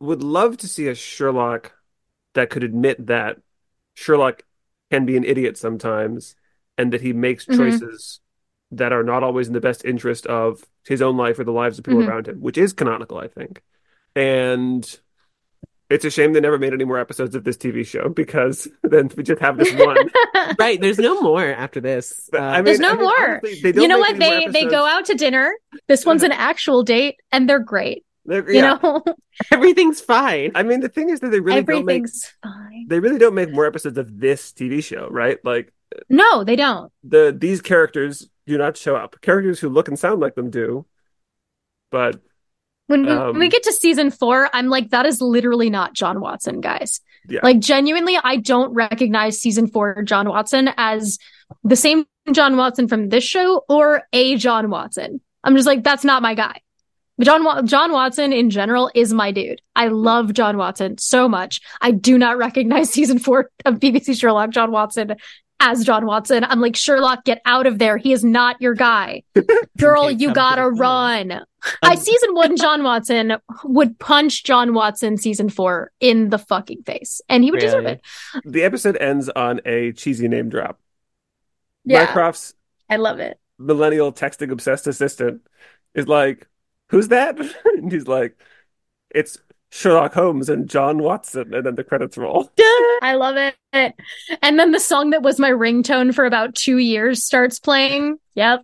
would 0.00 0.22
love 0.22 0.56
to 0.58 0.68
see 0.68 0.88
a 0.88 0.94
Sherlock 0.94 1.72
that 2.34 2.48
could 2.48 2.62
admit 2.64 3.06
that 3.08 3.40
Sherlock 3.98 4.44
can 4.90 5.04
be 5.06 5.16
an 5.16 5.24
idiot 5.24 5.58
sometimes, 5.58 6.36
and 6.78 6.92
that 6.92 7.00
he 7.00 7.12
makes 7.12 7.44
Mhm. 7.46 7.56
choices 7.56 8.20
that 8.70 8.92
are 8.92 9.02
not 9.02 9.22
always 9.24 9.48
in 9.48 9.54
the 9.54 9.60
best 9.60 9.84
interest 9.84 10.26
of 10.26 10.64
his 10.86 11.02
own 11.02 11.16
life 11.16 11.38
or 11.38 11.44
the 11.44 11.52
lives 11.52 11.78
of 11.78 11.84
people 11.84 12.00
Mhm. 12.00 12.08
around 12.08 12.28
him, 12.28 12.40
which 12.40 12.56
is 12.58 12.72
canonical, 12.72 13.18
I 13.18 13.26
think. 13.28 13.62
And 14.14 14.84
it's 15.90 16.04
a 16.04 16.10
shame 16.10 16.32
they 16.32 16.40
never 16.40 16.58
made 16.58 16.72
any 16.72 16.84
more 16.84 16.98
episodes 16.98 17.34
of 17.34 17.44
this 17.44 17.56
TV 17.56 17.82
show 17.82 18.08
because 18.22 18.68
then 18.82 19.10
we 19.16 19.22
just 19.24 19.40
have 19.40 19.56
this 19.58 19.72
one. 19.72 20.10
Right, 20.58 20.80
there's 20.80 20.98
no 20.98 21.20
more 21.20 21.44
after 21.44 21.80
this. 21.80 22.30
Uh, 22.34 22.38
I 22.38 22.56
mean, 22.56 22.64
There's 22.64 22.80
no 22.80 22.90
I 22.90 22.94
mean, 22.94 23.02
more. 23.02 23.28
honestly, 23.42 23.60
they 23.62 23.72
don't 23.72 23.82
you 23.82 23.88
know 23.88 23.98
what? 23.98 24.18
They 24.18 24.46
they 24.48 24.64
go 24.66 24.86
out 24.86 25.06
to 25.06 25.14
dinner. 25.14 25.54
This 25.88 26.06
one's 26.06 26.22
an 26.22 26.32
actual 26.32 26.82
date, 26.84 27.16
and 27.32 27.48
they're 27.48 27.58
great. 27.58 28.04
They're- 28.28 28.48
You 28.48 28.60
yeah. 28.60 28.78
know, 28.82 29.02
everything's 29.52 30.00
fine. 30.00 30.52
I 30.54 30.62
mean, 30.62 30.80
the 30.80 30.88
thing 30.88 31.08
is 31.10 31.20
that 31.20 31.30
they 31.30 31.40
really 31.40 31.62
don't 31.62 31.84
make 31.84 31.94
everything's 31.96 32.32
fine. 32.42 32.86
they 32.88 33.00
really 33.00 33.18
don't 33.18 33.34
make 33.34 33.50
more 33.50 33.66
episodes 33.66 33.98
of 33.98 34.20
this 34.20 34.52
TV 34.52 34.82
show, 34.84 35.08
right? 35.10 35.38
Like 35.44 35.72
No, 36.08 36.44
they 36.44 36.54
don't. 36.56 36.92
the 37.02 37.34
these 37.36 37.60
characters 37.60 38.28
do 38.46 38.56
not 38.58 38.76
show 38.76 38.94
up. 38.96 39.20
Characters 39.20 39.58
who 39.60 39.68
look 39.68 39.88
and 39.88 39.98
sound 39.98 40.20
like 40.20 40.34
them 40.34 40.50
do, 40.50 40.86
but 41.90 42.20
When 42.86 43.04
we, 43.04 43.12
Um, 43.12 43.32
when 43.32 43.38
we 43.40 43.48
get 43.48 43.62
to 43.64 43.72
season 43.72 44.10
four, 44.10 44.48
I'm 44.54 44.68
like, 44.68 44.90
that 44.90 45.04
is 45.06 45.20
literally 45.20 45.68
not 45.70 45.92
John 45.94 46.20
Watson, 46.20 46.60
guys. 46.60 47.00
Yeah. 47.28 47.40
Like, 47.42 47.58
genuinely, 47.60 48.16
I 48.22 48.36
don't 48.36 48.72
recognize 48.72 49.38
season 49.38 49.66
four 49.66 50.02
John 50.02 50.28
Watson 50.28 50.70
as 50.78 51.18
the 51.62 51.76
same 51.76 52.06
John 52.32 52.56
Watson 52.56 52.88
from 52.88 53.10
this 53.10 53.24
show 53.24 53.64
or 53.68 54.04
a 54.14 54.36
John 54.36 54.70
Watson. 54.70 55.20
I'm 55.44 55.54
just 55.54 55.66
like, 55.66 55.84
that's 55.84 56.04
not 56.04 56.22
my 56.22 56.34
guy. 56.34 56.60
John 57.20 57.66
John 57.66 57.92
Watson 57.92 58.32
in 58.32 58.50
general 58.50 58.90
is 58.94 59.12
my 59.12 59.32
dude. 59.32 59.60
I 59.74 59.88
love 59.88 60.32
John 60.32 60.56
Watson 60.56 60.98
so 60.98 61.28
much. 61.28 61.60
I 61.80 61.90
do 61.90 62.16
not 62.18 62.38
recognize 62.38 62.90
season 62.92 63.18
four 63.18 63.50
of 63.64 63.76
BBC 63.76 64.18
Sherlock 64.18 64.50
John 64.50 64.70
Watson 64.70 65.16
as 65.60 65.84
John 65.84 66.06
Watson. 66.06 66.44
I'm 66.44 66.60
like, 66.60 66.76
Sherlock, 66.76 67.24
get 67.24 67.42
out 67.44 67.66
of 67.66 67.78
there. 67.80 67.96
He 67.96 68.12
is 68.12 68.22
not 68.24 68.60
your 68.60 68.74
guy. 68.74 69.24
Girl, 69.76 70.04
Okay, 70.04 70.14
you 70.14 70.32
gotta 70.32 70.68
run. 70.68 71.40
I 71.82 71.94
um, 71.94 71.96
season 71.96 72.34
one 72.34 72.56
John 72.56 72.84
Watson 72.84 73.36
would 73.64 73.98
punch 73.98 74.44
John 74.44 74.72
Watson 74.72 75.16
season 75.16 75.48
four 75.48 75.90
in 75.98 76.30
the 76.30 76.38
fucking 76.38 76.84
face. 76.84 77.20
And 77.28 77.42
he 77.42 77.50
would 77.50 77.58
deserve 77.60 77.86
it. 77.86 78.00
The 78.44 78.62
episode 78.62 78.96
ends 78.96 79.28
on 79.28 79.60
a 79.66 79.90
cheesy 79.92 80.28
name 80.28 80.48
drop. 80.48 80.78
Yeah. 81.84 82.04
Mycroft's 82.04 82.54
I 82.88 82.96
love 82.96 83.18
it. 83.18 83.40
millennial 83.58 84.12
texting 84.12 84.52
obsessed 84.52 84.86
assistant 84.86 85.42
is 85.94 86.06
like, 86.06 86.46
"Who's 86.90 87.08
that?" 87.08 87.38
and 87.76 87.90
he's 87.90 88.06
like, 88.06 88.36
"It's 89.10 89.38
Sherlock 89.70 90.14
Holmes 90.14 90.48
and 90.48 90.68
John 90.68 90.98
Watson." 90.98 91.54
And 91.54 91.64
then 91.64 91.74
the 91.74 91.84
credits 91.84 92.16
roll. 92.16 92.50
I 93.02 93.14
love 93.16 93.36
it. 93.36 93.94
And 94.42 94.58
then 94.58 94.72
the 94.72 94.80
song 94.80 95.10
that 95.10 95.22
was 95.22 95.38
my 95.38 95.50
ringtone 95.50 96.14
for 96.14 96.24
about 96.24 96.54
two 96.54 96.78
years 96.78 97.24
starts 97.24 97.58
playing. 97.58 98.18
Yep. 98.34 98.62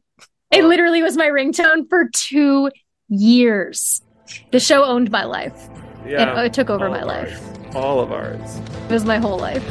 It 0.50 0.64
oh. 0.64 0.68
literally 0.68 1.02
was 1.02 1.16
my 1.16 1.26
ringtone 1.26 1.88
for 1.88 2.08
two 2.12 2.70
years. 3.08 4.02
The 4.52 4.60
show 4.60 4.84
owned 4.84 5.10
my 5.10 5.24
life. 5.24 5.68
Yeah, 6.06 6.40
It, 6.40 6.46
it 6.46 6.52
took 6.52 6.70
over 6.70 6.88
my 6.90 7.02
life. 7.02 7.40
all 7.74 8.00
of 8.00 8.12
ours. 8.12 8.60
It 8.88 8.92
was 8.92 9.04
my 9.04 9.18
whole 9.18 9.38
life. 9.38 9.64